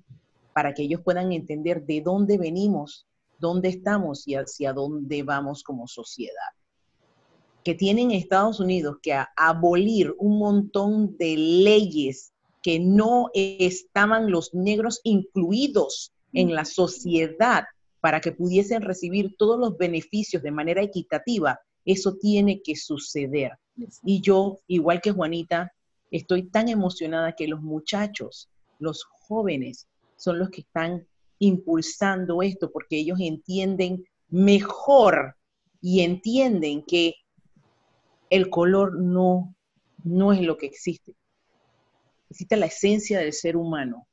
Para 0.52 0.74
que 0.74 0.82
ellos 0.82 1.00
puedan 1.02 1.32
entender 1.32 1.84
de 1.84 2.02
dónde 2.02 2.38
venimos, 2.38 3.06
dónde 3.40 3.68
estamos 3.70 4.28
y 4.28 4.36
hacia 4.36 4.72
dónde 4.72 5.24
vamos 5.24 5.64
como 5.64 5.88
sociedad. 5.88 6.52
Que 7.64 7.74
tienen 7.74 8.12
Estados 8.12 8.60
Unidos 8.60 8.98
que 9.02 9.18
abolir 9.36 10.14
un 10.18 10.38
montón 10.38 11.16
de 11.16 11.36
leyes 11.36 12.32
que 12.62 12.78
no 12.78 13.28
estaban 13.34 14.30
los 14.30 14.54
negros 14.54 15.00
incluidos 15.02 16.12
en 16.36 16.54
la 16.54 16.66
sociedad 16.66 17.64
para 18.00 18.20
que 18.20 18.30
pudiesen 18.30 18.82
recibir 18.82 19.36
todos 19.38 19.58
los 19.58 19.76
beneficios 19.78 20.42
de 20.42 20.50
manera 20.50 20.82
equitativa, 20.82 21.58
eso 21.84 22.16
tiene 22.16 22.60
que 22.62 22.76
suceder. 22.76 23.52
Y 24.04 24.20
yo, 24.20 24.58
igual 24.66 25.00
que 25.00 25.12
Juanita, 25.12 25.72
estoy 26.10 26.50
tan 26.50 26.68
emocionada 26.68 27.34
que 27.34 27.48
los 27.48 27.62
muchachos, 27.62 28.50
los 28.78 29.02
jóvenes, 29.04 29.88
son 30.16 30.38
los 30.38 30.50
que 30.50 30.60
están 30.60 31.06
impulsando 31.38 32.42
esto 32.42 32.70
porque 32.70 32.98
ellos 32.98 33.18
entienden 33.20 34.04
mejor 34.28 35.36
y 35.80 36.02
entienden 36.02 36.82
que 36.82 37.14
el 38.28 38.50
color 38.50 39.00
no, 39.00 39.54
no 40.04 40.32
es 40.34 40.42
lo 40.42 40.58
que 40.58 40.66
existe. 40.66 41.14
Existe 42.28 42.56
la 42.56 42.66
esencia 42.66 43.20
del 43.20 43.32
ser 43.32 43.56
humano. 43.56 44.06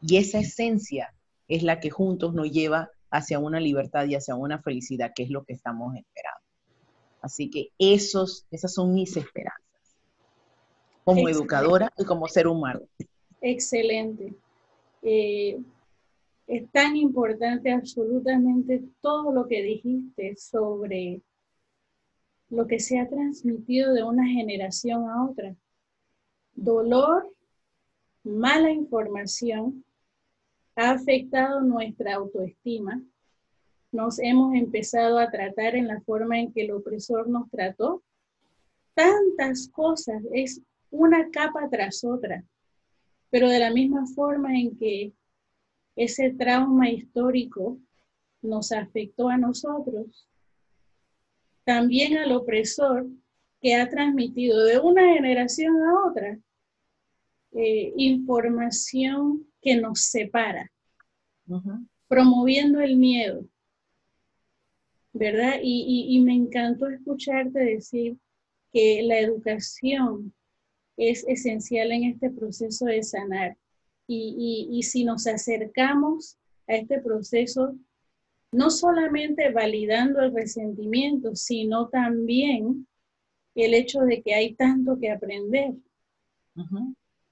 Y 0.00 0.16
esa 0.16 0.38
esencia 0.38 1.12
es 1.48 1.62
la 1.62 1.80
que 1.80 1.90
juntos 1.90 2.34
nos 2.34 2.50
lleva 2.50 2.90
hacia 3.10 3.38
una 3.38 3.60
libertad 3.60 4.06
y 4.06 4.14
hacia 4.14 4.34
una 4.34 4.60
felicidad, 4.60 5.12
que 5.14 5.22
es 5.22 5.30
lo 5.30 5.44
que 5.44 5.52
estamos 5.52 5.94
esperando. 5.94 6.40
Así 7.20 7.50
que 7.50 7.70
esos, 7.78 8.46
esas 8.50 8.72
son 8.74 8.94
mis 8.94 9.16
esperanzas 9.16 9.66
como 11.06 11.28
educadora 11.28 11.92
y 11.96 12.04
como 12.04 12.26
ser 12.26 12.48
humano. 12.48 12.80
Excelente. 13.40 14.34
Eh, 15.02 15.56
es 16.48 16.70
tan 16.72 16.96
importante 16.96 17.70
absolutamente 17.70 18.82
todo 19.00 19.32
lo 19.32 19.46
que 19.46 19.62
dijiste 19.62 20.34
sobre 20.36 21.22
lo 22.50 22.66
que 22.66 22.80
se 22.80 22.98
ha 22.98 23.08
transmitido 23.08 23.94
de 23.94 24.02
una 24.02 24.26
generación 24.26 25.08
a 25.08 25.24
otra. 25.26 25.54
Dolor, 26.54 27.32
mala 28.24 28.72
información, 28.72 29.84
ha 30.76 30.90
afectado 30.90 31.62
nuestra 31.62 32.14
autoestima. 32.14 33.02
Nos 33.90 34.18
hemos 34.18 34.54
empezado 34.54 35.18
a 35.18 35.30
tratar 35.30 35.74
en 35.74 35.88
la 35.88 36.00
forma 36.02 36.38
en 36.38 36.52
que 36.52 36.62
el 36.62 36.72
opresor 36.72 37.28
nos 37.28 37.50
trató. 37.50 38.02
Tantas 38.94 39.68
cosas, 39.68 40.22
es 40.32 40.60
una 40.90 41.30
capa 41.30 41.68
tras 41.70 42.04
otra, 42.04 42.44
pero 43.30 43.48
de 43.48 43.58
la 43.58 43.70
misma 43.70 44.06
forma 44.06 44.58
en 44.58 44.76
que 44.78 45.12
ese 45.96 46.30
trauma 46.30 46.90
histórico 46.90 47.78
nos 48.42 48.70
afectó 48.70 49.28
a 49.28 49.38
nosotros, 49.38 50.28
también 51.64 52.16
al 52.18 52.32
opresor 52.32 53.06
que 53.60 53.74
ha 53.74 53.88
transmitido 53.88 54.62
de 54.64 54.78
una 54.78 55.14
generación 55.14 55.76
a 55.82 56.06
otra 56.06 56.38
eh, 57.56 57.92
información 57.96 59.46
que 59.60 59.76
nos 59.76 60.00
separa, 60.00 60.70
promoviendo 62.08 62.80
el 62.80 62.96
miedo, 62.96 63.46
¿verdad? 65.12 65.58
y 65.62 66.20
me 66.20 66.34
encantó 66.34 66.88
escucharte 66.88 67.58
decir 67.58 68.16
que 68.72 69.02
la 69.02 69.18
educación 69.18 70.34
es 70.96 71.24
esencial 71.28 71.92
en 71.92 72.04
este 72.04 72.30
proceso 72.30 72.86
de 72.86 73.02
sanar. 73.02 73.56
Y, 74.08 74.82
si 74.84 75.04
nos 75.04 75.26
acercamos 75.26 76.38
a 76.68 76.74
este 76.74 77.00
proceso, 77.00 77.76
no 78.52 78.70
solamente 78.70 79.50
validando 79.50 80.20
el 80.20 80.32
resentimiento, 80.32 81.34
sino 81.34 81.88
también 81.88 82.86
el 83.54 83.74
hecho 83.74 84.00
de 84.00 84.22
que 84.22 84.34
hay 84.34 84.54
tanto 84.54 84.98
que 84.98 85.10
aprender. 85.10 85.74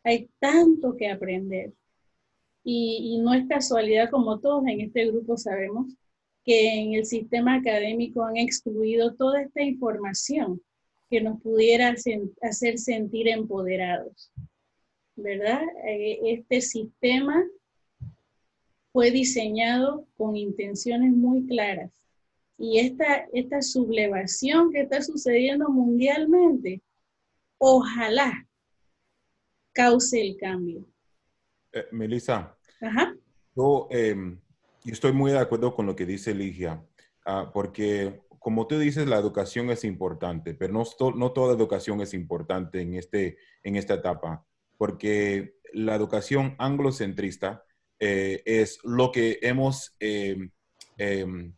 Hay 0.04 0.28
tanto 0.38 0.96
que 0.96 1.08
aprender. 1.10 1.72
Y, 2.62 3.18
no 3.18 3.34
es 3.34 3.46
casualidad, 3.46 4.10
como 4.10 4.40
todos 4.40 4.66
en 4.66 4.80
este 4.80 5.06
grupo 5.06 5.36
sabemos, 5.36 5.92
que 6.44 6.80
en 6.80 6.94
el 6.94 7.06
sistema 7.06 7.56
académico 7.56 8.24
han 8.24 8.36
excluido 8.36 9.14
toda 9.14 9.42
esta 9.42 9.62
información 9.62 10.62
que 11.10 11.20
nos 11.20 11.40
pudiera 11.42 11.94
hacer 12.42 12.78
sentir 12.78 13.28
empoderados, 13.28 14.30
¿verdad? 15.16 15.62
Eh, 15.86 16.20
este 16.24 16.60
sistema 16.60 17.44
fue 18.92 19.10
diseñado 19.10 20.06
con 20.16 20.36
intenciones 20.36 21.12
muy 21.12 21.46
claras. 21.46 21.92
Y 22.56 22.78
esta 22.78 23.62
sublevación 23.62 24.70
que 24.70 24.82
está 24.82 25.02
sucediendo 25.02 25.68
mundialmente, 25.68 26.82
ojalá 27.58 28.46
cause 29.74 30.20
el 30.20 30.36
cambio. 30.36 30.86
Eh, 31.72 31.86
Melissa, 31.92 32.56
Yo, 33.56 33.88
em, 33.90 34.40
yo, 34.84 34.92
estoy 34.92 35.12
muy 35.12 35.32
de 35.32 35.38
acuerdo 35.38 35.74
con 35.74 35.86
lo 35.86 35.96
que 35.96 36.06
dice 36.06 36.34
Ligia, 36.34 36.84
ah, 37.26 37.50
porque 37.52 38.20
como 38.44 38.66
tú 38.66 38.78
dices, 38.78 39.06
la 39.06 39.16
educación 39.16 39.70
es 39.70 39.84
importante, 39.84 40.52
pero 40.52 40.74
no, 40.74 40.84
no 41.16 41.32
toda 41.32 41.54
educación 41.54 42.02
es 42.02 42.12
importante 42.12 42.82
en, 42.82 42.94
este, 42.94 43.38
en 43.62 43.76
esta 43.76 43.94
etapa, 43.94 44.44
porque 44.76 45.56
la 45.72 45.94
educación 45.94 46.54
anglocentrista 46.58 47.64
eh, 47.98 48.42
es 48.44 48.80
lo 48.84 49.12
que 49.12 49.38
hemos, 49.40 49.96
em, 49.98 50.50
em, 50.98 51.54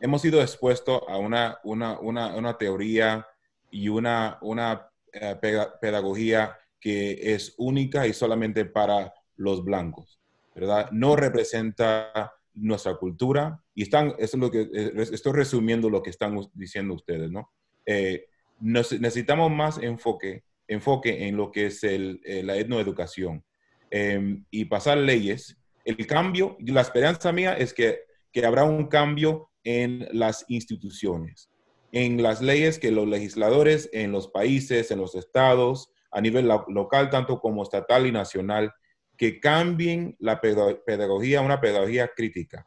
hemos 0.00 0.20
sido 0.20 0.42
expuestos 0.42 1.02
a 1.06 1.18
una, 1.18 1.60
una, 1.62 2.00
una, 2.00 2.34
una, 2.34 2.58
teoría 2.58 3.24
y 3.70 3.88
una, 3.88 4.38
una 4.40 4.90
eh, 5.12 5.36
pedagogía 5.80 6.58
que 6.80 7.34
es 7.34 7.54
única 7.58 8.06
y 8.06 8.12
solamente 8.12 8.64
para 8.64 9.12
los 9.36 9.64
blancos, 9.64 10.20
¿verdad? 10.54 10.90
No 10.92 11.16
representa 11.16 12.32
nuestra 12.54 12.96
cultura, 12.96 13.62
y 13.74 13.82
están, 13.82 14.08
eso 14.18 14.36
es 14.36 14.40
lo 14.40 14.50
que, 14.50 14.62
eh, 14.62 14.92
estoy 15.12 15.32
resumiendo 15.32 15.88
lo 15.88 16.02
que 16.02 16.10
están 16.10 16.38
diciendo 16.54 16.94
ustedes, 16.94 17.30
¿no? 17.30 17.52
Eh, 17.86 18.26
necesitamos 18.60 19.50
más 19.50 19.78
enfoque, 19.78 20.44
enfoque 20.66 21.28
en 21.28 21.36
lo 21.36 21.52
que 21.52 21.66
es 21.66 21.82
eh, 21.84 22.18
la 22.42 22.56
etnoeducación 22.56 23.44
em, 23.90 24.44
y 24.50 24.64
pasar 24.64 24.98
leyes. 24.98 25.56
El 25.84 26.06
cambio, 26.06 26.56
la 26.60 26.80
esperanza 26.80 27.32
mía 27.32 27.56
es 27.56 27.72
que, 27.72 28.00
que 28.32 28.44
habrá 28.44 28.64
un 28.64 28.88
cambio 28.88 29.50
en 29.62 30.08
las 30.12 30.44
instituciones, 30.48 31.48
en 31.92 32.22
las 32.22 32.42
leyes 32.42 32.78
que 32.78 32.90
los 32.90 33.06
legisladores 33.06 33.88
en 33.92 34.12
los 34.12 34.28
países, 34.28 34.90
en 34.90 34.98
los 34.98 35.14
estados, 35.14 35.92
a 36.10 36.20
nivel 36.20 36.48
local, 36.68 37.10
tanto 37.10 37.40
como 37.40 37.62
estatal 37.62 38.06
y 38.06 38.12
nacional, 38.12 38.72
que 39.16 39.40
cambien 39.40 40.16
la 40.20 40.40
pedagogía 40.40 41.40
a 41.40 41.42
una 41.42 41.60
pedagogía 41.60 42.08
crítica. 42.14 42.66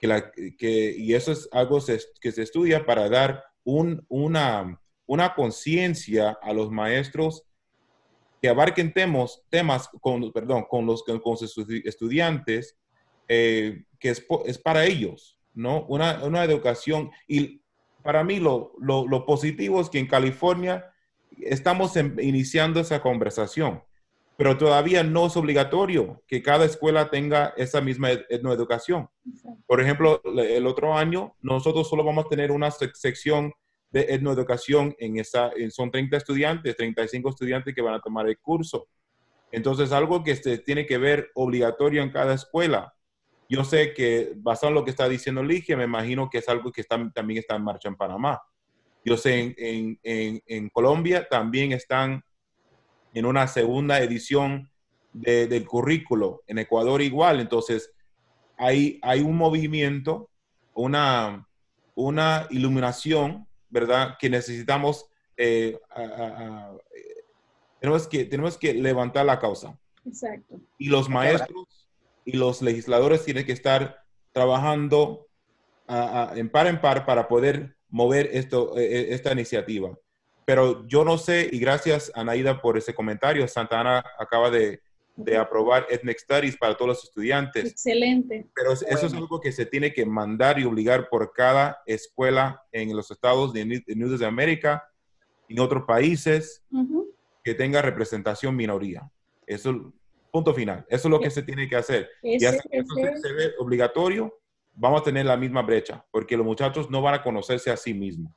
Que 0.00 0.06
la, 0.06 0.30
que, 0.32 0.94
y 0.96 1.14
eso 1.14 1.32
es 1.32 1.48
algo 1.52 1.78
que 2.20 2.32
se 2.32 2.42
estudia 2.42 2.86
para 2.86 3.08
dar 3.08 3.44
un, 3.64 4.04
una, 4.08 4.80
una 5.06 5.34
conciencia 5.34 6.38
a 6.40 6.52
los 6.52 6.70
maestros 6.70 7.44
que 8.40 8.48
abarquen 8.48 8.92
temas, 8.92 9.42
temas 9.50 9.88
con, 10.00 10.32
perdón, 10.32 10.64
con, 10.68 10.86
los, 10.86 11.02
con 11.02 11.36
sus 11.36 11.68
estudiantes, 11.84 12.76
eh, 13.28 13.84
que 13.98 14.10
es, 14.10 14.24
es, 14.46 14.58
para 14.58 14.86
ellos, 14.86 15.38
¿no? 15.52 15.84
Una, 15.86 16.24
una 16.24 16.42
educación. 16.44 17.10
Y 17.28 17.60
para 18.02 18.24
mí 18.24 18.40
lo, 18.40 18.72
lo, 18.80 19.06
lo, 19.06 19.26
positivo 19.26 19.80
es 19.80 19.90
que 19.90 19.98
en 19.98 20.06
California 20.06 20.89
estamos 21.44 21.96
iniciando 21.96 22.80
esa 22.80 23.00
conversación 23.00 23.82
pero 24.40 24.56
todavía 24.56 25.02
no 25.02 25.26
es 25.26 25.36
obligatorio 25.36 26.22
que 26.26 26.42
cada 26.42 26.64
escuela 26.64 27.10
tenga 27.10 27.52
esa 27.58 27.82
misma 27.82 28.08
etnoeducación. 28.10 29.06
Por 29.66 29.82
ejemplo, 29.82 30.22
el 30.24 30.66
otro 30.66 30.96
año 30.96 31.36
nosotros 31.42 31.86
solo 31.86 32.04
vamos 32.04 32.24
a 32.24 32.28
tener 32.30 32.50
una 32.50 32.70
sección 32.70 33.52
de 33.90 34.06
etnoeducación 34.14 34.96
en 34.98 35.18
esa, 35.18 35.50
son 35.68 35.90
30 35.90 36.16
estudiantes, 36.16 36.74
35 36.74 37.28
estudiantes 37.28 37.74
que 37.74 37.82
van 37.82 37.92
a 37.92 38.00
tomar 38.00 38.30
el 38.30 38.38
curso. 38.38 38.88
Entonces, 39.52 39.92
algo 39.92 40.24
que 40.24 40.34
se 40.34 40.56
tiene 40.56 40.86
que 40.86 40.96
ver 40.96 41.30
obligatorio 41.34 42.02
en 42.02 42.08
cada 42.08 42.32
escuela. 42.32 42.94
Yo 43.46 43.62
sé 43.62 43.92
que, 43.92 44.32
basado 44.36 44.68
en 44.68 44.74
lo 44.76 44.84
que 44.86 44.90
está 44.92 45.06
diciendo 45.06 45.42
Ligia, 45.42 45.76
me 45.76 45.84
imagino 45.84 46.30
que 46.30 46.38
es 46.38 46.48
algo 46.48 46.72
que 46.72 46.80
está, 46.80 46.96
también 47.12 47.40
está 47.40 47.56
en 47.56 47.64
marcha 47.64 47.90
en 47.90 47.96
Panamá. 47.96 48.40
Yo 49.04 49.16
sé, 49.16 49.54
en, 49.56 49.98
en, 50.02 50.42
en 50.46 50.68
Colombia 50.68 51.26
también 51.28 51.72
están 51.72 52.22
en 53.14 53.26
una 53.26 53.46
segunda 53.48 54.00
edición 54.00 54.70
del 55.12 55.66
currículo. 55.66 56.42
En 56.46 56.58
Ecuador 56.58 57.02
igual. 57.02 57.40
Entonces, 57.40 57.92
hay, 58.56 58.98
hay 59.02 59.20
un 59.20 59.36
movimiento, 59.36 60.30
una, 60.74 61.48
una 61.94 62.46
iluminación, 62.50 63.46
¿verdad? 63.68 64.16
Que 64.18 64.30
necesitamos, 64.30 65.06
eh, 65.36 65.78
tenemos, 67.80 68.06
que, 68.06 68.24
tenemos 68.24 68.58
que 68.58 68.74
levantar 68.74 69.24
la 69.26 69.38
causa. 69.38 69.78
Exacto. 70.04 70.60
Y 70.78 70.88
los 70.88 71.08
maestros 71.08 71.88
y 72.24 72.36
los 72.36 72.62
legisladores 72.62 73.24
tienen 73.24 73.46
que 73.46 73.52
estar 73.52 74.04
trabajando 74.32 75.26
en 75.88 76.48
par 76.50 76.68
en 76.68 76.80
par 76.80 77.04
para 77.04 77.26
poder 77.26 77.76
mover 77.90 78.30
esto, 78.32 78.76
e, 78.78 78.84
e, 78.84 79.14
esta 79.14 79.32
iniciativa. 79.32 79.96
Pero 80.44 80.86
yo 80.86 81.04
no 81.04 81.18
sé, 81.18 81.48
y 81.52 81.58
gracias 81.58 82.10
Anaída 82.14 82.60
por 82.60 82.76
ese 82.76 82.94
comentario, 82.94 83.46
Santa 83.46 83.80
Ana 83.80 84.04
acaba 84.18 84.50
de, 84.50 84.80
de 85.16 85.36
aprobar 85.36 85.86
Ethnic 85.90 86.18
Studies 86.18 86.56
para 86.56 86.76
todos 86.76 86.88
los 86.88 87.04
estudiantes. 87.04 87.66
Excelente. 87.66 88.46
Pero 88.54 88.72
eso 88.72 89.06
es 89.06 89.14
algo 89.14 89.40
que 89.40 89.52
se 89.52 89.66
tiene 89.66 89.92
que 89.92 90.06
mandar 90.06 90.58
y 90.58 90.64
obligar 90.64 91.08
por 91.08 91.32
cada 91.32 91.82
escuela 91.86 92.62
en 92.72 92.96
los 92.96 93.10
estados 93.10 93.52
de 93.52 93.62
Unidos 93.62 94.20
de 94.20 94.26
América 94.26 94.84
y 95.48 95.54
en 95.54 95.60
otros 95.60 95.84
países 95.84 96.62
que 97.44 97.54
tenga 97.54 97.82
representación 97.82 98.56
minoría. 98.56 99.10
Eso, 99.46 99.92
punto 100.30 100.54
final. 100.54 100.86
Eso 100.88 101.08
es 101.08 101.10
lo 101.10 101.20
que 101.20 101.30
se 101.30 101.42
tiene 101.42 101.68
que 101.68 101.76
hacer. 101.76 102.08
y 102.22 102.38
que 102.38 102.46
eso 102.46 102.94
se 103.22 103.32
ve 103.32 103.52
obligatorio, 103.58 104.39
vamos 104.74 105.00
a 105.00 105.04
tener 105.04 105.26
la 105.26 105.36
misma 105.36 105.62
brecha, 105.62 106.04
porque 106.10 106.36
los 106.36 106.46
muchachos 106.46 106.90
no 106.90 107.02
van 107.02 107.14
a 107.14 107.22
conocerse 107.22 107.70
a 107.70 107.76
sí 107.76 107.94
mismos. 107.94 108.32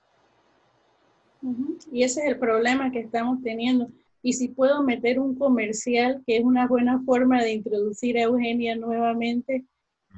Y 1.91 2.03
ese 2.03 2.21
es 2.21 2.27
el 2.27 2.39
problema 2.39 2.91
que 2.91 2.99
estamos 2.99 3.41
teniendo. 3.43 3.89
Y 4.21 4.33
si 4.33 4.47
puedo 4.47 4.81
meter 4.83 5.19
un 5.19 5.35
comercial, 5.35 6.23
que 6.25 6.37
es 6.37 6.43
una 6.43 6.67
buena 6.67 7.01
forma 7.03 7.43
de 7.43 7.53
introducir 7.53 8.17
a 8.17 8.23
Eugenia 8.23 8.75
nuevamente 8.75 9.65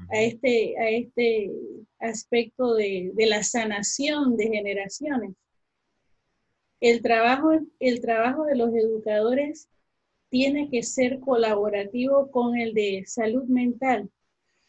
a 0.10 0.22
este, 0.22 0.76
a 0.78 0.90
este 0.90 1.52
aspecto 2.00 2.76
de, 2.76 3.12
de 3.14 3.26
la 3.26 3.44
sanación 3.44 4.38
de 4.38 4.48
generaciones. 4.48 5.36
El 6.82 7.02
trabajo, 7.02 7.52
el 7.80 8.02
trabajo 8.02 8.44
de 8.44 8.56
los 8.56 8.74
educadores 8.76 9.70
tiene 10.30 10.70
que 10.70 10.84
ser 10.84 11.20
colaborativo 11.20 12.30
con 12.30 12.58
el 12.58 12.74
de 12.74 13.04
salud 13.08 13.46
mental, 13.46 14.10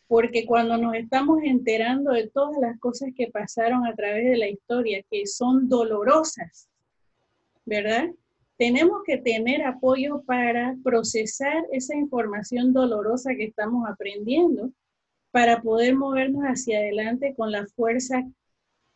porque 0.09 0.47
cuando 0.47 0.77
nos 0.77 0.95
estamos 0.95 1.43
enterando 1.43 2.13
de 2.13 2.29
todas 2.29 2.59
las 2.61 2.79
cosas 2.79 3.11
que 3.17 3.29
pasaron 3.29 3.87
a 3.87 3.95
través 3.95 4.25
de 4.25 4.37
la 4.37 4.49
historia, 4.49 5.05
que 5.11 5.27
son 5.27 5.69
dolorosas, 5.69 6.69
¿verdad? 7.65 8.11
Tenemos 8.57 9.03
que 9.05 9.19
tener 9.19 9.63
apoyo 9.63 10.23
para 10.23 10.77
procesar 10.83 11.65
esa 11.73 11.97
información 11.97 12.73
dolorosa 12.73 13.35
que 13.35 13.45
estamos 13.45 13.89
aprendiendo 13.89 14.71
para 15.31 15.61
poder 15.61 15.97
movernos 15.97 16.45
hacia 16.45 16.79
adelante 16.79 17.35
con 17.37 17.51
la 17.53 17.67
fuerza 17.67 18.25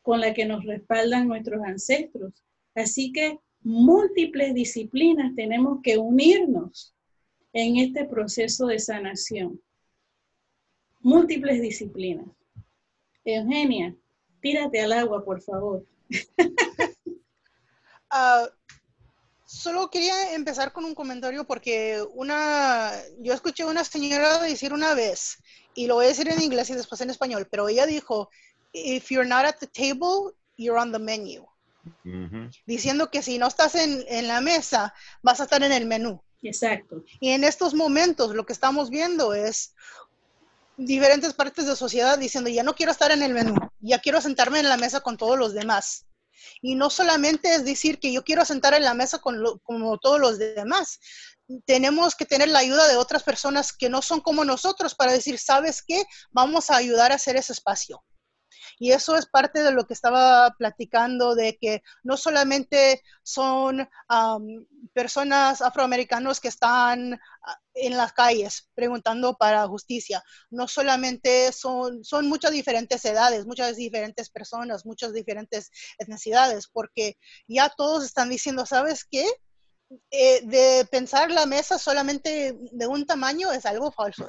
con 0.03 0.21
la 0.21 0.33
que 0.33 0.47
nos 0.47 0.65
respaldan 0.65 1.29
nuestros 1.29 1.63
ancestros. 1.63 2.43
Así 2.75 3.13
que 3.13 3.39
múltiples 3.61 4.55
disciplinas 4.55 5.35
tenemos 5.35 5.81
que 5.83 5.99
unirnos 5.99 6.95
en 7.53 7.77
este 7.77 8.05
proceso 8.07 8.69
de 8.69 8.79
sanación. 8.79 9.61
Múltiples 11.01 11.61
disciplinas. 11.61 12.27
Eugenia, 13.25 13.95
tírate 14.41 14.81
al 14.81 14.93
agua, 14.93 15.25
por 15.25 15.41
favor. 15.41 15.85
Ah, 18.13 18.49
solo 19.47 19.89
quería 19.89 20.35
empezar 20.35 20.73
con 20.73 20.85
un 20.85 20.97
comentario 20.97 21.47
porque 21.47 22.05
una, 22.15 22.91
yo 23.21 23.33
escuché 23.33 23.63
a 23.63 23.69
una 23.69 23.85
señora 23.85 24.41
decir 24.41 24.73
una 24.73 24.95
vez, 24.95 25.39
y 25.75 25.87
lo 25.87 25.95
voy 25.95 26.07
a 26.07 26.09
decir 26.09 26.27
en 26.27 26.43
inglés 26.43 26.71
y 26.71 26.75
después 26.75 27.01
en 27.03 27.11
español, 27.11 27.47
pero 27.49 27.69
ella 27.69 27.87
dijo, 27.87 28.29
if 28.73 29.11
you're 29.11 29.29
not 29.29 29.45
at 29.45 29.59
the 29.61 29.69
table, 29.69 30.35
you're 30.57 30.77
on 30.77 30.91
the 30.91 30.99
menu 30.99 31.47
diciendo 32.67 33.11
que 33.11 33.23
si 33.23 33.39
no 33.39 33.47
estás 33.47 33.75
en, 33.75 34.05
en, 34.09 34.29
la 34.29 34.41
mesa, 34.41 34.95
vas 35.23 35.41
a 35.41 35.45
estar 35.45 35.63
en 35.63 35.73
el 35.73 35.87
menú. 35.87 36.23
Exacto. 36.43 37.05
Y 37.21 37.31
en 37.31 37.45
estos 37.45 37.75
momentos 37.75 38.35
lo 38.35 38.47
que 38.47 38.53
estamos 38.53 38.91
viendo 38.91 39.35
es 39.35 39.75
diferentes 40.81 41.35
partes 41.35 41.67
de 41.67 41.77
sociedad 41.77 42.19
diciendo, 42.19 42.49
ya 42.51 42.63
no 42.63 42.75
quiero 42.75 42.93
estar 42.93 43.11
en 43.13 43.23
el 43.23 43.35
menú, 43.35 43.55
ya 43.81 43.99
quiero 43.99 44.21
sentarme 44.21 44.61
en 44.61 44.69
la 44.69 44.77
mesa 44.77 45.01
con 45.01 45.17
todos 45.17 45.39
los 45.39 45.53
demás. 45.53 46.07
Y 46.63 46.75
no 46.75 46.89
solamente 46.89 47.55
es 47.55 47.65
decir 47.65 48.01
que 48.01 48.13
yo 48.13 48.25
quiero 48.25 48.45
sentar 48.45 48.73
en 48.73 48.85
la 48.85 48.95
mesa 48.95 49.19
con 49.19 49.43
como 49.63 49.99
todos 49.99 50.19
los 50.19 50.39
demás, 50.39 50.99
tenemos 51.67 52.15
que 52.15 52.25
tener 52.25 52.49
la 52.49 52.61
ayuda 52.61 52.89
de 52.89 52.97
otras 52.97 53.23
personas 53.23 53.73
que 53.73 53.91
no 53.91 54.01
son 54.01 54.21
como 54.21 54.45
nosotros 54.45 54.95
para 54.95 55.13
decir, 55.13 55.39
¿sabes 55.39 55.83
qué? 55.87 56.05
Vamos 56.31 56.71
a 56.71 56.77
ayudar 56.77 57.13
a 57.13 57.17
hacer 57.17 57.37
ese 57.37 57.53
espacio. 57.53 58.03
Y 58.81 58.93
eso 58.93 59.15
es 59.15 59.27
parte 59.27 59.63
de 59.63 59.73
lo 59.73 59.87
que 59.87 59.93
estaba 59.93 60.57
platicando, 60.59 61.35
de 61.35 61.59
que 61.61 61.83
no 62.03 62.17
solamente 62.17 63.03
son 63.23 63.87
personas 64.95 65.61
afroamericanos 65.61 66.41
que 66.41 66.49
están 66.49 67.13
ah, 67.13 67.59
en 67.75 67.99
las 67.99 68.15
calles 68.15 68.71
preguntando 68.75 69.35
para 69.37 69.69
justicia, 69.69 70.23
no 70.49 70.67
solamente 70.67 71.53
son, 71.53 72.03
son 72.05 72.27
muchas 72.27 72.53
diferentes 72.53 73.05
edades, 73.05 73.45
muchas 73.45 73.77
diferentes 73.77 74.31
personas, 74.31 74.87
muchas 74.87 75.13
diferentes 75.13 75.71
etnicidades, 75.99 76.67
porque 76.67 77.19
ya 77.47 77.69
todos 77.69 78.03
están 78.03 78.31
diciendo, 78.31 78.65
¿sabes 78.65 79.05
qué? 79.05 79.27
Eh, 80.13 80.43
de 80.47 80.85
pensar 80.85 81.33
la 81.33 81.47
mesa 81.47 81.77
solamente 81.77 82.57
de 82.71 82.87
un 82.87 83.07
tamaño 83.07 83.51
es 83.51 83.67
algo 83.67 83.91
falso. 83.91 84.25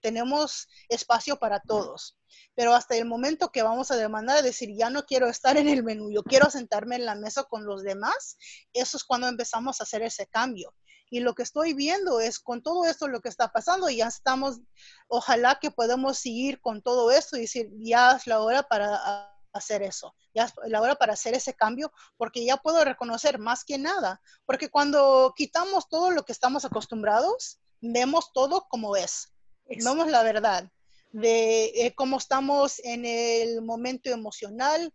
Tenemos 0.00 0.68
espacio 0.90 1.38
para 1.38 1.60
todos. 1.60 2.18
Pero 2.54 2.74
hasta 2.74 2.94
el 2.96 3.06
momento 3.06 3.50
que 3.50 3.62
vamos 3.62 3.90
a 3.90 3.96
demandar, 3.96 4.42
decir, 4.42 4.70
ya 4.76 4.90
no 4.90 5.04
quiero 5.04 5.28
estar 5.28 5.56
en 5.56 5.68
el 5.68 5.82
menú, 5.82 6.10
yo 6.10 6.22
quiero 6.22 6.50
sentarme 6.50 6.96
en 6.96 7.06
la 7.06 7.14
mesa 7.14 7.44
con 7.44 7.64
los 7.64 7.82
demás, 7.82 8.36
eso 8.72 8.96
es 8.96 9.04
cuando 9.04 9.28
empezamos 9.28 9.80
a 9.80 9.84
hacer 9.84 10.02
ese 10.02 10.26
cambio. 10.26 10.74
Y 11.08 11.20
lo 11.20 11.34
que 11.34 11.44
estoy 11.44 11.72
viendo 11.72 12.20
es 12.20 12.38
con 12.38 12.62
todo 12.62 12.84
esto 12.84 13.08
lo 13.08 13.20
que 13.20 13.28
está 13.28 13.52
pasando, 13.52 13.88
ya 13.88 14.08
estamos, 14.08 14.58
ojalá 15.08 15.58
que 15.60 15.70
podamos 15.70 16.18
seguir 16.18 16.60
con 16.60 16.82
todo 16.82 17.10
esto 17.10 17.36
y 17.36 17.42
decir, 17.42 17.70
ya 17.78 18.12
es 18.12 18.26
la 18.26 18.40
hora 18.40 18.64
para 18.64 19.35
hacer 19.56 19.82
eso, 19.82 20.14
ya 20.34 20.44
es 20.44 20.52
la 20.66 20.80
hora 20.80 20.94
para 20.94 21.14
hacer 21.14 21.34
ese 21.34 21.54
cambio, 21.54 21.92
porque 22.16 22.44
ya 22.44 22.56
puedo 22.56 22.84
reconocer 22.84 23.38
más 23.38 23.64
que 23.64 23.78
nada, 23.78 24.20
porque 24.44 24.70
cuando 24.70 25.32
quitamos 25.36 25.88
todo 25.88 26.10
lo 26.10 26.24
que 26.24 26.32
estamos 26.32 26.64
acostumbrados, 26.64 27.58
vemos 27.80 28.32
todo 28.32 28.66
como 28.68 28.96
es, 28.96 29.32
vemos 29.66 30.08
la 30.08 30.22
verdad 30.22 30.70
de 31.12 31.66
eh, 31.74 31.94
cómo 31.94 32.18
estamos 32.18 32.78
en 32.84 33.06
el 33.06 33.62
momento 33.62 34.10
emocional, 34.10 34.92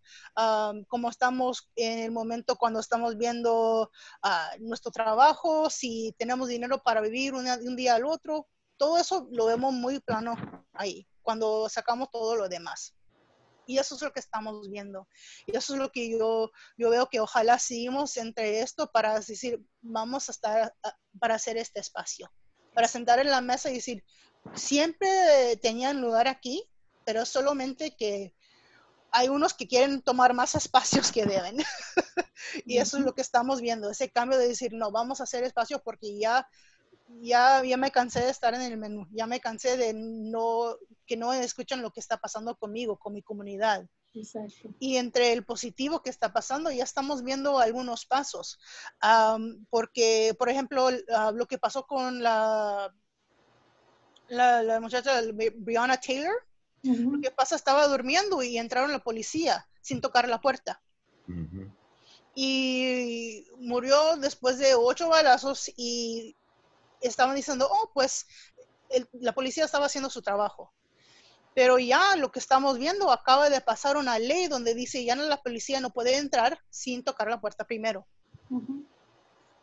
cómo 0.87 1.09
estamos 1.09 1.71
en 1.75 1.99
el 1.99 2.11
momento 2.11 2.57
cuando 2.57 2.79
estamos 2.79 3.17
viendo 3.17 3.89
ah, 4.21 4.51
nuestro 4.59 4.91
trabajo, 4.91 5.69
si 5.71 6.13
tenemos 6.19 6.47
dinero 6.47 6.83
para 6.83 7.01
vivir 7.01 7.33
un 7.33 7.75
día 7.75 7.95
al 7.95 8.05
otro, 8.05 8.47
todo 8.77 8.97
eso 8.97 9.27
lo 9.31 9.45
vemos 9.45 9.73
muy 9.73 9.99
plano 9.99 10.35
ahí, 10.73 11.07
cuando 11.21 11.67
sacamos 11.69 12.09
todo 12.11 12.35
lo 12.35 12.49
demás. 12.49 12.93
Y 13.71 13.79
eso 13.79 13.95
es 13.95 14.01
lo 14.01 14.11
que 14.11 14.19
estamos 14.19 14.69
viendo. 14.69 15.07
Y 15.45 15.55
eso 15.55 15.73
es 15.73 15.79
lo 15.79 15.93
que 15.93 16.11
yo, 16.11 16.51
yo 16.77 16.89
veo 16.89 17.07
que 17.07 17.21
ojalá 17.21 17.57
seguimos 17.57 18.17
entre 18.17 18.59
esto 18.59 18.91
para 18.91 19.17
decir, 19.17 19.65
vamos 19.79 20.27
a 20.27 20.33
estar, 20.33 20.75
para 21.17 21.35
hacer 21.35 21.55
este 21.55 21.79
espacio, 21.79 22.29
para 22.73 22.89
sentar 22.89 23.19
en 23.19 23.31
la 23.31 23.39
mesa 23.39 23.69
y 23.69 23.75
decir, 23.75 24.03
siempre 24.55 25.07
tenían 25.61 26.01
lugar 26.01 26.27
aquí, 26.27 26.69
pero 27.05 27.25
solamente 27.25 27.95
que 27.95 28.35
hay 29.09 29.29
unos 29.29 29.53
que 29.53 29.69
quieren 29.69 30.01
tomar 30.01 30.33
más 30.33 30.53
espacios 30.55 31.09
que 31.09 31.25
deben. 31.25 31.55
y 32.65 32.77
eso 32.77 32.97
es 32.97 33.05
lo 33.05 33.15
que 33.15 33.21
estamos 33.21 33.61
viendo, 33.61 33.89
ese 33.89 34.11
cambio 34.11 34.37
de 34.37 34.49
decir, 34.49 34.73
no, 34.73 34.91
vamos 34.91 35.21
a 35.21 35.23
hacer 35.23 35.45
espacio 35.45 35.81
porque 35.81 36.19
ya, 36.19 36.45
ya, 37.21 37.63
ya 37.63 37.77
me 37.77 37.91
cansé 37.91 38.21
de 38.21 38.29
estar 38.29 38.53
en 38.53 38.61
el 38.61 38.77
menú, 38.77 39.07
ya 39.11 39.27
me 39.27 39.39
cansé 39.39 39.77
de 39.77 39.93
no 39.93 40.77
que 41.05 41.17
no 41.17 41.33
escuchan 41.33 41.81
lo 41.81 41.91
que 41.91 41.99
está 41.99 42.17
pasando 42.17 42.55
conmigo, 42.55 42.97
con 42.97 43.13
mi 43.13 43.21
comunidad. 43.21 43.85
Y 44.79 44.97
entre 44.97 45.31
el 45.31 45.45
positivo 45.45 46.01
que 46.01 46.09
está 46.09 46.33
pasando, 46.33 46.69
ya 46.71 46.83
estamos 46.83 47.23
viendo 47.23 47.59
algunos 47.59 48.05
pasos. 48.05 48.59
porque, 49.69 50.35
por 50.37 50.49
ejemplo, 50.49 50.89
ah, 51.13 51.31
lo 51.33 51.45
que 51.47 51.57
pasó 51.57 51.85
con 51.85 52.21
la, 52.21 52.93
la, 54.27 54.79
muchacha 54.81 55.21
Brianna 55.55 55.97
Taylor, 55.97 56.35
lo 56.83 57.21
que 57.21 57.31
pasa, 57.31 57.55
estaba 57.55 57.87
durmiendo 57.87 58.41
y 58.43 58.57
entraron 58.57 58.91
la 58.91 58.99
policía 58.99 59.67
sin 59.81 60.01
tocar 60.01 60.27
la 60.27 60.41
puerta. 60.41 60.81
Y 62.35 63.47
murió 63.57 64.17
después 64.17 64.57
de 64.57 64.75
ocho 64.75 65.09
balazos 65.09 65.71
y 65.75 66.35
estaban 67.01 67.35
diciendo, 67.35 67.67
oh, 67.69 67.91
pues 67.93 68.27
la 69.13 69.33
policía 69.33 69.65
estaba 69.65 69.85
haciendo 69.85 70.09
su 70.09 70.21
trabajo. 70.21 70.71
Pero 71.53 71.79
ya 71.79 72.15
lo 72.15 72.31
que 72.31 72.39
estamos 72.39 72.77
viendo, 72.77 73.11
acaba 73.11 73.49
de 73.49 73.61
pasar 73.61 73.97
una 73.97 74.19
ley 74.19 74.47
donde 74.47 74.73
dice 74.73 75.03
ya 75.03 75.15
no 75.15 75.23
la 75.23 75.41
policía 75.41 75.81
no 75.81 75.89
puede 75.89 76.17
entrar 76.17 76.59
sin 76.69 77.03
tocar 77.03 77.29
la 77.29 77.41
puerta 77.41 77.65
primero. 77.65 78.07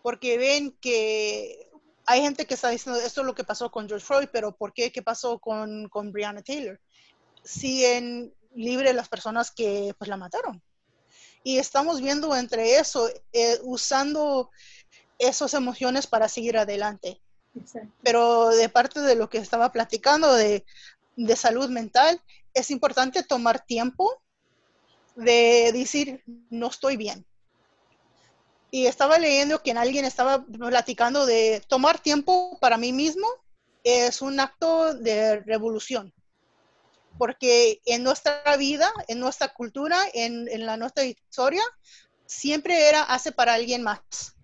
Porque 0.03 0.39
ven 0.39 0.77
que 0.81 1.71
hay 2.07 2.21
gente 2.21 2.47
que 2.47 2.55
está 2.55 2.69
diciendo 2.69 3.01
esto 3.01 3.23
es 3.23 3.27
lo 3.27 3.35
que 3.35 3.45
pasó 3.45 3.71
con 3.71 3.89
George 3.89 4.05
Floyd, 4.05 4.29
pero 4.33 4.55
¿por 4.55 4.73
qué? 4.73 4.93
¿Qué 4.93 5.03
pasó 5.03 5.39
con, 5.39 5.89
con 5.89 6.13
Breonna 6.13 6.43
Taylor? 6.43 6.81
Siguen 7.43 8.35
libre 8.55 8.93
las 8.93 9.09
personas 9.09 9.51
que 9.51 9.95
pues 9.99 10.09
la 10.09 10.17
mataron. 10.17 10.63
Y 11.43 11.59
estamos 11.59 12.01
viendo 12.01 12.35
entre 12.37 12.77
eso, 12.79 13.09
eh, 13.33 13.59
usando 13.63 14.51
esas 15.19 15.55
emociones 15.55 16.07
para 16.07 16.29
seguir 16.29 16.59
adelante. 16.59 17.21
Pero 18.03 18.51
de 18.51 18.69
parte 18.69 19.01
de 19.01 19.15
lo 19.15 19.29
que 19.29 19.39
estaba 19.39 19.73
platicando 19.73 20.33
de 20.35 20.65
salud 21.37 21.69
mental, 21.71 22.21
es 22.55 22.71
importante 22.71 23.23
tomar 23.23 23.65
tiempo 23.65 24.21
de 25.17 25.71
decir, 25.73 26.23
no 26.51 26.69
estoy 26.69 26.97
bien. 26.97 27.27
Y 28.71 28.87
estaba 28.87 29.19
leyendo 29.19 29.63
que 29.63 29.73
alguien 29.73 30.05
estaba 30.05 30.45
platicando 30.45 31.27
de 31.27 31.63
tomar 31.69 31.99
tiempo 31.99 32.59
para 32.61 32.77
mí 32.77 32.93
mismo 32.93 33.27
es 33.83 34.21
un 34.21 34.39
acto 34.41 34.95
de 34.95 35.41
revolución. 35.41 36.13
Porque 37.17 37.81
en 37.87 38.05
nuestra 38.05 38.57
vida, 38.57 38.93
en 39.09 39.19
nuestra 39.19 39.49
cultura, 39.53 39.99
en, 40.13 40.47
la 40.67 40.77
nuestra 40.77 41.05
historia, 41.05 41.63
siempre 42.27 42.89
era 42.89 43.03
hace 43.03 43.33
para 43.33 43.55
alguien 43.55 43.83
más. 43.83 44.37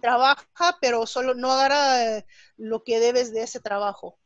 Trabaja, 0.00 0.78
pero 0.80 1.06
solo 1.06 1.34
no 1.34 1.52
agarra 1.52 2.24
lo 2.56 2.84
que 2.84 3.00
debes 3.00 3.32
de 3.32 3.42
ese 3.42 3.60
trabajo. 3.60 4.18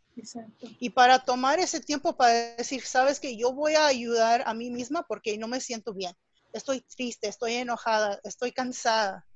Y 0.78 0.90
para 0.90 1.24
tomar 1.24 1.58
ese 1.58 1.80
tiempo 1.80 2.16
para 2.16 2.56
decir, 2.56 2.82
sabes 2.82 3.18
que 3.18 3.36
yo 3.36 3.52
voy 3.52 3.74
a 3.74 3.86
ayudar 3.86 4.42
a 4.46 4.52
mí 4.52 4.70
misma 4.70 5.04
porque 5.06 5.38
no 5.38 5.48
me 5.48 5.60
siento 5.60 5.94
bien. 5.94 6.14
estoy 6.52 6.82
triste, 6.82 7.28
estoy 7.28 7.54
enojada, 7.54 8.20
estoy 8.24 8.52
cansada. 8.52 9.26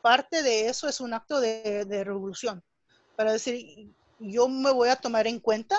Parte 0.00 0.42
de 0.42 0.68
eso 0.68 0.88
es 0.88 1.00
un 1.00 1.12
acto 1.12 1.40
de, 1.40 1.84
de 1.84 2.04
revolución, 2.04 2.62
para 3.16 3.32
decir, 3.32 3.92
yo 4.18 4.48
me 4.48 4.70
voy 4.70 4.88
a 4.88 4.96
tomar 4.96 5.26
en 5.26 5.40
cuenta 5.40 5.78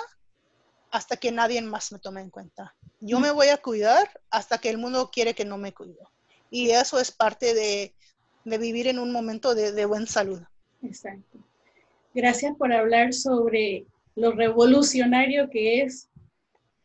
hasta 0.90 1.16
que 1.16 1.32
nadie 1.32 1.60
más 1.62 1.90
me 1.90 1.98
tome 1.98 2.20
en 2.20 2.30
cuenta. 2.30 2.74
Yo 3.00 3.18
me 3.18 3.32
voy 3.32 3.48
a 3.48 3.60
cuidar 3.60 4.08
hasta 4.30 4.58
que 4.58 4.70
el 4.70 4.78
mundo 4.78 5.10
quiere 5.10 5.34
que 5.34 5.44
no 5.44 5.58
me 5.58 5.74
cuido. 5.74 6.10
Y 6.50 6.70
eso 6.70 7.00
es 7.00 7.10
parte 7.10 7.52
de, 7.52 7.95
de 8.46 8.58
vivir 8.58 8.86
en 8.86 8.98
un 8.98 9.12
momento 9.12 9.54
de, 9.54 9.72
de 9.72 9.84
buena 9.84 10.06
salud. 10.06 10.40
Exacto. 10.82 11.38
Gracias 12.14 12.56
por 12.56 12.72
hablar 12.72 13.12
sobre 13.12 13.84
lo 14.14 14.32
revolucionario 14.32 15.50
que 15.50 15.82
es 15.82 16.08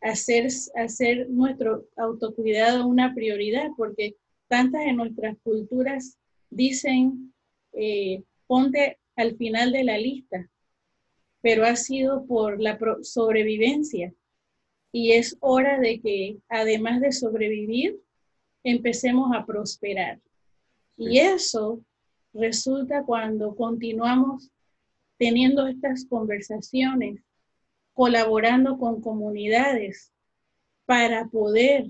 hacer, 0.01 0.47
hacer 0.75 1.29
nuestro 1.29 1.85
autocuidado 1.95 2.87
una 2.87 3.13
prioridad, 3.13 3.69
porque 3.77 4.15
tantas 4.47 4.83
de 4.83 4.93
nuestras 4.93 5.37
culturas 5.43 6.17
dicen, 6.49 7.33
eh, 7.73 8.23
ponte 8.47 8.97
al 9.15 9.37
final 9.37 9.71
de 9.71 9.83
la 9.83 9.97
lista, 9.97 10.49
pero 11.41 11.63
ha 11.63 11.75
sido 11.75 12.25
por 12.25 12.59
la 12.59 12.77
sobrevivencia. 13.03 14.13
Y 14.91 15.11
es 15.13 15.37
hora 15.39 15.79
de 15.79 16.01
que, 16.01 16.37
además 16.49 16.99
de 17.01 17.11
sobrevivir, 17.11 18.01
empecemos 18.63 19.31
a 19.33 19.45
prosperar. 19.45 20.19
Y 21.03 21.17
eso 21.17 21.83
resulta 22.31 23.03
cuando 23.03 23.55
continuamos 23.55 24.51
teniendo 25.17 25.65
estas 25.65 26.05
conversaciones, 26.05 27.23
colaborando 27.93 28.77
con 28.77 29.01
comunidades 29.01 30.13
para 30.85 31.25
poder 31.25 31.87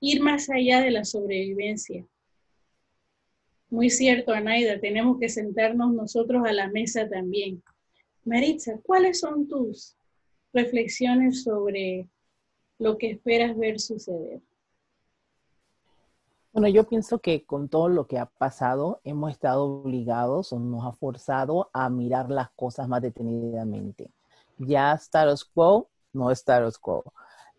ir 0.00 0.20
más 0.20 0.50
allá 0.50 0.82
de 0.82 0.90
la 0.90 1.04
sobrevivencia. 1.04 2.06
Muy 3.70 3.88
cierto, 3.88 4.32
Anaida, 4.34 4.78
tenemos 4.78 5.18
que 5.18 5.30
sentarnos 5.30 5.94
nosotros 5.94 6.42
a 6.46 6.52
la 6.52 6.68
mesa 6.68 7.08
también. 7.08 7.62
Maritza, 8.26 8.78
¿cuáles 8.82 9.20
son 9.20 9.48
tus 9.48 9.96
reflexiones 10.52 11.42
sobre 11.42 12.06
lo 12.78 12.98
que 12.98 13.12
esperas 13.12 13.56
ver 13.56 13.80
suceder? 13.80 14.42
Bueno, 16.54 16.68
yo 16.68 16.84
pienso 16.84 17.18
que 17.18 17.44
con 17.44 17.68
todo 17.68 17.88
lo 17.88 18.06
que 18.06 18.18
ha 18.18 18.26
pasado, 18.26 19.00
hemos 19.04 19.32
estado 19.32 19.64
obligados 19.64 20.52
o 20.52 20.60
nos 20.60 20.86
ha 20.86 20.92
forzado 20.92 21.68
a 21.72 21.90
mirar 21.90 22.30
las 22.30 22.50
cosas 22.52 22.88
más 22.88 23.02
detenidamente. 23.02 24.12
Ya 24.58 24.92
status 24.94 25.44
quo, 25.44 25.90
no 26.12 26.30
status 26.30 26.78
quo. 26.78 27.02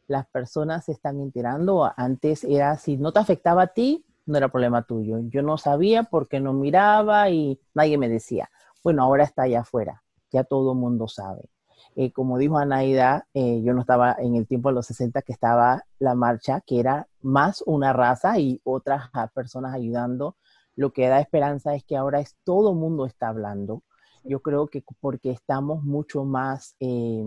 Las 0.07 0.27
personas 0.27 0.85
se 0.85 0.93
están 0.93 1.19
enterando. 1.21 1.91
Antes 1.97 2.43
era 2.45 2.77
si 2.77 2.97
no 2.97 3.11
te 3.11 3.19
afectaba 3.19 3.63
a 3.63 3.67
ti, 3.67 4.05
no 4.25 4.37
era 4.37 4.49
problema 4.49 4.83
tuyo. 4.83 5.19
Yo 5.23 5.41
no 5.43 5.57
sabía 5.57 6.03
porque 6.03 6.39
no 6.39 6.53
miraba 6.53 7.29
y 7.29 7.59
nadie 7.73 7.97
me 7.97 8.09
decía. 8.09 8.49
Bueno, 8.83 9.03
ahora 9.03 9.25
está 9.25 9.43
allá 9.43 9.61
afuera. 9.61 10.03
Ya 10.31 10.45
todo 10.45 10.73
el 10.73 10.79
mundo 10.79 11.07
sabe. 11.09 11.49
Eh, 11.97 12.11
como 12.11 12.37
dijo 12.37 12.57
Anaida, 12.57 13.25
eh, 13.33 13.61
yo 13.63 13.73
no 13.73 13.79
estaba 13.79 14.15
en 14.19 14.35
el 14.35 14.45
tiempo 14.45 14.67
de 14.69 14.75
los 14.75 14.85
60 14.87 15.21
que 15.21 15.31
estaba 15.31 15.85
la 15.97 16.13
marcha, 16.13 16.61
que 16.61 16.79
era 16.81 17.07
más 17.21 17.63
una 17.65 17.93
raza 17.93 18.37
y 18.37 18.59
otras 18.65 19.09
personas 19.33 19.73
ayudando. 19.73 20.35
Lo 20.75 20.91
que 20.91 21.07
da 21.07 21.21
esperanza 21.21 21.73
es 21.73 21.85
que 21.85 21.95
ahora 21.95 22.19
es 22.19 22.35
todo 22.43 22.71
el 22.71 22.77
mundo 22.77 23.05
está 23.05 23.29
hablando. 23.29 23.81
Yo 24.25 24.41
creo 24.41 24.67
que 24.67 24.83
porque 24.99 25.31
estamos 25.31 25.83
mucho 25.83 26.25
más, 26.25 26.75
eh, 26.81 27.23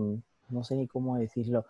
no 0.49 0.63
sé 0.63 0.75
ni 0.75 0.87
cómo 0.87 1.17
decirlo, 1.17 1.65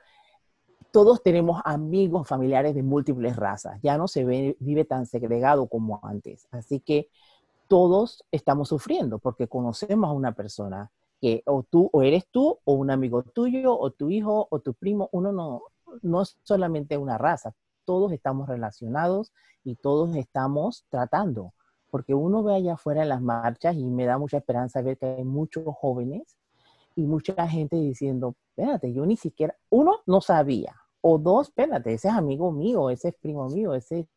todos 0.91 1.23
tenemos 1.23 1.61
amigos, 1.63 2.27
familiares 2.27 2.75
de 2.75 2.83
múltiples 2.83 3.37
razas. 3.37 3.79
Ya 3.81 3.97
no 3.97 4.09
se 4.09 4.25
ve, 4.25 4.57
vive 4.59 4.83
tan 4.83 5.05
segregado 5.05 5.67
como 5.67 6.01
antes. 6.03 6.47
Así 6.51 6.81
que 6.81 7.07
todos 7.69 8.25
estamos 8.31 8.69
sufriendo 8.69 9.19
porque 9.19 9.47
conocemos 9.47 10.09
a 10.09 10.13
una 10.13 10.33
persona 10.33 10.91
que 11.19 11.43
o 11.45 11.63
tú, 11.63 11.89
o 11.91 12.01
eres 12.01 12.27
tú, 12.31 12.59
o 12.63 12.73
un 12.73 12.91
amigo 12.91 13.23
tuyo, 13.23 13.77
o 13.77 13.91
tu 13.91 14.09
hijo, 14.09 14.47
o 14.49 14.59
tu 14.59 14.73
primo, 14.73 15.09
uno 15.11 15.31
no, 15.31 15.63
no 16.01 16.21
es 16.21 16.37
solamente 16.43 16.97
una 16.97 17.17
raza, 17.17 17.53
todos 17.85 18.11
estamos 18.11 18.47
relacionados 18.47 19.31
y 19.63 19.75
todos 19.75 20.15
estamos 20.15 20.85
tratando, 20.89 21.53
porque 21.89 22.13
uno 22.13 22.43
ve 22.43 22.55
allá 22.55 22.73
afuera 22.73 23.05
las 23.05 23.21
marchas 23.21 23.75
y 23.75 23.83
me 23.83 24.05
da 24.05 24.17
mucha 24.17 24.37
esperanza 24.37 24.81
ver 24.81 24.97
que 24.97 25.07
hay 25.07 25.23
muchos 25.23 25.65
jóvenes 25.75 26.37
y 26.95 27.05
mucha 27.05 27.47
gente 27.47 27.75
diciendo, 27.77 28.35
espérate, 28.49 28.93
yo 28.93 29.05
ni 29.05 29.17
siquiera, 29.17 29.55
uno, 29.69 30.01
no 30.05 30.21
sabía, 30.21 30.75
o 31.01 31.17
dos, 31.17 31.47
espérate, 31.47 31.93
ese 31.93 32.09
es 32.09 32.13
amigo 32.13 32.51
mío, 32.51 32.89
ese 32.89 33.09
es 33.09 33.15
primo 33.15 33.47
mío, 33.49 33.73
ese 33.73 33.99
es 33.99 34.07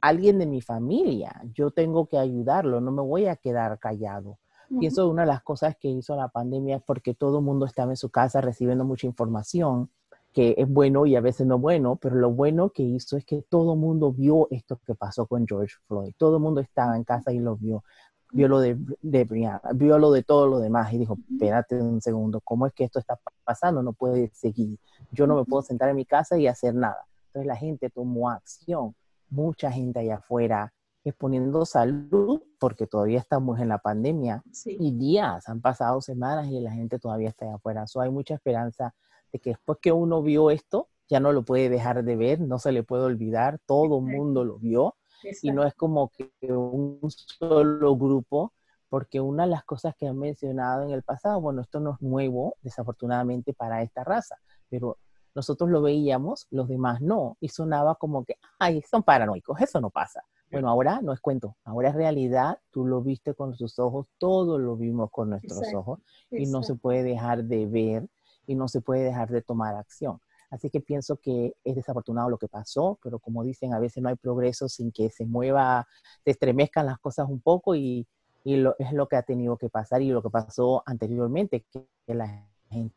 alguien 0.00 0.38
de 0.38 0.46
mi 0.46 0.60
familia, 0.60 1.42
yo 1.52 1.70
tengo 1.70 2.06
que 2.06 2.18
ayudarlo, 2.18 2.80
no 2.80 2.92
me 2.92 3.02
voy 3.02 3.26
a 3.26 3.36
quedar 3.36 3.78
callado. 3.78 4.38
Y 4.70 4.86
eso 4.86 5.04
es 5.04 5.10
una 5.10 5.22
de 5.22 5.28
las 5.28 5.42
cosas 5.42 5.76
que 5.76 5.88
hizo 5.88 6.16
la 6.16 6.28
pandemia 6.28 6.80
porque 6.80 7.14
todo 7.14 7.38
el 7.38 7.44
mundo 7.44 7.66
estaba 7.66 7.92
en 7.92 7.96
su 7.96 8.10
casa 8.10 8.40
recibiendo 8.40 8.84
mucha 8.84 9.06
información, 9.06 9.90
que 10.32 10.54
es 10.58 10.68
bueno 10.68 11.06
y 11.06 11.16
a 11.16 11.20
veces 11.20 11.46
no 11.46 11.58
bueno, 11.58 11.96
pero 11.96 12.16
lo 12.16 12.30
bueno 12.30 12.70
que 12.70 12.82
hizo 12.82 13.16
es 13.16 13.24
que 13.24 13.42
todo 13.42 13.74
el 13.74 13.78
mundo 13.78 14.12
vio 14.12 14.48
esto 14.50 14.78
que 14.86 14.94
pasó 14.94 15.26
con 15.26 15.46
George 15.46 15.76
Floyd. 15.86 16.12
Todo 16.16 16.36
el 16.36 16.42
mundo 16.42 16.60
estaba 16.60 16.96
en 16.96 17.04
casa 17.04 17.32
y 17.32 17.38
lo 17.38 17.56
vio. 17.56 17.84
Vio 18.32 18.48
lo 18.48 18.58
de, 18.58 18.76
de 19.00 19.24
Brianna, 19.24 19.62
vio 19.74 19.98
lo 19.98 20.10
de 20.10 20.24
todo 20.24 20.48
lo 20.48 20.58
demás 20.58 20.92
y 20.92 20.98
dijo, 20.98 21.16
espérate 21.30 21.80
un 21.80 22.02
segundo, 22.02 22.40
¿cómo 22.40 22.66
es 22.66 22.72
que 22.74 22.84
esto 22.84 22.98
está 22.98 23.18
pasando? 23.44 23.82
No 23.82 23.92
puede 23.92 24.30
seguir. 24.34 24.78
Yo 25.12 25.26
no 25.26 25.36
me 25.36 25.44
puedo 25.44 25.62
sentar 25.62 25.88
en 25.88 25.96
mi 25.96 26.04
casa 26.04 26.36
y 26.36 26.48
hacer 26.48 26.74
nada. 26.74 27.06
Entonces 27.28 27.46
la 27.46 27.56
gente 27.56 27.88
tomó 27.88 28.28
acción. 28.28 28.94
Mucha 29.30 29.70
gente 29.70 30.00
allá 30.00 30.16
afuera 30.16 30.72
exponiendo 31.10 31.64
salud, 31.64 32.42
porque 32.58 32.86
todavía 32.86 33.18
estamos 33.18 33.60
en 33.60 33.68
la 33.68 33.78
pandemia 33.78 34.42
y 34.64 34.92
días, 34.92 35.48
han 35.48 35.60
pasado 35.60 36.00
semanas 36.00 36.48
y 36.48 36.60
la 36.60 36.72
gente 36.72 36.98
todavía 36.98 37.28
está 37.28 37.54
afuera. 37.54 37.86
So, 37.86 38.00
hay 38.00 38.10
mucha 38.10 38.34
esperanza 38.34 38.94
de 39.32 39.38
que 39.38 39.50
después 39.50 39.78
que 39.80 39.92
uno 39.92 40.22
vio 40.22 40.50
esto, 40.50 40.88
ya 41.08 41.20
no 41.20 41.32
lo 41.32 41.44
puede 41.44 41.68
dejar 41.68 42.02
de 42.02 42.16
ver, 42.16 42.40
no 42.40 42.58
se 42.58 42.72
le 42.72 42.82
puede 42.82 43.04
olvidar, 43.04 43.60
todo 43.66 43.98
el 43.98 44.04
mundo 44.04 44.44
lo 44.44 44.58
vio 44.58 44.96
y 45.42 45.52
no 45.52 45.64
es 45.64 45.74
como 45.74 46.10
que 46.10 46.30
un 46.52 47.00
solo 47.10 47.96
grupo, 47.96 48.52
porque 48.88 49.20
una 49.20 49.44
de 49.44 49.50
las 49.50 49.64
cosas 49.64 49.94
que 49.96 50.08
han 50.08 50.18
mencionado 50.18 50.84
en 50.84 50.90
el 50.90 51.02
pasado, 51.02 51.40
bueno, 51.40 51.62
esto 51.62 51.80
no 51.80 51.92
es 51.94 52.00
nuevo, 52.02 52.56
desafortunadamente, 52.62 53.52
para 53.52 53.82
esta 53.82 54.04
raza, 54.04 54.36
pero 54.68 54.98
nosotros 55.34 55.70
lo 55.70 55.82
veíamos, 55.82 56.46
los 56.50 56.66
demás 56.66 57.00
no, 57.00 57.36
y 57.40 57.48
sonaba 57.48 57.94
como 57.94 58.24
que, 58.24 58.36
ay, 58.58 58.82
son 58.82 59.02
paranoicos, 59.02 59.60
eso 59.60 59.80
no 59.80 59.90
pasa. 59.90 60.24
Bueno, 60.50 60.68
ahora 60.68 61.00
no 61.02 61.12
es 61.12 61.20
cuento, 61.20 61.56
ahora 61.64 61.88
es 61.88 61.94
realidad, 61.94 62.58
tú 62.70 62.86
lo 62.86 63.02
viste 63.02 63.34
con 63.34 63.56
tus 63.56 63.78
ojos, 63.78 64.06
todos 64.18 64.60
lo 64.60 64.76
vimos 64.76 65.10
con 65.10 65.30
nuestros 65.30 65.74
ojos 65.74 66.00
y 66.30 66.46
no 66.46 66.62
se 66.62 66.74
puede 66.76 67.02
dejar 67.02 67.44
de 67.44 67.66
ver 67.66 68.08
y 68.46 68.54
no 68.54 68.68
se 68.68 68.80
puede 68.80 69.02
dejar 69.02 69.28
de 69.30 69.42
tomar 69.42 69.74
acción. 69.74 70.20
Así 70.50 70.70
que 70.70 70.80
pienso 70.80 71.16
que 71.16 71.54
es 71.64 71.74
desafortunado 71.74 72.30
lo 72.30 72.38
que 72.38 72.48
pasó, 72.48 72.98
pero 73.02 73.18
como 73.18 73.42
dicen, 73.42 73.74
a 73.74 73.80
veces 73.80 74.02
no 74.02 74.08
hay 74.08 74.14
progreso 74.14 74.68
sin 74.68 74.92
que 74.92 75.10
se 75.10 75.26
mueva, 75.26 75.86
se 76.24 76.30
estremezcan 76.30 76.86
las 76.86 76.98
cosas 76.98 77.28
un 77.28 77.40
poco 77.40 77.74
y, 77.74 78.06
y 78.44 78.56
lo, 78.56 78.76
es 78.78 78.92
lo 78.92 79.08
que 79.08 79.16
ha 79.16 79.22
tenido 79.22 79.56
que 79.56 79.68
pasar 79.68 80.02
y 80.02 80.10
lo 80.10 80.22
que 80.22 80.30
pasó 80.30 80.82
anteriormente, 80.86 81.64
que 81.72 82.14
la 82.14 82.46
gente 82.70 82.94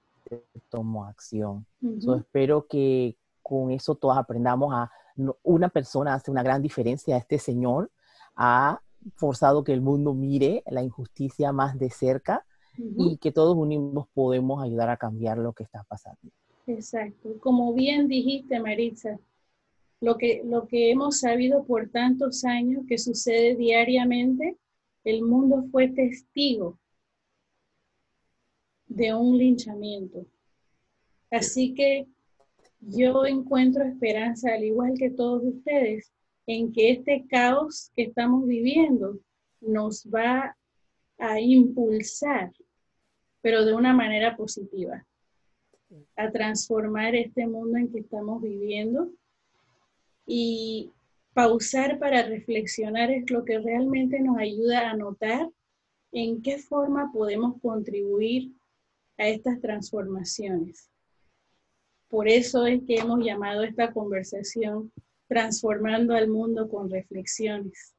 tomó 0.69 1.05
acción. 1.05 1.65
Yo 1.81 2.15
espero 2.15 2.67
que 2.67 3.17
con 3.41 3.71
eso 3.71 3.95
todos 3.95 4.15
aprendamos 4.17 4.73
a 4.73 4.91
una 5.43 5.69
persona 5.69 6.13
hace 6.13 6.31
una 6.31 6.43
gran 6.43 6.61
diferencia. 6.61 7.17
Este 7.17 7.39
señor 7.39 7.91
ha 8.35 8.81
forzado 9.15 9.63
que 9.63 9.73
el 9.73 9.81
mundo 9.81 10.13
mire 10.13 10.63
la 10.67 10.83
injusticia 10.83 11.51
más 11.51 11.77
de 11.77 11.89
cerca 11.89 12.45
y 12.77 13.17
que 13.17 13.31
todos 13.31 13.57
unimos 13.57 14.07
podemos 14.13 14.63
ayudar 14.63 14.89
a 14.89 14.97
cambiar 14.97 15.37
lo 15.37 15.53
que 15.53 15.63
está 15.63 15.83
pasando. 15.83 16.19
Exacto. 16.67 17.37
Como 17.39 17.73
bien 17.73 18.07
dijiste, 18.07 18.59
Maritza, 18.59 19.19
lo 20.01 20.17
que, 20.17 20.43
lo 20.45 20.67
que 20.67 20.91
hemos 20.91 21.19
sabido 21.19 21.65
por 21.65 21.89
tantos 21.89 22.45
años 22.45 22.83
que 22.87 22.97
sucede 22.97 23.55
diariamente, 23.55 24.57
el 25.03 25.23
mundo 25.23 25.65
fue 25.71 25.89
testigo 25.89 26.77
de 28.87 29.13
un 29.13 29.37
linchamiento. 29.37 30.25
Así 31.31 31.73
que 31.73 32.07
yo 32.79 33.25
encuentro 33.25 33.83
esperanza, 33.83 34.53
al 34.53 34.63
igual 34.63 34.93
que 34.97 35.09
todos 35.09 35.43
ustedes, 35.43 36.11
en 36.47 36.71
que 36.71 36.91
este 36.91 37.25
caos 37.29 37.91
que 37.95 38.03
estamos 38.03 38.47
viviendo 38.47 39.19
nos 39.61 40.05
va 40.05 40.55
a 41.17 41.39
impulsar, 41.39 42.51
pero 43.41 43.65
de 43.65 43.73
una 43.73 43.93
manera 43.93 44.35
positiva, 44.35 45.05
a 46.15 46.31
transformar 46.31 47.15
este 47.15 47.47
mundo 47.47 47.77
en 47.77 47.91
que 47.91 47.99
estamos 47.99 48.41
viviendo 48.41 49.11
y 50.25 50.91
pausar 51.33 51.99
para 51.99 52.23
reflexionar 52.23 53.11
es 53.11 53.29
lo 53.29 53.43
que 53.43 53.59
realmente 53.59 54.19
nos 54.19 54.37
ayuda 54.37 54.89
a 54.89 54.95
notar 54.95 55.49
en 56.11 56.41
qué 56.41 56.57
forma 56.57 57.11
podemos 57.11 57.59
contribuir 57.61 58.51
a 59.17 59.27
estas 59.27 59.59
transformaciones. 59.61 60.88
Por 62.09 62.27
eso 62.27 62.65
es 62.65 62.81
que 62.87 62.95
hemos 62.95 63.23
llamado 63.23 63.63
esta 63.63 63.93
conversación 63.93 64.91
transformando 65.27 66.15
al 66.15 66.27
mundo 66.27 66.67
con 66.67 66.89
reflexiones, 66.89 67.93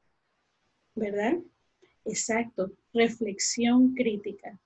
¿verdad? 0.95 1.39
Exacto, 2.03 2.71
reflexión 2.93 3.93
crítica, 3.93 4.59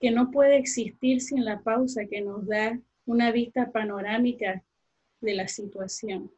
que 0.00 0.10
no 0.10 0.30
puede 0.30 0.56
existir 0.56 1.20
sin 1.20 1.44
la 1.44 1.60
pausa 1.60 2.06
que 2.06 2.22
nos 2.22 2.46
da 2.46 2.80
una 3.04 3.30
vista 3.30 3.70
panorámica 3.70 4.64
de 5.20 5.34
la 5.34 5.48
situación. 5.48 6.30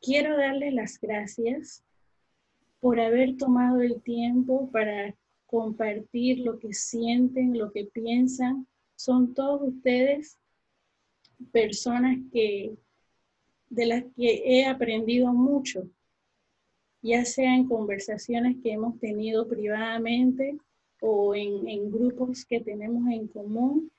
Quiero 0.00 0.36
darles 0.36 0.74
las 0.74 1.00
gracias 1.00 1.84
por 2.80 2.98
haber 2.98 3.36
tomado 3.36 3.82
el 3.82 4.02
tiempo 4.02 4.68
para 4.72 5.14
compartir 5.46 6.40
lo 6.40 6.58
que 6.58 6.74
sienten, 6.74 7.56
lo 7.56 7.70
que 7.70 7.84
piensan. 7.84 8.66
Son 8.96 9.32
todos 9.34 9.60
ustedes 9.62 10.38
personas 11.50 12.18
que 12.32 12.74
de 13.68 13.86
las 13.86 14.04
que 14.16 14.42
he 14.44 14.66
aprendido 14.66 15.32
mucho, 15.32 15.88
ya 17.00 17.24
sea 17.24 17.54
en 17.54 17.66
conversaciones 17.66 18.56
que 18.62 18.72
hemos 18.72 19.00
tenido 19.00 19.48
privadamente 19.48 20.56
o 21.00 21.34
en, 21.34 21.66
en 21.66 21.90
grupos 21.90 22.44
que 22.44 22.60
tenemos 22.60 23.10
en 23.10 23.28
común. 23.28 23.90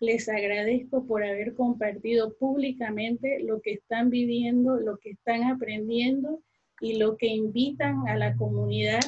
Les 0.00 0.28
agradezco 0.28 1.06
por 1.06 1.24
haber 1.24 1.54
compartido 1.54 2.34
públicamente 2.34 3.40
lo 3.42 3.60
que 3.60 3.72
están 3.72 4.10
viviendo, 4.10 4.76
lo 4.76 4.98
que 4.98 5.10
están 5.10 5.44
aprendiendo 5.44 6.42
y 6.80 6.96
lo 6.98 7.16
que 7.16 7.28
invitan 7.28 8.06
a 8.08 8.16
la 8.16 8.36
comunidad 8.36 9.00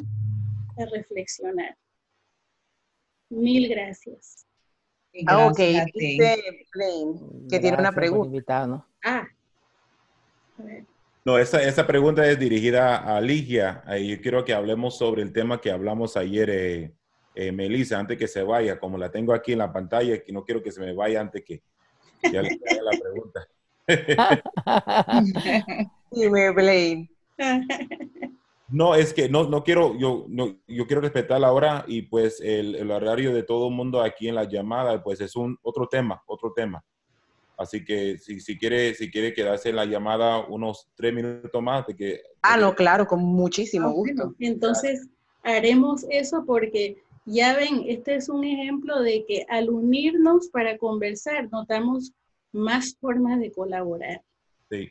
a 0.79 0.87
reflexionar. 0.87 1.77
Mil 3.29 3.69
gracias. 3.69 4.47
Ah, 5.27 5.47
ok. 5.47 5.59
Dice 5.95 6.67
Blaine 6.73 7.21
que 7.49 7.61
tiene 7.61 7.79
una 7.79 7.93
pregunta. 7.93 8.85
Ah. 9.05 9.29
No, 11.25 11.39
esa, 11.39 11.63
esa, 11.63 11.87
pregunta 11.87 12.29
es 12.29 12.39
dirigida 12.39 12.97
a 12.97 13.21
Ligia. 13.21 13.85
yo 13.99 14.21
quiero 14.21 14.45
que 14.45 14.53
hablemos 14.53 14.99
sobre 14.99 15.23
el 15.23 15.33
tema 15.33 15.61
que 15.61 15.71
hablamos 15.71 16.17
ayer, 16.17 16.51
eh, 16.51 16.93
eh, 17.35 17.53
Melissa, 17.53 17.99
antes 17.99 18.19
que 18.19 18.29
se 18.29 18.43
vaya. 18.43 18.79
Como 18.79 18.99
la 18.99 19.11
tengo 19.11 19.33
aquí 19.33 19.53
en 19.53 19.59
la 19.59 19.73
pantalla, 19.73 20.23
que 20.23 20.33
no 20.33 20.45
quiero 20.45 20.63
que 20.63 20.73
se 20.73 20.81
me 20.81 20.93
vaya 20.93 21.21
antes 21.21 21.43
que, 21.45 21.63
ya 22.23 22.43
le 22.43 22.59
haga 22.71 22.83
la 22.83 22.99
pregunta. 23.01 23.47
Dime, 26.11 26.51
Blaine. 26.51 27.11
No, 28.69 28.95
es 28.95 29.13
que 29.13 29.29
no, 29.29 29.49
no 29.49 29.63
quiero, 29.63 29.97
yo, 29.99 30.25
no, 30.29 30.57
yo 30.67 30.87
quiero 30.87 31.03
respetar 31.03 31.41
la 31.41 31.53
hora 31.53 31.85
y 31.87 32.03
pues 32.03 32.41
el, 32.41 32.75
el, 32.77 32.91
horario 32.91 33.35
de 33.35 33.43
todo 33.43 33.69
el 33.69 33.75
mundo 33.75 34.03
aquí 34.03 34.29
en 34.29 34.35
la 34.35 34.45
llamada, 34.45 35.03
pues 35.03 35.21
es 35.21 35.37
un 35.37 35.59
otro 35.63 35.87
tema, 35.87 36.23
otro 36.27 36.53
tema. 36.53 36.83
Así 37.57 37.85
que 37.85 38.19
si, 38.19 38.41
si 38.41 38.59
quiere, 38.59 38.95
si 38.95 39.11
quiere 39.11 39.33
quedarse 39.33 39.69
en 39.69 39.77
la 39.77 39.85
llamada 39.85 40.45
unos 40.47 40.89
tres 40.97 41.15
minutos 41.15 41.63
más, 41.63 41.87
de 41.87 41.95
que... 41.95 42.23
Ah, 42.43 42.57
no, 42.57 42.75
claro, 42.75 43.07
con 43.07 43.21
muchísimo 43.21 43.93
gusto. 43.93 44.35
entonces, 44.41 45.09
haremos 45.43 46.05
eso 46.09 46.45
porque 46.45 46.97
ya 47.27 47.57
ven, 47.57 47.85
este 47.87 48.17
es 48.17 48.29
un 48.29 48.45
ejemplo 48.45 49.01
de 49.01 49.25
que 49.27 49.47
al 49.49 49.71
unirnos 49.71 50.49
para 50.49 50.77
conversar, 50.79 51.49
notamos 51.51 52.13
más 52.53 52.97
formas 53.01 53.39
de 53.41 53.53
colaborar. 53.53 54.23
Sí. 54.71 54.91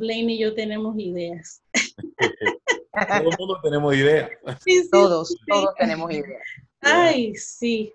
Blaine 0.00 0.32
y 0.32 0.38
yo 0.38 0.54
tenemos 0.54 0.98
ideas. 0.98 1.62
todos 3.38 3.62
tenemos 3.62 3.94
ideas. 3.94 4.30
Sí, 4.64 4.82
sí, 4.82 4.90
todos, 4.90 5.28
sí. 5.28 5.36
todos 5.46 5.74
tenemos 5.78 6.10
ideas. 6.10 6.42
Ay, 6.80 7.34
sí. 7.36 7.92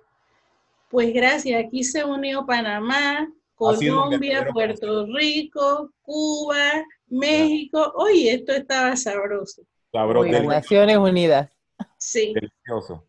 Pues 0.89 1.13
gracias. 1.13 1.65
Aquí 1.65 1.83
se 1.83 2.03
unió 2.05 2.45
Panamá, 2.45 3.27
Colombia, 3.55 4.47
Puerto 4.53 5.07
Rico, 5.07 5.91
Cuba, 6.03 6.85
México. 7.07 7.93
Oye, 7.95 8.35
esto 8.35 8.53
estaba 8.53 8.95
sabroso. 8.95 9.63
Sabroso. 9.91 10.43
Naciones 10.43 10.97
Unidas. 10.97 11.49
Sí. 11.97 12.33
Delicioso. 12.33 13.03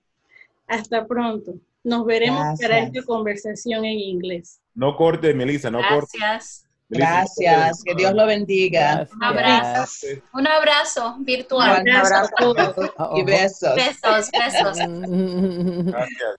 Hasta 0.67 1.07
pronto. 1.07 1.55
Nos 1.85 2.05
veremos 2.05 2.41
gracias. 2.41 2.69
para 2.69 2.83
esta 2.83 3.03
conversación 3.03 3.85
en 3.85 3.99
inglés. 3.99 4.61
No 4.75 4.97
corte, 4.97 5.33
Melissa, 5.35 5.71
no 5.71 5.81
corte. 5.89 6.19
Gracias. 6.19 6.66
Gracias, 6.89 7.83
que 7.85 7.95
Dios 7.95 8.15
lo 8.15 8.27
bendiga. 8.27 9.09
Un 9.13 9.25
abrazo, 9.25 10.07
un 10.33 10.47
abrazo 10.47 11.17
virtual. 11.21 11.83
Un 11.83 11.89
abrazo 11.91 12.31
a 12.37 12.41
todos. 12.41 12.91
Y 13.17 13.25
besos. 13.25 13.75
Besos, 13.75 14.31
besos. 14.31 14.79
Gracias. 15.87 16.37